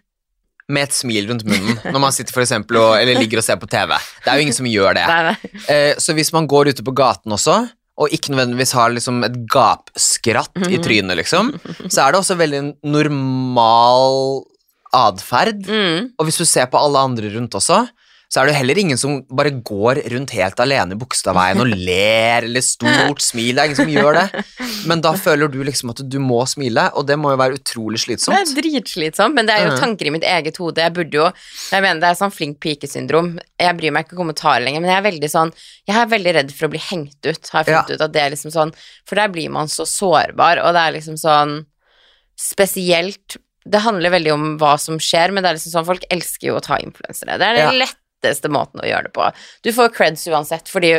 med 0.69 0.83
et 0.87 0.93
smil 0.95 1.27
rundt 1.29 1.43
munnen 1.45 1.79
når 1.91 1.99
man 1.99 2.13
sitter 2.15 2.31
for 2.33 2.41
eksempel 2.45 2.77
og, 2.79 2.93
eller 3.01 3.19
ligger 3.19 3.41
og 3.41 3.43
ser 3.43 3.57
på 3.59 3.67
TV. 3.67 3.91
Det 4.23 4.31
er 4.31 4.39
jo 4.39 4.45
ingen 4.45 4.55
som 4.55 4.65
gjør 4.69 4.93
det. 4.95 5.05
Nei, 5.09 5.21
nei. 5.33 5.63
Eh, 5.73 5.93
så 5.99 6.15
hvis 6.15 6.31
man 6.33 6.47
går 6.47 6.71
ute 6.71 6.83
på 6.87 6.93
gaten 6.95 7.35
også, 7.35 7.57
og 7.99 8.09
ikke 8.15 8.31
nødvendigvis 8.33 8.71
har 8.73 8.89
liksom 8.95 9.19
et 9.27 9.35
gapskratt 9.53 10.55
i 10.63 10.77
Mhm. 10.79 10.83
trynet, 10.83 11.17
liksom, 11.19 11.51
så 11.91 12.07
er 12.07 12.11
det 12.15 12.21
også 12.23 12.37
veldig 12.39 12.61
normal 12.83 14.43
atferd. 14.93 15.65
Mm. 15.67 16.11
Og 16.17 16.25
hvis 16.27 16.37
du 16.41 16.45
ser 16.45 16.67
på 16.71 16.79
alle 16.81 17.01
andre 17.01 17.29
rundt 17.35 17.55
også, 17.57 17.83
så 18.33 18.41
er 18.41 18.47
det 18.47 18.53
jo 18.55 18.57
heller 18.63 18.79
ingen 18.81 18.97
som 18.97 19.19
bare 19.29 19.51
går 19.61 19.99
rundt 20.09 20.31
helt 20.33 20.61
alene 20.63 20.95
i 20.95 20.97
Bogstadveien 20.97 21.59
og 21.61 21.69
ler 21.69 22.47
eller 22.47 22.63
stort 22.65 23.21
smil. 23.29 23.51
Det 23.53 23.61
er 23.61 23.69
ingen 23.69 23.77
som 23.77 23.91
gjør 23.93 24.17
det. 24.17 24.43
Men 24.89 25.03
da 25.05 25.11
føler 25.13 25.51
du 25.53 25.59
liksom 25.61 25.91
at 25.93 26.01
du 26.09 26.17
må 26.17 26.39
smile, 26.49 26.87
og 26.97 27.05
det 27.05 27.19
må 27.21 27.35
jo 27.35 27.37
være 27.37 27.59
utrolig 27.59 28.01
slitsomt. 28.01 28.33
Det 28.33 28.55
er 28.57 28.63
dritslitsomt, 28.63 29.37
men 29.37 29.45
det 29.45 29.53
er 29.53 29.67
jo 29.67 29.77
tanker 29.77 30.09
i 30.09 30.15
mitt 30.15 30.25
eget 30.25 30.57
hode. 30.57 30.81
Jeg 30.81 30.95
burde 30.95 31.19
jo 31.19 31.27
Jeg 31.29 31.85
mener 31.85 32.01
det 32.01 32.09
er 32.09 32.17
sånn 32.23 32.33
flink 32.33 32.57
pike-syndrom. 32.63 33.35
Jeg 33.61 33.77
bryr 33.77 33.93
meg 33.93 34.07
ikke 34.07 34.17
om 34.17 34.23
kommentarer 34.23 34.65
lenger, 34.65 34.81
men 34.81 34.89
jeg 34.95 35.01
er 35.03 35.07
veldig 35.11 35.29
sånn 35.29 35.53
Jeg 35.91 35.99
er 36.01 36.11
veldig 36.17 36.35
redd 36.39 36.53
for 36.57 36.65
å 36.65 36.73
bli 36.73 36.81
hengt 36.89 37.29
ut, 37.29 37.53
har 37.53 37.61
jeg 37.61 37.69
funnet 37.69 37.93
ut 37.93 38.05
at 38.07 38.17
det 38.17 38.23
er 38.23 38.33
liksom 38.33 38.53
sånn 38.55 38.73
For 39.05 39.19
der 39.21 39.29
blir 39.33 39.53
man 39.53 39.69
så 39.69 39.85
sårbar, 39.85 40.63
og 40.65 40.73
det 40.73 40.83
er 40.87 40.97
liksom 40.97 41.19
sånn 41.21 41.59
Spesielt 42.39 43.37
Det 43.63 43.83
handler 43.85 44.11
veldig 44.17 44.33
om 44.33 44.47
hva 44.61 44.73
som 44.81 44.97
skjer, 44.97 45.31
men 45.31 45.45
det 45.45 45.51
er 45.51 45.59
liksom 45.59 45.77
sånn 45.77 45.91
folk 45.93 46.07
elsker 46.11 46.49
jo 46.49 46.57
å 46.57 46.63
ta 46.63 46.81
influensere. 46.83 47.37
Det 47.39 47.45
er 47.47 47.61
den 47.61 47.69
letteste 48.23 48.49
måten 48.51 48.79
å 48.79 48.87
gjøre 48.87 49.09
det 49.09 49.13
på. 49.15 49.27
Du 49.63 49.71
får 49.75 49.91
creds 49.95 50.23
uansett, 50.31 50.69
fordi 50.71 50.93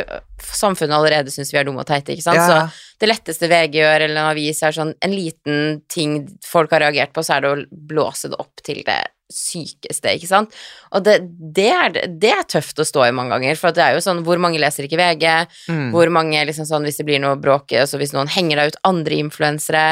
samfunnet 0.45 0.95
allerede 0.97 1.31
syns 1.33 1.53
vi 1.53 1.57
er 1.59 1.65
dumme 1.65 1.81
og 1.81 1.89
teite, 1.89 2.13
ikke 2.13 2.25
sant. 2.25 2.37
Ja. 2.37 2.67
Så 2.69 2.99
det 3.01 3.09
letteste 3.09 3.49
VG 3.49 3.79
gjør, 3.81 4.05
eller 4.05 4.15
en 4.15 4.29
avis, 4.31 4.61
er 4.63 4.75
sånn 4.75 4.93
en 5.01 5.11
liten 5.15 5.81
ting 5.91 6.27
folk 6.45 6.71
har 6.71 6.85
reagert 6.85 7.13
på, 7.15 7.23
så 7.25 7.37
er 7.37 7.41
det 7.45 7.51
å 7.51 7.63
blåse 7.89 8.29
det 8.31 8.37
opp 8.39 8.61
til 8.65 8.83
det 8.85 9.01
sykeste, 9.33 10.11
ikke 10.19 10.29
sant. 10.29 10.53
Og 10.93 11.01
det, 11.05 11.15
det, 11.57 11.69
er, 11.73 11.95
det 12.21 12.29
er 12.35 12.43
tøft 12.45 12.77
å 12.79 12.85
stå 12.85 13.07
i 13.07 13.13
mange 13.15 13.33
ganger, 13.33 13.57
for 13.57 13.73
det 13.73 13.81
er 13.81 13.95
jo 13.97 14.03
sånn 14.05 14.21
hvor 14.27 14.37
mange 14.41 14.61
leser 14.61 14.85
ikke 14.85 14.99
VG, 15.01 15.25
Mm. 15.65 15.89
hvor 15.95 16.09
mange 16.13 16.43
liksom 16.45 16.67
sånn 16.69 16.85
hvis 16.85 16.99
det 17.01 17.07
blir 17.07 17.19
noe 17.23 17.35
bråk, 17.41 17.73
altså 17.73 17.97
hvis 17.97 18.13
noen 18.13 18.29
henger 18.29 18.59
deg 18.61 18.73
ut 18.73 18.77
andre 18.85 19.17
influensere 19.17 19.85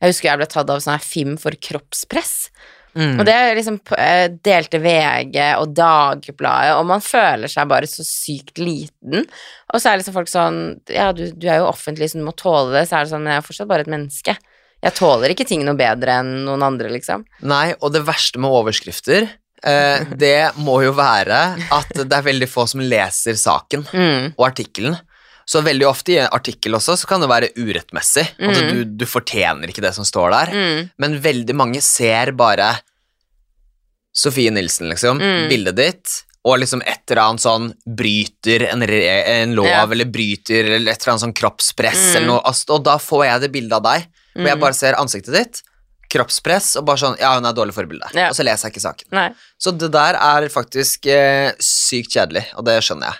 Jeg 0.00 0.12
husker 0.12 0.28
jeg 0.30 0.38
ble 0.38 0.46
tatt 0.46 0.70
av 0.70 0.78
sånn 0.80 0.94
her 0.94 1.02
FIM 1.02 1.32
for 1.42 1.50
kroppspress. 1.58 2.50
Mm. 2.96 3.18
Og 3.20 3.24
det 3.28 3.34
liksom 3.58 3.76
eh, 3.98 4.28
delte 4.44 4.78
VG 4.82 5.36
og 5.60 5.74
Dagbladet, 5.76 6.76
og 6.78 6.86
man 6.88 7.02
føler 7.04 7.50
seg 7.52 7.68
bare 7.70 7.86
så 7.90 8.04
sykt 8.06 8.58
liten. 8.62 9.26
Og 9.72 9.80
så 9.82 9.90
er 9.92 10.00
liksom 10.00 10.16
folk 10.16 10.30
sånn 10.32 10.60
Ja, 10.90 11.10
du, 11.12 11.26
du 11.36 11.46
er 11.50 11.60
jo 11.60 11.68
offentlig, 11.70 12.08
så 12.10 12.18
du 12.20 12.24
må 12.26 12.32
tåle 12.38 12.72
det. 12.74 12.86
Så 12.88 12.96
er 12.98 13.04
det 13.06 13.12
sånn, 13.12 13.28
jeg 13.28 13.40
er 13.42 13.44
fortsatt 13.46 13.68
bare 13.70 13.84
et 13.86 13.92
menneske. 13.92 14.36
Jeg 14.84 14.94
tåler 14.94 15.34
ikke 15.34 15.46
ting 15.48 15.64
noe 15.66 15.74
bedre 15.78 16.20
enn 16.22 16.32
noen 16.46 16.62
andre, 16.62 16.90
liksom. 16.94 17.24
Nei, 17.50 17.72
og 17.82 17.92
det 17.94 18.04
verste 18.06 18.38
med 18.38 18.50
overskrifter, 18.60 19.26
eh, 19.66 20.04
det 20.24 20.36
må 20.62 20.80
jo 20.86 20.92
være 20.96 21.40
at 21.74 21.90
det 21.98 22.14
er 22.14 22.26
veldig 22.28 22.48
få 22.50 22.66
som 22.70 22.80
leser 22.84 23.34
saken 23.38 23.84
Mm. 23.92 24.32
og 24.38 24.44
artikkelen. 24.52 24.94
Så 25.48 25.62
veldig 25.64 25.86
ofte 25.88 26.12
i 26.12 26.18
en 26.20 26.28
artikkel 26.36 26.74
også, 26.76 26.92
så 27.00 27.08
kan 27.08 27.22
det 27.24 27.28
være 27.30 27.48
urettmessig. 27.56 28.26
Altså, 28.36 28.64
Mm. 28.66 28.68
du, 28.74 28.84
du 29.00 29.04
fortjener 29.08 29.70
ikke 29.72 29.80
det 29.86 29.94
som 29.96 30.04
står 30.04 30.30
der. 30.34 30.50
Mm. 30.52 30.90
Men 31.00 31.14
veldig 31.24 31.54
mange 31.56 31.80
ser 31.80 32.32
bare 32.36 32.74
Sofie 34.12 34.50
Nilsen, 34.50 34.88
liksom, 34.90 35.18
Mm. 35.20 35.48
bildet 35.48 35.76
ditt, 35.76 36.24
og 36.44 36.58
liksom 36.58 36.82
et 36.86 37.00
eller 37.10 37.22
annet 37.22 37.40
sånn 37.44 37.72
bryter 37.86 38.64
en, 38.72 38.82
en 38.82 39.54
lov, 39.54 39.66
Ja. 39.66 39.84
eller 39.86 40.04
bryter 40.06 40.64
eller 40.74 40.92
et 40.92 41.00
eller 41.02 41.12
annet 41.14 41.24
sånn 41.26 41.34
kroppspress, 41.34 42.12
Mm. 42.12 42.16
eller 42.16 42.26
noe, 42.26 42.40
altså, 42.44 42.64
og 42.74 42.84
da 42.84 42.96
får 42.98 43.24
jeg 43.26 43.40
det 43.40 43.52
bildet 43.52 43.72
av 43.72 43.82
deg, 43.82 44.06
hvor 44.34 44.46
jeg 44.48 44.56
Mm. 44.56 44.60
bare 44.60 44.74
ser 44.74 44.92
ansiktet 44.94 45.32
ditt, 45.34 45.62
kroppspress, 46.10 46.76
og 46.78 46.86
bare 46.86 46.96
sånn, 46.96 47.18
ja, 47.20 47.34
hun 47.34 47.44
er 47.46 47.52
dårlig 47.52 47.74
forbilde. 47.74 48.10
Ja. 48.14 48.28
Og 48.30 48.34
så 48.34 48.42
leser 48.44 48.68
jeg 48.68 48.72
ikke 48.76 48.86
saken. 48.88 49.04
Nei. 49.12 49.30
Så 49.60 49.76
det 49.76 49.90
der 49.92 50.14
er 50.14 50.48
faktisk 50.48 51.06
eh, 51.06 51.52
sykt 51.60 52.10
kjedelig, 52.16 52.46
og 52.56 52.64
det 52.64 52.82
skjønner 52.82 53.12
jeg. 53.12 53.16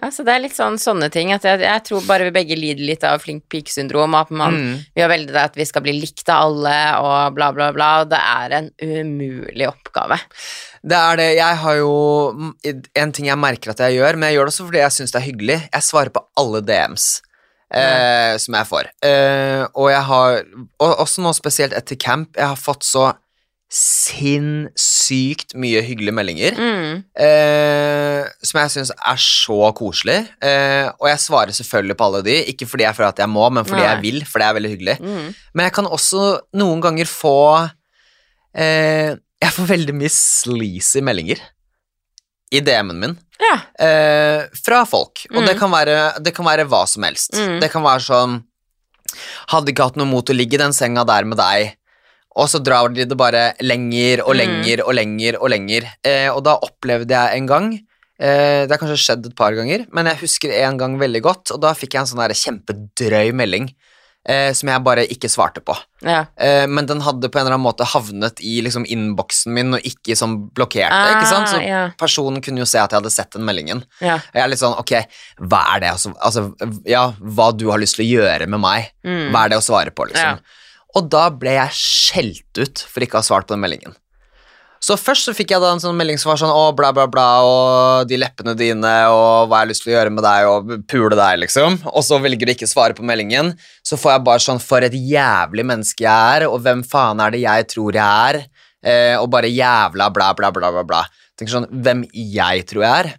Ja, 0.00 0.08
så 0.10 0.24
det 0.24 0.32
er 0.32 0.40
litt 0.40 0.54
sånn 0.56 0.78
sånne 0.80 1.10
ting. 1.12 1.32
At 1.34 1.44
jeg, 1.44 1.60
jeg 1.60 1.82
tror 1.84 2.04
bare 2.08 2.24
vi 2.30 2.32
begge 2.38 2.56
lider 2.56 2.86
litt 2.88 3.02
av 3.04 3.20
flink 3.20 3.44
pike-syndrom. 3.52 4.14
At 4.16 4.30
man, 4.32 4.54
Mm. 4.56 4.84
vi 4.96 5.02
har 5.04 5.10
veldig 5.12 5.32
det 5.34 5.42
at 5.42 5.56
vi 5.60 5.66
skal 5.68 5.82
bli 5.84 5.92
likt 6.00 6.28
av 6.32 6.46
alle, 6.48 6.76
og 7.04 7.34
bla, 7.36 7.50
bla, 7.52 7.70
bla. 7.76 7.90
Og 8.02 8.08
det 8.08 8.20
er 8.20 8.54
en 8.58 8.70
umulig 8.80 9.68
oppgave. 9.68 10.16
Det 10.82 10.96
er 10.96 11.16
det. 11.20 11.28
Jeg 11.36 11.56
har 11.60 11.74
jo 11.76 12.54
En 12.96 13.12
ting 13.12 13.26
jeg 13.28 13.36
merker 13.38 13.70
at 13.74 13.78
jeg 13.84 13.98
gjør, 14.00 14.16
men 14.16 14.30
jeg 14.30 14.38
gjør 14.38 14.46
det 14.48 14.54
også 14.54 14.66
fordi 14.70 14.80
jeg 14.84 14.96
syns 14.96 15.12
det 15.12 15.20
er 15.20 15.28
hyggelig. 15.28 15.58
Jeg 15.72 15.82
svarer 15.82 16.10
på 16.16 16.24
alle 16.40 16.60
DMs 16.64 17.08
eh, 17.74 18.36
som 18.40 18.54
jeg 18.56 18.66
får. 18.72 18.88
Eh, 19.04 19.66
og 19.74 19.90
jeg 19.92 20.02
har 20.08 20.42
Og 20.80 20.96
også 21.04 21.20
nå 21.22 21.34
spesielt 21.36 21.76
etter 21.76 21.96
camp. 22.00 22.32
Jeg 22.36 22.46
har 22.48 22.56
fått 22.56 22.82
så 22.88 23.10
sinnssykt 23.70 25.54
mye 25.60 25.80
hyggelige 25.86 26.14
meldinger. 26.16 26.56
Mm. 26.58 27.02
Eh, 27.26 28.26
som 28.44 28.60
jeg 28.62 28.72
syns 28.74 28.90
er 28.96 29.20
så 29.22 29.58
koselig. 29.78 30.18
Eh, 30.42 30.88
og 30.98 31.06
jeg 31.10 31.22
svarer 31.22 31.54
selvfølgelig 31.56 31.96
på 32.00 32.08
alle 32.08 32.22
de, 32.26 32.36
ikke 32.52 32.66
fordi 32.68 32.86
jeg 32.86 32.96
føler 32.98 33.12
at 33.14 33.22
jeg 33.22 33.30
må, 33.32 33.46
men 33.54 33.64
fordi 33.68 33.82
Nei. 33.84 33.88
jeg 33.92 34.02
vil, 34.04 34.20
for 34.28 34.42
det 34.42 34.48
er 34.48 34.58
veldig 34.58 34.72
hyggelig. 34.74 34.96
Mm. 35.00 35.30
Men 35.54 35.68
jeg 35.68 35.76
kan 35.78 35.86
også 35.90 36.24
noen 36.60 36.82
ganger 36.84 37.08
få 37.10 37.36
eh, 38.54 39.14
Jeg 39.40 39.54
får 39.56 39.68
veldig 39.70 39.94
mye 39.96 40.10
sleazy 40.12 41.00
meldinger 41.06 41.38
i 42.52 42.60
DM-en 42.66 42.98
min 42.98 43.12
Ja. 43.40 43.54
eh, 43.78 44.42
fra 44.66 44.82
folk. 44.84 45.22
Og 45.30 45.40
Mm. 45.42 45.46
det, 45.46 45.54
kan 45.58 45.70
være, 45.70 45.96
det 46.20 46.34
kan 46.34 46.44
være 46.44 46.66
hva 46.68 46.82
som 46.90 47.02
helst. 47.06 47.32
Mm. 47.38 47.60
Det 47.62 47.70
kan 47.72 47.82
være 47.86 48.00
sånn 48.04 48.40
Hadde 49.50 49.72
ikke 49.72 49.82
hatt 49.88 49.96
noe 49.98 50.06
mot 50.06 50.28
å 50.30 50.34
ligge 50.36 50.54
i 50.54 50.60
den 50.60 50.72
senga 50.76 51.02
der 51.04 51.24
med 51.26 51.36
deg. 51.40 51.72
Og 52.36 52.46
så 52.48 52.60
drar 52.62 52.88
de 52.94 53.04
det 53.04 53.16
bare 53.18 53.54
lenger 53.60 54.22
og 54.22 54.34
Mm. 54.34 54.38
lenger 54.38 54.82
og 54.86 54.94
lenger 54.94 55.38
og 55.42 55.50
lenger. 55.50 55.82
Eh, 56.04 56.28
og 56.30 56.44
da 56.44 56.54
opplevde 56.62 57.10
jeg 57.10 57.36
en 57.40 57.46
gang 57.46 57.72
eh, 58.20 58.66
Det 58.66 58.70
har 58.70 58.78
kanskje 58.78 59.00
skjedd 59.00 59.26
et 59.26 59.34
par 59.36 59.52
ganger, 59.56 59.86
men 59.92 60.04
jeg 60.06 60.18
husker 60.20 60.52
en 60.62 60.76
gang 60.76 60.98
veldig 61.00 61.22
godt, 61.22 61.50
og 61.54 61.60
da 61.62 61.72
fikk 61.72 61.94
jeg 61.94 62.00
en 62.02 62.06
sånn 62.06 62.34
kjempedrøy 62.36 63.32
melding 63.32 63.70
eh, 64.28 64.52
som 64.52 64.68
jeg 64.68 64.82
bare 64.84 65.06
ikke 65.08 65.30
svarte 65.32 65.62
på. 65.64 65.72
Ja. 66.04 66.26
Eh, 66.36 66.66
men 66.68 66.84
den 66.84 67.00
hadde 67.00 67.30
på 67.32 67.38
en 67.40 67.46
eller 67.46 67.56
annen 67.56 67.64
måte 67.64 67.86
havnet 67.88 68.38
i 68.44 68.60
liksom 68.60 68.84
innboksen 68.84 69.54
min 69.56 69.72
og 69.78 69.80
ikke 69.88 70.14
som 70.20 70.34
blokkerte. 70.52 71.16
ikke 71.16 71.30
sant? 71.32 71.48
Så 71.48 71.56
Ah, 71.56 71.64
ja. 71.64 71.80
personen 71.98 72.42
kunne 72.44 72.58
jo 72.60 72.66
se 72.68 72.76
at 72.78 72.90
jeg 72.92 73.00
hadde 73.00 73.10
sett 73.10 73.30
den 73.32 73.46
meldingen. 73.48 73.82
Ja. 74.04 74.16
Og 74.20 74.34
jeg 74.36 74.42
er 74.44 74.48
litt 74.52 74.60
sånn, 74.60 74.76
ok, 74.78 74.92
hva 75.40 75.62
er 75.76 75.80
det? 75.80 75.88
Altså, 75.96 76.12
altså, 76.20 76.52
ja, 76.84 77.06
hva 77.18 77.56
du 77.56 77.70
har 77.70 77.78
lyst 77.80 77.96
til 77.96 78.04
å 78.04 78.10
gjøre 78.20 78.46
med 78.46 78.60
meg? 78.60 78.90
Mm. 79.02 79.30
Hva 79.32 79.46
er 79.46 79.48
det 79.48 79.58
å 79.58 79.64
svare 79.64 79.90
på, 79.90 80.04
liksom? 80.12 80.38
Og 80.98 81.08
da 81.12 81.28
ble 81.30 81.52
jeg 81.54 81.76
skjelt 81.76 82.58
ut 82.58 82.84
for 82.90 83.04
ikke 83.04 83.18
å 83.18 83.22
ha 83.22 83.26
svart 83.26 83.46
på 83.46 83.54
den 83.54 83.62
meldingen. 83.62 83.94
Så 84.80 84.96
først 84.96 85.26
så 85.28 85.34
fikk 85.36 85.50
jeg 85.52 85.60
da 85.60 85.74
en 85.74 85.80
sånn 85.82 85.96
melding 85.98 86.16
som 86.16 86.30
var 86.30 86.38
sånn 86.40 86.50
Å, 86.56 86.70
bla, 86.72 86.88
bla, 86.96 87.04
bla, 87.12 87.24
og 87.44 88.06
de 88.08 88.16
leppene 88.16 88.54
dine, 88.56 88.92
og 89.12 89.50
hva 89.50 89.58
jeg 89.58 89.66
har 89.66 89.68
lyst 89.68 89.84
til 89.84 89.92
å 89.92 89.96
gjøre 89.98 90.12
med 90.16 90.24
deg, 90.24 90.46
og 90.48 90.70
pule 90.88 91.18
deg, 91.18 91.42
liksom. 91.42 91.76
Og 91.92 92.00
så 92.06 92.16
velger 92.24 92.48
du 92.48 92.54
ikke 92.54 92.64
å 92.64 92.72
svare 92.72 92.96
på 92.96 93.04
meldingen. 93.04 93.52
Så 93.84 93.98
får 94.00 94.14
jeg 94.14 94.24
bare 94.30 94.40
sånn 94.46 94.62
For 94.64 94.80
et 94.86 94.96
jævlig 94.96 95.66
menneske 95.68 96.06
jeg 96.06 96.40
er, 96.40 96.46
og 96.48 96.62
hvem 96.64 96.80
faen 96.88 97.20
er 97.20 97.36
det 97.36 97.42
jeg 97.44 97.68
tror 97.74 97.92
jeg 98.00 98.32
er? 98.32 98.40
Eh, 98.80 99.16
og 99.20 99.28
bare 99.36 99.52
jævla 99.52 100.08
bla, 100.16 100.30
bla, 100.32 100.48
bla, 100.56 100.72
bla, 100.72 100.82
bla. 100.88 101.02
Tenker 101.36 101.58
sånn 101.58 101.68
Hvem 101.84 102.06
jeg 102.16 102.64
tror 102.72 102.86
jeg 102.86 103.04
er? 103.04 103.12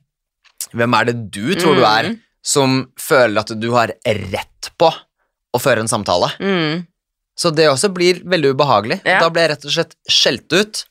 Hvem 0.74 0.98
er 0.98 1.12
det 1.12 1.18
du 1.38 1.54
tror 1.62 1.78
du 1.78 1.86
er, 1.86 2.10
Mm. 2.10 2.18
som 2.42 2.88
føler 2.98 3.38
at 3.46 3.54
du 3.62 3.70
har 3.78 3.94
rett 4.02 4.72
på 4.82 4.90
å 4.90 5.60
føre 5.62 5.86
en 5.86 5.92
samtale? 5.92 6.32
Mm. 6.42 6.88
Så 7.38 7.50
det 7.56 7.70
også 7.72 7.90
blir 7.94 8.20
veldig 8.28 8.52
ubehagelig. 8.56 9.00
Ja. 9.08 9.20
Da 9.24 9.30
ble 9.34 9.42
jeg 9.46 9.52
rett 9.56 9.66
og 9.66 9.72
slett 9.72 9.96
skjelt 10.12 10.52
ut 10.54 10.84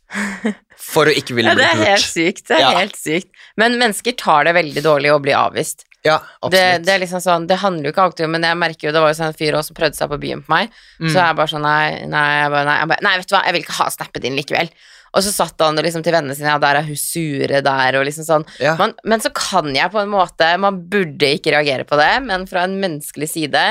for 0.81 1.07
å 1.11 1.15
ikke 1.15 1.35
ville 1.39 1.53
Ja, 1.53 1.59
bli 1.59 1.67
det 1.69 1.71
er 1.77 1.93
helt 1.93 2.09
sykt. 2.09 2.47
Det 2.49 2.57
er 2.57 2.65
Ja. 2.65 2.71
helt 2.79 2.97
sykt. 2.99 3.31
Men 3.61 3.79
mennesker 3.79 4.17
tar 4.19 4.45
det 4.49 4.55
veldig 4.57 4.83
dårlig 4.83 5.13
å 5.15 5.21
bli 5.23 5.33
avvist. 5.37 5.85
Ja, 6.03 6.17
Det, 6.17 6.47
absolutt. 6.49 6.85
det 6.87 6.93
er 6.95 7.01
liksom 7.03 7.21
sånn, 7.21 7.47
det 7.47 7.59
handler 7.61 7.85
jo 7.85 7.93
ikke 7.93 8.05
alltid 8.07 8.25
om 8.25 8.31
Men 8.33 8.43
jeg 8.49 8.57
merker 8.57 8.87
jo, 8.89 8.93
det 8.97 9.01
var 9.05 9.11
jo 9.13 9.19
sånn 9.19 9.27
en 9.35 9.37
fyr 9.37 9.53
også 9.59 9.69
som 9.69 9.77
prøvde 9.77 9.99
seg 9.99 10.09
på 10.09 10.19
byen 10.23 10.41
på 10.47 10.49
meg. 10.55 10.71
Mm. 10.99 11.11
Så 11.13 11.19
jeg 11.21 11.37
bare 11.37 11.53
sånn 11.53 11.61
Nei, 11.67 12.07
nei, 12.09 12.29
jeg 12.41 12.51
bare, 12.55 12.65
nei, 12.65 12.77
jeg 12.81 12.89
bare, 12.95 13.05
nei, 13.05 13.13
vet 13.21 13.29
du 13.29 13.35
hva, 13.37 13.43
jeg 13.45 13.53
vil 13.59 13.63
ikke 13.67 13.77
ha 13.83 13.89
snappet 13.93 14.23
din 14.25 14.39
likevel. 14.41 14.71
Og 15.13 15.23
så 15.27 15.33
satt 15.35 15.61
han 15.61 15.77
liksom 15.77 16.03
til 16.07 16.15
vennene 16.15 16.35
sine, 16.39 16.55
ja, 16.55 16.59
der 16.63 16.79
er 16.81 16.87
hun 16.87 16.97
sure 16.97 17.61
der, 17.67 17.99
og 18.01 18.07
liksom 18.09 18.25
sånn. 18.25 18.47
ja. 18.63 18.77
Man, 18.81 18.95
men 19.05 19.21
så 19.21 19.29
kan 19.35 19.69
jeg 19.75 19.91
på 19.93 20.01
en 20.01 20.09
måte 20.13 20.49
Man 20.63 20.81
burde 20.89 21.35
ikke 21.37 21.51
reagere 21.53 21.85
på 21.85 21.99
det, 22.01 22.13
men 22.25 22.47
fra 22.49 22.63
en 22.65 22.79
menneskelig 22.81 23.29
side 23.29 23.65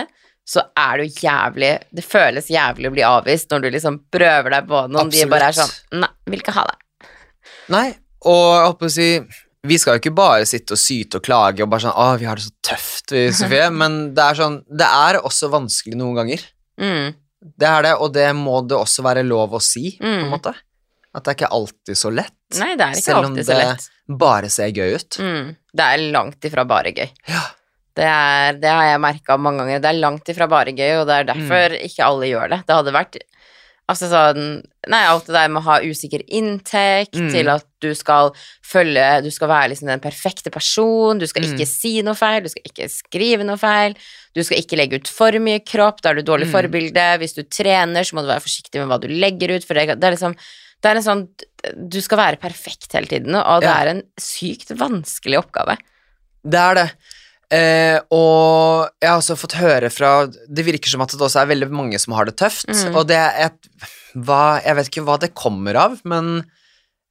så 0.50 0.64
er 0.82 0.97
det 0.97 1.06
jo 1.10 1.28
jævlig 1.28 1.72
Det 1.93 2.04
føles 2.10 2.47
jævlig 2.50 2.89
å 2.89 2.93
bli 2.95 3.04
avvist 3.06 3.52
når 3.54 3.62
du 3.62 3.68
liksom 3.76 4.00
prøver 4.12 4.56
deg 4.56 4.70
på 4.72 4.80
noen. 4.89 5.12
De 5.14 5.26
bare 5.30 5.52
er 5.52 5.58
sånn 5.60 6.00
Nei, 6.02 6.10
vil 6.34 6.41
ikke 6.41 6.56
ha 6.58 6.64
det. 6.72 7.10
Nei, 7.76 7.88
og 8.26 8.41
jeg 8.56 8.66
håper 8.72 8.89
å 8.89 8.93
si 8.95 9.10
Vi 9.70 9.78
skal 9.78 9.97
jo 9.97 10.02
ikke 10.02 10.16
bare 10.18 10.47
sitte 10.50 10.74
og 10.74 10.80
syte 10.82 11.20
og 11.20 11.26
klage 11.28 11.62
og 11.66 11.70
bare 11.70 11.84
sånn 11.86 11.93
'Å, 12.00 12.18
vi 12.22 12.26
har 12.26 12.39
det 12.39 12.45
så 12.47 12.54
tøft, 12.64 13.12
vi, 13.12 13.28
Sofie', 13.36 13.70
men 13.82 14.00
det 14.16 14.24
er 14.26 14.39
sånn 14.39 14.58
Det 14.72 14.88
er 14.88 15.20
også 15.22 15.50
vanskelig 15.54 16.00
noen 16.00 16.16
ganger. 16.24 16.45
Mm, 16.80 17.14
Det 17.60 17.68
er 17.68 17.82
det, 17.84 17.93
og 18.00 18.14
det 18.14 18.30
må 18.36 18.62
det 18.68 18.76
også 18.80 19.04
være 19.06 19.24
lov 19.28 19.54
å 19.54 19.62
si, 19.62 19.97
på 20.00 20.04
en 20.08 20.26
Mm. 20.26 20.30
måte. 20.34 20.54
At 21.16 21.24
det 21.24 21.32
er 21.32 21.38
ikke 21.39 21.52
alltid 21.56 21.97
så 21.97 22.10
lett. 22.14 22.34
nei, 22.60 22.76
det 22.76 22.86
er 22.86 22.97
ikke 23.00 23.16
alltid 23.16 23.45
så 23.45 23.54
lett. 23.58 23.82
Selv 23.82 23.93
om 24.10 24.16
det 24.16 24.18
bare 24.20 24.50
ser 24.50 24.72
gøy 24.72 24.95
ut. 24.95 25.18
Mm, 25.20 25.56
det 25.76 25.86
er 25.86 26.12
langt 26.12 26.41
ifra 26.50 26.66
bare 26.68 26.91
gøy. 26.93 27.10
Ja. 27.28 27.41
Det, 27.95 28.05
er, 28.05 28.53
det 28.61 28.69
har 28.69 28.83
jeg 28.93 29.01
merka 29.01 29.37
mange 29.37 29.59
ganger. 29.65 29.79
Det 29.81 29.89
er 29.89 29.99
langt 29.99 30.29
ifra 30.31 30.47
bare 30.47 30.71
gøy, 30.71 31.01
og 31.01 31.07
det 31.07 31.15
er 31.15 31.23
derfor 31.33 31.69
Mm. 31.75 31.81
ikke 31.89 32.05
alle 32.05 32.29
gjør 32.29 32.49
det. 32.49 32.65
Det 32.67 32.75
hadde 32.75 32.93
vært 32.95 33.17
Altså 33.89 34.05
sånn 34.05 34.61
Nei, 34.87 34.99
alt 35.09 35.25
det 35.25 35.33
der 35.33 35.47
med 35.49 35.63
å 35.63 35.65
ha 35.65 35.79
usikker 35.81 36.21
inntekt, 36.29 37.15
Mm. 37.17 37.31
til 37.31 37.49
at 37.49 37.65
du 37.81 37.95
skal 37.95 38.29
følge 38.63 39.23
Du 39.23 39.31
skal 39.31 39.47
være 39.49 39.69
liksom 39.71 39.87
den 39.87 39.99
perfekte 39.99 40.51
person, 40.51 41.17
du 41.17 41.25
skal 41.25 41.41
Mm. 41.41 41.57
ikke 41.57 41.67
si 41.67 42.01
noe 42.03 42.13
feil, 42.13 42.43
du 42.43 42.49
skal 42.49 42.61
ikke 42.69 42.85
skrive 42.87 43.43
noe 43.43 43.57
feil, 43.57 43.95
du 44.35 44.43
skal 44.43 44.59
ikke 44.59 44.77
legge 44.77 44.93
ut 45.01 45.07
for 45.07 45.31
mye 45.31 45.59
kropp, 45.65 46.01
da 46.01 46.09
er 46.11 46.21
du 46.21 46.21
dårlig 46.21 46.45
Mm. 46.47 46.53
forbilde. 46.53 47.17
Hvis 47.17 47.33
du 47.33 47.41
trener, 47.43 48.01
så 48.05 48.13
må 48.13 48.21
du 48.21 48.27
være 48.27 48.45
forsiktig 48.45 48.75
med 48.79 48.87
hva 48.89 49.01
du 49.01 49.07
legger 49.07 49.55
ut, 49.57 49.63
for 49.65 49.73
det, 49.73 49.99
det 49.99 50.03
er 50.03 50.15
liksom 50.15 50.35
det 50.81 50.91
er 50.91 50.95
en 50.95 51.03
sånn 51.03 51.27
Du 51.89 51.99
skal 51.99 52.17
være 52.19 52.37
perfekt 52.39 52.93
hele 52.93 53.07
tiden, 53.07 53.35
og 53.35 53.61
det 53.61 53.67
Ja. 53.69 53.81
er 53.81 53.87
en 53.89 54.03
sykt 54.17 54.69
vanskelig 54.77 55.43
oppgave. 55.43 55.77
Det 56.47 56.53
er 56.59 56.73
det. 56.75 56.91
Eh, 57.50 57.97
og 58.14 58.91
jeg 59.02 59.10
har 59.10 59.18
også 59.18 59.34
fått 59.41 59.56
høre 59.58 59.88
fra 59.89 60.28
Det 60.30 60.62
virker 60.68 60.91
som 60.91 61.02
at 61.02 61.10
det 61.16 61.24
også 61.26 61.39
er 61.41 61.47
veldig 61.50 61.70
mange 61.74 61.97
som 61.97 62.14
har 62.14 62.28
det 62.30 62.36
tøft. 62.38 62.70
Mm. 62.70 62.93
Og 62.93 63.08
det 63.10 63.18
er 63.18 63.47
et, 63.47 63.70
hva, 64.14 64.60
Jeg 64.62 64.76
vet 64.78 64.91
ikke 64.91 65.06
hva 65.08 65.16
det 65.24 65.32
kommer 65.34 65.80
av, 65.82 65.95
men 66.06 66.43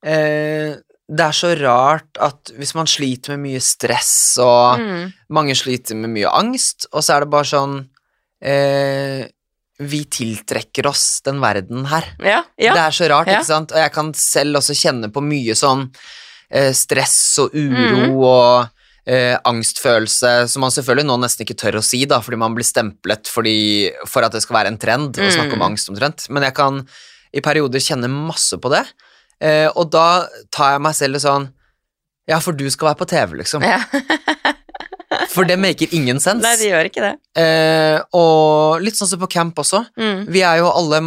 eh, 0.06 0.76
det 1.08 1.24
er 1.24 1.32
så 1.34 1.54
rart 1.58 2.18
at 2.20 2.52
hvis 2.58 2.74
man 2.76 2.86
sliter 2.86 3.32
med 3.34 3.46
mye 3.48 3.60
stress, 3.64 4.12
og 4.44 4.78
Mm. 4.78 5.12
mange 5.32 5.54
sliter 5.56 5.96
med 5.96 6.10
mye 6.12 6.28
angst, 6.30 6.86
og 6.92 7.02
så 7.02 7.16
er 7.16 7.20
det 7.24 7.30
bare 7.32 7.48
sånn 7.48 7.76
eh, 8.44 9.26
Vi 9.80 10.00
tiltrekker 10.10 10.86
oss 10.90 11.20
den 11.22 11.38
verden 11.40 11.86
her. 11.86 12.04
Ja, 12.18 12.42
ja. 12.58 12.74
Det 12.74 12.82
er 12.82 12.90
så 12.94 13.08
rart, 13.10 13.26
Ja. 13.30 13.38
ikke 13.38 13.46
sant? 13.46 13.72
Og 13.72 13.78
jeg 13.78 13.92
kan 13.94 14.12
selv 14.14 14.56
også 14.58 14.74
kjenne 14.74 15.10
på 15.14 15.22
mye 15.22 15.54
sånn 15.54 15.88
eh, 16.50 16.72
stress 16.72 17.38
og 17.38 17.54
uro 17.54 18.08
mm. 18.10 18.16
og 18.18 18.68
eh, 19.08 19.34
angstfølelse, 19.48 20.32
som 20.52 20.60
man 20.66 20.72
selvfølgelig 20.74 21.08
nå 21.08 21.16
nesten 21.22 21.46
ikke 21.46 21.56
tør 21.62 21.78
å 21.80 21.84
si, 21.86 22.02
da, 22.10 22.18
fordi 22.24 22.36
man 22.42 22.54
blir 22.56 22.66
stemplet 22.68 23.30
fordi, 23.32 23.54
for 24.06 24.26
at 24.26 24.34
det 24.36 24.42
skal 24.44 24.58
være 24.60 24.74
en 24.74 24.80
trend 24.82 25.16
å 25.16 25.30
snakke 25.32 25.56
om 25.56 25.62
Mm. 25.62 25.68
angst 25.70 25.88
omtrent. 25.92 26.26
Men 26.28 26.44
jeg 26.44 26.54
kan 26.58 26.82
i 27.32 27.40
perioder 27.44 27.80
kjenne 27.80 28.08
masse 28.12 28.56
på 28.60 28.70
det, 28.72 28.84
eh, 29.40 29.68
og 29.74 29.90
da 29.90 30.26
tar 30.52 30.74
jeg 30.76 30.84
meg 30.84 30.94
selv 30.94 31.16
litt 31.16 31.24
sånn 31.24 31.48
Ja, 32.28 32.38
for 32.44 32.52
du 32.52 32.66
skal 32.68 32.90
være 32.90 32.98
på 33.00 33.06
TV, 33.08 33.38
liksom. 33.40 33.62
ja. 33.64 33.80
For 35.32 35.44
det 35.48 35.56
maker 35.60 35.88
ingen 35.96 36.18
sens. 36.20 36.42
Nei, 36.44 36.54
det 36.60 36.68
gjør 36.68 36.88
ikke 36.90 37.00
det. 37.04 37.12
Eh, 37.40 37.98
og 38.16 38.80
litt 38.84 38.96
sånn 38.98 39.08
som 39.08 39.20
på 39.22 39.28
camp 39.32 39.56
også. 39.60 39.80
Mm. 39.96 40.26
Vi 40.28 40.42
er 40.44 40.58
jo 40.60 40.68
alle 40.68 41.00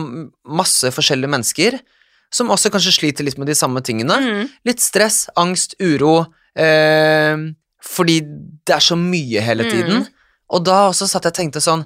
masse 0.49 0.89
forskjellige 0.93 1.30
mennesker 1.30 1.78
som 2.34 2.49
også 2.54 2.72
kanskje 2.74 2.93
sliter 2.95 3.26
litt 3.28 3.38
med 3.38 3.47
de 3.52 3.56
samme 3.58 3.82
tingene. 3.86 4.18
Mm. 4.18 4.49
Litt 4.66 4.82
stress, 4.82 5.28
angst, 5.38 5.76
uro. 5.84 6.26
Eh, 6.58 7.38
fordi 7.84 8.20
det 8.66 8.76
er 8.76 8.84
så 8.86 8.96
mye 8.98 9.42
hele 9.42 9.64
Mm. 9.66 9.72
tiden. 9.72 10.08
Og 10.52 10.64
da 10.66 10.90
også 10.90 11.08
satt 11.08 11.24
jeg 11.24 11.32
og 11.34 11.38
tenkte 11.40 11.62
sånn 11.64 11.86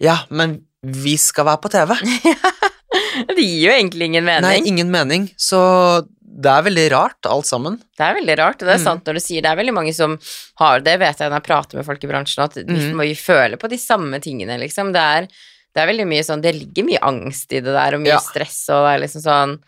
Ja, 0.00 0.20
men 0.30 0.62
vi 0.82 1.16
skal 1.16 1.44
være 1.44 1.60
på 1.60 1.70
TV. 1.70 1.94
Det 3.28 3.42
gir 3.42 3.64
jo 3.68 3.72
egentlig 3.74 4.06
ingen 4.08 4.24
mening. 4.24 4.42
Nei, 4.46 4.60
ingen 4.64 4.90
mening. 4.92 5.24
Så 5.36 6.06
det 6.22 6.46
er 6.52 6.62
veldig 6.62 6.84
rart, 6.92 7.26
alt 7.26 7.48
sammen. 7.48 7.80
Det 7.98 8.04
er 8.06 8.14
veldig 8.20 8.36
rart, 8.38 8.62
og 8.62 8.68
det 8.68 8.74
er 8.76 8.78
Mm. 8.78 8.84
sant 8.84 9.04
når 9.04 9.14
du 9.14 9.20
sier 9.20 9.42
det 9.42 9.50
er 9.50 9.56
veldig 9.58 9.74
mange 9.74 9.92
som 9.94 10.18
har 10.60 10.80
det, 10.80 10.98
vet 11.00 11.18
jeg 11.18 11.30
når 11.30 11.40
jeg 11.40 11.48
prater 11.48 11.76
med 11.76 11.84
folk 11.86 12.04
i 12.04 12.06
bransjen, 12.06 12.44
at 12.44 12.54
de 12.54 12.64
Mm. 12.64 12.94
må 12.94 13.02
føler 13.02 13.16
føle 13.16 13.56
på 13.58 13.68
de 13.68 13.76
samme 13.76 14.20
tingene, 14.22 14.56
liksom. 14.60 14.92
Det 14.92 15.00
er, 15.02 15.22
det 15.74 15.82
er 15.82 15.86
veldig 15.92 16.06
mye 16.06 16.22
sånn 16.22 16.40
Det 16.42 16.54
ligger 16.54 16.84
mye 16.86 17.02
angst 17.02 17.52
i 17.52 17.60
det 17.60 17.74
der, 17.74 17.94
og 17.94 18.00
mye 18.02 18.14
Ja. 18.14 18.18
stress, 18.18 18.68
og 18.70 18.86
det 18.86 18.94
er 18.94 19.06
liksom 19.06 19.22
sånn 19.22 19.58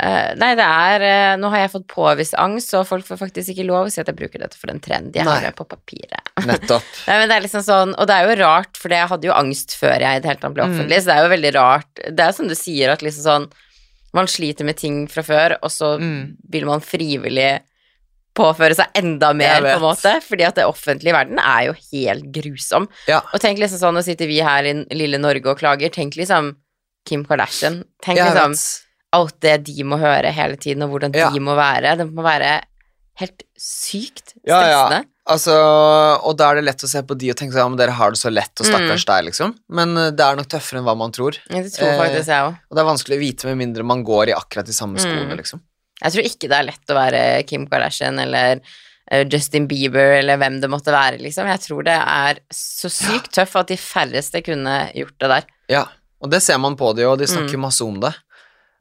eh, 0.00 0.34
Nei, 0.40 0.54
det 0.56 0.64
er 0.66 1.02
uh, 1.04 1.36
Nå 1.40 1.50
har 1.52 1.58
jeg 1.64 1.72
fått 1.74 1.86
påvist 1.92 2.34
angst, 2.40 2.72
og 2.78 2.86
folk 2.88 3.04
får 3.06 3.18
faktisk 3.20 3.52
ikke 3.52 3.66
lov 3.68 3.86
å 3.86 3.90
si 3.92 4.00
at 4.00 4.08
jeg 4.08 4.16
bruker 4.16 4.38
dette 4.40 4.56
for 4.56 4.70
en 4.72 4.80
trend. 4.80 5.14
Jeg 5.14 5.24
har 5.28 5.40
det 5.44 5.54
på 5.58 5.66
papiret. 5.68 6.32
Nettopp. 6.48 6.86
Nei, 7.08 7.18
men 7.20 7.28
det 7.28 7.36
er 7.36 7.44
liksom 7.46 7.64
sånn, 7.66 7.92
og 7.98 8.06
det 8.08 8.14
er 8.16 8.30
jo 8.30 8.38
rart, 8.44 8.76
for 8.80 8.88
jeg 8.94 9.08
hadde 9.10 9.28
jo 9.28 9.34
angst 9.36 9.76
før 9.78 9.98
jeg 10.00 10.16
i 10.16 10.22
det 10.22 10.30
hele 10.32 10.40
tatt 10.40 10.54
ble 10.56 10.64
Mm. 10.68 10.72
offentlig, 10.78 11.00
så 11.02 11.10
det 11.10 11.16
er 11.18 11.22
jo 11.26 11.34
veldig 11.34 11.52
rart. 11.58 11.90
Det 12.08 12.24
er 12.28 12.32
som 12.32 12.48
du 12.48 12.54
sier, 12.58 12.92
at 12.94 13.02
liksom 13.04 13.26
sånn 13.28 13.50
Man 14.14 14.26
sliter 14.28 14.64
med 14.68 14.76
ting 14.76 15.06
fra 15.08 15.22
før, 15.24 15.54
og 15.62 15.70
så 15.72 15.94
Mm. 15.98 16.36
vil 16.52 16.66
man 16.68 16.80
frivillig 16.84 17.62
påføre 18.36 18.74
seg 18.76 18.86
enda 18.96 19.32
mer, 19.36 19.60
på 19.60 19.70
en 19.76 19.80
måte. 19.84 20.12
Fordi 20.24 20.44
at 20.44 20.54
det 20.56 20.64
offentlige 20.68 21.12
verden 21.16 21.38
er 21.40 21.66
jo 21.70 21.74
helt 21.92 22.28
grusom. 22.32 22.88
Ja. 23.08 23.20
Og 23.32 23.40
tenk 23.40 23.58
liksom 23.60 23.80
sånn, 23.80 23.96
nå 23.96 24.02
sitter 24.04 24.28
vi 24.28 24.40
her 24.44 24.64
i 24.68 24.74
lille 24.96 25.16
Norge 25.20 25.46
og 25.52 25.58
klager. 25.60 25.92
Tenk 25.92 26.16
liksom 26.20 26.54
Kim 27.08 27.24
Kardashian. 27.24 27.82
Tenk 28.04 28.18
Jeg 28.20 28.30
liksom 28.32 28.52
vet. 28.56 28.91
Alt 29.12 29.38
det 29.44 29.64
de 29.64 29.84
må 29.84 29.98
høre 30.00 30.30
hele 30.32 30.56
tiden, 30.56 30.82
og 30.86 30.90
hvordan 30.94 31.12
Ja. 31.14 31.30
de 31.30 31.40
må 31.40 31.54
være. 31.58 31.96
Det 31.98 32.06
må 32.12 32.22
være 32.24 32.62
helt 33.20 33.42
sykt 33.60 34.34
Ja, 34.46 34.60
ja. 34.62 34.84
stressende. 34.88 35.06
Altså, 35.28 35.54
og 36.26 36.36
da 36.36 36.48
er 36.50 36.54
det 36.58 36.64
lett 36.64 36.82
å 36.82 36.88
se 36.90 37.00
på 37.06 37.14
de 37.16 37.28
og 37.30 37.36
tenke 37.38 37.52
sånn, 37.54 37.62
ja, 37.62 37.68
men 37.68 37.78
dere 37.78 37.92
har 37.94 38.10
det 38.10 38.18
så 38.18 38.30
lett, 38.32 38.58
og 38.58 38.66
Mm. 38.66 38.88
deg, 39.06 39.24
liksom. 39.28 39.54
Men 39.70 39.96
eh, 39.96 40.10
det 40.10 40.20
er 40.20 40.34
nok 40.36 40.48
tøffere 40.48 40.78
enn 40.80 40.84
hva 40.84 40.96
man 40.96 41.12
tror. 41.12 41.36
Ja, 41.48 41.62
Det 41.62 41.72
tror 41.74 41.88
Eh, 41.92 41.98
faktisk 41.98 42.26
jeg 42.26 42.42
også 42.42 42.58
Og 42.70 42.76
det 42.76 42.80
er 42.82 42.90
vanskelig 42.90 43.16
å 43.16 43.20
vite 43.20 43.44
med 43.46 43.56
mindre 43.58 43.84
man 43.84 44.02
går 44.04 44.28
i 44.30 44.32
akkurat 44.34 44.66
de 44.66 44.72
samme 44.72 44.96
skoene, 44.98 45.30
Mm. 45.30 45.36
liksom. 45.38 45.60
Jeg 46.02 46.12
tror 46.12 46.24
ikke 46.24 46.48
det 46.48 46.58
er 46.58 46.64
lett 46.64 46.86
å 46.88 46.94
være 46.98 47.46
Kim 47.46 47.66
Kardashian 47.68 48.18
eller 48.18 48.60
eh, 49.10 49.24
Justin 49.28 49.66
Bieber 49.68 50.18
eller 50.18 50.36
hvem 50.38 50.60
det 50.60 50.70
måtte 50.70 50.90
være, 50.90 51.20
liksom. 51.20 51.46
Jeg 51.46 51.60
tror 51.60 51.84
det 51.84 52.00
er 52.00 52.38
så 52.52 52.88
sykt 52.90 53.30
tøft 53.32 53.54
at 53.56 53.66
de 53.68 53.76
færreste 53.76 54.42
kunne 54.42 54.90
gjort 54.94 55.18
det 55.20 55.28
der. 55.28 55.44
Ja, 55.68 55.84
og 56.20 56.30
det 56.30 56.42
ser 56.42 56.58
man 56.58 56.74
på 56.76 56.94
de, 56.96 57.04
og 57.04 57.18
de 57.18 57.26
snakker 57.26 57.54
Mm. 57.54 57.60
masse 57.60 57.82
om 57.82 58.00
det. 58.00 58.14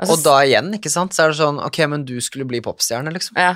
Altså, 0.01 0.17
og 0.17 0.23
da 0.25 0.37
igjen, 0.47 0.71
ikke 0.77 0.89
sant, 0.89 1.13
så 1.13 1.23
er 1.27 1.33
det 1.33 1.37
sånn, 1.37 1.59
ok, 1.61 1.77
men 1.91 2.05
du 2.09 2.15
skulle 2.21 2.47
bli 2.49 2.61
popstjerne, 2.65 3.11
liksom. 3.13 3.37
Ja. 3.37 3.55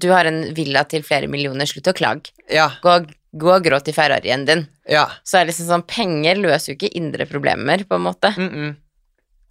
Du 0.00 0.08
har 0.14 0.24
en 0.24 0.54
villa 0.56 0.84
til 0.88 1.02
flere 1.04 1.28
millioner, 1.28 1.68
slutt 1.68 1.90
å 1.92 1.96
klage. 1.96 2.32
Ja, 2.48 2.70
Gå, 2.82 3.02
gå 3.36 3.50
og 3.52 3.66
gråt 3.66 3.90
i 3.90 3.92
Ferrarien 3.92 4.46
din. 4.48 4.66
ja. 4.88 5.10
Så 5.24 5.36
er 5.36 5.44
det 5.44 5.52
liksom 5.52 5.68
sånn, 5.68 5.84
penger 5.86 6.40
løser 6.40 6.72
jo 6.72 6.78
ikke 6.78 6.96
indre 6.96 7.26
problemer, 7.28 7.84
på 7.84 7.94
en 8.00 8.06
måte. 8.08 8.32
Mm 8.36 8.48
-mm. 8.50 8.76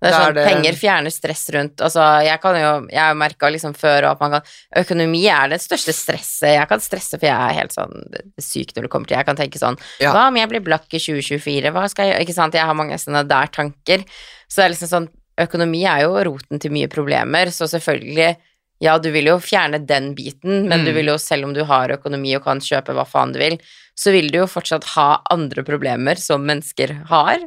Det 0.03 0.09
er 0.09 0.11
Det 0.11 0.19
er 0.19 0.25
sånn, 0.25 0.33
det- 0.35 0.47
Penger 0.47 0.73
fjerner 0.73 1.11
stress 1.11 1.49
rundt 1.53 1.77
Altså, 1.79 2.23
jeg 2.25 2.41
kan 2.41 2.55
jo 2.55 2.87
Jeg 2.91 2.99
har 2.99 3.13
merka 3.15 3.49
liksom 3.49 3.73
før 3.73 4.11
at 4.11 4.19
man 4.19 4.31
kan 4.31 4.41
Økonomi 4.75 5.27
er 5.31 5.47
det 5.47 5.61
største 5.61 5.93
stresset. 5.93 6.59
Jeg 6.59 6.67
kan 6.67 6.79
stresse, 6.79 7.17
for 7.17 7.25
jeg 7.25 7.31
er 7.31 7.53
helt 7.53 7.71
sånn 7.71 8.03
syk 8.37 8.73
når 8.75 8.81
det 8.81 8.89
kommer 8.89 9.07
til 9.07 9.15
Jeg 9.15 9.25
kan 9.25 9.35
tenke 9.37 9.57
sånn 9.57 9.79
Ja. 10.01 10.11
Hva 10.11 10.27
om 10.27 10.35
jeg 10.35 10.49
blir 10.49 10.59
blakk 10.59 10.93
i 10.93 10.99
2024? 10.99 11.71
Hva 11.71 11.89
skal 11.89 12.07
jeg? 12.07 12.27
Ikke 12.27 12.33
sant? 12.33 12.53
Jeg 12.53 12.65
har 12.65 12.73
mange 12.73 12.95
sånne 12.99 13.25
der 13.25 13.47
tanker. 13.47 14.03
Så 14.49 14.55
det 14.57 14.65
er 14.65 14.69
liksom 14.75 14.89
sånn 14.89 15.07
Økonomi 15.41 15.83
er 15.89 16.03
jo 16.05 16.13
roten 16.29 16.59
til 16.61 16.71
mye 16.71 16.87
problemer, 16.91 17.49
så 17.49 17.65
selvfølgelig 17.69 18.35
ja, 18.83 18.97
du 18.99 19.09
vil 19.13 19.29
jo 19.29 19.37
fjerne 19.39 19.79
den 19.87 20.13
biten, 20.17 20.67
men 20.67 20.81
Mm. 20.81 20.85
du 20.85 20.91
vil 20.93 21.05
jo, 21.07 21.17
selv 21.17 21.45
om 21.45 21.53
du 21.53 21.63
har 21.63 21.89
økonomi 21.89 22.35
og 22.35 22.43
kan 22.43 22.59
kjøpe 22.59 22.91
hva 22.93 23.05
faen 23.07 23.31
du 23.31 23.39
vil, 23.39 23.57
så 23.95 24.11
vil 24.11 24.27
du 24.29 24.39
jo 24.39 24.47
fortsatt 24.49 24.83
ha 24.97 25.21
andre 25.31 25.63
problemer 25.63 26.15
som 26.19 26.43
mennesker 26.43 27.05
har. 27.07 27.39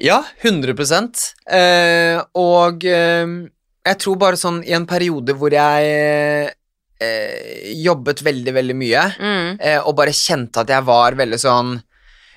Ja, 0.00 0.22
100 0.42 0.74
eh, 1.50 2.22
Og 2.34 2.84
eh, 2.84 3.26
Jeg 3.84 3.98
tror 3.98 4.16
bare 4.18 4.36
sånn 4.38 4.62
i 4.66 4.72
en 4.74 4.86
periode 4.86 5.34
hvor 5.34 5.50
jeg 5.50 6.52
eh, 7.00 7.72
jobbet 7.82 8.22
veldig, 8.22 8.52
veldig 8.54 8.76
mye, 8.78 9.04
Mm. 9.18 9.56
eh, 9.60 9.78
og 9.80 9.96
bare 9.96 10.10
kjente 10.14 10.60
at 10.60 10.68
jeg 10.68 10.84
var 10.84 11.12
veldig 11.18 11.38
sånn 11.38 11.82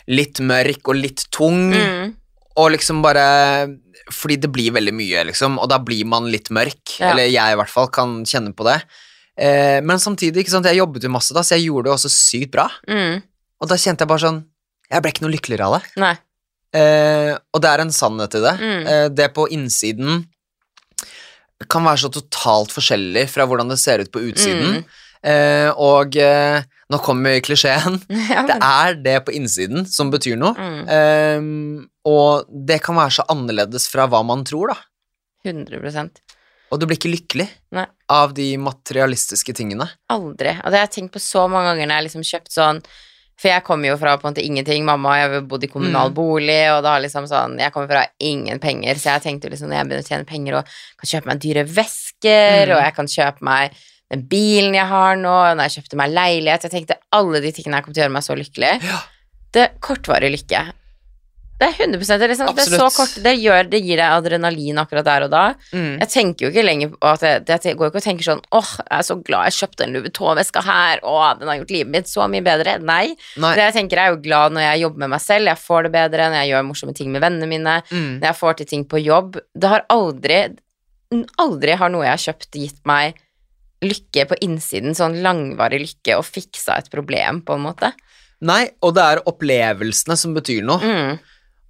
litt 0.07 0.39
mørk 0.41 0.87
og 0.89 0.95
litt 0.95 1.25
tung, 1.31 1.71
Mm. 1.71 2.15
og 2.57 2.71
liksom 2.71 3.01
bare 3.03 3.67
Fordi 4.13 4.37
det 4.43 4.51
blir 4.53 4.73
veldig 4.75 4.93
mye, 4.93 5.23
liksom, 5.31 5.57
og 5.61 5.69
da 5.71 5.79
blir 5.81 6.05
man 6.09 6.27
litt 6.29 6.51
mørk. 6.53 6.97
Ja. 6.99 7.11
Eller 7.11 7.29
jeg 7.29 7.55
i 7.55 7.57
hvert 7.59 7.71
fall 7.71 7.89
kan 7.93 8.19
kjenne 8.27 8.53
på 8.57 8.67
det. 8.67 8.77
Eh, 9.35 9.79
men 9.83 10.01
samtidig, 10.01 10.43
ikke 10.43 10.53
sant, 10.53 10.69
jeg 10.69 10.79
jobbet 10.79 11.07
jo 11.07 11.11
masse 11.13 11.35
da, 11.35 11.43
så 11.43 11.57
jeg 11.57 11.67
gjorde 11.67 11.89
det 11.89 11.95
også 11.95 12.11
sykt 12.13 12.53
bra. 12.53 12.67
Mm. 12.89 13.23
Og 13.63 13.71
da 13.71 13.79
kjente 13.79 14.03
jeg 14.03 14.11
bare 14.11 14.21
sånn 14.25 14.41
Jeg 14.91 15.01
ble 15.01 15.11
ikke 15.13 15.23
noe 15.23 15.33
lykkeligere 15.33 15.65
av 15.65 15.75
det. 15.79 16.11
Eh, 16.75 17.31
og 17.55 17.61
det 17.63 17.69
er 17.71 17.81
en 17.81 17.93
sannhet 17.95 18.37
i 18.37 18.43
det. 18.43 18.55
Mm. 18.61 18.87
Eh, 18.91 19.07
det 19.17 19.31
på 19.33 19.47
innsiden 19.55 20.25
kan 21.71 21.85
være 21.87 22.03
så 22.03 22.11
totalt 22.13 22.73
forskjellig 22.75 23.25
fra 23.31 23.47
hvordan 23.47 23.71
det 23.71 23.79
ser 23.81 24.03
ut 24.03 24.11
på 24.13 24.21
utsiden. 24.27 24.81
Mm. 24.81 25.01
Eh, 25.31 25.69
og 25.81 26.17
eh, 26.21 26.61
nå 26.91 26.99
kommer 27.01 27.39
klisjeen. 27.41 27.99
Ja, 28.35 28.43
Det 28.45 28.57
er 28.61 28.95
det 29.01 29.15
på 29.25 29.33
innsiden 29.33 29.85
som 29.89 30.11
betyr 30.13 30.37
noe. 30.37 30.53
mm. 30.53 30.83
Um, 31.39 31.87
og 32.05 32.45
det 32.67 32.81
kan 32.85 32.95
være 32.99 33.15
så 33.17 33.23
annerledes 33.33 33.87
fra 33.89 34.05
hva 34.07 34.19
man 34.25 34.43
tror, 34.45 34.69
da. 34.75 34.77
100% 35.45 36.21
Og 36.73 36.79
du 36.81 36.85
blir 36.89 36.97
ikke 36.99 37.11
lykkelig 37.13 37.47
Nei. 37.77 37.85
av 38.09 38.33
de 38.37 38.51
materialistiske 38.61 39.53
tingene. 39.57 39.87
Aldri. 40.13 40.53
Og 40.61 40.69
det 40.71 40.79
har 40.79 40.87
jeg 40.87 40.95
tenkt 40.99 41.13
på 41.17 41.21
så 41.23 41.47
mange 41.49 41.71
ganger 41.73 41.89
når 41.89 41.99
jeg 41.99 42.07
liksom 42.09 42.25
kjøpt 42.31 42.55
sånn 42.55 42.79
For 43.35 43.49
jeg 43.51 43.65
kommer 43.67 43.89
jo 43.91 43.97
fra 43.99 44.13
på 44.17 44.25
en 44.29 44.31
måte 44.33 44.43
ingenting. 44.45 44.85
Mamma 44.87 45.09
og 45.11 45.17
jeg 45.19 45.31
har 45.33 45.41
bodd 45.51 45.65
i 45.67 45.71
kommunal 45.73 46.09
Mm. 46.09 46.15
bolig, 46.15 46.61
og 46.71 46.83
da 46.85 46.93
liksom 47.03 47.25
sånn 47.27 47.57
Jeg 47.59 47.73
kommer 47.73 47.89
fra 47.91 48.05
ingen 48.19 48.59
penger, 48.63 48.95
så 48.95 49.17
jeg 49.17 49.25
tenkte 49.25 49.49
liksom 49.51 49.67
når 49.69 49.75
jeg 49.81 49.87
begynner 49.89 50.05
å 50.05 50.07
tjene 50.13 50.25
penger 50.29 50.55
og 50.61 50.65
kan 51.01 51.09
kjøpe 51.11 51.25
meg 51.33 51.41
dyre 51.43 51.65
vesker, 51.67 52.65
Mm. 52.69 52.75
og 52.77 52.81
jeg 52.85 52.95
kan 52.95 53.05
kjøpe 53.07 53.41
meg 53.41 53.71
den 54.13 54.23
bilen 54.29 54.75
jeg 54.77 54.85
har 54.85 55.15
nå, 55.17 55.33
når 55.57 55.65
jeg 55.65 55.79
kjøpte 55.79 55.97
meg 55.97 56.11
leilighet 56.13 56.67
Jeg 56.67 56.71
tenkte 56.75 56.99
alle 57.15 57.39
de 57.41 57.51
tingene 57.51 57.79
her 57.79 57.85
kom 57.85 57.93
til 57.95 58.03
å 58.03 58.05
gjøre 58.05 58.13
meg 58.19 58.25
så 58.27 58.35
lykkelig. 58.37 58.73
Ja. 58.85 58.99
Det 59.55 59.69
kortvarig 59.81 60.29
lykke. 60.35 60.65
Det 61.55 61.69
er 61.69 61.77
100 61.85 62.01
det 62.19 62.25
er, 62.25 62.31
liksom, 62.33 62.49
det 62.51 62.63
er 62.65 62.73
så 62.81 62.87
kort 62.91 63.13
Det, 63.23 63.31
gjør, 63.39 63.69
det 63.71 63.79
gir 63.79 63.95
deg 63.95 64.11
adrenalin 64.11 64.81
akkurat 64.81 65.05
der 65.07 65.23
og 65.23 65.29
da. 65.31 65.43
Mm. 65.71 65.93
Jeg 66.01 66.09
tenker 66.11 66.45
jo 66.45 66.49
ikke 66.51 66.65
lenger 66.67 66.89
på 66.91 67.07
at 67.07 67.23
jeg, 67.23 67.45
jeg 67.69 67.77
går 67.79 67.87
ikke 67.93 68.01
og 68.01 68.05
tenker 68.09 68.27
sånn 68.27 68.41
åh, 68.59 68.71
jeg 68.81 68.97
er 68.97 69.05
så 69.07 69.15
glad 69.23 69.47
jeg 69.47 69.55
kjøpte 69.61 69.85
en 69.85 69.95
Louis 69.95 70.03
Vuitton-veska 70.09 70.65
her, 70.67 70.99
åh, 71.07 71.29
den 71.39 71.47
har 71.47 71.61
gjort 71.61 71.71
livet 71.77 71.93
mitt 71.95 72.11
så 72.11 72.27
mye 72.27 72.43
bedre. 72.43 72.75
Nei. 72.83 73.15
Nei. 73.39 73.53
Det 73.55 73.69
jeg 73.69 73.77
tenker, 73.79 74.01
jeg 74.03 74.11
er 74.11 74.17
jo 74.17 74.21
glad 74.27 74.57
når 74.57 74.67
jeg 74.67 74.83
jobber 74.83 75.05
med 75.05 75.13
meg 75.15 75.23
selv, 75.23 75.47
jeg 75.53 75.63
får 75.63 75.87
det 75.87 75.93
bedre, 75.95 76.27
når 76.27 76.41
jeg 76.41 76.51
gjør 76.51 76.67
morsomme 76.73 76.97
ting 76.99 77.15
med 77.15 77.23
vennene 77.23 77.47
mine, 77.55 77.77
Mm. 77.87 78.11
når 78.19 78.27
jeg 78.33 78.39
får 78.41 78.59
til 78.59 78.69
ting 78.73 78.83
på 78.91 78.99
jobb. 79.05 79.39
Det 79.55 79.71
har 79.71 79.87
aldri, 79.95 80.41
aldri 81.39 81.79
har 81.79 81.93
noe 81.93 82.03
jeg 82.03 82.11
har 82.17 82.23
kjøpt 82.27 82.59
gitt 82.59 82.81
meg 82.89 83.15
lykke 83.89 84.25
på 84.29 84.39
innsiden, 84.45 84.95
sånn 84.97 85.19
langvarig 85.25 85.81
lykke, 85.83 86.17
og 86.19 86.27
fiksa 86.27 86.79
et 86.81 86.91
problem, 86.93 87.41
på 87.45 87.57
en 87.57 87.65
måte. 87.65 87.91
Nei, 88.45 88.65
og 88.83 88.95
det 88.97 89.05
er 89.05 89.23
opplevelsene 89.29 90.17
som 90.19 90.35
betyr 90.35 90.65
noe. 90.65 90.81
Mm. 90.83 91.15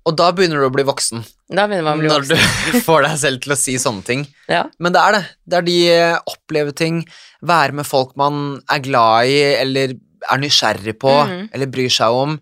Og 0.05 0.13
da 0.18 0.30
begynner 0.38 0.61
du 0.61 0.68
å 0.68 0.74
bli 0.74 0.86
voksen. 0.86 1.24
Da 1.49 1.66
begynner 1.70 1.88
man 1.88 1.99
å 1.99 2.03
bli 2.03 2.09
Når 2.11 2.28
du 2.30 2.80
får 2.88 3.07
deg 3.07 3.16
selv 3.22 3.45
til 3.45 3.55
å 3.55 3.59
si 3.59 3.78
sånne 3.82 4.05
ting. 4.05 4.26
Ja. 4.51 4.66
Men 4.78 4.93
det 4.93 5.01
er 5.01 5.16
det. 5.18 5.24
Det 5.45 5.59
er 5.59 5.68
de 5.70 5.78
eh, 5.93 6.18
oppleve 6.30 6.76
ting, 6.78 6.99
være 7.45 7.80
med 7.80 7.89
folk 7.89 8.13
man 8.20 8.59
er 8.72 8.84
glad 8.86 9.32
i, 9.32 9.39
eller 9.61 9.95
er 10.26 10.41
nysgjerrig 10.41 10.95
på, 11.01 11.13
mm. 11.30 11.47
eller 11.53 11.74
bryr 11.74 11.93
seg 11.93 12.18
om. 12.18 12.38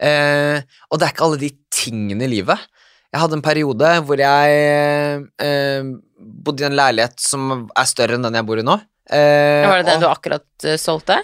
Eh, 0.00 0.62
og 0.88 0.98
det 0.98 1.06
er 1.06 1.14
ikke 1.14 1.26
alle 1.26 1.42
de 1.42 1.50
tingene 1.74 2.26
i 2.26 2.30
livet. 2.30 2.70
Jeg 3.10 3.24
hadde 3.24 3.40
en 3.40 3.44
periode 3.44 3.90
hvor 4.06 4.22
jeg 4.22 5.24
eh, 5.42 5.90
bodde 6.20 6.62
i 6.62 6.68
en 6.68 6.78
leilighet 6.78 7.18
som 7.22 7.66
er 7.66 7.90
større 7.90 8.16
enn 8.16 8.26
den 8.26 8.38
jeg 8.38 8.46
bor 8.46 8.60
i 8.62 8.66
nå. 8.66 8.78
Eh, 9.10 9.66
Var 9.68 9.80
det 9.82 9.86
den 9.90 9.96
og- 9.98 10.02
du 10.04 10.08
akkurat 10.10 10.66
uh, 10.66 10.76
solgte? 10.80 11.20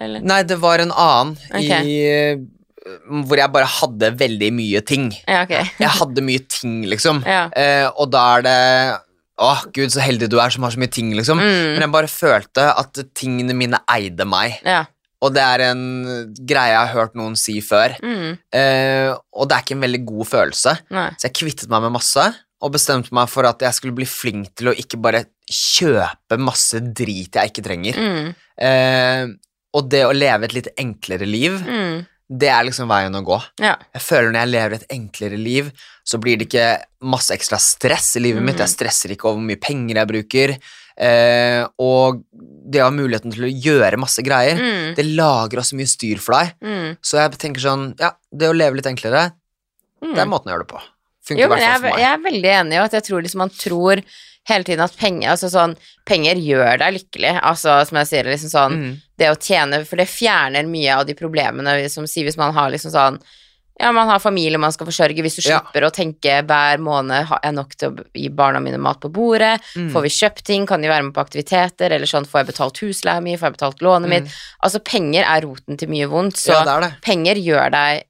Eller? 0.00 0.20
Nei, 0.24 0.42
det 0.48 0.56
var 0.60 0.80
en 0.80 0.92
annen 0.92 1.34
okay. 1.50 1.84
i 1.84 1.96
eh, 2.08 2.38
Hvor 3.26 3.36
jeg 3.36 3.52
bare 3.52 3.66
hadde 3.68 4.08
veldig 4.16 4.48
mye 4.56 4.80
ting. 4.88 5.10
Ja, 5.28 5.42
okay. 5.44 5.66
Jeg 5.82 5.92
hadde 5.98 6.22
mye 6.24 6.40
ting, 6.48 6.78
liksom. 6.88 7.20
Ja. 7.28 7.46
Eh, 7.52 7.88
og 8.00 8.08
da 8.14 8.22
er 8.38 8.46
det 8.46 8.54
Å, 9.40 9.50
gud, 9.72 9.88
så 9.92 10.00
heldig 10.04 10.28
du 10.32 10.38
er 10.40 10.52
som 10.52 10.64
har 10.66 10.72
så 10.74 10.80
mye 10.80 10.92
ting, 10.92 11.12
liksom. 11.16 11.38
Men 11.40 11.76
Mm. 11.76 11.80
jeg 11.80 11.92
bare 11.94 12.08
følte 12.12 12.64
at 12.76 12.98
tingene 13.16 13.54
mine 13.56 13.78
eide 13.88 14.26
meg. 14.28 14.58
Ja. 14.68 14.82
Og 15.24 15.32
det 15.32 15.40
er 15.44 15.62
en 15.70 15.80
greie 16.48 16.72
jeg 16.74 16.80
har 16.80 16.92
hørt 16.92 17.14
noen 17.16 17.36
si 17.40 17.54
før. 17.64 17.94
Mm. 18.04 18.36
Eh, 18.56 19.14
og 19.32 19.48
det 19.48 19.56
er 19.56 19.64
ikke 19.64 19.76
en 19.78 19.84
veldig 19.86 20.02
god 20.08 20.28
følelse. 20.28 20.74
Nei. 20.92 21.06
Så 21.16 21.28
jeg 21.28 21.36
kvittet 21.40 21.72
meg 21.72 21.86
med 21.86 21.92
masse, 21.96 22.26
og 22.60 22.72
bestemte 22.76 23.12
meg 23.16 23.28
for 23.32 23.48
at 23.48 23.60
jeg 23.64 23.72
skulle 23.78 23.96
bli 23.96 24.04
flink 24.08 24.52
til 24.60 24.68
å 24.72 24.76
ikke 24.76 25.00
bare 25.00 25.24
kjøpe 25.50 26.38
masse 26.38 26.80
drit 26.94 27.34
jeg 27.36 27.50
ikke 27.52 27.64
trenger. 27.66 27.98
Mm. 27.98 28.30
Eh, 28.60 29.26
og 29.74 29.88
det 29.90 30.04
å 30.06 30.14
leve 30.16 30.48
et 30.48 30.54
litt 30.56 30.68
enklere 30.80 31.26
liv, 31.28 31.60
Mm. 31.62 32.06
det 32.30 32.48
er 32.48 32.64
liksom 32.64 32.88
veien 32.90 33.14
å 33.14 33.24
gå. 33.26 33.38
Ja. 33.62 33.76
Jeg 33.94 34.02
føler 34.02 34.30
når 34.32 34.40
jeg 34.44 34.52
lever 34.54 34.74
et 34.78 34.88
enklere 34.94 35.38
liv, 35.38 35.72
så 36.06 36.18
blir 36.22 36.38
det 36.38 36.48
ikke 36.48 36.82
masse 37.02 37.30
ekstra 37.34 37.58
stress 37.58 38.16
i 38.16 38.20
livet 38.20 38.42
mitt. 38.42 38.56
Mhm. 38.56 38.64
Jeg 38.66 38.74
stresser 38.76 39.10
ikke 39.14 39.26
over 39.30 39.38
hvor 39.40 39.46
mye 39.50 39.60
penger 39.60 39.96
jeg 39.96 40.08
bruker. 40.08 40.58
Eh, 41.00 41.64
og 41.78 42.22
det 42.70 42.80
å 42.82 42.84
ha 42.90 42.90
muligheten 42.90 43.32
til 43.32 43.44
å 43.48 43.50
gjøre 43.62 43.96
masse 43.98 44.22
greier, 44.22 44.58
Mm. 44.58 44.94
det 44.96 45.04
lager 45.06 45.58
også 45.58 45.74
mye 45.78 45.88
styr 45.88 46.18
for 46.18 46.34
deg. 46.34 46.54
Mm. 46.62 46.96
Så 47.02 47.16
jeg 47.18 47.38
tenker 47.38 47.60
sånn, 47.60 47.98
ja, 47.98 48.10
det 48.36 48.48
å 48.50 48.54
leve 48.56 48.76
litt 48.76 48.86
enklere, 48.86 49.32
Mm. 50.02 50.14
det 50.14 50.18
er 50.18 50.26
måten 50.26 50.46
å 50.50 50.54
gjøre 50.54 50.66
det 50.66 50.74
på. 50.74 50.80
Funker 51.24 51.44
i 51.44 51.48
hvert 51.48 51.60
fall 51.60 51.74
for 51.74 51.90
meg. 51.90 51.98
jeg 51.98 52.12
er 52.12 52.30
veldig 52.30 52.50
enig 52.60 52.72
i 52.74 52.84
at 52.84 52.90
jeg 52.92 53.02
tror 53.04 53.22
liksom 53.22 53.36
man 53.38 53.50
tror 53.50 54.02
hele 54.48 54.64
tiden 54.64 54.80
at 54.80 54.96
penger 54.96 55.30
Altså 55.30 55.50
sånn 55.52 55.76
Penger 56.06 56.34
gjør 56.36 56.78
deg 56.78 56.94
lykkelig. 56.96 57.40
Altså 57.42 57.86
som 57.86 57.98
jeg 57.98 58.06
sier, 58.06 58.24
liksom 58.24 58.50
sånn 58.50 58.72
Mm. 58.80 58.96
Det 59.18 59.28
å 59.30 59.36
tjene 59.36 59.84
For 59.86 59.96
det 59.96 60.08
fjerner 60.08 60.64
mye 60.66 60.96
av 60.96 61.06
de 61.06 61.14
problemene 61.14 61.88
som 61.90 62.04
sier 62.06 62.24
hvis 62.24 62.38
man 62.38 62.54
har 62.54 62.70
liksom 62.70 62.90
sånn 62.90 63.20
ja, 63.80 63.92
man 63.92 64.08
har 64.08 64.18
familie 64.20 64.58
man 64.60 64.72
skal 64.72 64.86
forsørge. 64.86 65.22
Hvis 65.24 65.36
du 65.40 65.48
Ja. 65.48 65.60
slipper 65.60 65.86
å 65.86 65.90
tenke 65.90 66.42
hver 66.44 66.76
måned 66.78 67.24
har 67.24 67.40
jeg 67.42 67.54
nok 67.54 67.70
til 67.78 67.90
å 67.90 68.04
gi 68.12 68.28
barna 68.28 68.60
mine 68.60 68.76
mat 68.76 69.00
på 69.00 69.08
bordet, 69.10 69.58
Mm. 69.74 69.90
får 69.92 70.02
vi 70.02 70.08
kjøpt 70.08 70.42
ting, 70.44 70.66
kan 70.66 70.82
de 70.82 70.88
være 70.88 71.02
med 71.04 71.14
på 71.14 71.24
aktiviteter, 71.24 71.90
eller 71.90 72.04
sånn 72.04 72.26
får 72.26 72.44
jeg 72.44 72.46
betalt 72.54 72.76
husleia 72.78 73.22
mi, 73.22 73.36
får 73.38 73.48
jeg 73.48 73.56
betalt 73.56 73.80
lånet 73.80 74.08
mitt. 74.10 74.24
Mm. 74.24 74.32
Altså, 74.64 74.84
penger 74.84 75.24
er 75.24 75.40
roten 75.40 75.78
til 75.78 75.88
mye 75.88 76.06
vondt, 76.10 76.36
så 76.36 76.52
ja, 76.52 76.64
det 76.78 76.90
det. 76.90 77.00
penger 77.00 77.34
gjør 77.36 77.70
deg 77.70 78.04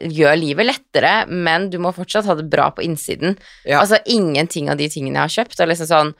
Gjør 0.00 0.36
livet 0.38 0.66
lettere, 0.68 1.26
men 1.28 1.70
du 1.70 1.78
må 1.82 1.92
fortsatt 1.96 2.26
ha 2.30 2.34
det 2.38 2.48
bra 2.50 2.70
på 2.70 2.84
innsiden. 2.86 3.38
Ja. 3.64 3.80
Altså 3.82 3.98
ingenting 4.06 4.70
av 4.70 4.76
de 4.78 4.88
tingene 4.92 5.18
jeg 5.18 5.26
har 5.26 5.36
kjøpt. 5.44 5.60
Er 5.60 5.66
liksom 5.72 5.88
sånn, 5.90 6.12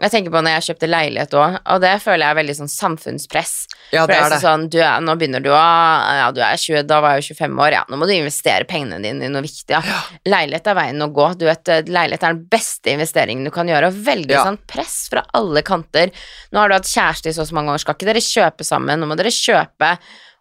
jeg 0.00 0.10
tenker 0.14 0.32
på 0.32 0.40
når 0.40 0.54
jeg 0.56 0.64
kjøpte 0.70 0.88
leilighet 0.88 1.34
òg, 1.36 1.56
og 1.74 1.80
det 1.82 1.90
føler 2.00 2.24
jeg 2.24 2.32
er 2.32 2.38
veldig 2.38 2.54
sånn 2.56 2.70
samfunnspress. 2.72 3.52
Ja, 3.92 4.06
det 4.08 4.14
er 4.16 4.22
er 4.24 4.30
det. 4.32 4.38
sånn, 4.40 4.62
du 4.72 4.78
er, 4.80 5.00
nå 5.04 5.12
begynner 5.20 5.42
du 5.44 5.50
å 5.52 5.58
Ja, 5.60 6.30
du 6.32 6.40
er 6.40 6.56
20, 6.56 6.86
da 6.88 7.00
var 7.04 7.18
jeg 7.18 7.26
jo 7.26 7.34
25 7.36 7.58
år, 7.60 7.74
ja, 7.76 7.82
nå 7.90 7.98
må 8.00 8.08
du 8.08 8.14
investere 8.14 8.64
pengene 8.70 9.00
dine 9.04 9.28
i 9.28 9.32
noe 9.32 9.42
viktig, 9.44 9.74
ja. 9.76 9.82
Leilighet 10.30 10.70
er 10.72 10.78
veien 10.78 11.04
å 11.04 11.10
gå. 11.12 11.26
Du 11.36 11.44
vet, 11.44 11.68
eh, 11.68 11.82
leilighet 11.84 12.24
er 12.24 12.32
den 12.32 12.46
beste 12.48 12.94
investeringen 12.94 13.44
du 13.44 13.50
kan 13.52 13.68
gjøre, 13.68 13.92
og 13.92 14.00
veldig 14.08 14.30
Ja. 14.38 14.44
sånn 14.48 14.58
press 14.66 15.08
fra 15.12 15.26
alle 15.34 15.60
kanter. 15.62 16.10
Nå 16.50 16.58
har 16.58 16.68
du 16.72 16.74
hatt 16.78 16.88
kjæreste 16.88 17.28
i 17.28 17.32
så 17.36 17.42
og 17.44 17.48
så 17.52 17.52
mange 17.60 17.68
år, 17.76 17.78
skal 17.84 17.94
ikke 17.94 18.08
dere 18.08 18.24
kjøpe 18.24 18.64
sammen? 18.64 18.98
Nå 18.98 19.06
må 19.06 19.16
dere 19.20 19.28
kjøpe. 19.28 19.98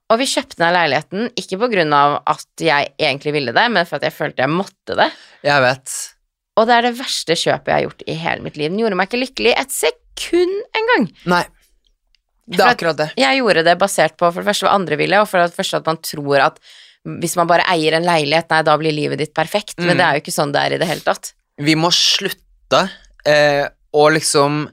Og 0.10 0.18
vi 0.18 0.26
kjøpte 0.26 0.57
ned 0.64 0.74
leiligheten, 0.74 1.28
ikke 1.38 1.60
på 1.62 1.68
grunn 1.70 1.93
av 1.93 2.16
at 2.32 2.64
jeg 2.66 2.93
egentlig 2.97 3.34
ville 3.36 3.53
det, 3.53 3.66
men 3.72 3.86
for 3.86 3.99
at 3.99 4.07
jeg 4.07 4.16
følte 4.16 4.41
jeg 4.41 4.49
måtte 4.49 4.95
det. 4.97 5.10
Jeg 5.45 5.62
vet. 5.62 5.93
Og 6.57 6.66
det 6.68 6.76
er 6.76 6.88
det 6.88 6.95
verste 6.97 7.38
kjøpet 7.38 7.70
jeg 7.70 7.76
har 7.78 7.86
gjort 7.86 8.01
i 8.10 8.16
hele 8.20 8.41
mitt 8.43 8.57
liv. 8.57 8.72
Den 8.74 8.82
gjorde 8.82 8.97
meg 8.97 9.07
ikke 9.12 9.22
lykkelig 9.22 9.53
et 9.62 9.72
sekund 9.76 10.55
engang. 10.82 11.05
Nei. 11.30 11.43
Det 12.49 12.64
er 12.66 12.72
akkurat 12.74 12.97
det. 12.97 13.10
Jeg 13.22 13.38
gjorde 13.43 13.64
det 13.68 13.78
basert 13.78 14.16
på 14.18 14.26
for 14.34 14.41
det 14.41 14.49
første 14.49 14.66
hva 14.66 14.74
andre 14.80 14.97
ville, 14.97 15.20
og 15.22 15.30
for 15.30 15.43
det 15.45 15.53
første 15.53 15.78
at 15.84 15.86
man 15.91 15.99
tror 16.01 16.41
at 16.47 16.57
hvis 17.05 17.38
man 17.38 17.47
bare 17.47 17.64
eier 17.72 17.93
en 17.95 18.03
leilighet, 18.10 18.49
nei, 18.51 18.64
da 18.66 18.74
blir 18.82 18.91
livet 18.91 19.22
ditt 19.22 19.34
perfekt. 19.38 19.76
Men 19.78 19.93
Mm. 19.93 19.97
det 19.97 20.05
er 20.07 20.14
jo 20.18 20.22
ikke 20.26 20.34
sånn 20.41 20.51
det 20.51 20.62
er 20.66 20.74
i 20.74 20.80
det 20.82 20.88
hele 20.89 21.05
tatt. 21.05 21.34
Vi 21.62 21.76
må 21.78 21.91
slutte 21.93 22.82
eh, 23.26 23.68
å 23.93 24.10
liksom 24.12 24.64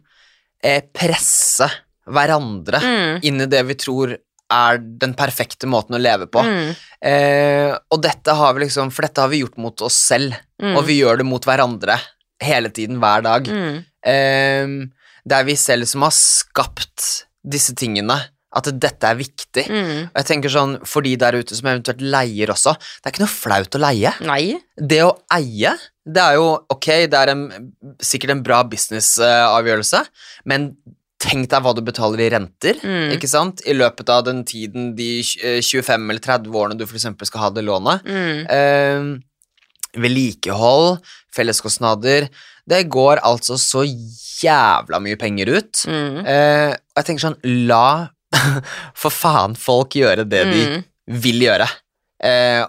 eh, 0.65 0.81
presse 0.93 1.69
hverandre 2.09 2.81
Mm. 2.81 3.21
inn 3.23 3.41
i 3.43 3.47
det 3.47 3.63
vi 3.69 3.75
tror 3.75 4.17
er 4.53 4.79
den 4.79 5.15
perfekte 5.19 5.67
måten 5.67 5.97
å 5.97 6.01
leve 6.03 6.27
på. 6.31 6.43
Mm. 6.47 6.75
Eh, 7.11 7.73
og 7.91 8.03
dette 8.05 8.35
har 8.39 8.55
vi 8.55 8.65
liksom, 8.67 8.93
for 8.95 9.03
dette 9.07 9.25
har 9.25 9.33
vi 9.33 9.41
gjort 9.43 9.57
mot 9.59 9.83
oss 9.89 9.95
selv, 10.13 10.37
Mm. 10.63 10.77
og 10.79 10.87
vi 10.89 10.95
gjør 11.03 11.19
det 11.19 11.27
mot 11.29 11.45
hverandre 11.45 11.99
hele 12.41 12.71
tiden, 12.73 12.97
hver 13.03 13.21
dag. 13.27 13.45
Mm. 13.45 13.85
Eh, 14.07 14.71
det 15.27 15.37
er 15.37 15.45
vi 15.45 15.57
selv 15.59 15.85
som 15.91 16.03
har 16.07 16.15
skapt 16.17 17.27
disse 17.45 17.75
tingene, 17.77 18.17
at 18.57 18.71
dette 18.81 19.05
er 19.05 19.19
viktig. 19.19 19.67
Mm. 19.69 20.07
Og 20.09 20.17
jeg 20.17 20.25
tenker 20.31 20.49
sånn, 20.49 20.79
For 20.89 21.03
de 21.05 21.13
der 21.21 21.37
ute 21.37 21.55
som 21.55 21.67
eventuelt 21.69 22.01
leier 22.01 22.49
også, 22.49 22.73
det 22.79 23.05
er 23.11 23.13
ikke 23.13 23.25
noe 23.27 23.35
flaut 23.35 23.77
å 23.77 23.83
leie. 23.83 24.13
Nei. 24.25 24.57
Det 24.81 25.03
å 25.05 25.11
eie, 25.37 25.75
det 26.07 26.23
er 26.23 26.39
jo 26.39 26.47
ok, 26.73 26.87
det 27.11 27.19
er 27.21 27.35
en, 27.35 27.73
sikkert 28.01 28.31
en 28.33 28.43
bra 28.47 28.63
businessavgjørelse, 28.65 30.07
men 30.47 30.71
tenk 31.19 31.49
deg 31.51 31.63
hva 31.65 31.73
du 31.75 31.81
betaler 31.83 32.21
i 32.27 32.31
renter, 32.35 32.75
Mm. 32.83 33.13
ikke 33.17 33.29
sant? 33.29 33.63
I 33.67 33.73
løpet 33.73 34.09
av 34.13 34.25
den 34.27 34.45
tiden, 34.45 34.95
de 34.97 35.21
eh, 35.43 35.61
25 35.65 36.11
eller 36.11 36.21
30 36.21 36.53
årene 36.53 36.77
du 36.79 36.85
eksempel 36.85 37.27
skal 37.27 37.41
ha 37.41 37.51
det 37.51 37.65
lånet. 37.65 38.03
Mm. 38.05 38.47
Eh, 38.51 40.01
vedlikehold, 40.01 40.99
felleskostnader 41.35 42.29
Det 42.69 42.83
går 42.91 43.21
altså 43.23 43.55
så 43.63 43.85
jævla 44.43 44.99
mye 45.01 45.17
penger 45.21 45.47
ut. 45.55 45.85
Mm. 45.87 46.17
Eh, 46.27 46.73
og 46.75 46.99
jeg 46.99 47.07
tenker 47.07 47.23
sånn, 47.29 47.37
la 47.69 48.09
for 49.01 49.15
faen 49.15 49.55
folk 49.57 49.95
gjøre 49.95 50.25
det 50.29 50.43
de 50.51 50.65
Mm. 50.67 50.85
vil 51.23 51.45
gjøre. 51.47 51.69
Eh, 52.27 52.65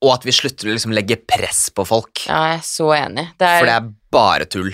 og 0.00 0.12
at 0.14 0.22
vi 0.24 0.30
slutter 0.32 0.70
å 0.70 0.76
liksom 0.76 0.94
legge 0.94 1.18
press 1.26 1.66
på 1.74 1.82
folk. 1.84 2.22
Ja, 2.28 2.52
jeg 2.54 2.60
er 2.60 2.62
så 2.64 2.86
enig. 2.94 3.26
Det 3.36 3.48
er, 3.48 3.58
For 3.58 3.66
det 3.66 3.74
er 3.74 3.90
bare 4.14 4.46
tull. 4.46 4.70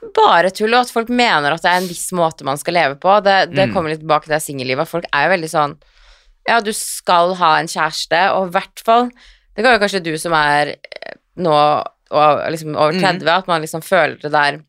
Det 0.00 0.08
er 0.08 0.12
bare 0.16 0.50
tull, 0.50 0.72
og 0.74 0.80
at 0.86 0.90
folk 0.94 1.08
mener 1.08 1.52
at 1.52 1.62
det 1.62 1.70
er 1.70 1.80
en 1.82 1.88
viss 1.88 2.08
måte 2.16 2.44
man 2.44 2.56
skal 2.58 2.74
leve 2.74 2.96
på. 3.02 3.22
Det, 3.22 3.50
det 3.54 3.68
Mm. 3.68 3.74
kommer 3.74 3.90
litt 3.90 4.00
tilbake 4.00 4.24
til 4.24 4.34
det 4.34 4.42
singellivet. 4.42 4.88
Folk 4.88 5.04
er 5.12 5.28
jo 5.28 5.34
veldig 5.36 5.50
sånn 5.52 5.76
Ja, 6.48 6.60
du 6.60 6.72
skal 6.72 7.34
ha 7.38 7.58
en 7.60 7.68
kjæreste, 7.70 8.32
og 8.34 8.48
i 8.48 8.50
hvert 8.56 8.80
fall 8.84 9.10
Det 9.54 9.62
kan 9.64 9.74
jo 9.78 9.82
kanskje 9.84 10.02
du 10.02 10.16
som 10.18 10.32
er 10.32 10.74
eh, 10.78 11.14
nå 11.38 11.52
og 12.12 12.50
liksom 12.52 12.74
over 12.76 12.92
Mm. 12.92 13.00
30, 13.20 13.28
at 13.28 13.46
man 13.48 13.62
liksom 13.62 13.80
føler 13.82 14.18
det 14.20 14.32
der 14.32 14.60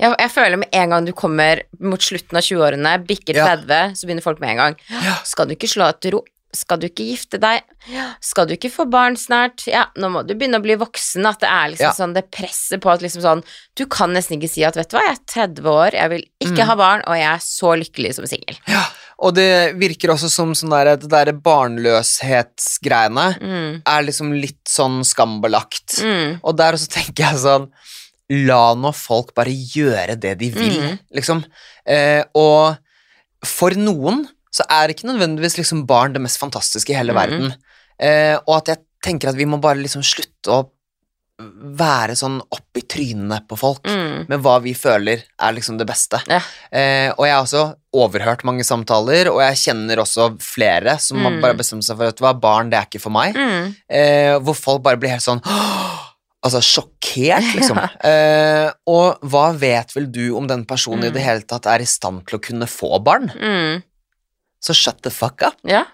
jeg, 0.00 0.14
jeg 0.18 0.30
føler 0.32 0.56
med 0.56 0.68
en 0.72 0.88
gang 0.94 1.04
du 1.04 1.12
kommer 1.12 1.60
mot 1.78 2.00
slutten 2.00 2.38
av 2.38 2.42
20-årene, 2.46 2.94
bikker 3.06 3.36
Ja. 3.36 3.44
30, 3.56 3.92
så 3.94 4.06
begynner 4.08 4.22
folk 4.24 4.40
med 4.40 4.50
en 4.54 4.56
gang. 4.56 4.76
Skal 5.28 5.46
du 5.46 5.54
ikke 5.54 5.68
slå 5.68 5.90
til 6.00 6.12
ro? 6.16 6.22
Skal 6.52 6.78
du 6.82 6.86
ikke 6.88 7.04
gifte 7.06 7.38
deg? 7.38 7.62
Skal 8.20 8.46
du 8.46 8.54
ikke 8.56 8.70
få 8.74 8.84
barn 8.90 9.14
snart? 9.16 9.66
Ja, 9.70 9.84
nå 9.96 10.08
må 10.10 10.22
du 10.26 10.34
begynne 10.34 10.58
å 10.58 10.62
bli 10.64 10.74
voksen. 10.74 11.24
At 11.26 11.38
det 11.40 11.48
er 11.48 11.68
liksom 11.70 11.86
Ja. 11.86 11.92
sånn 11.92 12.12
det 12.14 12.30
presset 12.32 12.80
på 12.82 12.90
at 12.92 13.00
liksom 13.02 13.22
sånn 13.22 13.44
Du 13.76 13.86
kan 13.86 14.10
nesten 14.12 14.36
ikke 14.40 14.50
si 14.50 14.64
at 14.64 14.74
vet 14.74 14.88
du 14.90 14.96
hva, 14.96 15.02
jeg 15.06 15.16
er 15.16 15.20
30 15.46 15.64
år, 15.70 15.90
jeg 15.92 16.08
vil 16.10 16.24
ikke 16.42 16.62
Mm. 16.62 16.66
ha 16.66 16.74
barn, 16.76 17.02
og 17.06 17.14
jeg 17.14 17.30
er 17.30 17.38
så 17.38 17.76
lykkelig 17.78 18.14
som 18.14 18.24
singel. 18.26 18.56
Ja, 18.66 18.84
Og 19.22 19.34
det 19.34 19.74
virker 19.76 20.08
også 20.14 20.30
som 20.30 20.52
sånn 20.54 20.70
der, 20.70 20.96
det 20.96 21.08
derre 21.10 21.32
barnløshetsgreiene 21.34 23.38
Mm. 23.40 23.82
er 23.86 24.02
liksom 24.02 24.32
litt 24.40 24.64
sånn 24.64 25.04
skambelagt. 25.04 26.00
Mm. 26.02 26.40
Og 26.42 26.56
der 26.56 26.72
også 26.72 26.88
tenker 26.88 27.30
jeg 27.30 27.38
sånn 27.38 27.70
La 28.32 28.74
nå 28.74 28.92
folk 28.94 29.34
bare 29.34 29.50
gjøre 29.50 30.16
det 30.20 30.38
de 30.38 30.50
vil, 30.50 30.80
Mhm. 30.80 30.98
liksom. 31.16 31.44
Eh, 31.84 32.22
og 32.32 32.76
for 33.44 33.70
noen 33.70 34.28
så 34.52 34.64
er 34.68 34.88
ikke 34.88 35.06
nødvendigvis 35.08 35.56
liksom 35.58 35.86
barn 35.86 36.12
det 36.12 36.22
mest 36.22 36.38
fantastiske 36.40 36.90
i 36.90 36.96
hele 36.98 37.12
Mhm. 37.12 37.20
verden. 37.20 37.54
Eh, 38.00 38.36
og 38.46 38.56
at 38.56 38.66
jeg 38.66 38.78
tenker 39.04 39.28
at 39.28 39.36
vi 39.36 39.44
må 39.46 39.60
bare 39.60 39.76
liksom 39.78 40.02
slutte 40.02 40.48
å 40.50 40.70
være 41.80 42.12
sånn 42.20 42.34
opp 42.52 42.76
i 42.76 42.82
trynene 42.84 43.38
på 43.48 43.56
folk 43.56 43.82
Mm. 43.88 44.28
med 44.28 44.42
hva 44.42 44.58
vi 44.60 44.74
føler 44.74 45.22
er 45.40 45.52
liksom 45.54 45.78
det 45.78 45.86
beste. 45.86 46.20
Ja. 46.28 46.40
Eh, 46.70 47.12
og 47.16 47.24
jeg 47.24 47.32
har 47.34 47.42
også 47.44 47.74
overhørt 47.94 48.44
mange 48.44 48.62
samtaler, 48.62 49.30
og 49.32 49.40
jeg 49.40 49.56
kjenner 49.56 49.96
også 49.96 50.38
flere 50.38 50.98
som 51.00 51.16
Mm. 51.18 51.40
bare 51.40 51.54
bestemt 51.54 51.82
seg 51.84 51.96
for 51.96 52.08
at 52.08 52.16
hva, 52.18 52.38
barn 52.38 52.68
det 52.68 52.78
er 52.78 52.84
ikke 52.86 53.00
for 53.00 53.10
meg. 53.10 53.34
Mm. 53.34 53.74
Eh, 53.88 54.38
hvor 54.38 54.54
folk 54.54 54.82
bare 54.82 54.96
blir 54.98 55.10
helt 55.10 55.22
sånn 55.22 55.40
Altså 56.42 56.62
sjokkert, 56.62 57.44
liksom. 57.54 57.76
Eh, 58.02 58.72
og 58.86 59.20
hva 59.28 59.54
vet 59.54 59.92
vel 59.94 60.06
du 60.10 60.34
om 60.34 60.46
den 60.46 60.64
personen 60.64 61.04
i 61.04 61.08
Mm. 61.10 61.12
det 61.12 61.22
hele 61.22 61.42
tatt 61.42 61.66
er 61.66 61.80
i 61.82 61.84
stand 61.84 62.26
til 62.26 62.38
å 62.38 62.42
kunne 62.42 62.64
få 62.66 62.98
barn? 63.04 63.28
Mm. 63.38 63.82
Så 64.60 64.74
shut 64.76 65.00
the 65.02 65.10
fuck 65.10 65.42
up, 65.42 65.56
Ja. 65.64 65.84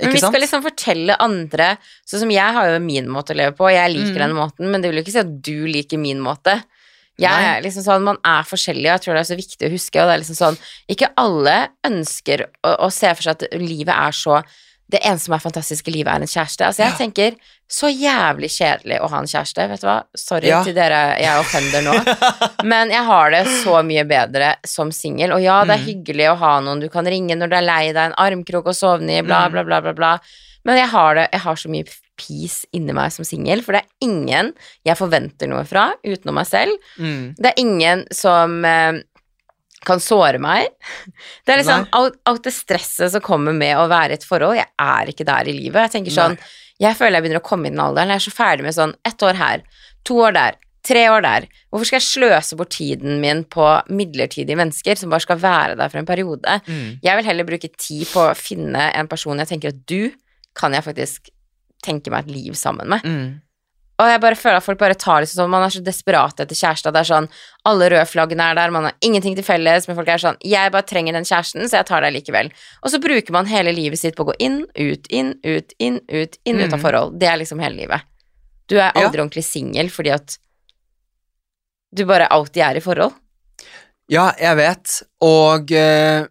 Men 0.00 0.12
vi 0.14 0.18
skal 0.20 0.40
liksom 0.40 0.62
fortelle 0.62 1.16
andre 1.18 1.72
Sånn 2.06 2.20
som 2.20 2.30
jeg 2.30 2.54
har 2.54 2.68
jo 2.70 2.78
min 2.78 3.08
måte 3.10 3.34
å 3.34 3.36
leve 3.36 3.56
på, 3.58 3.64
og 3.66 3.72
jeg 3.74 3.90
liker 3.96 4.14
Mm. 4.14 4.28
den 4.28 4.36
måten, 4.36 4.70
men 4.70 4.80
det 4.80 4.90
vil 4.92 5.00
jo 5.00 5.02
ikke 5.02 5.12
si 5.16 5.18
at 5.24 5.42
du 5.42 5.66
liker 5.66 5.98
min 5.98 6.20
måte. 6.22 6.62
Jeg 7.18 7.32
er 7.58 7.60
liksom 7.64 7.82
sånn, 7.82 8.04
Man 8.04 8.18
er 8.24 8.44
forskjellig, 8.46 8.86
og 8.86 8.94
jeg 8.94 9.00
tror 9.02 9.14
det 9.14 9.20
er 9.24 9.34
så 9.34 9.40
viktig 9.40 9.66
å 9.66 9.72
huske. 9.74 9.98
Og 9.98 10.06
det 10.06 10.14
er 10.14 10.22
liksom 10.22 10.38
sånn, 10.38 10.58
Ikke 10.88 11.10
alle 11.18 11.68
ønsker 11.84 12.46
å, 12.62 12.76
å 12.86 12.92
se 12.92 13.12
for 13.12 13.22
seg 13.22 13.30
at 13.42 13.58
livet 13.58 13.88
er 13.90 14.12
så 14.14 14.44
Det 14.90 15.00
eneste 15.04 15.26
som 15.28 15.34
er 15.36 15.42
fantastisk 15.44 15.88
i 15.88 15.92
livet, 15.98 16.08
er 16.08 16.22
en 16.24 16.30
kjæreste. 16.30 16.64
Altså 16.64 16.82
Jeg 16.84 16.92
Ja. 16.92 16.96
tenker 16.96 17.34
så 17.68 17.88
jævlig 17.92 18.48
kjedelig 18.48 19.00
å 19.04 19.08
ha 19.10 19.18
en 19.18 19.26
kjæreste. 19.28 19.68
Vet 19.68 19.80
du 19.82 19.86
hva? 19.86 19.96
Sorry 20.16 20.48
Ja. 20.48 20.62
til 20.64 20.72
dere 20.74 21.18
jeg 21.20 21.38
offender 21.42 21.82
nå. 21.84 21.92
Men 22.64 22.88
jeg 22.90 23.04
har 23.04 23.30
det 23.30 23.42
så 23.46 23.82
mye 23.84 24.04
bedre 24.08 24.54
som 24.64 24.90
singel. 24.90 25.32
Og 25.36 25.42
ja, 25.42 25.62
det 25.64 25.74
er 25.76 25.84
Mm. 25.84 25.88
hyggelig 25.90 26.28
å 26.32 26.38
ha 26.38 26.60
noen 26.60 26.80
du 26.80 26.88
kan 26.88 27.04
ringe 27.04 27.36
når 27.36 27.50
du 27.50 27.56
er 27.56 27.66
lei 27.68 27.92
deg, 27.92 27.96
en 28.12 28.14
armkrok 28.16 28.64
å 28.64 28.74
sovne 28.74 29.18
i, 29.18 29.22
bla, 29.22 29.46
Mm. 29.48 29.52
bla, 29.52 29.62
bla, 29.64 29.80
bla, 29.82 29.92
bla. 29.92 30.18
Men 30.64 30.76
jeg 30.78 30.88
har, 30.88 31.14
det, 31.14 31.28
jeg 31.32 31.40
har 31.40 31.54
så 31.54 31.68
mye 31.68 31.84
peace 32.16 32.64
inni 32.74 32.92
meg 32.92 33.12
som 33.12 33.24
singel, 33.24 33.62
for 33.62 33.72
det 33.72 33.82
er 33.84 34.06
ingen 34.08 34.52
jeg 34.84 34.96
forventer 34.96 35.48
noe 35.48 35.64
fra 35.64 35.92
utenom 36.04 36.34
meg 36.34 36.46
selv. 36.46 36.72
Mm. 36.98 37.34
Det 37.36 37.46
er 37.46 37.60
ingen 37.62 38.06
som 38.10 38.64
eh, 38.64 39.02
kan 39.86 40.00
såre 40.02 40.40
meg. 40.42 40.70
Det 41.46 41.54
er 41.54 41.60
liksom 41.62 41.86
alt, 41.96 42.18
alt 42.28 42.46
det 42.46 42.54
stresset 42.54 43.12
som 43.14 43.24
kommer 43.24 43.54
med 43.56 43.76
å 43.78 43.88
være 43.90 44.16
i 44.16 44.18
et 44.18 44.26
forhold. 44.26 44.58
Jeg 44.58 44.70
er 44.82 45.12
ikke 45.12 45.26
der 45.28 45.50
i 45.50 45.54
livet. 45.56 45.84
Jeg 45.86 45.94
tenker 45.96 46.14
sånn, 46.14 46.38
Nei. 46.38 46.80
jeg 46.88 46.98
føler 46.98 47.18
jeg 47.18 47.26
begynner 47.26 47.42
å 47.42 47.48
komme 47.48 47.70
i 47.70 47.74
den 47.74 47.84
alderen. 47.84 48.12
Jeg 48.14 48.22
er 48.22 48.26
så 48.26 48.34
ferdig 48.34 48.66
med 48.66 48.76
sånn 48.76 48.96
ett 49.08 49.26
år 49.26 49.38
her, 49.38 49.62
to 50.08 50.18
år 50.26 50.36
der, 50.36 50.58
tre 50.88 51.04
år 51.12 51.24
der. 51.24 51.48
Hvorfor 51.70 51.90
skal 51.90 52.00
jeg 52.00 52.08
sløse 52.08 52.58
bort 52.58 52.74
tiden 52.74 53.18
min 53.22 53.44
på 53.48 53.66
midlertidige 53.92 54.58
mennesker 54.58 54.98
som 54.98 55.12
bare 55.12 55.26
skal 55.26 55.40
være 55.42 55.78
der 55.78 55.92
for 55.92 56.02
en 56.02 56.08
periode? 56.08 56.60
Mm. 56.66 56.98
Jeg 57.04 57.20
vil 57.20 57.28
heller 57.30 57.48
bruke 57.48 57.70
tid 57.74 58.06
på 58.10 58.28
å 58.28 58.38
finne 58.38 58.90
en 58.94 59.10
person 59.10 59.38
jeg 59.42 59.52
tenker 59.52 59.74
at 59.74 59.82
du 59.90 60.10
kan 60.58 60.74
jeg 60.74 60.86
faktisk 60.86 61.30
tenke 61.84 62.10
meg 62.10 62.26
et 62.26 62.34
liv 62.34 62.56
sammen 62.58 62.90
med. 62.90 63.04
Mm. 63.06 63.28
Og 63.98 64.06
jeg 64.06 64.20
bare 64.22 64.36
føler 64.38 64.56
at 64.60 64.62
folk 64.62 64.78
bare 64.78 64.94
tar 64.94 65.24
det 65.24 65.28
sånn 65.32 65.50
Man 65.50 65.64
er 65.66 65.72
så 65.74 65.80
desperat 65.82 66.38
etter 66.38 66.54
kjæreste. 66.54 66.92
Det 66.94 67.00
er 67.00 67.08
sånn 67.08 67.28
Alle 67.66 67.88
røde 67.90 68.04
flaggene 68.06 68.44
er 68.52 68.54
der, 68.54 68.70
man 68.70 68.84
har 68.84 68.94
ingenting 69.02 69.34
til 69.34 69.42
felles, 69.42 69.88
men 69.88 69.96
folk 69.98 70.08
er 70.08 70.18
sånn 70.22 70.36
Jeg 70.44 70.70
bare 70.70 70.86
trenger 70.86 71.12
den 71.18 71.24
kjæresten, 71.26 71.66
så 71.66 71.80
jeg 71.80 71.86
tar 71.90 72.00
deg 72.06 72.14
likevel. 72.14 72.52
Og 72.84 72.90
så 72.94 73.00
bruker 73.02 73.32
man 73.34 73.46
hele 73.50 73.72
livet 73.74 73.98
sitt 73.98 74.14
på 74.14 74.22
å 74.22 74.30
gå 74.30 74.36
inn, 74.38 74.60
ut, 74.78 75.06
inn, 75.10 75.34
ut, 75.42 75.74
inn, 75.82 75.98
ut, 76.08 76.38
inn, 76.44 76.60
ut 76.62 76.72
av 76.72 76.78
Mm. 76.78 76.84
forhold. 76.84 77.18
Det 77.18 77.26
er 77.28 77.36
liksom 77.42 77.60
hele 77.60 77.74
livet. 77.76 78.02
Du 78.68 78.76
er 78.78 78.92
aldri 78.94 79.18
ordentlig 79.20 79.44
singel 79.44 79.88
fordi 79.90 80.10
at 80.14 80.38
du 81.94 82.04
bare 82.04 82.26
alltid 82.30 82.62
er 82.62 82.76
i 82.76 82.84
forhold. 82.84 83.14
Ja, 84.12 84.30
jeg 84.40 84.56
vet, 84.56 85.02
og 85.24 85.72
eh, 85.72 86.26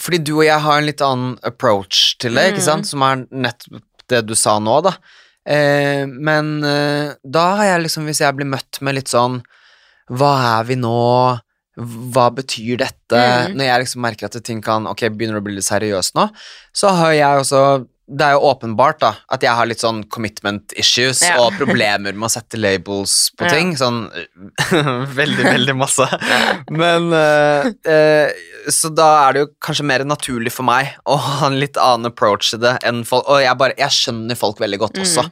fordi 0.00 0.18
du 0.24 0.34
og 0.38 0.44
jeg 0.46 0.60
har 0.64 0.78
en 0.78 0.86
litt 0.88 1.02
annen 1.04 1.34
approach 1.44 2.16
til 2.22 2.34
det, 2.38 2.52
ikke 2.52 2.62
Mm. 2.62 2.68
sant, 2.70 2.86
som 2.86 3.02
er 3.02 3.26
nettopp 3.32 3.82
det 4.08 4.26
du 4.26 4.34
sa 4.34 4.58
nå, 4.58 4.82
da. 4.84 4.94
Eh, 5.42 6.04
men 6.06 6.52
eh, 6.64 7.14
da 7.24 7.46
har 7.58 7.72
jeg 7.72 7.86
liksom, 7.88 8.06
hvis 8.06 8.22
jeg 8.22 8.36
blir 8.38 8.46
møtt 8.46 8.78
med 8.80 8.94
litt 8.94 9.10
sånn 9.10 9.40
Hva 10.06 10.34
er 10.60 10.68
vi 10.68 10.76
nå? 10.78 10.92
Hva 12.14 12.26
betyr 12.36 12.78
dette? 12.84 13.18
Mm. 13.18 13.56
Når 13.58 13.66
jeg 13.66 13.82
liksom 13.82 14.04
merker 14.04 14.28
at 14.28 14.38
ting 14.46 14.60
kan 14.62 14.86
Ok, 14.86 15.02
begynner 15.10 15.40
å 15.40 15.44
bli 15.44 15.56
litt 15.56 15.66
seriøst 15.66 16.14
nå, 16.14 16.28
så 16.76 16.92
har 17.00 17.16
jeg 17.16 17.42
også 17.42 17.64
det 18.12 18.26
er 18.26 18.34
jo 18.34 18.42
åpenbart 18.50 18.98
da, 19.00 19.12
at 19.32 19.44
jeg 19.46 19.56
har 19.56 19.68
litt 19.68 19.80
sånn 19.80 20.02
commitment 20.12 20.74
issues 20.76 21.22
Ja. 21.24 21.38
og 21.40 21.54
problemer 21.56 22.12
med 22.12 22.26
å 22.26 22.32
sette 22.34 22.58
labels 22.60 23.30
på 23.38 23.46
Ja. 23.46 23.52
ting. 23.54 23.70
Sånn 23.78 24.02
veldig, 25.20 25.44
veldig 25.46 25.76
masse. 25.78 26.04
Men 26.68 27.08
uh, 27.14 27.70
eh, 27.88 28.34
Så 28.70 28.90
da 28.94 29.06
er 29.28 29.32
det 29.32 29.40
jo 29.42 29.48
kanskje 29.64 29.84
mer 29.88 30.04
naturlig 30.04 30.52
for 30.52 30.62
meg 30.68 30.92
å 31.08 31.16
ha 31.18 31.46
en 31.48 31.58
litt 31.58 31.76
annen 31.80 32.06
approach 32.12 32.50
til 32.52 32.60
det 32.62 32.76
enn 32.86 33.02
folk 33.08 33.26
Og 33.28 33.40
jeg, 33.42 33.56
bare, 33.58 33.74
jeg 33.78 33.90
skjønner 33.90 34.38
folk 34.38 34.60
veldig 34.62 34.78
godt 34.78 34.98
også. 35.02 35.24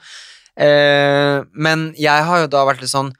Eh, 0.60 1.42
men 1.54 1.90
jeg 1.98 2.24
har 2.26 2.40
jo 2.42 2.48
da 2.50 2.64
vært 2.68 2.82
litt 2.82 2.90
sånn 2.92 3.12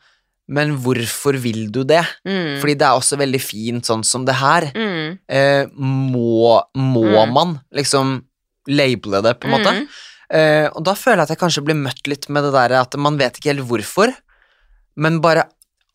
Men 0.51 0.73
hvorfor 0.83 1.37
vil 1.39 1.69
du 1.71 1.85
det? 1.87 2.03
Mm. 2.27 2.57
Fordi 2.61 2.75
det 2.81 2.87
er 2.89 2.99
også 2.99 3.17
veldig 3.21 3.41
fint 3.41 3.87
sånn 3.87 4.03
som 4.05 4.25
det 4.27 4.35
her. 4.41 4.67
mm. 4.75 5.19
Eh, 5.31 5.67
må 5.79 6.59
må 6.75 7.05
Mm. 7.07 7.33
man 7.33 7.61
liksom 7.73 8.25
labele 8.69 9.23
det, 9.23 9.37
på 9.41 9.47
en 9.47 9.55
måte? 9.55 9.71
Mm. 9.77 9.87
Eh, 10.31 10.67
og 10.75 10.83
da 10.85 10.93
føler 10.95 11.17
jeg 11.23 11.29
at 11.29 11.29
jeg 11.37 11.39
kanskje 11.39 11.65
blir 11.65 11.79
møtt 11.79 12.07
litt 12.07 12.29
med 12.29 12.45
det 12.45 12.53
der 12.53 12.75
at 12.81 12.95
man 12.99 13.17
vet 13.19 13.39
ikke 13.39 13.55
helt 13.55 13.67
hvorfor, 13.69 14.13
men 14.97 15.21
bare 15.21 15.45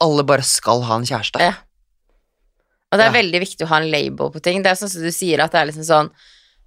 alle 0.02 0.24
bare 0.24 0.44
skal 0.44 0.82
ha 0.88 0.96
en 0.96 1.06
kjæreste. 1.08 1.40
Ja. 1.40 1.54
Og 2.92 3.00
det 3.00 3.06
er 3.08 3.12
Ja. 3.14 3.22
veldig 3.22 3.40
viktig 3.42 3.66
å 3.66 3.68
ha 3.68 3.78
en 3.82 3.92
label 3.92 4.32
på 4.32 4.42
ting. 4.42 4.62
Det 4.64 4.72
er 4.72 4.76
sånn 4.76 4.90
som 4.90 5.02
du 5.02 5.12
sier, 5.12 5.40
at 5.44 5.52
det 5.52 5.62
er 5.62 5.66
liksom 5.72 5.84
sånn 5.86 6.10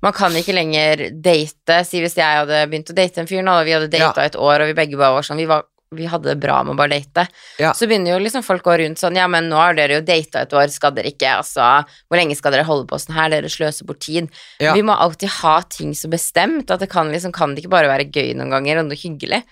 Man 0.00 0.12
kan 0.12 0.30
ikke 0.30 0.54
lenger 0.54 1.10
date. 1.20 1.84
Si 1.84 1.98
hvis 2.00 2.14
jeg 2.14 2.22
hadde 2.22 2.70
begynt 2.70 2.86
å 2.90 2.94
date 2.94 3.18
en 3.18 3.26
fyr 3.26 3.42
nå, 3.42 3.50
og 3.58 3.64
vi 3.66 3.72
hadde 3.72 3.90
data 3.90 4.20
Ja. 4.20 4.26
et 4.26 4.36
år, 4.36 4.60
og 4.62 4.68
vi 4.68 4.74
begge 4.74 4.96
bare 4.96 5.12
var 5.14 5.22
sånn 5.22 5.36
vi, 5.38 5.44
var, 5.46 5.64
vi 5.92 6.06
hadde 6.06 6.22
det 6.22 6.38
bra 6.38 6.62
med 6.62 6.74
å 6.74 6.76
bare 6.76 6.90
date. 7.00 7.26
Ja. 7.58 7.72
Så 7.72 7.88
begynner 7.88 8.14
jo 8.14 8.22
liksom 8.22 8.44
folk 8.44 8.62
å 8.62 8.70
gå 8.70 8.78
rundt 8.78 8.98
sånn 9.02 9.16
Ja, 9.16 9.26
men 9.26 9.48
nå 9.50 9.56
har 9.56 9.74
dere 9.74 9.94
jo 9.98 10.00
data 10.00 10.42
et 10.42 10.50
år, 10.52 10.70
skal 10.70 10.92
dere 10.92 11.10
ikke 11.10 11.38
Altså, 11.40 11.84
hvor 12.08 12.16
lenge 12.16 12.36
skal 12.36 12.52
dere 12.52 12.62
holde 12.62 12.86
på 12.86 12.94
sånn 12.94 13.14
her? 13.16 13.28
Dere 13.30 13.48
sløser 13.50 13.86
bort 13.86 13.98
tid. 13.98 14.28
Vi 14.60 14.82
må 14.82 14.94
alltid 14.96 15.30
ha 15.40 15.62
ting 15.62 15.90
så 15.94 16.08
bestemt 16.08 16.70
at 16.70 16.78
det 16.78 16.90
kan 16.90 17.10
liksom 17.10 17.32
Kan 17.32 17.56
det 17.56 17.64
ikke 17.64 17.70
bare 17.70 17.88
være 17.88 18.06
gøy 18.12 18.36
noen 18.36 18.50
ganger, 18.50 18.78
og 18.78 18.86
noe 18.86 18.94
hyggelig? 18.96 19.42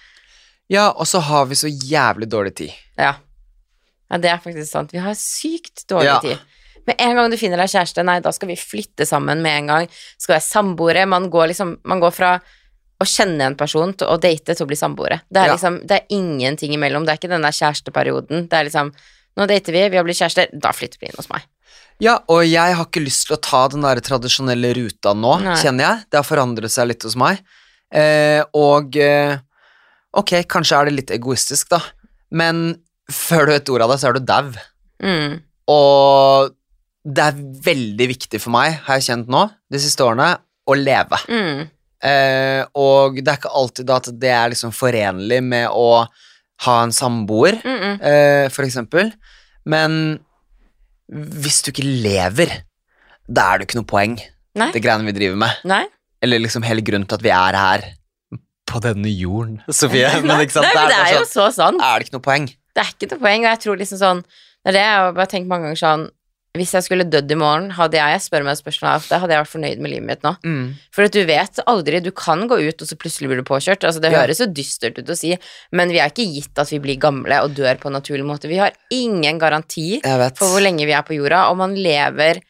Ja, 0.69 0.91
og 0.93 1.07
så 1.07 1.21
har 1.23 1.47
vi 1.47 1.55
så 1.57 1.67
jævlig 1.67 2.29
dårlig 2.29 2.55
tid. 2.55 2.73
Ja. 2.97 3.17
ja, 4.13 4.17
det 4.19 4.31
er 4.31 4.39
faktisk 4.39 4.69
sant. 4.71 4.93
Vi 4.93 4.99
har 4.99 5.15
sykt 5.15 5.87
dårlig 5.89 6.05
Ja. 6.05 6.21
tid. 6.21 6.39
Med 6.87 7.01
en 7.03 7.17
gang 7.19 7.31
du 7.33 7.37
finner 7.41 7.59
deg 7.59 7.73
kjæreste, 7.73 8.05
nei, 8.07 8.21
da 8.23 8.31
skal 8.33 8.49
vi 8.53 8.57
flytte 8.61 9.07
sammen 9.09 9.43
med 9.43 9.59
en 9.63 9.67
gang. 9.73 9.89
Skal 10.19 10.37
være 10.37 10.47
samboere. 10.47 11.07
Man 11.11 11.31
går 11.31 11.49
liksom 11.53 11.77
Man 11.85 12.01
går 12.01 12.15
fra 12.15 12.37
å 12.97 13.05
kjenne 13.05 13.45
en 13.51 13.57
person 13.59 13.93
til 13.93 14.09
å 14.09 14.17
date 14.21 14.55
til 14.55 14.65
å 14.65 14.69
bli 14.71 14.77
samboere. 14.79 15.21
Det 15.29 15.43
er 15.43 15.47
Ja. 15.51 15.57
liksom 15.57 15.87
Det 15.87 15.97
er 16.01 16.07
ingenting 16.17 16.73
imellom. 16.73 17.05
Det 17.05 17.13
er 17.13 17.19
ikke 17.21 17.35
den 17.35 17.43
der 17.43 17.53
kjæresteperioden. 17.53 18.49
Det 18.49 18.53
er 18.61 18.65
liksom 18.71 18.93
Nå 19.37 19.45
dater 19.47 19.71
vi, 19.71 19.89
vi 19.91 19.97
har 19.99 20.05
blitt 20.05 20.17
kjærester, 20.17 20.49
da 20.59 20.71
flytter 20.73 20.97
vi 20.99 21.09
inn 21.11 21.19
hos 21.19 21.29
meg. 21.29 21.43
Ja, 22.01 22.15
og 22.27 22.41
jeg 22.49 22.75
har 22.75 22.87
ikke 22.87 23.03
lyst 23.05 23.27
til 23.27 23.37
å 23.37 23.41
ta 23.45 23.69
den 23.69 23.83
der 23.83 24.01
tradisjonelle 24.01 24.71
ruta 24.75 25.13
nå, 25.13 25.35
Nei. 25.45 25.57
kjenner 25.61 25.85
jeg. 25.85 26.05
Det 26.11 26.17
har 26.17 26.25
forandret 26.25 26.71
seg 26.73 26.89
litt 26.89 27.03
hos 27.05 27.17
meg. 27.21 27.43
Eh, 27.93 28.43
og 28.55 28.97
eh, 28.97 29.37
ok, 30.17 30.33
kanskje 30.49 30.79
er 30.81 30.89
det 30.89 30.95
litt 30.97 31.11
egoistisk, 31.11 31.69
da, 31.69 31.83
men 32.33 32.81
før 33.13 33.45
du 33.45 33.53
vet 33.53 33.69
ordet 33.69 33.85
av 33.85 33.93
det, 33.93 34.01
så 34.01 34.09
er 34.09 34.17
du 34.17 34.21
dau. 34.25 34.53
Mm. 35.05 35.37
Og 35.69 36.56
det 37.07 37.23
er 37.23 37.41
veldig 37.67 38.09
viktig 38.11 38.41
for 38.43 38.51
meg, 38.55 38.81
har 38.87 38.99
jeg 38.99 39.07
kjent 39.11 39.29
nå, 39.31 39.45
de 39.71 39.79
siste 39.83 40.03
årene, 40.03 40.33
å 40.67 40.75
leve. 40.75 41.19
Mm. 41.31 41.67
Eh, 42.07 42.63
og 42.75 43.19
det 43.23 43.31
er 43.31 43.39
ikke 43.39 43.53
alltid 43.61 43.93
at 43.95 44.09
det 44.21 44.33
er 44.35 44.51
liksom 44.53 44.73
forenlig 44.75 45.39
med 45.47 45.69
å 45.71 46.07
ha 46.67 46.77
en 46.83 46.93
samboer, 46.93 47.61
Mm 47.63 47.79
-mm. 47.79 48.03
eh, 48.03 48.49
for 48.51 48.65
eksempel. 48.65 49.13
Men 49.65 50.19
hvis 51.13 51.63
du 51.63 51.71
ikke 51.71 51.85
lever, 51.87 52.63
da 53.29 53.53
er 53.53 53.59
det 53.59 53.69
ikke 53.69 53.79
noe 53.81 53.91
poeng, 53.93 54.19
Nei. 54.55 54.73
det 54.73 54.83
greiene 54.83 55.05
vi 55.07 55.13
driver 55.13 55.37
med. 55.37 55.51
Nei. 55.65 55.85
Eller 56.23 56.39
liksom 56.39 56.63
hele 56.63 56.81
grunnen 56.83 57.07
til 57.07 57.15
at 57.15 57.23
vi 57.23 57.29
er 57.29 57.57
her 57.57 57.85
på 58.67 58.81
denne 58.81 59.09
jorden, 59.09 59.63
Sofie. 59.71 60.09
Nei, 60.09 60.21
men 60.23 60.39
det 60.39 60.57
er 60.57 61.15
jo 61.19 61.25
sånn, 61.25 61.27
så 61.27 61.53
sant. 61.53 61.81
er 61.83 61.99
det 61.99 62.09
ikke 62.09 62.17
noe 62.19 62.27
poeng. 62.27 62.47
Det 62.75 62.83
er 62.83 62.91
ikke 62.93 63.11
noe 63.15 63.21
poeng, 63.21 63.45
og 63.45 63.51
jeg 63.51 63.61
tror 63.61 63.77
liksom 63.77 63.99
sånn 63.99 64.23
Det 64.67 64.73
er 64.73 64.73
det 64.73 64.81
jeg 64.83 64.97
har 64.99 65.13
bare 65.13 65.27
tenkt 65.31 65.47
mange 65.49 65.63
ganger 65.69 65.79
sånn 65.79 66.11
Hvis 66.57 66.73
jeg 66.77 66.87
skulle 66.87 67.05
dødd 67.09 67.31
i 67.31 67.39
morgen, 67.39 67.71
hadde 67.77 67.99
jeg 67.99 68.17
Jeg 68.17 68.23
spør 68.25 68.45
meg 68.47 68.57
spørsmålet, 68.57 68.65
spørsmål 68.65 68.97
ofte, 69.01 69.19
hadde 69.23 69.35
jeg 69.37 69.43
vært 69.45 69.53
fornøyd 69.53 69.83
med 69.85 69.93
livet 69.93 70.07
mitt 70.11 70.23
nå? 70.27 70.33
Mm. 70.45 70.67
For 70.95 71.07
at 71.09 71.13
du 71.17 71.23
vet 71.29 71.61
aldri, 71.67 72.01
du 72.01 72.11
kan 72.17 72.47
gå 72.49 72.59
ut, 72.63 72.83
og 72.83 72.89
så 72.89 72.97
plutselig 72.99 73.31
blir 73.31 73.43
du 73.43 73.47
påkjørt. 73.47 73.85
Altså, 73.85 74.01
det 74.01 74.13
Ja. 74.13 74.23
høres 74.23 74.41
så 74.41 74.47
dystert 74.53 74.99
ut 74.99 75.13
å 75.13 75.17
si, 75.17 75.37
men 75.73 75.89
vi 75.93 75.99
er 76.01 76.11
ikke 76.11 76.27
gitt 76.27 76.59
at 76.59 76.71
vi 76.71 76.79
blir 76.79 76.99
gamle 76.99 77.43
og 77.45 77.55
dør 77.55 77.77
på 77.79 77.87
en 77.93 77.99
naturlig 78.01 78.25
måte. 78.25 78.49
Vi 78.49 78.57
har 78.59 78.73
ingen 78.91 79.39
garanti 79.39 80.01
for 80.03 80.47
hvor 80.49 80.63
lenge 80.63 80.87
vi 80.87 80.93
er 80.93 81.03
på 81.03 81.17
jorda, 81.17 81.51
og 81.51 81.57
man 81.59 81.75
lever 81.75 82.41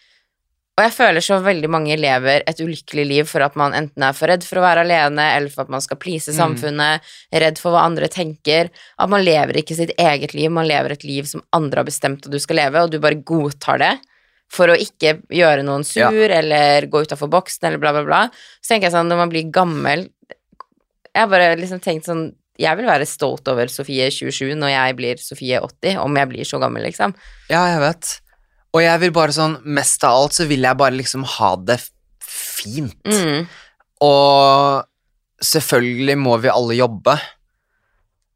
Og 0.76 0.84
jeg 0.84 0.92
føler 0.92 1.24
så 1.24 1.38
veldig 1.40 1.68
mange 1.72 1.94
lever 1.96 2.42
et 2.44 2.58
ulykkelig 2.60 3.04
liv 3.08 3.28
for 3.30 3.40
at 3.46 3.54
man 3.56 3.72
enten 3.72 4.02
er 4.04 4.12
for 4.12 4.28
redd 4.28 4.42
for 4.44 4.60
å 4.60 4.64
være 4.66 4.82
alene, 4.84 5.24
eller 5.38 5.48
for 5.48 5.62
at 5.64 5.70
man 5.72 5.80
skal 5.80 5.96
please 5.96 6.28
Mm. 6.28 6.36
samfunnet, 6.36 7.00
redd 7.32 7.56
for 7.58 7.72
hva 7.72 7.86
andre 7.86 8.08
tenker. 8.12 8.68
At 8.98 9.08
man 9.08 9.24
lever 9.24 9.56
ikke 9.62 9.74
sitt 9.74 9.92
eget 9.96 10.34
liv, 10.34 10.50
man 10.52 10.68
lever 10.68 10.92
et 10.92 11.04
liv 11.04 11.24
som 11.24 11.42
andre 11.56 11.80
har 11.80 11.86
bestemt 11.88 12.26
at 12.26 12.30
du 12.30 12.38
skal 12.38 12.56
leve, 12.56 12.76
og 12.82 12.90
du 12.90 12.98
bare 13.00 13.14
godtar 13.24 13.78
det 13.78 13.94
for 14.52 14.68
å 14.68 14.76
ikke 14.76 15.22
gjøre 15.32 15.64
noen 15.64 15.82
sur, 15.82 16.00
Ja. 16.12 16.38
eller 16.38 16.82
gå 16.86 17.06
utafor 17.06 17.28
boksen, 17.30 17.64
eller 17.64 17.78
bla, 17.78 17.92
bla, 17.92 18.04
bla. 18.04 18.30
Så 18.60 18.68
tenker 18.74 18.90
jeg 18.90 18.92
sånn, 18.92 19.08
når 19.08 19.16
man 19.16 19.30
blir 19.30 19.50
gammel 19.50 20.10
Jeg 21.16 21.20
har 21.22 21.28
bare 21.28 21.56
liksom 21.56 21.80
tenkt 21.80 22.04
sånn 22.04 22.34
Jeg 22.58 22.76
vil 22.76 22.84
være 22.84 23.06
stolt 23.06 23.48
over 23.48 23.66
Sofie 23.68 24.10
27 24.10 24.54
når 24.54 24.68
jeg 24.68 24.96
blir 24.96 25.16
Sofie 25.16 25.58
80, 25.58 25.96
om 25.96 26.14
jeg 26.14 26.28
blir 26.28 26.44
så 26.44 26.60
gammel, 26.60 26.82
liksom. 26.84 27.14
Ja, 27.48 27.64
jeg 27.72 27.80
vet. 27.80 28.20
Og 28.76 28.82
jeg 28.84 29.00
vil 29.00 29.12
bare 29.16 29.32
sånn, 29.32 29.56
mest 29.64 30.04
av 30.04 30.18
alt 30.18 30.36
så 30.36 30.44
vil 30.48 30.66
jeg 30.66 30.76
bare 30.76 30.96
liksom 30.98 31.24
ha 31.36 31.54
det 31.64 31.78
fint. 32.20 32.98
Mm. 33.08 33.46
Og 34.04 35.46
selvfølgelig 35.46 36.18
må 36.20 36.36
vi 36.42 36.52
alle 36.52 36.76
jobbe, 36.76 37.16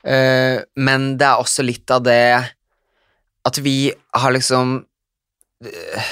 uh, 0.08 0.56
men 0.80 1.12
det 1.20 1.28
er 1.28 1.44
også 1.44 1.64
litt 1.66 1.92
av 1.92 2.06
det 2.08 2.24
at 3.48 3.60
vi 3.64 3.90
har 4.20 4.32
liksom 4.36 4.74
eh, 5.64 6.08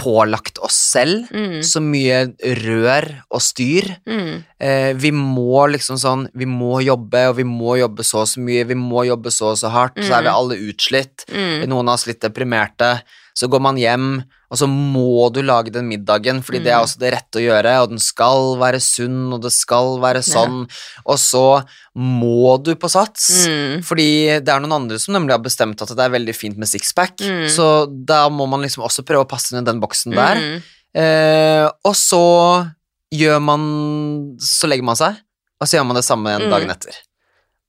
pålagt 0.00 0.58
oss 0.64 0.78
selv 0.94 1.28
Mm. 1.30 1.60
så 1.62 1.80
mye 1.84 2.20
rør 2.64 3.06
og 3.30 3.40
styr. 3.44 3.90
Mm. 4.08 4.44
Eh, 4.60 4.92
vi 4.96 5.10
må 5.12 5.66
liksom 5.74 5.98
sånn 6.00 6.28
Vi 6.34 6.46
må 6.48 6.80
jobbe, 6.82 7.26
og 7.28 7.36
vi 7.36 7.44
må 7.44 7.76
jobbe 7.78 8.04
så 8.06 8.22
og 8.24 8.28
så 8.32 8.40
mye, 8.40 8.64
vi 8.66 8.74
må 8.78 9.04
jobbe 9.06 9.30
så 9.30 9.50
og 9.52 9.58
så 9.60 9.70
hardt, 9.70 9.96
så 10.00 10.16
er 10.18 10.22
vi 10.22 10.28
Mm. 10.28 10.34
alle 10.38 10.56
utslitt. 10.72 11.24
Mm. 11.28 11.68
Noen 11.68 11.88
av 11.88 11.94
oss 11.94 12.06
litt 12.06 12.20
deprimerte. 12.20 13.02
Så 13.36 13.48
går 13.48 13.60
man 13.60 13.76
hjem, 13.76 14.24
og 14.50 14.58
så 14.58 14.66
må 14.66 15.30
du 15.32 15.40
lage 15.46 15.70
den 15.70 15.86
middagen, 15.88 16.42
fordi 16.42 16.58
det 16.64 16.72
er 16.72 16.78
Mm. 16.80 16.84
også 16.84 16.98
det 16.98 17.12
rette 17.14 17.38
å 17.38 17.44
gjøre, 17.44 17.74
og 17.82 17.88
den 17.90 17.98
skal 18.02 18.56
være 18.58 18.80
sunn, 18.82 19.32
og 19.32 19.42
det 19.42 19.52
skal 19.52 19.98
være 20.02 20.22
sånn, 20.26 20.68
og 21.06 21.18
så 21.18 21.64
må 21.94 22.58
du 22.62 22.74
på 22.74 22.90
sats. 22.90 23.46
Mm. 23.46 23.82
Fordi 23.86 24.40
det 24.42 24.48
er 24.48 24.60
noen 24.60 24.72
andre 24.82 24.98
som 24.98 25.14
nemlig 25.14 25.30
har 25.36 25.38
bestemt 25.44 25.80
at 25.82 25.88
det 25.94 25.98
er 26.04 26.10
veldig 26.18 26.34
fint 26.34 26.56
med 26.58 26.66
sixpack, 26.68 27.16
Mm. 27.20 27.46
så 27.48 27.86
da 28.06 28.28
må 28.28 28.48
man 28.48 28.62
liksom 28.62 28.82
også 28.84 29.04
prøve 29.06 29.24
å 29.24 29.28
passe 29.28 29.52
inn 29.54 29.62
i 29.62 29.70
den 29.70 29.80
boksen 29.80 30.12
der. 30.14 30.34
Mm. 30.36 30.62
Eh, 30.94 31.70
og 31.84 31.94
så 31.94 32.72
gjør 33.14 33.40
man 33.42 34.36
Så 34.40 34.66
legger 34.68 34.82
man 34.84 34.96
seg, 34.96 35.14
og 35.60 35.66
så 35.68 35.76
gjør 35.78 35.86
man 35.86 35.96
det 35.96 36.04
samme 36.04 36.26
en 36.34 36.42
Mm. 36.42 36.50
dagen 36.50 36.70
etter. 36.70 36.94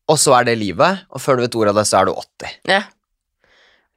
Og 0.09 0.17
så 0.17 0.33
er 0.39 0.43
det 0.45 0.57
livet, 0.57 1.01
og 1.11 1.21
før 1.21 1.35
du 1.37 1.41
vet 1.43 1.55
ordet 1.55 1.69
av 1.69 1.75
det, 1.75 1.85
så 1.87 2.01
er 2.01 2.05
du 2.05 2.11
80. 2.13 2.49
Ja. 2.67 2.81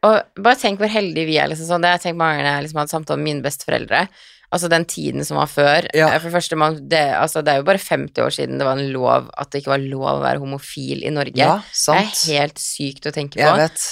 Og 0.04 0.42
bare 0.44 0.60
tenk 0.60 0.80
hvor 0.82 0.90
heldige 0.92 1.28
vi 1.30 1.40
er. 1.40 1.48
Liksom, 1.50 1.68
sånn. 1.70 1.84
Det 1.84 1.94
jeg 1.96 2.06
tenker 2.08 2.20
mange 2.20 2.38
ganger 2.42 2.56
jeg 2.58 2.68
liksom 2.68 2.80
hadde 2.82 2.92
samtale 2.98 3.20
med 3.22 3.30
mine 3.30 3.44
besteforeldre. 3.46 4.06
Altså 4.54 4.68
den 4.70 4.84
tiden 4.86 5.24
som 5.26 5.38
var 5.40 5.48
før. 5.50 5.86
Ja. 5.96 6.12
Eh, 6.12 6.20
For 6.22 6.28
det 6.28 6.34
første, 6.36 6.56
man, 6.60 6.76
det, 6.86 7.00
altså, 7.18 7.40
det 7.42 7.50
er 7.50 7.56
jo 7.58 7.64
bare 7.66 7.80
50 7.82 8.22
år 8.22 8.34
siden 8.36 8.60
det 8.60 8.66
var 8.68 8.78
en 8.78 8.92
lov 8.94 9.30
at 9.40 9.50
det 9.50 9.62
ikke 9.62 9.72
var 9.72 9.82
lov 9.82 10.04
å 10.12 10.20
være 10.22 10.38
homofil 10.44 11.00
i 11.02 11.10
Norge. 11.10 11.40
Ja, 11.40 11.56
det 11.64 11.96
er 12.04 12.36
helt 12.36 12.60
sykt 12.62 13.08
å 13.10 13.14
tenke 13.16 13.40
på. 13.40 13.48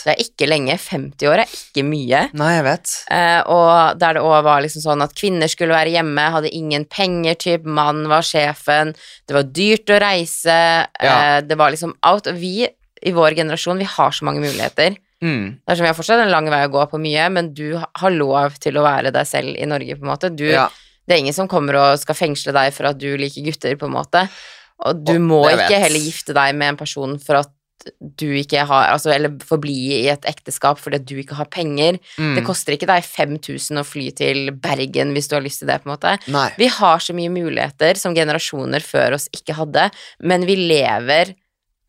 Det 0.06 0.12
er 0.14 0.22
ikke 0.22 0.46
lenge. 0.46 0.76
50 0.78 1.30
år 1.32 1.42
er 1.42 1.56
ikke 1.56 1.82
mye. 1.88 2.20
Nei, 2.38 2.50
jeg 2.60 2.66
vet. 2.68 2.94
Eh, 3.18 3.40
og 3.50 3.98
der 4.04 4.18
det 4.20 4.22
òg 4.28 4.38
var 4.46 4.62
liksom 4.62 4.84
sånn 4.86 5.02
at 5.02 5.16
kvinner 5.18 5.50
skulle 5.50 5.74
være 5.74 5.96
hjemme, 5.96 6.28
hadde 6.36 6.52
ingen 6.54 6.84
penger, 6.86 7.34
typ, 7.42 7.66
mannen 7.66 8.06
var 8.12 8.22
sjefen, 8.22 8.94
det 9.26 9.34
var 9.40 9.48
dyrt 9.50 9.90
å 9.96 9.98
reise, 10.04 10.60
Ja. 11.02 11.16
eh, 11.16 11.40
det 11.42 11.58
var 11.58 11.74
liksom 11.74 11.96
out. 12.06 12.28
Og 12.30 12.38
vi 12.38 12.68
i 13.02 13.10
vår 13.10 13.34
generasjon, 13.34 13.78
vi 13.82 13.88
har 13.96 14.14
så 14.14 14.22
mange 14.28 14.44
muligheter. 14.44 14.94
Mm. 15.22 15.44
Det 15.62 15.72
er 15.72 15.78
som 15.78 15.86
vi 15.86 15.90
har 15.92 15.98
fortsatt 15.98 16.24
en 16.24 16.32
lang 16.34 16.48
vei 16.50 16.64
å 16.66 16.72
gå 16.72 16.84
på 16.90 17.00
mye, 17.00 17.28
men 17.30 17.52
du 17.54 17.76
har 17.78 18.10
lov 18.14 18.58
til 18.62 18.78
å 18.80 18.82
være 18.86 19.12
deg 19.14 19.28
selv 19.28 19.54
i 19.56 19.68
Norge, 19.70 19.96
på 19.96 20.04
en 20.06 20.12
måte. 20.14 20.32
Du, 20.34 20.48
Ja. 20.50 20.68
Det 21.02 21.16
er 21.16 21.18
ingen 21.24 21.34
som 21.34 21.48
kommer 21.50 21.74
og 21.80 21.98
skal 21.98 22.14
fengsle 22.14 22.52
deg 22.54 22.72
for 22.72 22.86
at 22.86 22.98
du 22.98 23.08
liker 23.18 23.42
gutter, 23.42 23.74
på 23.76 23.88
en 23.88 23.96
måte. 23.96 24.28
Og 24.86 25.02
du 25.04 25.16
Og 25.16 25.20
må 25.20 25.40
ikke 25.50 25.68
vet. 25.68 25.82
heller 25.82 25.98
gifte 25.98 26.34
deg 26.36 26.54
med 26.54 26.68
en 26.74 26.76
person 26.78 27.18
for 27.18 27.40
at 27.40 27.50
du 27.98 28.28
ikke 28.38 28.64
har 28.66 28.92
Altså, 28.92 29.10
eller 29.10 29.32
forbli 29.42 30.04
i 30.04 30.08
et 30.12 30.22
ekteskap 30.30 30.78
fordi 30.78 31.00
at 31.00 31.06
du 31.06 31.16
ikke 31.18 31.34
har 31.34 31.46
penger. 31.50 31.98
Mm. 32.18 32.36
Det 32.36 32.44
koster 32.46 32.76
ikke 32.76 32.86
deg 32.86 33.02
5000 33.02 33.80
å 33.80 33.84
fly 33.84 34.10
til 34.14 34.52
Bergen 34.52 35.12
hvis 35.16 35.26
du 35.28 35.34
har 35.34 35.42
lyst 35.42 35.62
til 35.64 35.70
det, 35.70 35.80
på 35.82 35.90
en 35.90 35.96
måte. 35.96 36.14
Nei. 36.30 36.48
Vi 36.58 36.68
har 36.70 37.02
så 37.02 37.14
mye 37.18 37.32
muligheter 37.34 37.98
som 37.98 38.14
generasjoner 38.14 38.80
før 38.86 39.18
oss 39.18 39.28
ikke 39.34 39.58
hadde, 39.58 39.90
men 40.20 40.46
vi 40.46 40.54
lever 40.56 41.34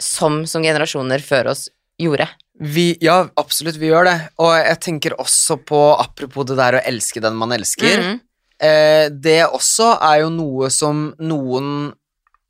som 0.02 0.46
som 0.50 0.64
generasjoner 0.66 1.22
før 1.22 1.52
oss 1.54 1.68
gjorde. 2.02 2.28
Vi, 2.60 2.98
ja, 3.02 3.28
absolutt, 3.36 3.76
vi 3.82 3.88
gjør 3.90 4.06
det. 4.06 4.18
Og 4.40 4.52
jeg 4.54 4.80
tenker 4.80 5.16
også 5.20 5.58
på, 5.66 5.80
apropos 6.00 6.46
det 6.46 6.56
der 6.60 6.78
å 6.78 6.84
elske 6.86 7.20
den 7.22 7.36
man 7.36 7.50
elsker, 7.52 7.98
Mhm. 8.00 8.20
eh, 8.62 9.10
det 9.10 9.42
også 9.50 9.98
er 10.02 10.20
jo 10.22 10.30
noe 10.30 10.70
som 10.70 11.14
noen 11.20 11.94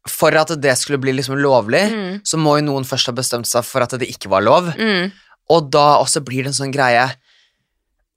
For 0.05 0.35
at 0.35 0.49
det 0.59 0.77
skulle 0.77 0.99
bli 0.99 1.13
liksom 1.13 1.37
lovlig, 1.39 1.89
Mm. 1.89 2.21
så 2.27 2.35
må 2.37 2.57
jo 2.59 2.65
noen 2.65 2.83
først 2.83 3.05
ha 3.05 3.13
bestemt 3.13 3.47
seg 3.47 3.63
for 3.63 3.79
at 3.83 3.91
det 3.91 4.09
ikke 4.09 4.27
var 4.29 4.41
lov. 4.41 4.75
Mm. 4.77 5.13
Og 5.49 5.71
da 5.71 5.97
også 6.03 6.19
blir 6.25 6.43
det 6.43 6.47
en 6.47 6.51
sånn 6.67 6.73
greie 6.73 7.15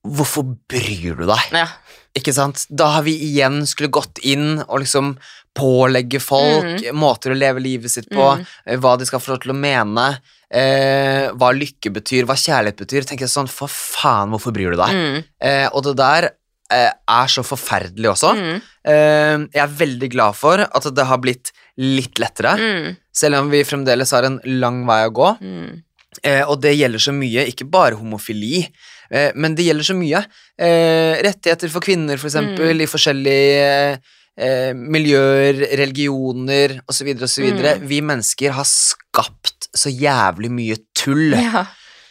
Hvorfor 0.04 0.56
bryr 0.68 1.16
du 1.16 1.26
deg? 1.26 1.38
Ja. 1.52 1.68
Ikke 2.16 2.32
sant? 2.34 2.66
Da 2.74 2.86
har 2.94 3.02
vi 3.02 3.16
igjen 3.18 3.64
skulle 3.66 3.88
gått 3.90 4.18
inn 4.24 4.60
og 4.68 4.80
liksom 4.80 5.16
pålegge 5.56 6.20
folk 6.20 6.82
måter 6.92 7.30
å 7.32 7.38
leve 7.38 7.60
livet 7.62 7.90
sitt 7.90 8.08
på, 8.10 8.36
Mm. 8.38 8.46
eh, 8.66 8.76
hva 8.78 8.98
de 8.98 9.04
skal 9.06 9.20
få 9.20 9.28
lov 9.34 9.40
til 9.42 9.52
å 9.52 9.58
mene, 9.58 10.18
eh, 10.50 11.30
hva 11.34 11.50
lykke 11.54 11.90
betyr, 11.92 12.24
hva 12.28 12.36
kjærlighet 12.38 12.76
betyr. 12.84 13.04
tenker 13.08 13.26
jeg 13.26 13.32
sånn, 13.34 13.48
For 13.50 13.68
faen, 13.68 14.30
hvorfor 14.30 14.52
bryr 14.54 14.70
du 14.74 14.76
deg? 14.80 14.94
Mm. 14.94 15.24
Eh, 15.42 15.68
og 15.72 15.82
det 15.84 15.96
der 15.96 16.28
eh, 16.70 16.90
er 17.08 17.26
så 17.30 17.42
forferdelig 17.46 18.10
også. 18.12 18.32
Mm. 18.34 18.60
Eh, 18.86 19.38
jeg 19.54 19.62
er 19.62 19.74
veldig 19.78 20.10
glad 20.10 20.34
for 20.34 20.58
at 20.66 20.88
det 20.94 21.04
har 21.06 21.18
blitt 21.22 21.52
litt 21.78 22.18
lettere, 22.18 22.56
Mm. 22.58 22.96
selv 23.12 23.34
om 23.42 23.50
vi 23.50 23.62
fremdeles 23.64 24.10
har 24.10 24.24
en 24.24 24.40
lang 24.44 24.84
vei 24.86 25.02
å 25.06 25.12
gå. 25.12 25.28
Mm. 25.40 25.82
Eh, 26.24 26.42
og 26.48 26.60
det 26.62 26.72
gjelder 26.78 26.98
så 26.98 27.12
mye, 27.12 27.44
ikke 27.46 27.68
bare 27.70 27.94
homofili, 27.98 28.64
eh, 29.10 29.30
men 29.36 29.54
det 29.54 29.66
gjelder 29.66 29.84
så 29.84 29.94
mye. 29.94 30.24
Eh, 30.58 31.22
rettigheter 31.22 31.68
for 31.70 31.80
kvinner, 31.80 32.16
for 32.18 32.28
eksempel, 32.30 32.72
Mm. 32.74 32.80
i 32.80 32.86
forskjellige 32.86 34.00
eh, 34.38 34.72
miljøer, 34.74 35.54
religioner 35.80 36.80
osv., 36.88 37.08
osv. 37.24 37.46
Mm. 37.56 37.86
Vi 37.88 38.00
mennesker 38.04 38.50
har 38.52 38.64
skapt 38.68 39.55
så 39.76 39.92
jævlig 39.92 40.50
mye 40.52 40.76
tull. 40.96 41.32
Ja. 41.36 41.66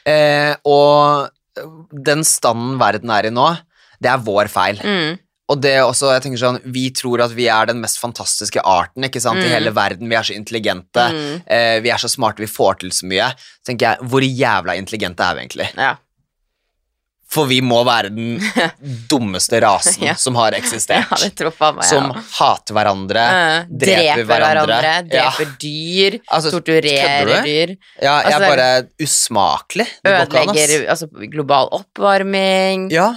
Eh, 0.05 0.53
og 0.69 1.29
den 2.05 2.23
standen 2.27 2.75
verden 2.81 3.09
er 3.15 3.25
i 3.29 3.31
nå, 3.33 3.47
det 4.03 4.11
er 4.11 4.21
vår 4.25 4.49
feil. 4.51 4.81
Mm. 4.83 5.15
Og 5.49 5.59
det 5.61 5.71
er 5.77 5.83
også, 5.85 6.09
jeg 6.15 6.23
tenker 6.23 6.39
sånn, 6.41 6.55
Vi 6.73 6.87
tror 6.97 7.21
at 7.21 7.33
vi 7.37 7.45
er 7.53 7.67
den 7.69 7.77
mest 7.83 7.99
fantastiske 8.01 8.61
arten 8.65 9.03
ikke 9.05 9.21
sant, 9.21 9.37
i 9.43 9.45
Mm. 9.45 9.51
hele 9.53 9.71
verden. 9.77 10.09
Vi 10.09 10.15
er 10.17 10.23
så 10.25 10.33
intelligente. 10.33 11.03
Mm. 11.13 11.41
Eh, 11.45 11.79
vi 11.85 11.89
er 11.93 11.97
så 12.01 12.09
smarte, 12.09 12.41
vi 12.41 12.47
får 12.49 12.79
til 12.81 12.89
så 12.89 13.05
mye. 13.05 13.27
Så 13.61 13.69
tenker 13.71 13.91
jeg, 13.93 14.09
Hvor 14.09 14.21
jævla 14.25 14.75
intelligente 14.75 15.21
er 15.21 15.35
vi 15.35 15.41
egentlig? 15.45 15.69
Ja. 15.77 15.95
For 17.27 17.47
vi 17.49 17.57
må 17.65 17.79
være 17.87 18.11
den 18.13 18.35
dummeste 19.11 19.57
rasen 19.63 20.03
Ja. 20.05 20.13
som 20.19 20.35
har 20.37 20.53
ja, 20.53 20.59
eksistert. 20.61 21.09
faen 21.57 21.75
meg 21.79 21.87
som 21.89 22.11
hater 22.13 22.75
hverandre. 22.77 23.23
uh, 23.25 23.65
dreper 23.71 24.21
dreper 24.21 24.27
hverandre, 24.29 24.91
dreper 25.09 25.49
dyr, 25.59 26.19
Altså, 26.29 26.51
torturerer 26.53 27.41
dyr, 27.43 27.73
Ja, 28.01 28.19
jeg 28.21 28.33
Altså, 28.35 28.37
er 28.37 28.49
bare 28.51 28.69
usmakelig. 29.01 29.87
Ødelegger 30.05 30.85
altså, 30.93 31.09
global 31.33 31.69
oppvarming 31.75 32.91
Ja, 32.93 33.09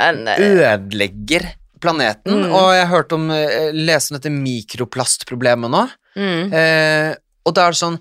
en, 0.00 0.24
uh, 0.26 0.40
ødelegger 0.40 1.50
planeten. 1.80 2.46
Mm. 2.48 2.54
Og 2.58 2.72
jeg 2.74 2.86
har 2.86 2.90
hørt 2.90 3.12
om 3.14 3.28
eh, 3.30 3.68
lese 3.76 4.10
om 4.10 4.16
dette 4.18 4.32
mikroplastproblemet 4.34 5.70
nå. 5.70 5.84
mm, 6.16 6.52
Eh, 6.52 7.12
og 7.46 7.54
da 7.54 7.68
er 7.68 7.76
det 7.76 7.78
sånn 7.78 8.00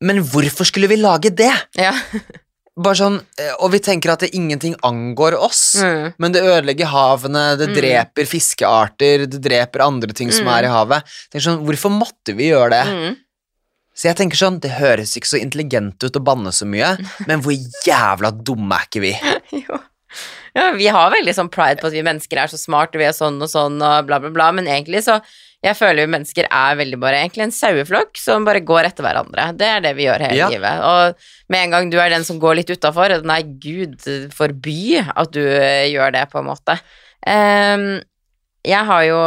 Men 0.00 0.22
hvorfor 0.24 0.64
skulle 0.66 0.88
vi 0.88 0.96
lage 0.96 1.30
det? 1.36 1.52
Ja. 1.76 1.92
bare 2.76 2.96
sånn 2.96 3.18
eh, 3.38 3.52
Og 3.60 3.70
vi 3.74 3.78
tenker 3.84 4.12
at 4.14 4.20
det 4.24 4.30
ingenting 4.34 4.74
angår 4.82 5.34
oss. 5.38 5.74
Mm. 5.82 6.14
Men 6.18 6.32
det 6.32 6.42
ødelegger 6.42 6.86
havene, 6.88 7.56
det 7.58 7.68
Mm. 7.68 7.74
dreper 7.76 8.24
fiskearter, 8.24 9.26
det 9.28 9.42
dreper 9.42 9.84
andre 9.84 10.12
ting 10.12 10.30
som 10.32 10.46
Mm. 10.46 10.52
er 10.58 10.64
i 10.64 10.72
havet. 10.72 11.02
Tenk 11.30 11.42
sånn, 11.44 11.64
Hvorfor 11.66 11.90
måtte 11.90 12.34
vi 12.36 12.48
gjøre 12.50 12.70
det? 12.70 12.86
Mm. 12.86 13.16
Så 13.94 14.04
jeg 14.08 14.16
tenker 14.16 14.36
sånn, 14.40 14.60
Det 14.60 14.70
høres 14.70 15.16
ikke 15.16 15.28
så 15.28 15.40
intelligent 15.40 16.02
ut 16.02 16.16
å 16.16 16.24
banne 16.24 16.48
så 16.48 16.64
mye, 16.66 16.96
men 17.28 17.42
hvor 17.42 17.52
jævla 17.84 18.32
dumme 18.42 18.72
er 18.72 18.86
ikke 18.88 19.00
vi? 19.02 19.12
Jo. 19.68 19.78
Ja, 20.54 20.72
vi 20.72 20.86
har 20.86 21.10
veldig 21.10 21.32
sånn 21.34 21.48
pride 21.50 21.80
på 21.80 21.86
at 21.86 21.92
vi 21.92 22.02
mennesker 22.02 22.36
er 22.36 22.46
så 22.46 22.58
smarte, 22.60 22.98
vi 23.00 23.04
er 23.04 23.12
sånn 23.16 23.40
og 23.40 23.48
sånn 23.48 23.80
og 23.80 24.06
bla, 24.06 24.18
bla, 24.20 24.28
bla, 24.28 24.50
men 24.52 24.66
egentlig 24.66 25.00
så 25.02 25.20
Jeg 25.62 25.76
føler 25.78 26.02
jo 26.02 26.10
mennesker 26.10 26.48
er 26.50 26.74
veldig 26.80 26.98
bare 26.98 27.20
egentlig 27.22 27.44
en 27.44 27.54
saueflokk 27.54 28.16
som 28.18 28.44
bare 28.44 28.60
går 28.66 28.88
etter 28.88 29.04
hverandre. 29.06 29.44
Det 29.56 29.68
er 29.68 29.80
det 29.84 29.92
vi 29.96 30.08
gjør 30.08 30.24
hele 30.26 30.36
Ja. 30.40 30.48
livet. 30.50 30.80
Og 30.82 31.14
med 31.54 31.64
en 31.64 31.70
gang 31.76 31.90
du 31.92 31.98
er 32.02 32.08
den 32.10 32.24
som 32.26 32.40
går 32.42 32.56
litt 32.58 32.70
utafor, 32.74 33.14
nei, 33.22 33.42
gud 33.62 33.94
forby 34.34 34.98
at 35.06 35.30
du 35.30 35.38
eh, 35.46 35.86
gjør 35.92 36.12
det, 36.16 36.24
på 36.32 36.40
en 36.42 36.48
måte. 36.50 36.78
Um, 37.26 38.00
jeg 38.66 38.84
har 38.86 39.02
jo 39.06 39.18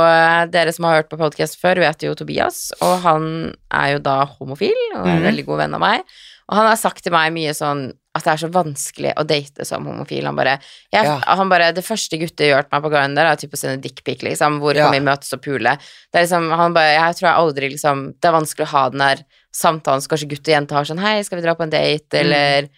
Dere 0.51 0.71
som 0.75 0.85
har 0.87 1.01
hørt 1.01 1.09
på 1.11 1.17
podkast 1.19 1.57
før, 1.61 1.79
vet 1.83 2.03
jo 2.03 2.13
Tobias, 2.15 2.71
og 2.81 2.99
han 3.03 3.55
er 3.71 3.93
jo 3.95 3.99
da 4.03 4.25
homofil 4.25 4.75
og 4.95 5.05
er 5.07 5.11
en 5.15 5.21
Mhm. 5.23 5.27
veldig 5.31 5.45
god 5.45 5.57
venn 5.63 5.73
av 5.75 5.79
meg. 5.81 6.03
Og 6.49 6.55
han 6.57 6.67
har 6.67 6.75
sagt 6.75 7.01
til 7.03 7.11
meg 7.11 7.31
mye 7.33 7.51
sånn 7.55 7.93
at 8.15 8.23
det 8.23 8.31
er 8.31 8.39
så 8.45 8.49
vanskelig 8.49 9.11
å 9.19 9.25
date 9.27 9.65
som 9.67 9.85
homofil. 9.85 10.23
Han 10.25 10.35
bare, 10.37 10.53
jeg, 10.93 11.03
Ja. 11.05 11.19
han 11.35 11.49
bare 11.51 11.71
Det 11.75 11.83
første 11.83 12.17
gutter 12.21 12.47
gjør 12.47 12.63
til 12.63 12.71
meg 12.71 12.83
på 12.85 12.91
Grindr, 12.93 13.25
er 13.27 13.35
typ 13.35 13.51
å 13.51 13.57
sende 13.59 13.81
dickpic, 13.83 14.21
liksom. 14.23 14.59
Hvor 14.63 14.73
Ja. 14.75 14.85
kan 14.89 14.93
vi 14.95 15.05
møtes 15.11 15.33
og 15.33 15.41
pule? 15.41 15.77
Det 16.13 16.15
er 16.19 16.23
liksom, 16.23 16.49
han 16.55 16.73
bare 16.73 16.93
Jeg 16.95 17.15
tror 17.19 17.27
jeg 17.27 17.39
aldri 17.41 17.69
liksom 17.73 18.13
Det 18.21 18.25
er 18.29 18.37
vanskelig 18.39 18.65
å 18.65 18.71
ha 18.71 18.89
den 18.89 18.99
der 18.99 19.23
samtalen 19.53 20.01
så 20.01 20.07
kanskje 20.09 20.29
gutt 20.29 20.47
og 20.47 20.53
jente 20.55 20.71
har 20.75 20.83
sånn 20.85 20.99
Hei, 20.99 21.21
skal 21.23 21.39
vi 21.41 21.45
dra 21.45 21.55
på 21.55 21.63
en 21.63 21.69
date? 21.69 22.09
Mm. 22.11 22.19
Eller 22.21 22.69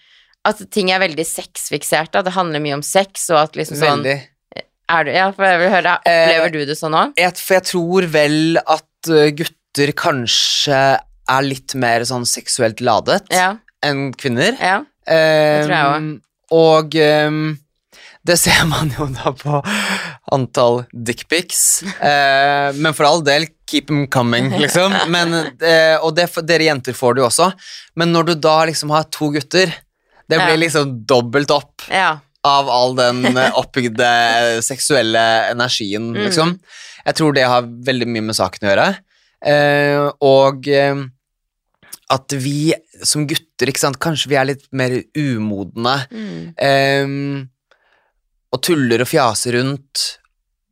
At 0.45 0.57
ting 0.71 0.89
er 0.91 0.99
veldig 0.99 1.25
sexfiksert. 1.25 2.11
Det 2.23 2.33
handler 2.33 2.59
mye 2.59 2.73
om 2.75 2.81
sex, 2.81 3.29
og 3.29 3.37
at 3.37 3.53
liksom 3.53 3.77
sånn 3.77 4.03
Veldig. 4.03 4.21
er 4.89 5.03
du, 5.03 5.11
ja, 5.11 5.31
for 5.31 5.43
jeg 5.43 5.59
vil 5.59 5.69
høre, 5.69 5.99
Eh, 6.05 6.27
Opplever 6.29 6.51
du 6.53 6.65
det 6.65 6.77
sånn 6.77 6.93
òg? 6.95 7.13
For 7.37 7.53
jeg 7.55 7.63
tror 7.63 8.05
vel 8.07 8.57
at 8.65 9.09
uh, 9.09 9.29
gutter 9.35 9.91
kanskje 9.91 10.99
er 11.29 11.41
litt 11.43 11.75
mer 11.75 11.99
sånn 12.07 12.23
seksuelt 12.25 12.79
ladet 12.79 13.27
Ja. 13.29 13.57
enn 13.83 14.13
kvinner. 14.13 14.57
ja. 14.59 14.85
Um, 15.07 15.63
tror 15.63 15.73
jeg 15.73 16.07
Og 16.57 16.95
um, 16.99 17.41
det 18.27 18.35
ser 18.41 18.65
man 18.73 18.91
jo 18.91 19.07
da 19.15 19.31
på 19.35 19.61
antall 20.35 20.81
dickpics. 20.91 21.83
Uh, 22.01 22.75
men 22.75 22.91
for 22.95 23.07
all 23.07 23.23
del, 23.23 23.47
keep 23.69 23.87
them 23.87 24.05
coming, 24.11 24.51
liksom. 24.59 24.95
Men, 25.15 25.33
uh, 25.33 25.97
og 26.03 26.13
det, 26.17 26.27
dere 26.47 26.67
jenter 26.69 26.97
får 26.97 27.15
det 27.15 27.23
jo 27.23 27.29
også. 27.29 27.51
Men 27.99 28.11
når 28.15 28.31
du 28.31 28.33
da 28.47 28.57
liksom 28.67 28.91
har 28.95 29.07
to 29.13 29.31
gutter, 29.35 29.71
det 30.27 30.39
blir 30.43 30.59
liksom 30.59 31.05
dobbelt 31.07 31.51
opp 31.55 31.85
ja. 31.87 32.17
av 32.43 32.67
all 32.67 32.97
den 32.97 33.23
uh, 33.31 33.45
oppbygde 33.61 34.09
seksuelle 34.65 35.23
energien, 35.53 36.11
Mm. 36.11 36.25
liksom. 36.27 36.57
Jeg 37.07 37.15
tror 37.15 37.31
det 37.31 37.45
har 37.47 37.63
veldig 37.87 38.07
mye 38.11 38.25
med 38.27 38.35
saken 38.35 38.67
å 38.67 38.71
gjøre. 38.73 38.87
Uh, 39.47 40.09
og 40.27 40.67
um, 40.67 41.05
at 42.09 42.31
vi 42.39 42.71
som 43.03 43.25
gutter, 43.27 43.67
ikke 43.67 43.81
sant, 43.83 43.97
kanskje 43.99 44.29
vi 44.31 44.37
er 44.39 44.45
litt 44.53 44.67
mer 44.71 44.93
umodne 45.17 45.97
Mm. 46.11 46.53
um, 46.55 47.49
og 48.55 48.61
tuller 48.63 49.01
og 49.03 49.09
fjaser 49.11 49.57
rundt. 49.57 50.03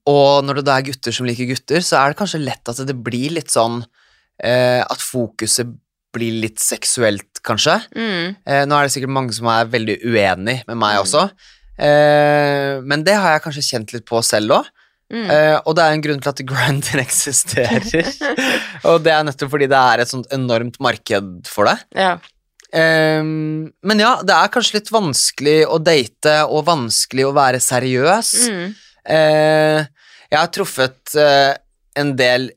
Og 0.07 0.45
når 0.45 0.61
det 0.61 0.65
da 0.69 0.77
er 0.79 0.85
gutter 0.87 1.11
som 1.11 1.25
liker 1.27 1.49
gutter, 1.49 1.81
så 1.83 1.97
er 1.99 2.13
det 2.13 2.19
kanskje 2.21 2.39
lett 2.45 2.69
at 2.71 2.79
det 2.87 2.95
blir 3.03 3.33
litt 3.35 3.49
sånn 3.51 3.81
uh, 3.83 4.81
At 4.87 5.01
fokuset 5.03 5.67
blir 6.15 6.37
litt 6.45 6.59
seksuelt, 6.63 7.41
kanskje. 7.43 7.75
Mm. 7.95 8.35
Uh, 8.47 8.63
nå 8.69 8.77
er 8.77 8.87
det 8.87 8.93
sikkert 8.95 9.11
mange 9.17 9.35
som 9.35 9.47
er 9.51 9.67
veldig 9.67 9.97
uenig 10.07 10.61
med 10.69 10.77
meg 10.79 10.95
Mm. 10.95 11.03
også. 11.03 11.25
uh, 11.79 12.81
men 12.87 13.03
det 13.03 13.15
har 13.19 13.35
jeg 13.35 13.43
kanskje 13.43 13.67
kjent 13.69 13.93
litt 13.93 14.05
på 14.07 14.21
selv 14.23 14.55
òg. 14.61 14.65
Mm. 15.13 15.25
Eh, 15.29 15.57
og 15.61 15.75
det 15.77 15.83
er 15.85 15.95
en 15.95 16.01
grunn 16.05 16.21
til 16.23 16.31
at 16.31 16.39
Grandin 16.49 17.01
eksisterer. 17.03 17.83
og 18.89 19.03
det 19.05 19.11
er 19.13 19.27
nettopp 19.27 19.51
fordi 19.53 19.67
det 19.69 19.81
er 19.81 20.01
et 20.01 20.11
sånt 20.11 20.31
enormt 20.35 20.79
marked 20.83 21.45
for 21.51 21.71
det. 21.71 21.77
ja. 21.97 22.15
Um, 22.75 23.69
men 23.87 24.01
ja, 24.01 24.17
det 24.25 24.33
er 24.35 24.49
kanskje 24.51 24.81
litt 24.81 24.89
vanskelig 24.91 25.61
å 25.71 25.77
date 25.79 26.33
og 26.49 26.65
vanskelig 26.67 27.23
å 27.23 27.31
være 27.37 27.61
seriøs. 27.63 28.31
Mm. 28.51 28.73
Uh, 29.07 30.09
jeg 30.33 30.39
har 30.41 30.49
truffet 30.51 31.13
uh, 31.15 31.53
en 31.95 32.11
del 32.19 32.49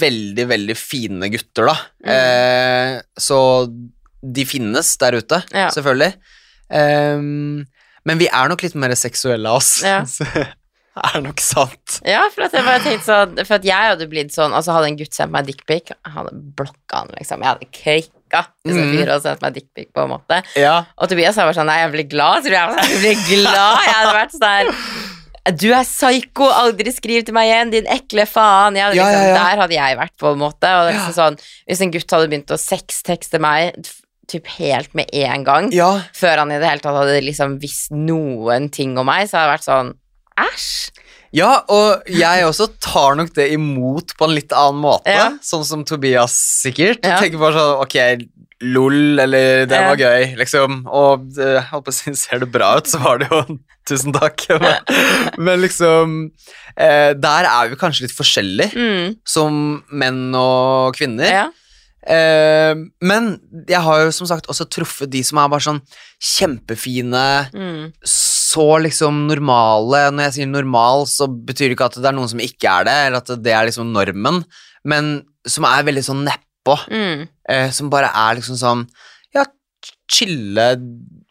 veldig, 0.00 0.48
veldig 0.50 0.74
fine 0.74 1.28
gutter, 1.30 1.70
da. 1.70 1.76
Mm. 2.02 3.04
Så 3.22 3.38
de 4.20 4.46
finnes 4.48 4.90
der 5.04 5.20
ute, 5.20 5.38
Ja. 5.54 5.68
selvfølgelig. 5.70 6.16
Um, 6.66 7.62
men 8.08 8.18
vi 8.18 8.26
er 8.26 8.50
nok 8.50 8.64
litt 8.64 8.74
mer 8.74 8.96
seksuelle 8.98 9.52
av 9.52 9.60
oss. 9.60 9.76
Ja. 9.86 10.00
Er 11.00 11.20
nok 11.24 11.40
sant. 11.40 12.00
Ja, 12.04 12.22
for 12.34 12.44
at 12.44 12.52
jeg 12.52 12.64
bare 12.66 12.80
tenkte 12.84 13.06
sånn 13.06 13.38
For 13.46 13.54
at 13.56 13.64
jeg 13.64 13.90
hadde 13.92 14.06
blitt 14.10 14.34
sånn 14.34 14.52
Altså 14.52 14.74
hadde 14.76 14.90
en 14.90 14.98
gutt 15.00 15.14
sendt 15.16 15.32
meg 15.32 15.46
dickpic, 15.48 15.92
hadde 16.04 16.34
blokka 16.58 16.98
han, 17.04 17.12
liksom. 17.16 17.40
Jeg 17.40 17.48
hadde 17.54 17.68
klikka 17.72 18.42
hvis 18.66 18.76
en 18.76 18.82
Mm. 18.84 18.90
fyr 18.94 19.08
hadde 19.10 19.22
sendt 19.24 19.40
meg 19.42 19.54
dickpic, 19.56 19.88
på 19.96 20.04
en 20.04 20.10
måte. 20.12 20.36
Ja. 20.60 20.84
Og 21.00 21.08
Tobias 21.10 21.36
var 21.40 21.54
sånn 21.56 21.66
Nei, 21.70 21.78
jeg 21.82 21.92
blir 21.94 22.08
glad. 22.12 22.44
Tror 22.44 22.54
jeg 22.58 22.90
jeg 22.90 23.00
blir 23.00 23.24
glad. 23.30 23.80
Jeg 23.86 23.96
hadde 23.96 24.18
vært 24.18 24.36
sånn 24.36 25.56
Du 25.56 25.70
er 25.72 25.86
psyko, 25.88 26.50
aldri 26.52 26.92
skriv 26.92 27.24
til 27.26 27.34
meg 27.34 27.48
igjen, 27.48 27.70
din 27.72 27.88
ekle 27.90 28.26
faen. 28.28 28.76
Hadde 28.76 28.94
Ja, 29.00 29.08
liksom, 29.08 29.24
ja, 29.24 29.32
ja. 29.32 29.38
Der 29.40 29.62
hadde 29.64 29.74
jeg 29.78 29.98
vært, 29.98 30.16
på 30.20 30.34
en 30.34 30.38
måte. 30.44 30.68
Og 30.82 30.92
liksom 30.92 31.16
sånn 31.16 31.40
Hvis 31.66 31.80
en 31.80 31.90
gutt 31.96 32.10
hadde 32.14 32.28
begynt 32.30 32.52
å 32.54 32.60
sextekste 32.60 33.40
meg 33.40 33.80
typ 34.30 34.46
helt 34.60 34.92
med 34.94 35.08
en 35.10 35.42
gang, 35.42 35.72
ja. 35.74 35.88
før 36.14 36.44
han 36.44 36.52
i 36.54 36.58
det 36.62 36.68
hele 36.68 36.78
tatt 36.84 36.94
hadde 36.94 37.16
liksom 37.26 37.56
visst 37.58 37.90
noen 37.90 38.68
ting 38.70 38.92
om 39.00 39.08
meg, 39.10 39.26
så 39.26 39.40
hadde 39.40 39.48
det 39.48 39.54
vært 39.56 39.66
sånn 39.66 39.88
Æsj. 40.46 40.90
Ja, 41.32 41.60
og 41.70 42.02
jeg 42.10 42.42
også 42.42 42.66
tar 42.82 43.14
nok 43.14 43.28
det 43.36 43.52
imot 43.54 44.16
på 44.18 44.26
en 44.26 44.34
litt 44.34 44.50
annen 44.56 44.80
måte, 44.82 45.06
Ja. 45.14 45.28
sånn 45.46 45.64
som 45.64 45.84
Tobias 45.86 46.34
sikkert. 46.64 47.04
Ja. 47.06 47.20
Tenker 47.20 47.38
bare 47.38 47.54
sånn, 47.54 47.82
ok, 47.84 48.26
lol, 48.62 49.18
eller 49.22 49.64
det 49.70 49.78
Ja. 49.78 49.88
var 49.88 49.96
gøy, 49.96 50.36
liksom. 50.36 50.82
Og 50.90 51.30
eh, 51.38 51.54
jeg 51.60 51.68
holdt 51.70 51.86
på 51.86 51.92
å 51.94 51.94
si, 51.94 52.14
ser 52.24 52.40
det 52.42 52.50
bra 52.50 52.72
ut, 52.78 52.86
så 52.90 52.98
var 53.00 53.18
det 53.22 53.28
jo 53.30 53.44
tusen 53.86 54.12
takk. 54.12 54.42
Men, 54.60 54.82
men 55.38 55.62
liksom, 55.62 56.18
eh, 56.76 57.12
der 57.14 57.46
er 57.48 57.68
vi 57.70 57.76
kanskje 57.76 58.08
litt 58.08 58.16
forskjellige, 58.18 58.74
Mm. 58.74 59.16
som 59.24 59.84
menn 59.92 60.34
og 60.34 60.96
kvinner. 60.98 61.30
Ja. 61.30 61.46
Eh, 62.10 62.74
men 63.02 63.38
jeg 63.68 63.80
har 63.86 64.02
jo 64.06 64.10
som 64.10 64.26
sagt 64.26 64.46
også 64.48 64.66
truffet 64.68 65.10
de 65.10 65.22
som 65.22 65.38
er 65.38 65.48
bare 65.48 65.60
sånn 65.62 65.80
kjempefine, 66.20 67.50
Mm. 67.54 67.92
Så 68.50 68.64
liksom 68.82 69.26
normale 69.28 70.00
Når 70.14 70.24
jeg 70.28 70.34
sier 70.38 70.48
normal, 70.50 71.04
så 71.10 71.26
betyr 71.28 71.68
det 71.70 71.76
ikke 71.76 71.88
at 71.90 71.98
det 72.00 72.08
er 72.10 72.16
noen 72.16 72.30
som 72.32 72.40
ikke 72.42 72.72
er 72.80 72.88
det, 72.88 72.96
eller 73.06 73.20
at 73.22 73.32
det 73.44 73.52
er 73.54 73.68
liksom 73.68 73.92
normen, 73.94 74.42
men 74.88 75.10
som 75.48 75.64
er 75.68 75.84
veldig 75.86 76.02
sånn 76.06 76.24
nedpå. 76.26 76.74
Mm. 76.90 77.26
Eh, 77.52 77.70
som 77.76 77.90
bare 77.92 78.10
er 78.12 78.38
liksom 78.40 78.58
sånn 78.60 78.86
Ja, 79.36 79.44
chille 80.10 80.66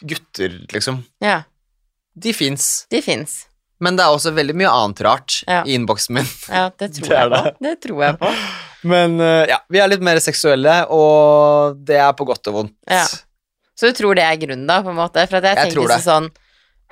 gutter, 0.02 0.56
liksom. 0.72 1.02
Ja. 1.24 1.42
De 2.16 2.34
fins. 2.34 2.86
De 2.92 3.02
fins. 3.06 3.46
Men 3.80 3.96
det 3.96 4.04
er 4.04 4.12
også 4.16 4.34
veldig 4.36 4.56
mye 4.60 4.72
annet 4.72 5.02
rart 5.06 5.38
Ja. 5.48 5.62
i 5.64 5.76
innboksen 5.78 6.16
min. 6.18 6.28
Ja, 6.52 6.66
det 6.80 6.92
tror 6.98 7.08
Det 7.10 7.18
jeg 7.20 7.30
på. 7.32 7.44
det. 7.44 7.56
Det 7.68 7.74
tror 7.86 8.04
jeg 8.06 8.18
på. 8.20 8.34
Men 8.90 9.18
uh, 9.20 9.44
ja, 9.48 9.58
vi 9.72 9.80
er 9.84 9.90
litt 9.92 10.04
mer 10.04 10.20
seksuelle, 10.24 10.82
og 10.96 11.80
det 11.88 11.98
er 12.00 12.14
på 12.16 12.28
godt 12.28 12.48
og 12.52 12.58
vondt. 12.62 12.76
Ja. 12.88 13.06
Så 13.80 13.88
du 13.92 13.96
tror 13.96 14.16
det 14.20 14.24
er 14.28 14.36
grunnen, 14.40 14.68
da, 14.68 14.82
på 14.84 14.92
en 14.92 15.00
måte? 15.00 15.24
For 15.28 15.40
jeg, 15.40 15.56
Jeg 15.56 15.74
tenker 15.76 16.04
sånn 16.04 16.30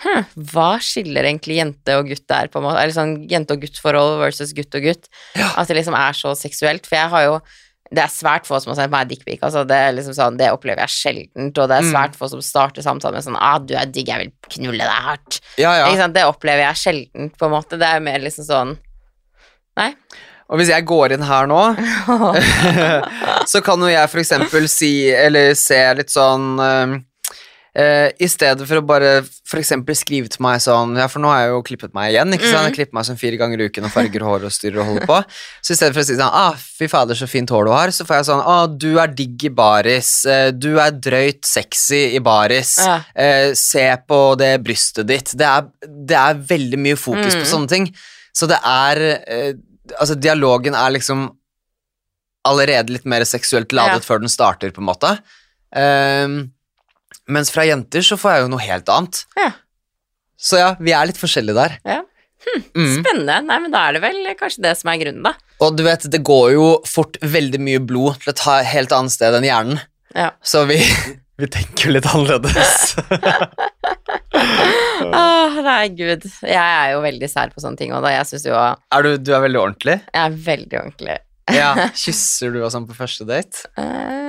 hm, 0.04 0.26
Hva 0.52 0.72
skiller 0.84 1.26
egentlig 1.26 1.58
jente 1.60 1.96
og 2.00 2.10
gutt 2.12 2.26
der, 2.30 2.48
på 2.52 2.60
en 2.60 2.68
måte? 2.68 2.82
Eller 2.82 2.94
sånn 2.96 3.16
jente 3.30 3.56
og 3.58 3.64
gutt-forhold 3.66 4.20
versus 4.22 4.54
gutt 4.58 4.76
og 4.78 4.84
gutt? 4.90 5.08
Ja. 5.36 5.54
At 5.58 5.68
det 5.70 5.80
liksom 5.80 5.98
er 5.98 6.14
så 6.18 6.36
seksuelt. 6.38 6.86
For 6.90 7.00
jeg 7.00 7.10
har 7.16 7.26
jo 7.30 7.40
det 7.88 8.02
er 8.04 8.12
svært 8.12 8.44
få 8.44 8.58
som 8.60 8.74
har 8.74 8.82
sendt 8.82 8.92
meg 8.92 9.08
dickpic. 9.08 9.40
Altså 9.48 9.62
det, 9.64 9.76
er 9.80 9.94
liksom 9.96 10.12
sånn, 10.18 10.36
det 10.36 10.50
opplever 10.52 10.84
jeg 10.84 10.92
sjeldent, 10.92 11.56
og 11.58 11.70
det 11.72 11.78
er 11.78 11.86
Mm. 11.86 11.92
svært 11.94 12.18
få 12.20 12.28
som 12.30 12.42
starter 12.44 12.84
samtalen 12.84 13.16
med 13.16 13.24
sånn 13.24 13.38
ah, 13.40 13.60
'Du 13.60 13.76
er 13.80 13.86
digg, 13.86 14.10
jeg 14.12 14.20
vil 14.20 14.32
knulle 14.58 14.84
deg 14.84 15.04
hardt'. 15.08 15.40
Ja, 15.58 15.72
ja. 15.88 16.08
Det 16.08 16.26
opplever 16.28 16.68
jeg 16.68 16.76
sjeldent, 16.76 17.38
på 17.40 17.46
en 17.48 17.52
måte. 17.56 17.80
Det 17.80 17.88
er 17.88 18.00
mer 18.04 18.20
liksom 18.20 18.44
sånn 18.44 18.78
Nei. 19.78 19.94
Og 20.50 20.58
hvis 20.60 20.70
jeg 20.70 20.86
går 20.86 21.14
inn 21.14 21.22
her 21.24 21.48
nå, 21.48 21.76
så 23.52 23.62
kan 23.64 23.80
jo 23.80 23.88
jeg 23.88 24.10
for 24.10 24.20
eksempel 24.20 24.68
si, 24.68 25.10
eller 25.14 25.54
se 25.54 25.80
litt 26.00 26.10
sånn 26.12 26.60
eh, 27.78 27.84
eh, 27.84 28.12
I 28.20 28.28
stedet 28.28 28.66
for 28.68 28.80
å 28.80 28.86
bare 28.90 29.12
for 29.48 29.60
eksempel 29.62 29.96
skrive 29.96 30.28
til 30.34 30.42
meg 30.44 30.60
sånn 30.64 30.96
Ja, 30.98 31.06
for 31.08 31.22
nå 31.24 31.30
har 31.32 31.44
jeg 31.44 31.52
jo 31.54 31.62
klippet 31.68 31.94
meg 31.96 32.12
igjen, 32.12 32.34
ikke 32.36 32.50
sant? 32.50 32.64
Mm. 32.64 32.68
Jeg 32.68 32.76
klipper 32.78 32.98
meg 32.98 33.06
sånn 33.08 33.20
fire 33.22 33.38
ganger 33.40 33.62
i 33.62 33.68
uken 33.70 33.86
og 33.88 33.94
farger 33.94 34.26
hår 34.28 34.48
og 34.50 34.52
styrer 34.56 34.82
og 34.82 34.90
holder 34.90 35.06
på. 35.12 35.20
Så 35.68 35.76
i 35.76 35.78
stedet 35.80 35.94
for 35.96 36.02
å 36.02 36.08
si 36.10 36.18
sånn 36.18 36.34
Ah, 36.42 36.58
fy 36.58 36.88
fader, 36.92 37.16
så 37.20 37.28
fint 37.30 37.50
hår 37.54 37.70
du 37.70 37.72
har, 37.76 37.94
så 37.96 38.06
får 38.10 38.20
jeg 38.20 38.28
sånn 38.32 38.44
Å, 38.44 38.58
du 38.78 38.90
er 39.00 39.14
digg 39.14 39.46
i 39.48 39.54
baris. 39.62 40.12
eh, 40.26 40.50
Du 40.52 40.80
er 40.84 40.92
drøyt 40.92 41.46
sexy 41.46 42.04
i 42.18 42.20
baris. 42.20 42.76
Ja. 42.84 42.98
Eh, 43.16 43.54
se 43.54 43.88
på 44.08 44.22
det 44.42 44.52
brystet 44.66 45.08
ditt. 45.08 45.32
Det 45.38 45.46
er, 45.48 45.70
det 45.86 46.18
er 46.18 46.34
veldig 46.54 46.80
mye 46.90 46.98
fokus 47.00 47.34
på 47.38 47.46
Mm. 47.46 47.52
sånne 47.54 47.70
ting. 47.70 47.90
Så 48.34 48.48
det 48.50 48.60
er 48.66 49.02
eh, 49.28 49.54
Altså, 49.98 50.18
dialogen 50.20 50.76
er 50.76 50.92
liksom 50.92 51.30
allerede 52.48 52.92
litt 52.92 53.06
mer 53.06 53.24
seksuelt 53.28 53.72
ladet 53.76 54.02
Ja. 54.02 54.08
før 54.08 54.20
den 54.20 54.30
starter, 54.32 54.72
på 54.72 54.80
en 54.84 54.88
måte. 54.90 55.20
Ehm, 55.76 56.52
Mens 57.28 57.52
fra 57.52 57.66
jenter 57.68 58.06
så 58.06 58.18
får 58.20 58.34
jeg 58.38 58.46
jo 58.46 58.52
noe 58.54 58.64
helt 58.64 58.90
annet. 58.94 59.24
Ja. 59.40 59.50
Så 60.38 60.60
ja, 60.62 60.70
vi 60.80 60.94
er 60.96 61.10
litt 61.10 61.20
forskjellige 61.20 61.58
der. 61.58 61.78
Ja. 61.88 62.02
Mm. 62.78 62.92
Spennende. 63.02 63.40
Nei, 63.50 63.58
men 63.60 63.74
da 63.74 63.82
er 63.90 63.98
det 63.98 64.02
vel 64.06 64.22
kanskje 64.40 64.62
det 64.64 64.76
som 64.80 64.92
er 64.94 65.00
grunnen, 65.02 65.26
da. 65.26 65.34
Og 65.66 65.74
du 65.76 65.82
vet, 65.88 66.06
det 66.14 66.22
går 66.24 66.52
jo 66.54 66.68
fort 66.88 67.18
veldig 67.26 67.60
mye 67.66 67.82
blod 67.84 68.22
til 68.22 68.32
et 68.32 68.44
ha- 68.46 68.62
helt 68.64 68.94
annet 68.96 69.12
sted 69.16 69.36
enn 69.36 69.48
hjernen. 69.50 69.82
Ja. 70.16 70.30
Så 70.46 70.64
vi, 70.70 70.78
vi 71.42 71.50
tenker 71.52 71.90
jo 71.90 71.96
litt 71.98 72.08
annerledes. 72.14 72.96
Åh, 75.18 75.58
nei, 75.66 75.88
gud. 75.98 76.26
Jeg 76.46 76.58
er 76.62 76.94
jo 76.96 77.02
veldig 77.04 77.30
sær 77.32 77.52
på 77.54 77.62
sånne 77.64 77.80
ting, 77.80 77.94
og 77.96 78.04
da 78.06 78.14
jeg 78.14 78.28
syns 78.32 78.46
jo 78.48 78.56
er 78.58 79.06
du, 79.06 79.16
du 79.20 79.34
er 79.36 79.44
veldig 79.44 79.62
ordentlig? 79.62 79.98
Jeg 80.14 80.24
er 80.24 80.38
veldig 80.48 80.80
ordentlig. 80.82 81.18
Ja. 81.54 81.70
Kysser 82.04 82.54
du 82.56 82.62
og 82.64 82.72
sånn 82.74 82.88
på 82.90 82.96
første 82.98 83.28
date? 83.28 83.66
Eh, 83.80 84.27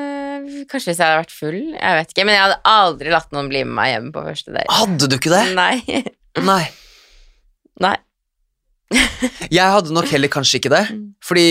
kanskje 0.66 0.90
hvis 0.93 1.01
jeg 1.01 1.06
hadde 1.06 1.20
vært 1.22 1.35
full. 1.35 1.60
Jeg 1.76 2.01
vet 2.01 2.12
ikke. 2.14 2.26
Men 2.28 2.36
jeg 2.39 2.44
hadde 2.47 2.59
aldri 2.72 3.14
latt 3.14 3.32
noen 3.36 3.51
bli 3.52 3.62
med 3.68 3.76
meg 3.78 3.93
hjem 3.94 4.10
på 4.14 4.24
første 4.26 4.55
date. 4.55 4.74
Hadde 4.80 5.09
du 5.10 5.16
ikke 5.18 5.32
det? 5.35 5.44
Nei. 5.59 6.05
Nei. 6.51 6.62
Nei. 7.85 7.97
Jeg 9.52 9.69
hadde 9.74 9.93
nok 9.93 10.06
heller 10.12 10.31
kanskje 10.32 10.60
ikke 10.60 10.70
det. 10.73 10.85
Mm. 10.94 11.05
Fordi 11.28 11.44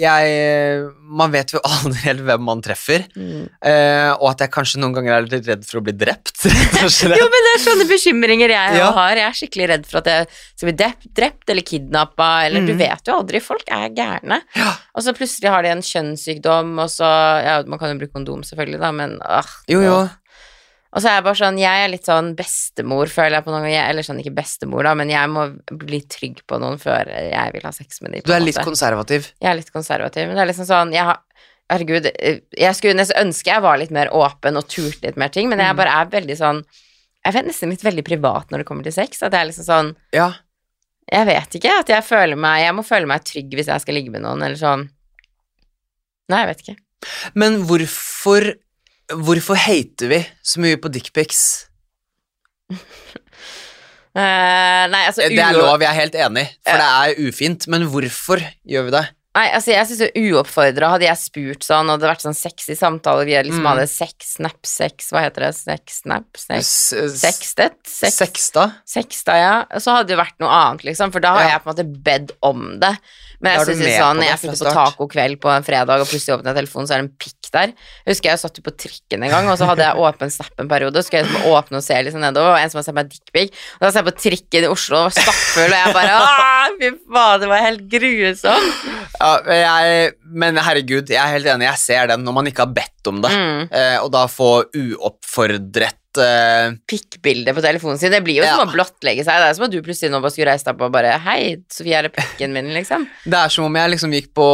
jeg 0.00 0.84
Man 1.14 1.32
vet 1.34 1.52
jo 1.54 1.60
aldri 1.68 1.98
helt 2.06 2.22
hvem 2.26 2.44
man 2.46 2.62
treffer. 2.64 3.04
Mm. 3.18 3.44
eh, 3.60 4.10
og 4.16 4.30
at 4.32 4.44
jeg 4.44 4.52
kanskje 4.54 4.80
noen 4.80 4.94
ganger 4.96 5.16
er 5.18 5.26
litt 5.28 5.46
redd 5.50 5.66
for 5.68 5.80
å 5.80 5.84
bli 5.84 5.94
drept. 5.98 6.32
Jo, 6.44 7.26
men 7.30 7.44
det 7.46 7.52
er 7.54 7.62
sånne 7.64 7.86
bekymringer 7.90 8.50
jeg 8.54 8.78
Ja. 8.80 8.88
har. 8.96 9.16
Jeg 9.20 9.26
er 9.28 9.36
skikkelig 9.38 9.68
redd 9.74 9.86
for 9.90 10.00
at 10.02 10.08
jeg 10.10 10.26
skal 10.54 10.68
bli 10.70 10.76
drept, 10.80 11.06
drept 11.16 11.52
eller 11.54 11.66
kidnappa, 11.68 12.30
eller 12.48 12.64
du 12.66 12.72
Mm. 12.74 12.80
vet 12.80 13.06
jo 13.08 13.14
aldri. 13.20 13.40
Folk 13.44 13.68
er 13.70 13.88
gærne. 13.94 14.40
Ja. 14.56 14.72
Og 14.96 15.04
så 15.06 15.14
plutselig 15.16 15.50
har 15.52 15.62
de 15.62 15.70
en 15.74 15.84
kjønnssykdom, 15.84 16.74
og 16.82 16.88
så 16.90 17.04
Ja, 17.44 17.62
man 17.66 17.78
kan 17.78 17.92
jo 17.92 18.00
bruke 18.00 18.14
kondom, 18.16 18.42
selvfølgelig, 18.46 18.80
da, 18.80 18.90
men 18.92 19.18
ah, 19.22 19.46
Jo, 19.68 19.80
jo. 19.84 19.98
Og 20.94 21.02
så 21.02 21.08
er 21.10 21.16
jeg 21.18 21.24
bare 21.26 21.38
sånn, 21.40 21.56
jeg 21.58 21.84
er 21.84 21.88
litt 21.90 22.06
sånn 22.06 22.28
bestemor, 22.38 23.10
føler 23.10 23.34
jeg 23.40 23.44
på 23.44 23.50
noen 23.50 23.64
ganger. 23.66 23.88
Eller 23.90 24.06
sånn, 24.06 24.20
ikke 24.22 24.34
bestemor, 24.36 24.84
da, 24.86 24.92
men 24.94 25.10
jeg 25.10 25.30
må 25.32 25.48
bli 25.80 25.98
trygg 26.06 26.44
på 26.46 26.60
noen 26.62 26.78
før 26.78 27.10
jeg 27.10 27.52
vil 27.56 27.66
ha 27.66 27.72
sex 27.74 27.98
med 28.04 28.12
dem. 28.14 28.22
Du 28.24 28.30
er 28.32 28.44
litt 28.44 28.60
konservativ. 28.62 29.32
Jeg 29.42 29.50
er 29.50 29.58
litt 29.58 29.72
konservativ, 29.74 30.28
men 30.28 30.38
det 30.38 30.44
er 30.44 30.50
liksom 30.52 30.68
sånn 30.70 30.92
jeg 30.94 31.02
har, 31.10 31.18
Herregud, 31.72 32.06
eh, 32.20 32.40
jeg 32.60 32.76
skulle 32.76 32.92
nesten 32.98 33.16
ønske 33.24 33.48
jeg 33.48 33.62
var 33.64 33.78
litt 33.80 33.90
mer 33.90 34.10
åpen 34.12 34.58
og 34.60 34.66
turte 34.68 35.00
litt 35.06 35.16
mer 35.16 35.30
ting, 35.32 35.48
men 35.48 35.58
Mm. 35.58 35.64
jeg 35.66 35.76
bare 35.76 35.94
er 36.02 36.10
veldig 36.12 36.36
sånn 36.36 36.64
Jeg 37.24 37.34
er 37.36 37.42
nesten 37.48 37.70
litt 37.70 37.80
veldig 37.82 38.04
privat 38.04 38.50
når 38.50 38.58
det 38.58 38.66
kommer 38.66 38.82
til 38.84 38.92
sex. 38.92 39.22
At 39.22 39.32
jeg 39.32 39.40
er 39.40 39.48
liksom 39.50 39.64
sånn 39.64 39.96
Ja. 40.12 40.34
Jeg 41.10 41.26
vet 41.26 41.56
ikke. 41.56 41.78
At 41.80 41.88
jeg 41.88 42.04
føler 42.04 42.36
meg 42.36 42.60
Jeg 42.66 42.74
må 42.74 42.84
føle 42.84 43.06
meg 43.06 43.24
trygg 43.24 43.50
hvis 43.56 43.66
jeg 43.72 43.80
skal 43.80 43.94
ligge 43.94 44.10
med 44.12 44.20
noen, 44.22 44.42
eller 44.44 44.56
sånn 44.60 44.90
Nei, 46.28 46.44
jeg 46.44 46.48
vet 46.52 46.62
ikke. 46.64 46.76
Men 47.34 47.64
hvorfor 47.64 48.54
Hvorfor 49.12 49.58
hater 49.60 50.08
vi 50.08 50.20
så 50.44 50.62
mye 50.64 50.78
på 50.80 50.88
dickpics? 50.92 51.42
uh, 52.72 52.78
nei, 54.16 55.02
altså 55.04 55.26
Det 55.28 55.36
er 55.36 55.58
lov, 55.58 55.82
jeg 55.82 55.90
er 55.90 55.98
helt 55.98 56.16
enig, 56.16 56.46
for 56.64 56.80
det 56.80 56.88
er 56.88 57.28
ufint. 57.28 57.68
Men 57.68 57.84
hvorfor 57.92 58.40
gjør 58.64 58.88
vi 58.88 58.94
det? 58.96 59.04
Nei, 59.34 59.48
altså 59.50 59.72
jeg 59.72 59.86
synes 59.90 60.02
jo 60.04 60.22
uoppfordra 60.38 60.92
Hadde 60.92 61.08
jeg 61.08 61.18
spurt 61.18 61.64
sånn, 61.66 61.88
og 61.90 61.98
det 61.98 62.06
hadde 62.06 62.12
vært 62.12 62.22
sånn 62.22 62.36
sexy 62.38 62.76
samtale, 62.78 63.24
vi 63.26 63.34
liksom 63.34 63.64
Mm. 63.64 63.70
hadde 63.72 63.88
sex, 63.90 64.34
snap, 64.36 64.60
sex, 64.64 65.10
hva 65.10 65.24
heter 65.24 65.46
det, 65.48 65.54
sex, 65.58 66.00
snap, 66.04 66.24
sex, 66.38 66.70
s- 66.94 67.18
sextet, 67.20 67.74
sex, 67.84 68.14
Sexta? 68.22 68.68
Sexta, 68.86 69.34
ja. 69.34 69.54
Så 69.82 69.90
hadde 69.96 70.08
det 70.14 70.18
vært 70.22 70.38
noe 70.38 70.48
annet, 70.54 70.84
liksom, 70.86 71.10
for 71.10 71.18
da 71.20 71.34
har 71.34 71.42
Ja. 71.42 71.48
jeg 71.58 71.64
på 71.64 71.70
en 71.70 71.74
måte 71.74 72.02
bedt 72.04 72.30
om 72.42 72.78
det. 72.78 72.96
Men 73.42 73.58
jeg 73.58 73.66
synes 73.66 73.86
er 73.86 74.00
sånn, 74.00 74.22
jeg 74.24 74.38
sitter 74.38 74.64
på 74.64 74.72
tacokveld 74.72 75.40
på 75.40 75.50
en 75.54 75.62
fredag, 75.66 76.00
og 76.00 76.06
plutselig 76.06 76.38
åpner 76.38 76.54
jeg 76.54 76.64
telefonen, 76.64 76.86
så 76.88 76.94
er 76.94 77.02
det 77.02 77.10
en 77.10 77.16
pikk 77.18 77.50
der. 77.52 77.66
Jeg 78.06 78.14
husker 78.14 78.30
jeg 78.30 78.38
satt 78.38 78.62
på 78.62 78.72
trikken 78.76 79.22
en 79.24 79.30
gang, 79.30 79.48
og 79.48 79.58
så 79.58 79.66
hadde 79.66 79.82
jeg 79.84 79.96
åpen 79.96 80.30
snap 80.30 80.50
en 80.58 80.68
periode, 80.68 80.96
og 80.96 81.02
så 81.02 81.06
skulle 81.10 81.24
jeg 81.24 81.28
liksom 81.28 81.50
åpne 81.52 81.76
og 81.76 81.82
se 81.84 81.94
liksom 81.94 82.20
nedover, 82.22 82.54
og 82.54 82.58
en 82.62 82.70
som 82.70 82.78
hadde 82.78 82.86
sett 82.86 82.94
meg 82.94 83.10
dickpic, 83.10 83.50
og 83.50 83.80
da 83.82 83.90
ser 83.90 84.02
jeg 84.02 84.08
på 84.14 84.22
trikken 84.22 84.64
i 84.64 84.70
Oslo, 84.72 84.96
og 84.96 85.10
var 85.10 85.16
stappfull, 85.22 85.72
og 85.74 85.78
jeg 85.82 85.92
bare 85.92 86.16
fy 86.80 86.90
faen, 87.12 87.40
det 87.40 87.48
var 87.48 87.58
helt 87.66 87.88
grusomt. 87.88 88.74
Ja, 89.24 89.34
jeg, 89.56 90.14
men 90.36 90.58
herregud, 90.60 91.08
jeg 91.08 91.16
er 91.16 91.30
helt 91.32 91.46
enig, 91.48 91.64
jeg 91.70 91.80
ser 91.80 92.10
den 92.12 92.24
når 92.26 92.34
man 92.36 92.48
ikke 92.50 92.66
har 92.66 92.72
bedt 92.76 93.08
om 93.08 93.22
det. 93.24 93.30
Mm. 93.32 93.62
Eh, 93.72 93.96
og 94.04 94.10
da 94.12 94.26
få 94.28 94.48
uoppfordret 94.76 96.20
eh, 96.20 96.74
Pikkbilde 96.90 97.54
på 97.56 97.62
telefonen 97.64 97.98
sin, 98.00 98.12
det 98.12 98.20
blir 98.26 98.42
jo 98.42 98.44
Ja. 98.44 98.58
som 98.58 98.68
å 98.68 98.74
blottlegge 98.74 99.24
seg. 99.24 99.40
Det 99.40 99.48
er 99.48 99.56
som 99.56 99.64
at 99.66 99.72
du 99.72 99.80
plutselig 99.86 100.12
nå 100.12 100.20
bare 100.20 100.34
skulle 100.34 100.50
reise 100.52 100.68
deg 100.68 100.76
opp 100.76 100.84
og 100.88 100.92
bare 100.94 101.16
Hei, 101.24 101.38
Sofie, 101.72 101.96
er 101.98 102.08
det 102.10 102.12
pikken 102.18 102.52
min, 102.54 102.68
liksom? 102.76 103.08
Det 103.24 103.40
er 103.40 103.48
som 103.56 103.64
om 103.70 103.80
jeg 103.80 103.94
liksom 103.96 104.12
gikk 104.18 104.30
på 104.36 104.48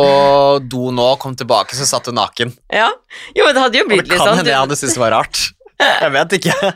do 0.71 0.91
nå 0.95 1.11
og 1.17 1.19
kom 1.27 1.35
tilbake, 1.37 1.75
så 1.77 1.89
satt 1.91 2.07
du 2.07 2.15
naken. 2.17 2.55
Ja. 2.73 2.89
Jo, 3.35 3.47
men 3.49 3.57
det 3.59 3.65
hadde 3.67 3.83
jo 3.83 3.89
blitt 3.91 4.07
litt 4.07 4.17
sånn. 4.17 4.23
Det 4.23 4.31
kan 4.31 4.43
hende 4.45 4.55
jeg 4.55 4.63
hadde 4.65 4.79
syntes 4.79 4.97
det 5.01 5.05
var 5.09 5.17
rart. 5.19 5.47
Jeg 5.81 6.13
vet 6.15 6.39
ikke. 6.39 6.75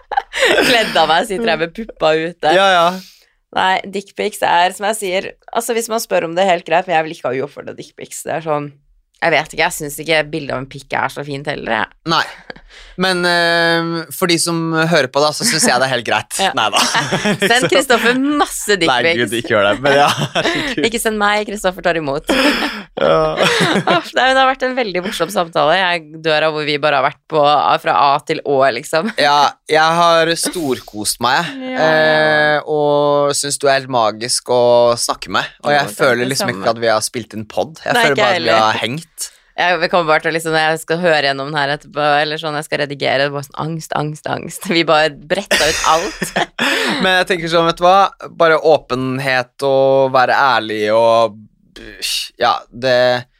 Kledd 0.68 0.96
av 0.98 1.08
meg, 1.10 1.26
sitter 1.28 1.52
her 1.54 1.60
med 1.62 1.76
puppa 1.76 2.14
ute. 2.16 2.52
Ja, 2.56 2.66
ja. 2.74 2.86
Nei, 3.56 3.80
dickpics 3.88 4.42
er, 4.44 4.74
som 4.76 4.84
jeg 4.90 4.98
sier 4.98 5.28
Altså, 5.48 5.72
hvis 5.76 5.88
man 5.88 6.02
spør 6.02 6.28
om 6.28 6.34
det, 6.36 6.44
helt 6.48 6.66
greit, 6.66 6.88
men 6.88 6.98
jeg 6.98 7.06
vil 7.06 7.14
ikke 7.16 7.30
ha 7.30 7.38
uoppfordra 7.40 7.76
dickpics. 7.76 8.20
Det 8.26 8.34
er 8.36 8.44
sånn 8.44 8.68
Jeg 9.16 9.32
vet 9.32 9.52
ikke, 9.54 9.62
jeg 9.64 9.72
syns 9.74 9.96
ikke 10.02 10.18
bildet 10.28 10.52
av 10.54 10.60
en 10.60 10.68
pikk 10.70 10.92
er 11.00 11.12
så 11.14 11.24
fint 11.26 11.46
heller, 11.48 11.72
jeg. 11.80 11.94
Nei. 12.12 12.24
Men 13.00 13.22
eh, 13.28 13.88
for 14.12 14.28
de 14.28 14.36
som 14.40 14.58
hører 14.76 15.08
på, 15.12 15.20
da, 15.24 15.30
så 15.32 15.44
syns 15.48 15.64
jeg 15.68 15.80
det 15.80 15.86
er 15.88 15.92
helt 15.94 16.06
greit. 16.06 16.36
Ja. 16.40 16.50
Nei 16.56 16.66
da. 16.74 16.82
Send 17.50 17.68
Kristoffer 17.72 18.16
masse 18.20 18.76
Nei, 18.82 18.98
gud, 19.16 19.26
dickpics. 19.26 19.36
ikke 19.40 19.54
gjør 19.54 19.68
det. 19.70 19.74
Men 19.84 19.96
ja. 20.02 20.08
Ikke 20.88 21.00
send 21.00 21.20
meg, 21.20 21.46
Kristoffer 21.48 21.84
tar 21.86 22.00
imot. 22.00 22.28
Ja. 22.96 23.36
Det 24.16 24.22
har 24.24 24.46
vært 24.48 24.62
en 24.64 24.72
veldig 24.72 25.02
morsom 25.04 25.28
samtale. 25.28 25.74
Jeg 25.76 26.20
dør 26.24 26.46
av 26.46 26.54
hvor 26.56 26.64
vi 26.64 26.78
bare 26.80 26.96
har 26.96 27.04
vært 27.04 27.18
på 27.28 27.42
fra 27.82 27.96
A 28.06 28.14
til 28.24 28.40
Å, 28.40 28.54
liksom. 28.72 29.10
Ja, 29.20 29.50
jeg 29.68 29.98
har 29.98 30.30
storkost 30.40 31.20
meg. 31.24 31.50
Ja. 31.60 31.90
Eh, 31.90 32.70
og 32.72 33.34
syns 33.36 33.60
du 33.60 33.68
er 33.68 33.82
helt 33.82 33.92
magisk 33.92 34.48
å 34.48 34.62
snakke 34.96 35.28
med. 35.36 35.44
Og 35.66 35.74
jeg 35.76 35.92
føler 35.98 36.30
liksom 36.30 36.54
ikke 36.54 36.72
at 36.72 36.80
vi 36.80 36.88
har 36.88 37.04
spilt 37.04 37.36
inn 37.36 37.44
pod. 37.44 37.76
Jeg 37.84 37.98
Nei, 37.98 38.06
føler 38.08 38.22
bare 38.22 38.40
at 38.40 38.46
vi 38.48 38.56
har 38.56 38.80
hengt. 38.80 39.05
Jeg 39.56 39.88
kommer 39.88 40.10
bare 40.10 40.20
til 40.20 40.28
å 40.28 40.34
liksom, 40.36 40.54
jeg 40.60 40.80
skal 40.82 40.98
høre 41.00 41.30
gjennom 41.30 41.48
den 41.48 41.56
her 41.56 41.70
etterpå, 41.72 42.02
eller 42.20 42.40
sånn 42.40 42.58
jeg 42.58 42.66
skal 42.66 42.82
redigere, 42.82 43.22
det 43.22 43.30
er 43.30 43.32
bare 43.32 43.46
sånn 43.46 43.62
angst, 43.62 43.94
angst, 43.96 44.28
angst. 44.28 44.66
Vi 44.68 44.82
bare 44.84 45.14
bretta 45.16 45.56
ut 45.64 45.86
alt. 45.88 46.34
Men 47.04 47.22
jeg 47.22 47.28
tenker 47.30 47.52
sånn, 47.52 47.68
vet 47.70 47.80
du 47.80 47.86
hva, 47.86 48.10
bare 48.36 48.58
åpenhet 48.60 49.64
og 49.64 50.12
være 50.16 50.36
ærlig 50.36 50.82
og 50.92 51.40
Ja, 52.40 52.58
det 52.68 52.98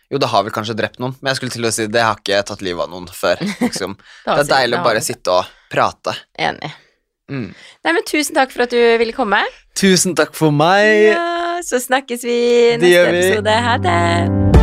Jo, 0.09 0.21
det 0.23 0.31
har 0.33 0.47
vel 0.47 0.55
kanskje 0.55 0.77
drept 0.79 1.01
noen, 1.03 1.17
men 1.19 1.33
jeg 1.33 1.41
skulle 1.41 1.51
til 1.51 1.67
å 1.67 1.71
si 1.75 1.89
det 1.91 2.05
har 2.05 2.21
ikke 2.21 2.39
tatt 2.47 2.61
livet 2.63 2.85
av 2.85 2.93
noen 2.93 3.09
før. 3.11 3.41
Liksom. 3.59 3.97
Det 4.23 4.37
er 4.45 4.51
deilig 4.53 4.79
å 4.79 4.85
bare 4.87 5.01
sitte 5.03 5.35
og 5.35 5.49
prate. 5.73 6.15
Enig. 6.39 6.71
Mm. 7.27 7.49
Nei, 7.51 7.91
men 7.91 8.07
tusen 8.07 8.39
takk 8.39 8.55
for 8.55 8.69
at 8.69 8.71
du 8.71 8.79
ville 9.03 9.17
komme. 9.17 9.43
Tusen 9.75 10.15
takk 10.15 10.31
for 10.39 10.55
meg. 10.55 11.11
Ja, 11.11 11.59
så 11.67 11.83
snakkes 11.83 12.23
vi 12.23 12.37
i 12.39 12.77
neste 12.79 13.09
episode. 13.11 13.59
Ha 13.67 13.81
det. 13.83 14.56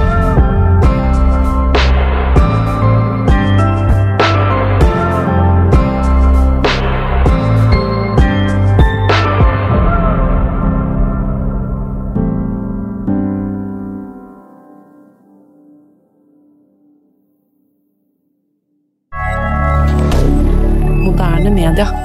Moderne 21.73 21.91
media. 21.93 22.02